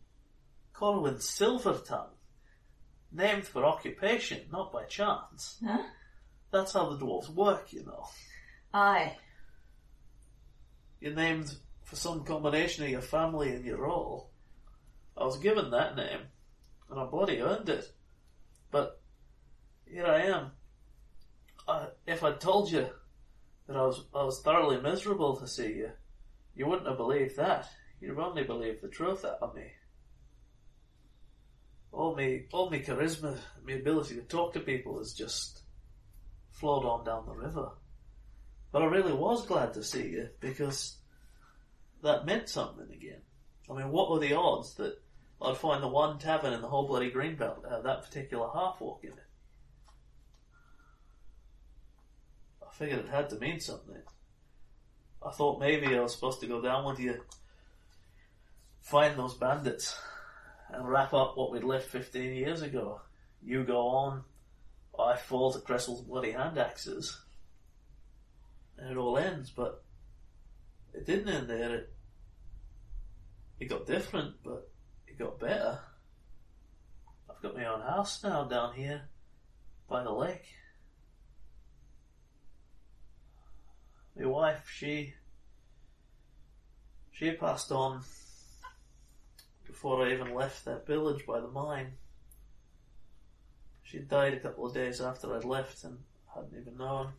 Corwin 0.73 1.15
Silvertongue. 1.15 2.11
Named 3.11 3.47
for 3.47 3.65
occupation, 3.65 4.43
not 4.53 4.73
by 4.73 4.85
chance. 4.85 5.59
Huh? 5.67 5.83
That's 6.53 6.73
how 6.73 6.91
the 6.91 7.05
dwarves 7.05 7.31
work, 7.31 7.73
you 7.73 7.85
know. 7.85 8.07
Aye. 8.73 9.17
You're 11.01 11.15
named 11.15 11.55
for 11.85 11.97
some 11.97 12.25
combination 12.25 12.85
of 12.85 12.91
your 12.91 13.01
family 13.01 13.55
and 13.55 13.65
your 13.65 13.79
role. 13.79 14.31
I 15.17 15.25
was 15.25 15.39
given 15.39 15.71
that 15.71 15.97
name, 15.97 16.21
and 16.91 17.01
I 17.01 17.05
bloody 17.07 17.41
earned 17.41 17.69
it. 17.69 17.91
But 18.71 19.01
here 19.87 20.07
I 20.07 20.23
am. 20.25 20.53
I, 21.67 21.87
if 22.07 22.23
I'd 22.23 22.41
told 22.41 22.71
you 22.71 22.89
that 23.69 23.77
I 23.77 23.83
was 23.83 24.05
I 24.15 24.25
was 24.25 24.41
thoroughly 24.41 24.81
miserable 24.81 25.37
to 25.37 25.47
see 25.47 25.75
you, 25.75 25.91
you 26.57 26.67
wouldn't 26.67 26.89
have 26.89 26.97
believed 26.97 27.37
that. 27.37 27.69
You'd 28.01 28.19
only 28.19 28.43
believed 28.43 28.83
the 28.83 28.89
truth 28.89 29.25
out 29.25 29.39
of 29.43 29.55
me. 29.55 29.67
All 31.93 32.15
me, 32.15 32.47
all 32.53 32.71
me 32.71 32.81
charisma, 32.81 33.39
my 33.65 33.75
ability 33.75 34.17
to 34.17 34.23
talk 34.23 34.53
to 34.55 34.61
people 34.61 34.99
has 34.99 35.13
just 35.13 35.63
flowed 36.51 36.85
on 36.85 37.05
down 37.05 37.27
the 37.27 37.35
river. 37.35 37.71
But 38.73 38.83
I 38.83 38.87
really 38.87 39.13
was 39.13 39.47
glad 39.47 39.75
to 39.75 39.83
see 39.83 40.09
you 40.09 40.29
because 40.41 40.99
that 42.03 42.27
meant 42.27 42.49
something 42.49 42.89
again. 42.93 43.23
I 43.71 43.75
mean, 43.75 43.91
what 43.91 44.11
were 44.11 44.19
the 44.19 44.35
odds 44.35 44.75
that 44.75 44.99
I'd 45.41 45.57
find 45.57 45.83
the 45.83 45.89
one 45.89 46.19
tavern 46.19 46.53
in 46.53 46.61
the 46.61 46.69
whole 46.69 46.87
bloody 46.87 47.11
Greenbelt 47.11 47.63
that 47.63 47.73
had 47.73 47.85
that 47.85 48.05
particular 48.05 48.49
half 48.53 48.81
walk 48.81 49.05
in 49.05 49.11
it? 49.11 49.28
I 52.69 52.75
figured 52.75 53.01
it 53.01 53.09
had 53.09 53.31
to 53.31 53.37
mean 53.39 53.61
something. 53.61 54.03
I 55.25 55.31
thought 55.31 55.61
maybe 55.61 55.97
I 55.97 56.01
was 56.01 56.13
supposed 56.15 56.41
to 56.41 56.47
go 56.47 56.61
down 56.61 56.85
with 56.85 57.01
you, 57.01 57.23
find 58.81 59.19
those 59.19 59.35
bandits, 59.35 59.99
and 60.71 60.89
wrap 60.89 61.13
up 61.15 61.37
what 61.37 61.51
we'd 61.51 61.65
left 61.65 61.89
15 61.89 62.35
years 62.35 62.63
ago. 62.63 63.01
You 63.43 63.65
go 63.65 63.89
on, 63.89 64.25
I 64.99 65.17
fall 65.17 65.53
to 65.53 65.59
Kressle's 65.61 66.03
bloody 66.03 66.33
hand 66.33 66.59
axes, 66.59 67.21
and 68.77 68.91
it 68.91 68.97
all 68.97 69.17
ends, 69.19 69.51
but 69.51 69.83
it 70.95 71.07
didn't 71.07 71.29
end 71.29 71.49
there. 71.49 71.75
It, 71.75 71.93
it 73.61 73.67
got 73.67 73.87
different, 73.87 74.37
but 74.45 74.71
it 75.07 75.19
got 75.19 75.41
better. 75.41 75.81
I've 77.29 77.43
got 77.43 77.57
my 77.57 77.67
own 77.67 77.81
house 77.81 78.23
now 78.23 78.45
down 78.45 78.75
here 78.75 79.03
by 79.89 80.05
the 80.05 80.13
lake. 80.13 80.45
My 84.19 84.27
wife, 84.27 84.69
she 84.69 85.15
she 87.13 87.31
passed 87.33 87.71
on 87.71 88.03
before 89.65 90.05
I 90.05 90.13
even 90.13 90.35
left 90.35 90.65
that 90.65 90.87
village 90.89 91.25
by 91.25 91.39
the 91.39 91.47
mine. 91.47 91.93
She 93.85 94.01
died 94.01 94.35
a 94.35 94.41
couple 94.41 94.67
of 94.67 94.75
days 94.75 95.01
after 95.01 95.37
I'd 95.37 95.45
left 95.45 95.85
and 95.85 95.99
hadn't 96.35 96.61
even 96.61 96.77
known. 96.77 97.13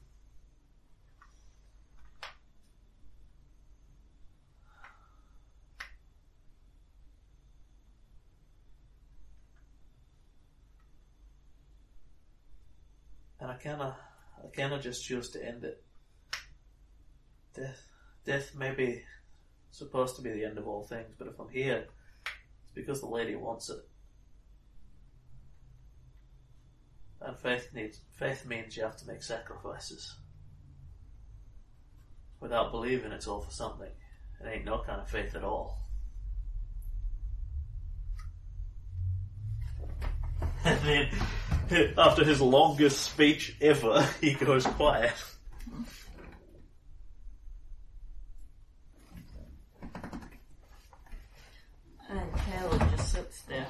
And 13.39 13.51
I 13.51 13.55
kinda, 13.55 13.95
I 14.43 14.47
kinda 14.53 14.79
just 14.79 15.05
choose 15.05 15.29
to 15.29 15.45
end 15.45 15.63
it. 15.63 15.81
Death, 17.59 17.83
death 18.25 18.55
may 18.55 18.71
be 18.71 19.03
supposed 19.71 20.15
to 20.15 20.21
be 20.21 20.29
the 20.29 20.45
end 20.45 20.57
of 20.57 20.65
all 20.65 20.83
things, 20.83 21.13
but 21.17 21.27
if 21.27 21.37
I'm 21.39 21.49
here, 21.49 21.85
it's 22.63 22.71
because 22.73 23.01
the 23.01 23.07
lady 23.07 23.35
wants 23.35 23.69
it. 23.69 23.79
And 27.21 27.37
faith 27.37 27.67
needs, 27.73 27.99
faith 28.17 28.45
means 28.45 28.77
you 28.77 28.83
have 28.83 28.95
to 28.97 29.07
make 29.07 29.21
sacrifices. 29.21 30.15
Without 32.39 32.71
believing 32.71 33.11
it's 33.11 33.27
all 33.27 33.41
for 33.41 33.51
something. 33.51 33.89
It 34.39 34.47
ain't 34.47 34.63
no 34.63 34.81
kind 34.85 35.01
of 35.01 35.09
faith 35.09 35.35
at 35.35 35.43
all. 35.43 35.77
And 40.65 41.09
then, 41.69 41.93
after 41.97 42.25
his 42.25 42.41
longest 42.41 43.01
speech 43.01 43.55
ever, 43.61 44.05
he 44.21 44.33
goes 44.33 44.65
quiet. 44.65 45.13
And 52.09 52.33
Kaelin 52.33 52.91
just 52.91 53.11
sits 53.11 53.41
there. 53.43 53.67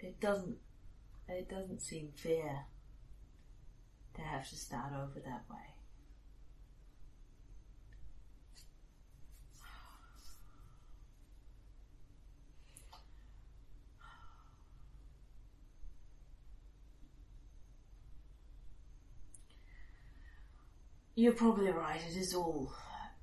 It 0.00 0.06
doesn't. 0.22 0.56
It 1.28 1.48
doesn't 1.48 1.82
seem 1.82 2.12
fair. 2.14 2.66
to 4.14 4.20
have 4.20 4.48
to 4.48 4.56
start 4.56 4.92
over 4.94 5.20
that 5.20 5.44
way. 5.50 5.56
You're 21.14 21.32
probably 21.32 21.70
right, 21.70 22.00
it 22.10 22.16
is 22.16 22.34
all 22.34 22.72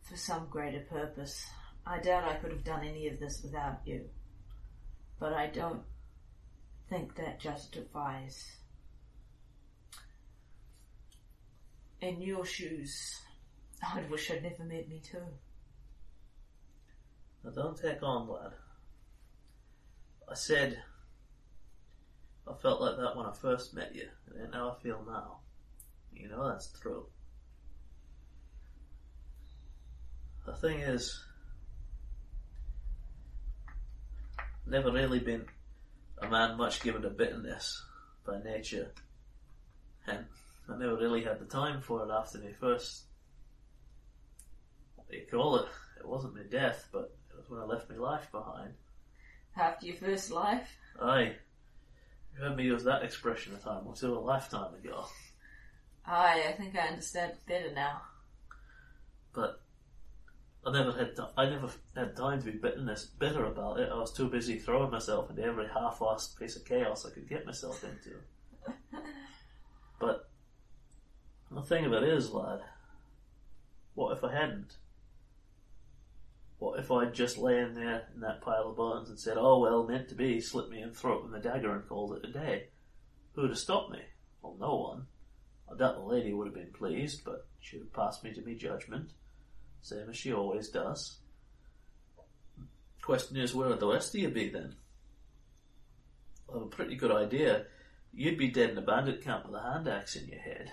for 0.03 0.15
some 0.15 0.47
greater 0.49 0.81
purpose. 0.81 1.43
I 1.85 1.99
doubt 1.99 2.23
I 2.23 2.35
could 2.35 2.51
have 2.51 2.63
done 2.63 2.85
any 2.85 3.07
of 3.07 3.19
this 3.19 3.41
without 3.43 3.79
you. 3.85 4.05
But 5.19 5.33
I 5.33 5.47
don't 5.47 5.81
think 6.89 7.15
that 7.15 7.39
justifies. 7.39 8.57
In 12.01 12.21
your 12.21 12.45
shoes, 12.45 13.19
I'd 13.93 14.09
wish 14.09 14.31
I'd 14.31 14.43
never 14.43 14.63
met 14.63 14.87
me 14.89 15.01
too. 15.03 15.17
Now 17.43 17.51
don't 17.51 17.77
take 17.77 18.01
on, 18.01 18.27
lad. 18.27 18.53
I 20.29 20.33
said 20.33 20.81
I 22.47 22.53
felt 22.53 22.81
like 22.81 22.97
that 22.97 23.15
when 23.15 23.25
I 23.25 23.33
first 23.33 23.75
met 23.75 23.93
you, 23.93 24.07
and 24.39 24.53
how 24.53 24.71
I 24.71 24.81
feel 24.81 25.03
now. 25.07 25.39
You 26.13 26.29
know 26.29 26.49
that's 26.49 26.71
true. 26.79 27.05
The 30.45 30.53
thing 30.55 30.79
is, 30.79 31.21
never 34.65 34.91
really 34.91 35.19
been 35.19 35.45
a 36.21 36.29
man 36.29 36.57
much 36.57 36.81
given 36.81 37.01
to 37.03 37.09
bitterness 37.09 37.83
by 38.25 38.41
nature, 38.43 38.91
and 40.07 40.25
I 40.67 40.77
never 40.77 40.95
really 40.95 41.23
had 41.23 41.39
the 41.39 41.45
time 41.45 41.81
for 41.81 42.03
it 42.03 42.11
after 42.11 42.39
my 42.39 42.51
first. 42.51 43.03
What 44.95 45.09
do 45.09 45.17
you 45.17 45.25
call 45.29 45.57
it? 45.57 45.67
It 45.99 46.07
wasn't 46.07 46.35
my 46.35 46.43
death, 46.43 46.87
but 46.91 47.15
it 47.29 47.37
was 47.37 47.49
when 47.49 47.59
I 47.59 47.65
left 47.65 47.89
my 47.89 47.97
life 47.97 48.31
behind. 48.31 48.73
After 49.55 49.87
your 49.87 49.95
first 49.95 50.31
life? 50.31 50.69
Aye. 51.01 51.35
You 52.33 52.39
heard 52.39 52.55
me 52.55 52.63
use 52.63 52.83
that 52.83 53.03
expression 53.03 53.55
a 53.55 53.57
time 53.57 53.85
or 53.85 53.95
two 53.95 54.17
a 54.17 54.19
lifetime 54.19 54.73
ago. 54.75 55.05
Aye, 56.05 56.45
I 56.47 56.51
think 56.53 56.75
I 56.75 56.87
understand 56.87 57.33
it 57.33 57.45
better 57.45 57.73
now. 57.73 58.01
But 59.33 59.61
I 60.65 60.71
never 60.71 60.91
had 60.91 61.15
ti 61.15 61.23
I 61.37 61.49
never 61.49 61.69
had 61.95 62.15
time 62.15 62.39
to 62.39 62.51
be 62.51 62.57
bitterness 62.57 63.05
bitter 63.05 63.45
about 63.45 63.79
it. 63.79 63.89
I 63.89 63.95
was 63.95 64.11
too 64.11 64.29
busy 64.29 64.59
throwing 64.59 64.91
myself 64.91 65.29
into 65.29 65.41
every 65.41 65.67
half-assed 65.67 66.37
piece 66.37 66.57
of 66.57 66.65
chaos 66.65 67.05
I 67.05 67.11
could 67.11 67.29
get 67.29 67.45
myself 67.45 67.83
into. 67.83 68.17
but 69.99 70.29
the 71.49 71.61
thing 71.61 71.85
of 71.85 71.93
it 71.93 72.03
is, 72.03 72.31
lad, 72.31 72.61
what 73.95 74.15
if 74.15 74.23
I 74.23 74.33
hadn't? 74.33 74.77
What 76.57 76.77
if 76.77 76.91
I'd 76.91 77.13
just 77.13 77.37
lain 77.37 77.73
there 77.73 78.09
in 78.13 78.19
that 78.19 78.41
pile 78.41 78.69
of 78.69 78.75
bones 78.75 79.09
and 79.09 79.17
said, 79.17 79.37
"Oh 79.37 79.59
well, 79.59 79.87
meant 79.87 80.09
to 80.09 80.15
be," 80.15 80.41
slit 80.41 80.69
me 80.69 80.81
in 80.81 80.93
throat 80.93 81.23
with 81.23 81.33
a 81.33 81.39
dagger 81.39 81.73
and 81.73 81.87
called 81.87 82.17
it 82.17 82.29
a 82.29 82.33
day? 82.33 82.67
Who'd 83.33 83.49
have 83.49 83.57
stopped 83.57 83.91
me? 83.91 84.01
Well, 84.41 84.57
no 84.59 84.75
one. 84.75 85.07
I 85.71 85.77
doubt 85.77 85.95
the 85.95 86.01
lady 86.01 86.33
would 86.33 86.47
have 86.47 86.53
been 86.53 86.73
pleased, 86.73 87.23
but 87.23 87.47
she'd 87.61 87.79
have 87.79 87.93
passed 87.93 88.25
me 88.25 88.33
to 88.33 88.41
me 88.41 88.55
judgment 88.55 89.13
same 89.81 90.09
as 90.09 90.17
she 90.17 90.33
always 90.33 90.69
does. 90.69 91.19
Question 93.01 93.37
is, 93.37 93.55
where 93.55 93.69
would 93.69 93.79
the 93.79 93.87
rest 93.87 94.13
of 94.13 94.21
you 94.21 94.29
be 94.29 94.49
then? 94.49 94.75
I 96.49 96.53
have 96.53 96.63
a 96.63 96.67
pretty 96.67 96.95
good 96.95 97.11
idea. 97.11 97.65
You'd 98.13 98.37
be 98.37 98.49
dead 98.49 98.71
in 98.71 98.77
a 98.77 98.81
bandit 98.81 99.23
camp 99.23 99.45
with 99.45 99.55
a 99.55 99.61
hand 99.61 99.87
axe 99.87 100.15
in 100.15 100.27
your 100.27 100.39
head. 100.39 100.71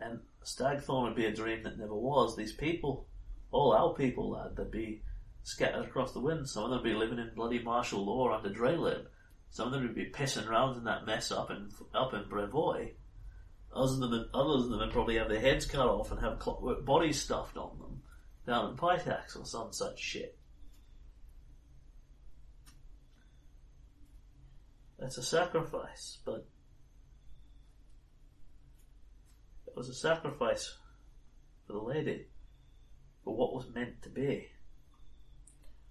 And 0.00 0.20
Stagthorn 0.44 1.04
would 1.04 1.16
be 1.16 1.26
a 1.26 1.34
dream 1.34 1.62
that 1.64 1.78
never 1.78 1.94
was. 1.94 2.36
These 2.36 2.52
people, 2.52 3.06
all 3.50 3.72
our 3.72 3.94
people, 3.94 4.30
lad, 4.30 4.56
they'd 4.56 4.70
be 4.70 5.02
scattered 5.42 5.86
across 5.86 6.12
the 6.12 6.20
wind. 6.20 6.48
Some 6.48 6.64
of 6.64 6.70
them 6.70 6.78
would 6.80 6.88
be 6.88 6.94
living 6.94 7.18
in 7.18 7.32
bloody 7.34 7.62
martial 7.62 8.04
law 8.04 8.36
under 8.36 8.50
Drelev. 8.50 9.06
Some 9.50 9.68
of 9.68 9.72
them 9.72 9.82
would 9.82 9.94
be 9.94 10.10
pissing 10.10 10.48
around 10.48 10.76
in 10.76 10.84
that 10.84 11.06
mess 11.06 11.30
up 11.30 11.50
in 11.50 11.70
up 11.94 12.14
in 12.14 12.24
Brevoy. 12.24 12.92
Others 13.76 13.98
of 13.98 14.10
them, 14.10 14.30
others 14.32 14.68
would 14.68 14.90
probably 14.90 15.16
have 15.16 15.28
their 15.28 15.40
heads 15.40 15.66
cut 15.66 15.86
off 15.86 16.10
and 16.10 16.18
have 16.20 16.38
clockwork 16.38 16.84
bodies 16.86 17.20
stuffed 17.20 17.58
on 17.58 17.78
them 17.78 18.02
down 18.46 18.70
in 18.70 18.76
Pitax 18.76 19.38
or 19.38 19.44
some 19.44 19.70
such 19.70 20.00
shit. 20.00 20.38
That's 24.98 25.18
a 25.18 25.22
sacrifice, 25.22 26.18
but 26.24 26.46
it 29.66 29.76
was 29.76 29.90
a 29.90 29.94
sacrifice 29.94 30.74
for 31.66 31.74
the 31.74 31.82
lady, 31.82 32.28
for 33.24 33.36
what 33.36 33.52
was 33.52 33.68
meant 33.74 34.00
to 34.02 34.08
be. 34.08 34.48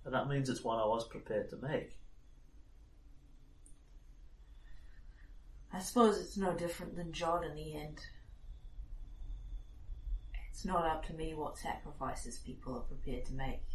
And 0.05 0.13
that 0.15 0.27
means 0.27 0.49
it's 0.49 0.63
one 0.63 0.79
I 0.79 0.87
was 0.87 1.07
prepared 1.07 1.51
to 1.51 1.57
make. 1.57 1.95
I 5.75 5.79
suppose 5.79 6.17
it's 6.17 6.37
no 6.37 6.53
different 6.53 6.95
than 6.95 7.11
John 7.11 7.43
in 7.43 7.53
the 7.53 7.75
end. 7.75 7.99
It's 10.49 10.63
not 10.63 10.85
up 10.85 11.05
to 11.07 11.13
me 11.13 11.33
what 11.33 11.57
sacrifices 11.57 12.37
people 12.37 12.77
are 12.77 12.79
prepared 12.79 13.25
to 13.25 13.33
make 13.33 13.65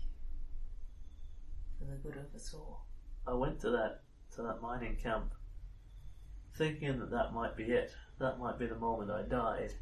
for 1.78 1.84
the 1.84 1.98
good 1.98 2.16
of 2.16 2.34
us 2.34 2.54
all. 2.54 2.86
I 3.26 3.34
went 3.34 3.60
to 3.60 3.70
that 3.70 4.00
to 4.34 4.42
that 4.42 4.62
mining 4.62 4.96
camp, 4.96 5.34
thinking 6.56 6.98
that 7.00 7.10
that 7.10 7.34
might 7.34 7.54
be 7.54 7.64
it. 7.64 7.92
That 8.18 8.38
might 8.38 8.58
be 8.58 8.66
the 8.66 8.76
moment 8.76 9.10
I 9.10 9.20
died. 9.20 9.74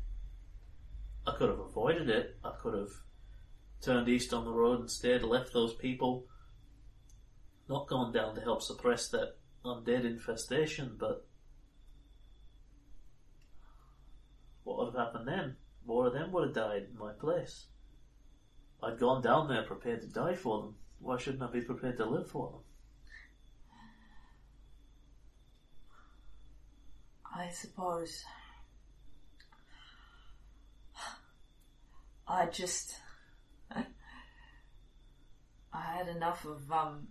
I 1.24 1.36
could 1.36 1.50
have 1.50 1.60
avoided 1.60 2.10
it. 2.10 2.36
I 2.44 2.50
could 2.60 2.74
have 2.74 2.90
turned 3.80 4.08
east 4.08 4.34
on 4.34 4.44
the 4.44 4.50
road 4.50 4.80
instead, 4.80 5.22
left 5.22 5.52
those 5.52 5.74
people, 5.74 6.26
not 7.68 7.86
gone 7.86 8.12
down 8.12 8.34
to 8.34 8.40
help 8.40 8.60
suppress 8.60 9.06
that 9.10 9.36
undead 9.64 10.04
infestation. 10.04 10.96
But 10.98 11.27
what 14.68 14.78
would 14.78 14.94
have 14.94 15.06
happened 15.06 15.26
then? 15.26 15.56
More 15.86 16.06
of 16.08 16.12
them 16.12 16.30
would 16.32 16.48
have 16.48 16.54
died 16.54 16.88
in 16.92 16.98
my 16.98 17.12
place. 17.12 17.68
I'd 18.82 18.98
gone 18.98 19.22
down 19.22 19.48
there 19.48 19.62
prepared 19.62 20.02
to 20.02 20.08
die 20.08 20.34
for 20.34 20.60
them. 20.60 20.74
Why 21.00 21.16
shouldn't 21.16 21.42
I 21.42 21.50
be 21.50 21.62
prepared 21.62 21.96
to 21.96 22.04
live 22.04 22.28
for 22.30 22.50
them? 22.50 22.60
I 27.34 27.48
suppose. 27.50 28.24
I 32.28 32.46
just. 32.46 32.94
I 33.70 33.84
had 35.72 36.08
enough 36.08 36.44
of, 36.44 36.70
um. 36.70 37.08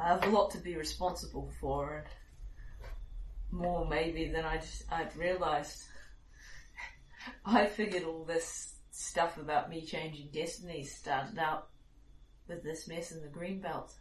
I 0.00 0.08
have 0.08 0.24
a 0.24 0.30
lot 0.30 0.50
to 0.52 0.58
be 0.58 0.76
responsible 0.76 1.50
for, 1.60 2.04
and 3.50 3.60
more 3.60 3.86
maybe 3.86 4.28
than 4.28 4.46
I 4.46 4.56
just 4.56 4.84
I'd 4.90 5.14
realised. 5.14 5.84
I 7.44 7.66
figured 7.66 8.04
all 8.04 8.24
this 8.24 8.76
stuff 8.90 9.36
about 9.36 9.68
me 9.68 9.84
changing 9.84 10.28
destinies 10.32 10.96
started 10.96 11.38
out 11.38 11.68
with 12.48 12.62
this 12.62 12.88
mess 12.88 13.12
in 13.12 13.20
the 13.20 13.28
green 13.28 13.60
belt. 13.60 13.92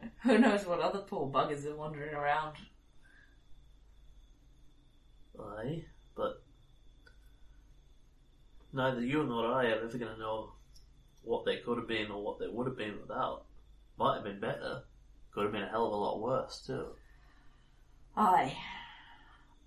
Who 0.22 0.38
knows 0.38 0.64
what 0.64 0.80
other 0.80 1.00
poor 1.00 1.30
buggers 1.30 1.66
are 1.66 1.76
wandering 1.76 2.14
around? 2.14 2.56
Aye, 5.38 5.84
but 6.14 6.42
neither 8.72 9.02
you 9.02 9.22
nor 9.24 9.52
I 9.52 9.66
are 9.66 9.84
ever 9.84 9.98
going 9.98 10.14
to 10.14 10.18
know 10.18 10.55
what 11.26 11.44
they 11.44 11.58
could 11.58 11.76
have 11.76 11.88
been 11.88 12.10
or 12.10 12.22
what 12.22 12.38
they 12.38 12.46
would 12.48 12.66
have 12.66 12.78
been 12.78 13.00
without. 13.00 13.44
Might 13.98 14.14
have 14.14 14.24
been 14.24 14.40
better. 14.40 14.82
Could 15.32 15.44
have 15.44 15.52
been 15.52 15.62
a 15.62 15.68
hell 15.68 15.86
of 15.86 15.92
a 15.92 15.96
lot 15.96 16.20
worse 16.20 16.62
too. 16.66 16.86
Aye. 18.16 18.56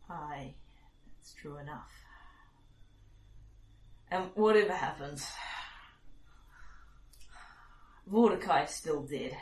Aye. 0.10 0.54
That's 1.18 1.34
true 1.34 1.58
enough. 1.58 1.92
And 4.10 4.32
whatever 4.34 4.74
happens, 4.74 5.28
Mordecai's 8.08 8.72
still 8.72 9.04
dead. 9.04 9.38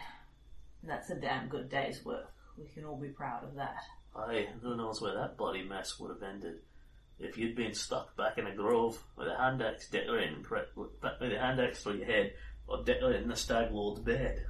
And 0.82 0.92
that's 0.92 1.10
a 1.10 1.16
damn 1.16 1.48
good 1.48 1.70
day's 1.70 2.04
work. 2.04 2.34
We 2.58 2.66
can 2.74 2.84
all 2.84 2.98
be 2.98 3.10
proud 3.10 3.44
of 3.44 3.56
that. 3.56 3.78
Aye, 4.16 4.48
who 4.62 4.76
knows 4.76 5.02
where 5.02 5.14
that 5.14 5.38
bloody 5.38 5.64
mess 5.64 6.00
would 6.00 6.10
have 6.10 6.24
ended 6.24 6.56
if 7.20 7.38
you'd 7.38 7.56
been 7.56 7.74
stuck 7.74 8.16
back 8.16 8.38
in 8.38 8.48
a 8.48 8.56
grove 8.56 9.02
with 9.16 9.28
a 9.28 9.38
hand 9.38 9.62
axe 9.62 9.90
dittering 9.90 10.46
with 10.76 10.90
a 11.02 11.40
hand 11.40 11.60
axe 11.60 11.84
for 11.84 11.94
your 11.94 12.06
head 12.06 12.34
or 12.68 12.84
dittering 12.84 13.24
in 13.24 13.30
the 13.30 13.36
stag 13.36 13.72
lord's 13.72 14.02
bed. 14.02 14.46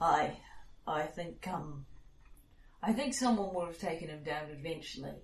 I, 0.00 0.36
I 0.86 1.02
think 1.02 1.46
um, 1.48 1.86
I 2.82 2.92
think 2.92 3.14
someone 3.14 3.54
would 3.54 3.68
have 3.68 3.78
taken 3.78 4.08
him 4.08 4.22
down 4.22 4.50
eventually, 4.50 5.14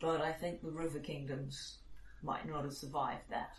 but 0.00 0.20
I 0.20 0.32
think 0.32 0.62
the 0.62 0.70
River 0.70 0.98
Kingdoms 0.98 1.78
might 2.22 2.48
not 2.48 2.64
have 2.64 2.72
survived 2.72 3.30
that. 3.30 3.54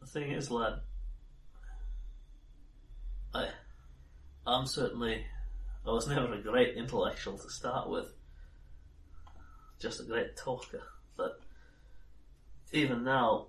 The 0.00 0.06
thing 0.06 0.32
is, 0.32 0.50
lad, 0.50 0.80
I 3.34 3.48
I'm 4.46 4.66
certainly, 4.66 5.24
I 5.86 5.90
was 5.90 6.08
never 6.08 6.32
a 6.32 6.42
great 6.42 6.76
intellectual 6.76 7.38
to 7.38 7.50
start 7.50 7.88
with, 7.88 8.12
just 9.78 10.00
a 10.00 10.04
great 10.04 10.36
talker, 10.36 10.82
but 11.16 11.40
even 12.72 13.04
now, 13.04 13.48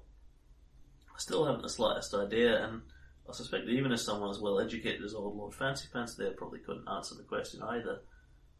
I 1.14 1.20
still 1.20 1.46
haven't 1.46 1.62
the 1.62 1.70
slightest 1.70 2.14
idea, 2.14 2.64
and 2.64 2.82
I 3.30 3.34
suspect 3.34 3.66
that 3.66 3.72
even 3.72 3.92
if 3.92 4.02
someone 4.02 4.30
as 4.30 4.40
well 4.40 4.60
educated 4.60 5.04
as 5.04 5.14
old 5.14 5.36
Lord 5.38 5.54
Fancy 5.54 5.88
Pants 5.92 6.16
there 6.16 6.32
probably 6.32 6.60
couldn't 6.60 6.88
answer 6.90 7.16
the 7.16 7.24
question 7.24 7.62
either 7.64 8.02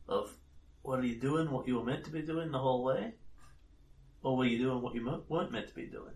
of 0.08 0.34
what 0.82 1.00
are 1.00 1.06
you 1.06 1.20
doing, 1.20 1.52
what 1.52 1.68
you 1.68 1.76
were 1.78 1.84
meant 1.86 2.04
to 2.06 2.12
be 2.12 2.22
doing 2.22 2.52
the 2.52 2.60
whole 2.60 2.84
way, 2.84 3.14
or 4.22 4.38
were 4.38 4.46
you 4.46 4.58
doing 4.58 4.82
what 4.82 4.96
you 4.96 5.02
mo- 5.02 5.24
weren't 5.30 5.52
meant 5.52 5.68
to 5.68 5.76
be 5.76 5.86
doing? 5.86 6.14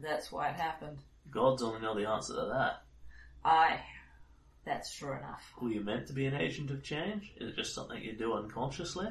That's 0.00 0.30
why 0.30 0.48
it 0.48 0.56
happened. 0.56 0.98
Gods 1.30 1.62
only 1.62 1.80
know 1.80 1.94
the 1.94 2.08
answer 2.08 2.34
to 2.34 2.46
that. 2.52 2.82
Aye. 3.44 3.80
That's 4.68 4.94
true 4.94 5.16
enough. 5.16 5.50
Were 5.62 5.70
you 5.70 5.80
meant 5.80 6.06
to 6.08 6.12
be 6.12 6.26
an 6.26 6.34
agent 6.34 6.70
of 6.70 6.82
change? 6.82 7.32
Is 7.38 7.48
it 7.48 7.56
just 7.56 7.74
something 7.74 8.02
you 8.02 8.12
do 8.12 8.34
unconsciously? 8.34 9.08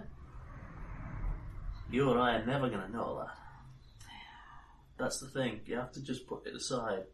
You 1.89 2.11
or 2.11 2.19
I 2.19 2.35
are 2.35 2.45
never 2.45 2.69
going 2.69 2.85
to 2.85 2.91
know 2.91 3.25
that. 3.25 3.35
That's 4.99 5.19
the 5.19 5.27
thing. 5.27 5.61
You 5.65 5.77
have 5.77 5.91
to 5.93 6.03
just 6.03 6.27
put 6.27 6.45
it 6.45 6.53
aside. 6.53 7.05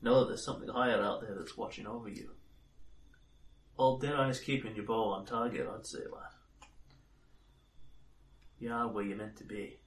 Know 0.00 0.20
that 0.20 0.28
there's 0.28 0.44
something 0.44 0.70
higher 0.70 1.02
out 1.02 1.20
there 1.20 1.34
that's 1.38 1.58
watching 1.58 1.86
over 1.86 2.08
you. 2.08 2.30
All 3.76 3.92
Old 3.92 4.02
Deadeye's 4.02 4.40
keeping 4.40 4.74
your 4.74 4.86
bow 4.86 5.10
on 5.10 5.26
target, 5.26 5.68
I'd 5.70 5.86
say, 5.86 5.98
lad. 5.98 6.32
You 8.58 8.72
are 8.72 8.88
where 8.88 9.04
you're 9.04 9.18
meant 9.18 9.36
to 9.36 9.44
be. 9.44 9.78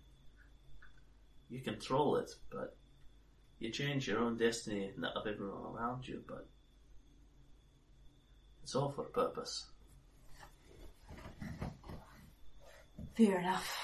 You 1.50 1.62
control 1.62 2.18
it, 2.18 2.30
but 2.52 2.78
you 3.58 3.72
change 3.72 4.08
your 4.08 4.20
own 4.20 4.38
destiny 4.38 4.92
and 4.94 5.04
that 5.04 5.18
of 5.18 5.26
everyone 5.26 5.76
around 5.76 6.08
you, 6.08 6.24
but 6.28 6.48
it's 8.64 8.76
all 8.76 8.90
for 8.90 9.02
a 9.02 9.10
purpose. 9.10 9.68
Fair 13.16 13.40
enough. 13.40 13.80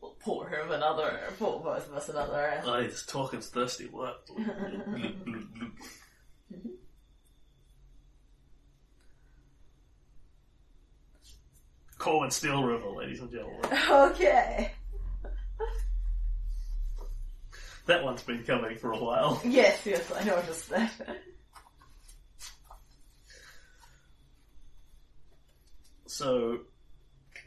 We'll 0.00 0.12
pour 0.20 0.48
him 0.48 0.70
another, 0.70 1.20
pour 1.38 1.60
both 1.60 1.88
of 1.88 1.94
us 1.94 2.08
another. 2.08 2.36
Aye, 2.36 2.62
oh, 2.64 2.82
this 2.82 3.04
talking's 3.04 3.48
thirsty 3.48 3.88
work. 3.88 4.26
Corwin 11.98 12.30
Steel 12.30 12.64
River, 12.64 12.88
ladies 12.88 13.20
and 13.20 13.30
gentlemen. 13.30 13.60
Okay. 13.90 14.72
That 17.86 18.04
one's 18.04 18.22
been 18.22 18.44
coming 18.44 18.76
for 18.78 18.92
a 18.92 18.98
while. 18.98 19.40
Yes, 19.44 19.84
yes, 19.84 20.10
I 20.12 20.22
noticed 20.24 20.68
that. 20.70 20.92
So, 26.06 26.58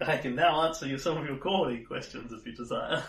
I 0.01 0.17
can 0.17 0.35
now 0.35 0.61
answer 0.67 0.87
you 0.87 0.97
some 0.97 1.17
of 1.17 1.25
your 1.25 1.37
comedy 1.37 1.83
questions 1.83 2.31
if 2.31 2.45
you 2.45 2.53
desire. 2.53 3.03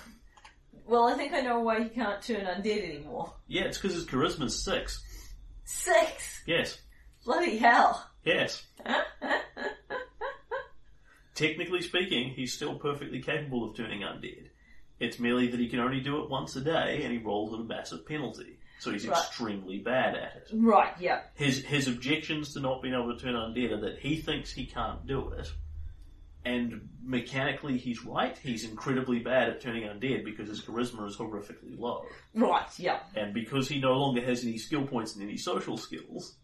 Well, 0.87 1.05
I 1.07 1.15
think 1.15 1.33
I 1.33 1.41
know 1.41 1.61
why 1.61 1.83
he 1.85 1.89
can't 1.89 2.21
turn 2.23 2.45
undead 2.45 2.85
anymore. 2.97 3.33
Yeah, 3.47 3.63
it's 3.63 3.79
because 3.79 3.95
his 3.95 4.05
charisma's 4.05 4.63
six. 4.65 5.03
Six! 5.65 6.43
Yes, 6.47 6.79
Bloody 7.25 7.57
hell. 7.57 8.07
yes. 8.25 8.67
Technically 11.35 11.81
speaking, 11.81 12.31
he's 12.35 12.53
still 12.53 12.79
perfectly 12.79 13.23
capable 13.23 13.71
of 13.71 13.77
turning 13.77 14.01
undead. 14.03 14.49
It's 15.01 15.19
merely 15.19 15.49
that 15.49 15.59
he 15.61 15.69
can 15.69 15.81
only 15.81 16.01
do 16.01 16.23
it 16.23 16.31
once 16.31 16.55
a 16.57 16.61
day, 16.61 17.01
and 17.03 17.13
he 17.13 17.19
rolls 17.19 17.53
a 17.53 17.59
massive 17.65 18.07
penalty. 18.07 18.59
So 18.81 18.91
he's 18.93 19.07
Right. 19.07 19.17
extremely 19.19 19.79
bad 19.79 20.15
at 20.15 20.37
it. 20.37 20.49
right, 20.53 20.95
yeah. 21.01 21.23
His 21.35 21.65
his 21.65 21.89
objections 21.89 22.53
to 22.55 22.61
not 22.61 22.83
being 22.83 22.95
able 22.95 23.15
to 23.17 23.19
turn 23.19 23.35
undead 23.35 23.71
are 23.73 23.81
that 23.81 23.99
he 24.01 24.17
thinks 24.17 24.53
he 24.53 24.67
can't 24.67 25.07
do 25.07 25.31
it, 25.31 25.51
and 26.45 26.89
mechanically 27.03 27.79
he's 27.79 28.05
right. 28.05 28.37
He's 28.37 28.65
incredibly 28.65 29.21
bad 29.21 29.49
at 29.49 29.61
turning 29.61 29.85
undead 29.85 30.25
because 30.25 30.49
his 30.49 30.61
charisma 30.63 31.09
is 31.09 31.17
horrifically 31.17 31.79
low, 31.79 32.05
Right, 32.35 32.69
yeah. 32.79 33.01
and 33.15 33.33
because 33.33 33.69
he 33.69 33.79
no 33.81 33.95
longer 33.97 34.21
has 34.23 34.45
any 34.45 34.59
skill 34.59 34.87
points 34.87 35.15
and 35.15 35.23
any 35.25 35.37
social 35.39 35.77
skills, 35.79 36.37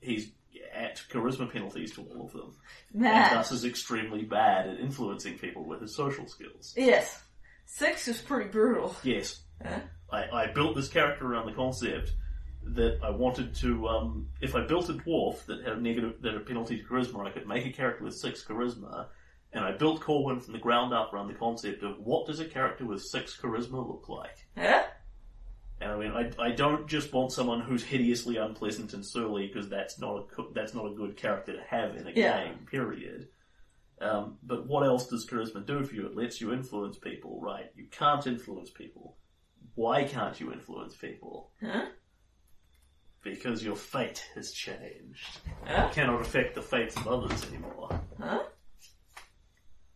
he's 0.00 0.30
at 0.72 1.02
charisma 1.10 1.50
penalties 1.52 1.92
to 1.94 2.02
all 2.02 2.26
of 2.26 2.32
them, 2.32 2.54
and 2.94 3.36
thus 3.36 3.50
is 3.50 3.64
extremely 3.64 4.22
bad 4.22 4.68
at 4.68 4.78
influencing 4.80 5.38
people 5.38 5.64
with 5.64 5.80
his 5.80 5.96
social 5.96 6.26
skills. 6.28 6.74
Yes. 6.76 7.22
Six 7.70 8.08
is 8.08 8.18
pretty 8.20 8.48
brutal. 8.50 8.96
Yes. 9.02 9.40
Huh? 9.64 9.80
I, 10.10 10.24
I 10.30 10.46
built 10.52 10.74
this 10.74 10.88
character 10.88 11.30
around 11.30 11.46
the 11.46 11.52
concept 11.52 12.12
that 12.64 12.98
I 13.04 13.10
wanted 13.10 13.54
to, 13.56 13.86
um, 13.88 14.28
if 14.40 14.54
I 14.54 14.62
built 14.66 14.88
a 14.88 14.94
dwarf 14.94 15.44
that 15.46 15.62
had 15.64 15.74
a 15.74 15.80
negative, 15.80 16.14
that 16.22 16.32
had 16.32 16.40
a 16.42 16.44
penalty 16.44 16.78
to 16.78 16.84
charisma, 16.84 17.26
I 17.26 17.30
could 17.30 17.46
make 17.46 17.66
a 17.66 17.70
character 17.70 18.04
with 18.04 18.14
six 18.16 18.42
charisma, 18.42 19.06
and 19.52 19.64
I 19.64 19.72
built 19.72 20.00
Corwin 20.00 20.40
from 20.40 20.54
the 20.54 20.58
ground 20.58 20.92
up 20.94 21.12
around 21.12 21.28
the 21.28 21.34
concept 21.34 21.82
of 21.82 21.98
what 21.98 22.26
does 22.26 22.40
a 22.40 22.46
character 22.46 22.86
with 22.86 23.02
six 23.02 23.36
charisma 23.38 23.86
look 23.86 24.08
like? 24.08 24.46
Huh? 24.56 24.84
And 25.80 25.92
I 25.92 25.96
mean, 25.98 26.10
I, 26.12 26.30
I 26.42 26.50
don't 26.52 26.88
just 26.88 27.12
want 27.12 27.32
someone 27.32 27.60
who's 27.60 27.84
hideously 27.84 28.38
unpleasant 28.38 28.94
and 28.94 29.04
surly 29.06 29.46
because 29.46 29.68
that's 29.68 29.98
not 29.98 30.26
a 30.38 30.42
that's 30.52 30.74
not 30.74 30.86
a 30.86 30.94
good 30.94 31.16
character 31.16 31.52
to 31.52 31.62
have 31.68 31.94
in 31.96 32.08
a 32.08 32.10
Yeah. 32.10 32.44
game. 32.46 32.66
Period. 32.70 33.28
Um, 34.00 34.38
but 34.42 34.66
what 34.68 34.86
else 34.86 35.08
does 35.08 35.26
charisma 35.28 35.66
do 35.66 35.84
for 35.84 35.94
you? 35.94 36.06
It 36.06 36.16
lets 36.16 36.40
you 36.40 36.52
influence 36.52 36.98
people, 36.98 37.40
right? 37.42 37.66
You 37.74 37.86
can't 37.90 38.26
influence 38.26 38.70
people. 38.70 39.16
Why 39.74 40.04
can't 40.04 40.38
you 40.40 40.52
influence 40.52 40.96
people? 40.96 41.50
Huh? 41.60 41.86
Because 43.22 43.64
your 43.64 43.76
fate 43.76 44.24
has 44.34 44.52
changed. 44.52 45.40
Huh? 45.64 45.86
You 45.88 45.94
cannot 45.94 46.20
affect 46.20 46.54
the 46.54 46.62
fates 46.62 46.96
of 46.96 47.08
others 47.08 47.44
anymore. 47.48 48.00
Huh? 48.20 48.42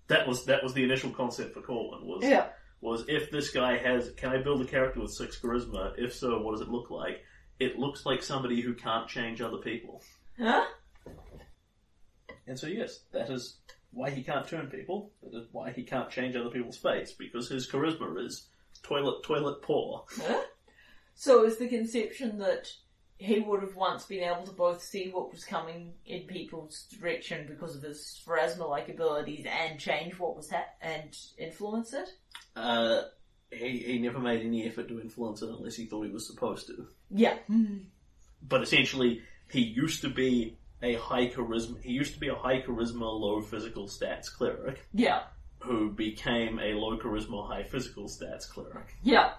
That 0.08 0.26
was 0.26 0.44
that 0.46 0.62
was 0.62 0.74
the 0.74 0.82
initial 0.84 1.10
concept 1.10 1.54
for 1.54 1.62
Corwin. 1.62 2.06
Was 2.06 2.24
Yeah. 2.24 2.48
was 2.80 3.04
if 3.08 3.30
this 3.30 3.50
guy 3.50 3.78
has, 3.78 4.10
can 4.16 4.30
I 4.30 4.42
build 4.42 4.60
a 4.60 4.66
character 4.66 5.00
with 5.00 5.12
six 5.12 5.40
charisma? 5.40 5.92
If 5.96 6.14
so, 6.14 6.40
what 6.42 6.52
does 6.52 6.60
it 6.60 6.68
look 6.68 6.90
like? 6.90 7.22
It 7.60 7.78
looks 7.78 8.04
like 8.04 8.22
somebody 8.22 8.60
who 8.60 8.74
can't 8.74 9.08
change 9.08 9.40
other 9.40 9.58
people. 9.58 10.02
Huh? 10.38 10.64
And 12.46 12.58
so, 12.58 12.66
yes, 12.66 13.04
that 13.12 13.30
is 13.30 13.60
why 13.92 14.10
he 14.10 14.22
can't 14.22 14.48
turn 14.48 14.66
people. 14.66 15.12
Why 15.52 15.70
he 15.70 15.82
can't 15.82 16.10
change 16.10 16.34
other 16.34 16.50
people's 16.50 16.78
fates, 16.78 17.12
because 17.12 17.48
his 17.48 17.70
charisma 17.70 18.24
is 18.24 18.48
toilet, 18.82 19.22
toilet 19.22 19.62
poor. 19.62 20.04
Huh? 20.16 20.42
So 21.14 21.44
is 21.44 21.58
the 21.58 21.68
conception 21.68 22.38
that 22.38 22.68
he 23.18 23.38
would 23.38 23.62
have 23.62 23.76
once 23.76 24.04
been 24.06 24.24
able 24.24 24.44
to 24.44 24.52
both 24.52 24.82
see 24.82 25.10
what 25.10 25.30
was 25.30 25.44
coming 25.44 25.92
in 26.06 26.22
people's 26.22 26.88
direction 26.98 27.46
because 27.46 27.76
of 27.76 27.82
his 27.82 28.20
pharasma-like 28.26 28.88
abilities 28.88 29.46
and 29.46 29.78
change 29.78 30.18
what 30.18 30.36
was 30.36 30.50
hap- 30.50 30.76
and 30.80 31.16
influence 31.38 31.92
it? 31.92 32.08
Uh, 32.56 33.02
he, 33.50 33.78
he 33.78 33.98
never 33.98 34.18
made 34.18 34.44
any 34.44 34.66
effort 34.66 34.88
to 34.88 35.00
influence 35.00 35.42
it 35.42 35.50
unless 35.50 35.76
he 35.76 35.86
thought 35.86 36.06
he 36.06 36.10
was 36.10 36.26
supposed 36.26 36.66
to. 36.66 36.88
Yeah. 37.10 37.36
But 38.42 38.62
essentially, 38.62 39.20
he 39.50 39.60
used 39.60 40.00
to 40.00 40.08
be 40.08 40.56
a 40.82 40.94
high 40.94 41.28
charisma, 41.28 41.80
he 41.82 41.92
used 41.92 42.14
to 42.14 42.20
be 42.20 42.28
a 42.28 42.34
high 42.34 42.60
charisma, 42.60 43.00
low 43.02 43.40
physical 43.40 43.86
stats 43.86 44.32
cleric, 44.32 44.84
Yeah. 44.92 45.22
who 45.60 45.90
became 45.90 46.58
a 46.58 46.74
low 46.74 46.98
charisma, 46.98 47.46
high 47.46 47.62
physical 47.62 48.04
stats 48.08 48.48
cleric. 48.48 48.94
Yeah. 49.02 49.32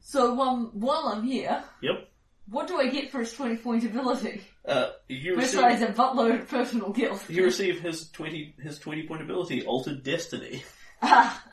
So 0.00 0.40
um, 0.40 0.70
while 0.74 1.08
I'm 1.12 1.24
here, 1.24 1.62
Yep. 1.82 2.08
what 2.48 2.66
do 2.68 2.78
I 2.78 2.88
get 2.88 3.10
for 3.10 3.20
his 3.20 3.32
20 3.32 3.56
point 3.58 3.84
ability? 3.84 4.42
Uh, 4.64 4.90
you 5.08 5.36
Besides 5.36 5.80
receive, 5.80 5.96
a 5.96 6.00
buttload 6.00 6.40
of 6.40 6.48
personal 6.48 6.90
guilt. 6.92 7.24
you 7.30 7.44
receive 7.44 7.80
his 7.80 8.08
twenty 8.10 8.52
his 8.60 8.80
twenty 8.80 9.04
point 9.04 9.22
ability, 9.22 9.64
Altered 9.64 10.02
Destiny. 10.02 10.64
Ah, 11.02 11.42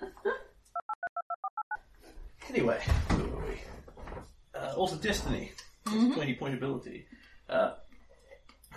Anyway, 2.50 2.80
where 3.10 3.20
were 3.20 3.46
we? 3.48 3.62
Uh, 4.54 4.74
Altered 4.76 5.02
Destiny, 5.02 5.52
his 5.90 6.14
twenty 6.14 6.34
point 6.36 6.54
ability. 6.56 7.08
Uh, 7.50 7.74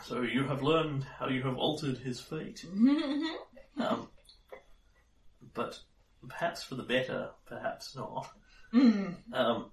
so 0.05 0.23
you 0.23 0.45
have 0.45 0.63
learned 0.63 1.05
how 1.19 1.29
you 1.29 1.43
have 1.43 1.57
altered 1.57 1.99
his 1.99 2.21
fate. 2.21 2.65
um, 3.79 4.09
but 5.55 5.79
perhaps 6.29 6.63
for 6.63 6.75
the 6.75 6.83
better, 6.83 7.31
perhaps 7.47 7.97
not. 7.97 8.29
Um, 9.33 9.71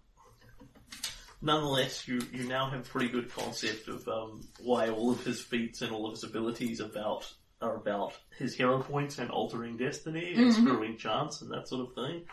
nonetheless, 1.42 2.08
you, 2.08 2.22
you 2.32 2.48
now 2.48 2.70
have 2.70 2.82
a 2.82 2.90
pretty 2.90 3.10
good 3.10 3.30
concept 3.34 3.88
of 3.88 4.08
um, 4.08 4.42
why 4.60 4.90
all 4.90 5.12
of 5.12 5.24
his 5.24 5.42
feats 5.42 5.82
and 5.82 5.92
all 5.92 6.06
of 6.08 6.14
his 6.14 6.24
abilities 6.24 6.80
about 6.80 7.32
are 7.62 7.76
about 7.76 8.14
his 8.38 8.56
hero 8.56 8.82
points 8.82 9.20
and 9.20 9.32
altering 9.32 9.78
destiny 9.78 10.34
and 10.36 10.54
screwing 10.54 10.98
chance 10.98 11.42
and 11.42 11.52
that 11.52 11.68
sort 11.68 11.88
of 11.88 11.96
thing. 11.96 12.26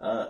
Uh, 0.00 0.26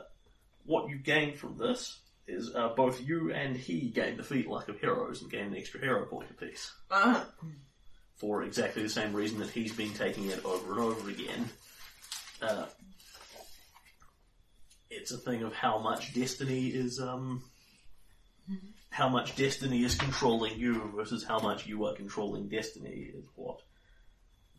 what 0.65 0.89
you 0.89 0.97
gain 0.97 1.35
from 1.37 1.59
this 1.59 1.99
is 2.29 2.55
uh, 2.55 2.69
both 2.77 3.01
you 3.01 3.33
and 3.33 3.57
he 3.57 3.89
gain 3.89 4.17
the 4.17 4.23
feat 4.23 4.47
luck 4.47 4.69
of 4.69 4.79
heroes 4.79 5.23
and 5.23 5.31
gain 5.31 5.47
an 5.47 5.57
extra 5.57 5.81
hero 5.81 6.05
point 6.05 6.31
apiece 6.31 6.73
uh, 6.91 7.25
for 8.17 8.43
exactly 8.43 8.83
the 8.83 8.89
same 8.89 9.13
reason 9.15 9.39
that 9.39 9.49
he's 9.51 9.73
been 9.73 9.93
taking 9.95 10.27
it 10.27 10.45
over 10.45 10.73
and 10.73 10.81
over 10.81 11.11
again. 11.11 11.49
Uh, 12.43 12.67
it's 14.91 15.11
a 15.11 15.19
thing 15.19 15.43
of 15.43 15.53
how 15.55 15.79
much 15.79 16.15
destiny 16.15 16.69
is 16.69 17.01
um 17.01 17.43
how 18.91 19.09
much 19.09 19.37
destiny 19.37 19.85
is 19.85 19.95
controlling 19.95 20.59
you 20.59 20.91
versus 20.95 21.23
how 21.25 21.39
much 21.39 21.67
you 21.67 21.85
are 21.87 21.95
controlling 21.95 22.49
destiny 22.49 23.11
is 23.15 23.25
what 23.35 23.61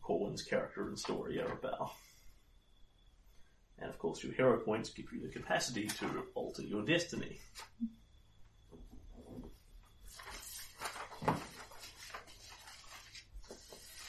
Corwin's 0.01 0.43
character 0.43 0.87
and 0.87 0.97
story 0.97 1.39
are 1.39 1.51
about. 1.51 1.91
And 3.81 3.89
of 3.89 3.97
course, 3.97 4.23
your 4.23 4.33
hero 4.33 4.59
points 4.59 4.89
give 4.89 5.11
you 5.13 5.21
the 5.21 5.29
capacity 5.29 5.87
to 5.87 6.23
alter 6.35 6.63
your 6.63 6.83
destiny. 6.83 7.39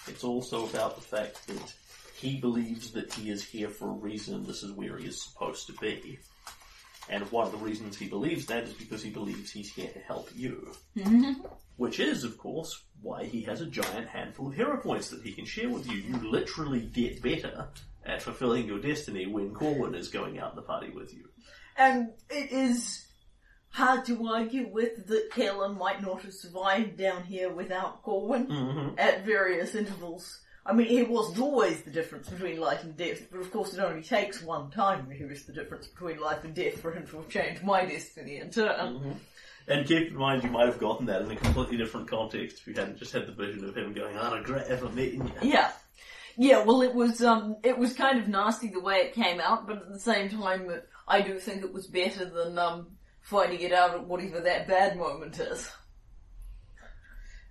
It's 0.08 0.24
also 0.24 0.66
about 0.66 0.97
the 0.97 1.02
fact 1.02 1.47
that 1.47 1.73
he 2.15 2.40
believes 2.40 2.90
that 2.92 3.12
he 3.15 3.31
is 3.31 3.44
here 3.44 3.68
for 3.68 3.89
a 3.89 3.94
reason, 3.94 4.44
this 4.44 4.62
is 4.62 4.73
where 4.73 4.99
he 4.99 5.07
is 5.07 5.23
supposed 5.23 5.66
to 5.68 5.73
be. 5.74 6.18
And 7.08 7.31
one 7.32 7.47
of 7.47 7.52
the 7.52 7.58
reasons 7.58 7.97
he 7.97 8.08
believes 8.08 8.47
that 8.47 8.65
is 8.65 8.74
because 8.74 9.02
he 9.02 9.10
believes 9.10 9.50
he's 9.50 9.73
here 9.73 9.90
to 9.90 9.99
help 10.00 10.28
you. 10.34 10.73
Mm-hmm. 10.97 11.44
Which 11.76 11.99
is, 11.99 12.24
of 12.24 12.36
course, 12.36 12.84
why 13.00 13.24
he 13.24 13.42
has 13.42 13.62
a 13.62 13.66
giant 13.66 14.08
handful 14.08 14.49
of 14.49 14.55
hero 14.55 14.76
points 14.76 15.08
that 15.10 15.23
he 15.23 15.32
can 15.32 15.47
share 15.47 15.70
with 15.70 15.90
you. 15.90 15.97
You 15.97 16.31
literally 16.31 16.81
get 16.81 17.23
better 17.23 17.68
at 18.04 18.22
fulfilling 18.22 18.66
your 18.66 18.78
destiny 18.80 19.26
when 19.26 19.52
Corwin 19.54 19.94
is 19.94 20.08
going 20.08 20.38
out 20.38 20.54
the 20.56 20.62
party 20.62 20.90
with 20.90 21.12
you. 21.14 21.28
And 21.76 22.08
it 22.28 22.50
is 22.52 23.06
hard 23.70 24.04
to 24.06 24.26
argue 24.26 24.68
with 24.70 25.06
that 25.06 25.30
Kaelin 25.30 25.78
might 25.78 26.02
not 26.02 26.22
have 26.22 26.34
survived 26.34 26.96
down 26.96 27.22
here 27.24 27.52
without 27.52 28.02
Corwin 28.02 28.46
Mm-hmm. 28.48 28.98
at 28.98 29.24
various 29.24 29.74
intervals. 29.74 30.40
I 30.66 30.72
mean, 30.74 30.88
it 30.88 31.08
wasn't 31.08 31.40
always 31.40 31.82
the 31.82 31.90
difference 31.90 32.28
between 32.28 32.60
life 32.60 32.84
and 32.84 32.96
death, 32.96 33.28
but 33.30 33.40
of 33.40 33.50
course 33.50 33.72
it 33.72 33.80
only 33.80 34.02
takes 34.02 34.42
one 34.42 34.70
time 34.70 35.08
to 35.08 35.14
hear 35.14 35.28
the 35.28 35.52
difference 35.52 35.86
between 35.86 36.20
life 36.20 36.44
and 36.44 36.54
death 36.54 36.80
for 36.80 36.92
him 36.92 37.06
to 37.06 37.16
have 37.16 37.28
changed 37.28 37.62
my 37.64 37.84
destiny 37.86 38.36
in 38.36 38.50
turn. 38.50 39.16
And 39.68 39.86
keep 39.86 40.08
in 40.08 40.16
mind, 40.16 40.42
you 40.42 40.50
might 40.50 40.66
have 40.66 40.78
gotten 40.78 41.06
that 41.06 41.22
in 41.22 41.30
a 41.30 41.36
completely 41.36 41.76
different 41.76 42.08
context 42.08 42.58
if 42.58 42.66
you 42.66 42.74
hadn't 42.74 42.98
just 42.98 43.12
had 43.12 43.26
the 43.26 43.32
vision 43.32 43.64
of 43.64 43.76
him 43.76 43.92
going, 43.94 44.16
I 44.16 44.36
regret 44.36 44.66
ever 44.68 44.88
meeting 44.90 45.26
you. 45.42 45.48
Yeah. 45.50 45.70
Yeah, 46.36 46.65
well 46.65 46.83
it 46.83 46.94
was, 46.94 47.23
um, 47.23 47.57
it 47.62 47.76
was 47.78 47.92
kind 47.94 48.18
of 48.20 48.28
nasty 48.28 48.68
the 48.68 48.81
way 48.81 48.97
it 48.97 49.15
came 49.15 49.41
out, 49.41 49.67
but 49.67 49.76
at 49.78 49.92
the 49.92 49.99
same 49.99 50.28
time, 50.28 50.68
uh, 50.68 50.76
I 51.09 51.20
do 51.23 51.39
think 51.39 51.62
it 51.62 51.73
was 51.73 51.86
better 51.86 52.25
than, 52.25 52.59
um, 52.59 52.86
finding 53.20 53.60
it 53.60 53.73
out 53.73 53.94
at 53.94 54.07
whatever 54.07 54.41
that 54.41 54.67
bad 54.68 54.97
moment 54.97 55.39
is. 55.39 55.70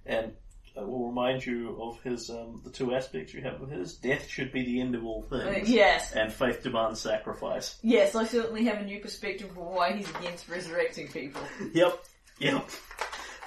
And 0.05 0.33
I 0.77 0.81
will 0.83 1.07
remind 1.09 1.45
you 1.45 1.77
of 1.81 2.01
his, 2.03 2.29
um, 2.29 2.61
the 2.63 2.71
two 2.71 2.95
aspects 2.95 3.33
you 3.33 3.41
have 3.41 3.59
with 3.59 3.69
his. 3.71 3.95
Death 3.95 4.27
should 4.27 4.51
be 4.51 4.63
the 4.63 4.79
end 4.81 4.95
of 4.95 5.03
all 5.05 5.27
Uh, 5.31 5.39
things. 5.51 5.69
yes. 5.69 6.13
And 6.13 6.31
faith 6.31 6.63
demands 6.63 7.01
sacrifice. 7.01 7.77
Yes, 7.83 8.15
I 8.15 8.23
certainly 8.25 8.63
have 8.65 8.77
a 8.77 8.85
new 8.85 8.99
perspective 8.99 9.51
for 9.53 9.65
why 9.75 9.91
he's 9.93 10.09
against 10.15 10.47
resurrecting 10.47 11.09
people. 11.09 11.41
Yep, 11.73 11.99
yep. 12.39 12.69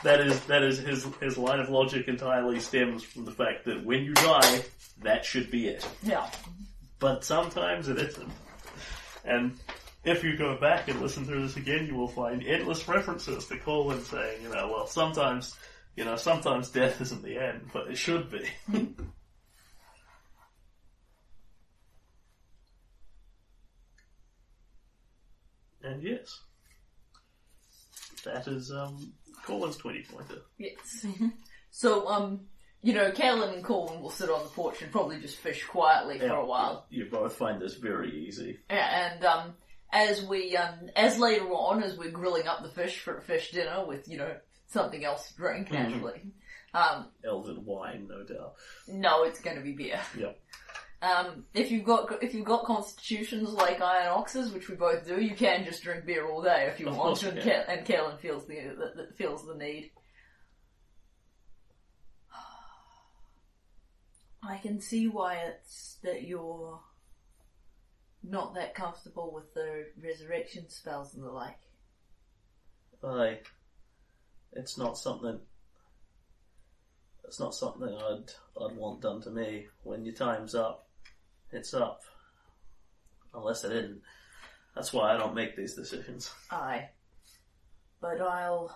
That 0.02 0.20
is 0.20 0.40
that 0.46 0.62
is 0.62 0.78
his 0.78 1.06
his 1.20 1.38
line 1.38 1.60
of 1.60 1.68
logic 1.68 2.08
entirely 2.08 2.58
stems 2.58 3.02
from 3.04 3.24
the 3.24 3.30
fact 3.30 3.64
that 3.66 3.84
when 3.84 4.04
you 4.04 4.14
die, 4.14 4.62
that 5.02 5.24
should 5.24 5.50
be 5.50 5.68
it. 5.68 5.86
Yeah. 6.02 6.28
But 6.98 7.24
sometimes 7.24 7.88
it 7.88 7.98
isn't. 7.98 8.30
And 9.24 9.58
if 10.04 10.24
you 10.24 10.36
go 10.36 10.56
back 10.56 10.88
and 10.88 11.00
listen 11.00 11.24
through 11.24 11.42
this 11.42 11.56
again, 11.56 11.86
you 11.86 11.94
will 11.94 12.08
find 12.08 12.44
endless 12.44 12.88
references 12.88 13.46
to 13.46 13.56
Colin 13.58 14.02
saying, 14.02 14.42
you 14.42 14.48
know, 14.48 14.68
well, 14.72 14.86
sometimes, 14.86 15.56
you 15.96 16.04
know, 16.04 16.16
sometimes 16.16 16.70
death 16.70 17.00
isn't 17.00 17.22
the 17.22 17.38
end, 17.38 17.70
but 17.72 17.86
it 17.88 17.96
should 17.96 18.28
be. 18.30 18.48
and 25.84 26.02
yes, 26.02 26.40
that 28.24 28.48
is 28.48 28.72
um, 28.72 29.12
Colin's 29.44 29.76
twenty 29.76 30.02
pointer. 30.02 30.42
Yes. 30.58 31.06
so, 31.70 32.06
um, 32.08 32.40
you 32.82 32.94
know, 32.94 33.10
Kaelin 33.12 33.54
and 33.54 33.64
Corwin 33.64 34.00
will 34.00 34.10
sit 34.10 34.28
on 34.30 34.42
the 34.42 34.48
porch 34.50 34.82
and 34.82 34.90
probably 34.90 35.20
just 35.20 35.36
fish 35.38 35.64
quietly 35.64 36.18
for 36.18 36.34
a 36.34 36.44
while. 36.46 36.86
You 36.90 37.06
both 37.10 37.34
find 37.36 37.60
this 37.60 37.74
very 37.74 38.26
easy. 38.26 38.58
And, 38.68 39.24
um, 39.24 39.54
as 39.92 40.24
we, 40.24 40.56
um, 40.56 40.88
as 40.96 41.18
later 41.18 41.46
on, 41.50 41.82
as 41.82 41.96
we're 41.98 42.10
grilling 42.10 42.46
up 42.48 42.62
the 42.62 42.70
fish 42.70 42.98
for 43.00 43.18
a 43.18 43.22
fish 43.22 43.50
dinner 43.52 43.84
with, 43.86 44.08
you 44.08 44.16
know, 44.18 44.34
something 44.68 45.04
else 45.04 45.28
to 45.28 45.36
drink, 45.36 45.70
naturally. 45.70 46.32
Um, 46.74 47.08
Elven 47.22 47.64
wine, 47.66 48.08
no 48.08 48.24
doubt. 48.24 48.54
no, 48.88 49.24
it's 49.24 49.40
gonna 49.40 49.60
be 49.60 49.72
beer. 49.72 50.00
Yep. 50.16 50.38
Um, 51.02 51.44
if 51.52 51.72
you've 51.72 51.84
got 51.84 52.22
if 52.22 52.32
you've 52.32 52.46
got 52.46 52.64
constitutions 52.64 53.50
like 53.50 53.80
Iron 53.80 54.12
Oxes, 54.12 54.52
which 54.52 54.68
we 54.68 54.76
both 54.76 55.04
do, 55.04 55.20
you 55.20 55.34
can 55.34 55.64
just 55.64 55.82
drink 55.82 56.06
beer 56.06 56.28
all 56.28 56.42
day 56.42 56.68
if 56.72 56.78
you 56.78 56.86
Of 56.86 56.96
want 56.96 57.16
to. 57.18 57.30
And. 57.30 57.40
Ka- 57.40 57.64
and 57.68 57.84
Kaelin 57.84 58.20
feels 58.20 58.46
the, 58.46 58.54
the, 58.54 58.92
the 59.02 59.08
feels 59.16 59.44
the 59.44 59.56
need. 59.56 59.90
I 64.48 64.58
can 64.58 64.80
see 64.80 65.08
why 65.08 65.38
it's 65.38 65.96
that 66.04 66.22
you're 66.22 66.78
not 68.22 68.54
that 68.54 68.76
comfortable 68.76 69.32
with 69.34 69.52
the 69.54 69.86
resurrection 70.00 70.70
spells 70.70 71.14
and 71.14 71.24
the 71.24 71.30
like. 71.30 71.58
Aye. 73.02 73.40
It's 74.52 74.78
not 74.78 74.96
something. 74.96 75.40
It's 77.24 77.40
not 77.40 77.56
something 77.56 77.88
I'd 77.88 78.30
I'd 78.62 78.76
want 78.76 79.00
done 79.00 79.20
to 79.22 79.30
me. 79.30 79.66
When 79.82 80.04
your 80.04 80.14
time's 80.14 80.54
up, 80.54 80.86
it's 81.52 81.74
up. 81.74 82.02
Unless 83.34 83.64
it 83.64 83.72
isn't. 83.72 84.02
That's 84.74 84.92
why 84.92 85.12
I 85.12 85.16
don't 85.16 85.34
make 85.34 85.56
these 85.56 85.74
decisions. 85.74 86.32
Aye. 86.50 86.88
But 88.00 88.20
I'll. 88.20 88.74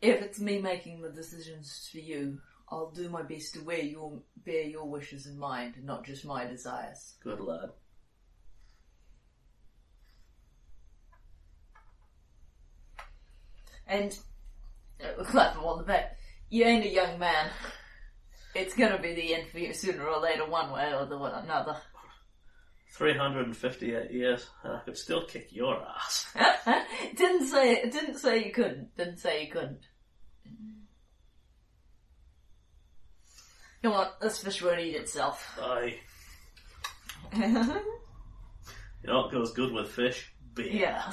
If 0.00 0.22
it's 0.22 0.40
me 0.40 0.60
making 0.60 1.00
the 1.00 1.10
decisions 1.10 1.88
for 1.92 1.98
you, 1.98 2.38
I'll 2.68 2.90
do 2.90 3.08
my 3.10 3.22
best 3.22 3.54
to 3.54 3.60
wear 3.60 3.82
your, 3.82 4.20
bear 4.44 4.62
your 4.62 4.88
wishes 4.88 5.26
in 5.26 5.38
mind, 5.38 5.74
not 5.84 6.04
just 6.04 6.24
my 6.24 6.46
desires. 6.46 7.14
Good 7.22 7.38
lad. 7.38 7.70
And, 13.86 14.18
uh, 15.04 15.22
clap 15.24 15.54
him 15.54 15.64
on 15.64 15.78
the 15.78 15.84
back, 15.84 16.16
you 16.48 16.64
ain't 16.64 16.86
a 16.86 16.88
young 16.88 17.18
man. 17.18 17.50
It's 18.54 18.74
gonna 18.74 19.00
be 19.00 19.14
the 19.14 19.34
end 19.34 19.48
for 19.50 19.58
you 19.58 19.72
sooner 19.72 20.06
or 20.06 20.20
later, 20.20 20.48
one 20.48 20.70
way 20.70 20.92
or 20.92 21.06
the 21.06 21.16
another. 21.16 21.76
358 22.94 24.10
years, 24.10 24.46
and 24.62 24.76
I 24.76 24.80
could 24.80 24.98
still 24.98 25.24
kick 25.24 25.48
your 25.50 25.82
ass. 25.82 26.26
didn't 27.16 27.46
say, 27.46 27.88
didn't 27.88 28.18
say 28.18 28.44
you 28.44 28.52
couldn't, 28.52 28.94
didn't 28.96 29.16
say 29.16 29.44
you 29.44 29.50
couldn't. 29.50 29.80
Come 33.82 33.92
on, 33.92 34.08
this 34.20 34.42
fish 34.42 34.62
won't 34.62 34.80
eat 34.80 34.96
itself. 34.96 35.58
Aye. 35.60 35.98
You 39.04 39.12
know 39.12 39.22
what 39.22 39.32
goes 39.32 39.52
good 39.52 39.72
with 39.72 39.88
fish? 39.90 40.32
Beer. 40.54 40.66
Yeah. 40.66 41.10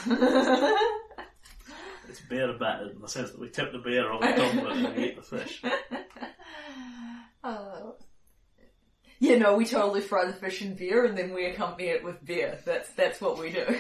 It's 2.09 2.21
beer 2.21 2.53
battered 2.59 2.95
in 2.95 3.01
the 3.01 3.07
sense 3.07 3.31
that 3.31 3.39
we 3.39 3.49
tip 3.49 3.71
the 3.71 3.77
beer 3.77 4.11
over 4.11 4.25
the 4.25 4.33
top 4.33 4.53
of 4.53 4.59
it 4.59 4.77
and 4.85 4.95
we 4.95 5.05
eat 5.05 5.15
the 5.15 5.21
fish. 5.21 5.61
You 9.19 9.38
know, 9.38 9.56
we 9.56 9.65
totally 9.65 9.99
fry 10.01 10.25
the 10.25 10.33
fish 10.33 10.61
in 10.61 10.75
beer 10.75 11.06
and 11.06 11.17
then 11.17 11.33
we 11.33 11.45
accompany 11.45 11.89
it 11.89 12.03
with 12.03 12.23
beer. 12.23 12.59
That's 12.65 12.89
that's 12.91 13.19
what 13.19 13.38
we 13.38 13.51
do. 13.51 13.65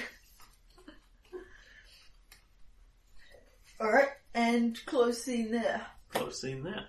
Alright, 3.81 4.09
and 4.33 4.77
close 4.85 5.23
scene 5.23 5.51
there. 5.51 5.81
Close 6.11 6.41
scene 6.41 6.63
there. 6.63 6.87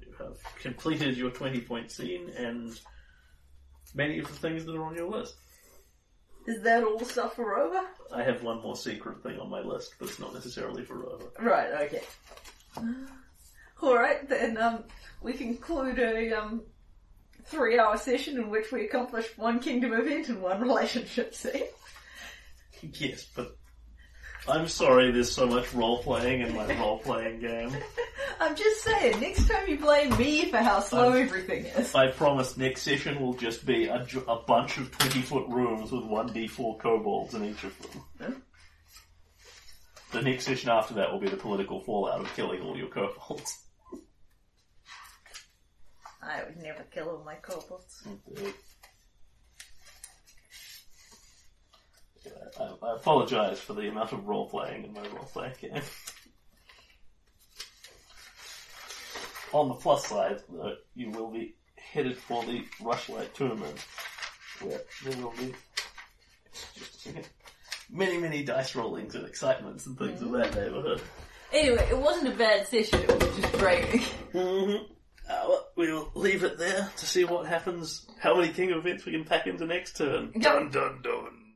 You 0.00 0.12
have 0.18 0.38
completed 0.60 1.16
your 1.16 1.30
20 1.30 1.60
point 1.60 1.92
scene 1.92 2.30
and 2.36 2.78
many 3.94 4.18
of 4.18 4.26
the 4.26 4.34
things 4.34 4.64
that 4.64 4.74
are 4.74 4.84
on 4.84 4.96
your 4.96 5.08
list. 5.08 5.36
Is 6.48 6.62
that 6.62 6.82
all 6.82 6.98
the 6.98 7.04
stuff 7.04 7.36
for 7.36 7.50
Rover? 7.54 7.86
I 8.12 8.22
have 8.24 8.42
one 8.42 8.60
more 8.62 8.74
secret 8.74 9.22
thing 9.22 9.38
on 9.38 9.50
my 9.50 9.60
list, 9.60 9.94
but 10.00 10.08
it's 10.08 10.18
not 10.18 10.34
necessarily 10.34 10.82
for 10.82 10.96
Rover. 10.96 11.26
Right, 11.38 11.70
okay. 11.82 12.02
Alright, 13.82 14.28
then 14.28 14.56
um, 14.58 14.84
we 15.22 15.32
conclude 15.34 15.98
a 15.98 16.32
um, 16.32 16.62
three 17.44 17.78
hour 17.78 17.96
session 17.96 18.36
in 18.36 18.50
which 18.50 18.72
we 18.72 18.84
accomplished 18.84 19.38
one 19.38 19.60
kingdom 19.60 19.92
event 19.92 20.28
and 20.28 20.42
one 20.42 20.60
relationship 20.60 21.34
scene. 21.34 21.64
Yes, 22.92 23.26
but 23.34 23.56
I'm 24.46 24.68
sorry 24.68 25.10
there's 25.10 25.32
so 25.32 25.48
much 25.48 25.74
role 25.74 26.00
playing 26.00 26.42
in 26.42 26.54
my 26.54 26.64
role 26.78 26.98
playing 26.98 27.40
game. 27.40 27.76
I'm 28.40 28.54
just 28.54 28.84
saying, 28.84 29.20
next 29.20 29.48
time 29.48 29.68
you 29.68 29.78
blame 29.78 30.16
me 30.16 30.48
for 30.48 30.58
how 30.58 30.78
slow 30.78 31.12
everything 31.12 31.64
is. 31.64 31.92
I 31.94 32.08
promise 32.08 32.56
next 32.56 32.82
session 32.82 33.20
will 33.20 33.34
just 33.34 33.66
be 33.66 33.86
a, 33.86 34.06
a 34.28 34.42
bunch 34.46 34.78
of 34.78 34.96
20 34.96 35.22
foot 35.22 35.48
rooms 35.48 35.90
with 35.90 36.04
1d4 36.04 36.78
kobolds 36.78 37.34
in 37.34 37.44
each 37.44 37.64
of 37.64 37.74
them. 38.18 38.42
The 40.12 40.22
next 40.22 40.44
session 40.44 40.70
after 40.70 40.94
that 40.94 41.12
will 41.12 41.20
be 41.20 41.28
the 41.28 41.36
political 41.36 41.80
fallout 41.80 42.20
of 42.20 42.34
killing 42.34 42.62
all 42.62 42.76
your 42.76 42.88
kobolds. 42.88 43.58
I 46.22 46.42
would 46.44 46.56
never 46.58 46.82
kill 46.92 47.10
all 47.10 47.22
my 47.24 47.36
kobolds. 47.36 48.06
I, 52.58 52.64
I 52.82 52.94
apologise 52.96 53.60
for 53.60 53.74
the 53.74 53.88
amount 53.88 54.12
of 54.12 54.26
role 54.26 54.48
playing 54.48 54.84
in 54.84 54.92
my 54.92 55.02
role 55.08 55.28
playing 55.32 55.54
game. 55.60 55.82
On 59.52 59.68
the 59.68 59.74
plus 59.74 60.06
side, 60.06 60.42
though, 60.48 60.76
you 60.94 61.10
will 61.10 61.30
be 61.30 61.54
headed 61.76 62.16
for 62.18 62.44
the 62.44 62.64
Rushlight 62.82 63.32
tournament, 63.32 63.78
where 64.60 64.80
there 65.04 65.16
will 65.22 65.32
be 65.38 65.54
just 66.74 67.08
many, 67.90 68.18
many 68.18 68.42
dice 68.42 68.74
rollings 68.74 69.14
and 69.14 69.26
excitements 69.26 69.86
and 69.86 69.98
things 69.98 70.20
of 70.20 70.32
that 70.32 70.54
neighbourhood. 70.54 71.00
Anyway, 71.52 71.88
it 71.90 71.96
wasn't 71.96 72.28
a 72.28 72.36
bad 72.36 72.66
session, 72.66 73.00
it 73.00 73.08
was 73.08 73.40
just 73.40 73.52
draining. 73.54 74.02
Mm-hmm. 74.34 74.92
Uh, 75.28 75.56
well, 75.76 76.10
leave 76.14 76.42
it 76.42 76.58
there 76.58 76.90
to 76.96 77.06
see 77.06 77.24
what 77.24 77.46
happens, 77.46 78.06
how 78.18 78.34
many 78.34 78.52
king 78.52 78.70
events 78.70 79.04
we 79.04 79.12
can 79.12 79.24
pack 79.24 79.46
into 79.46 79.66
next 79.66 79.96
turn. 79.96 80.32
Dun 80.38 80.70
dun 80.70 81.00
dun. 81.02 81.47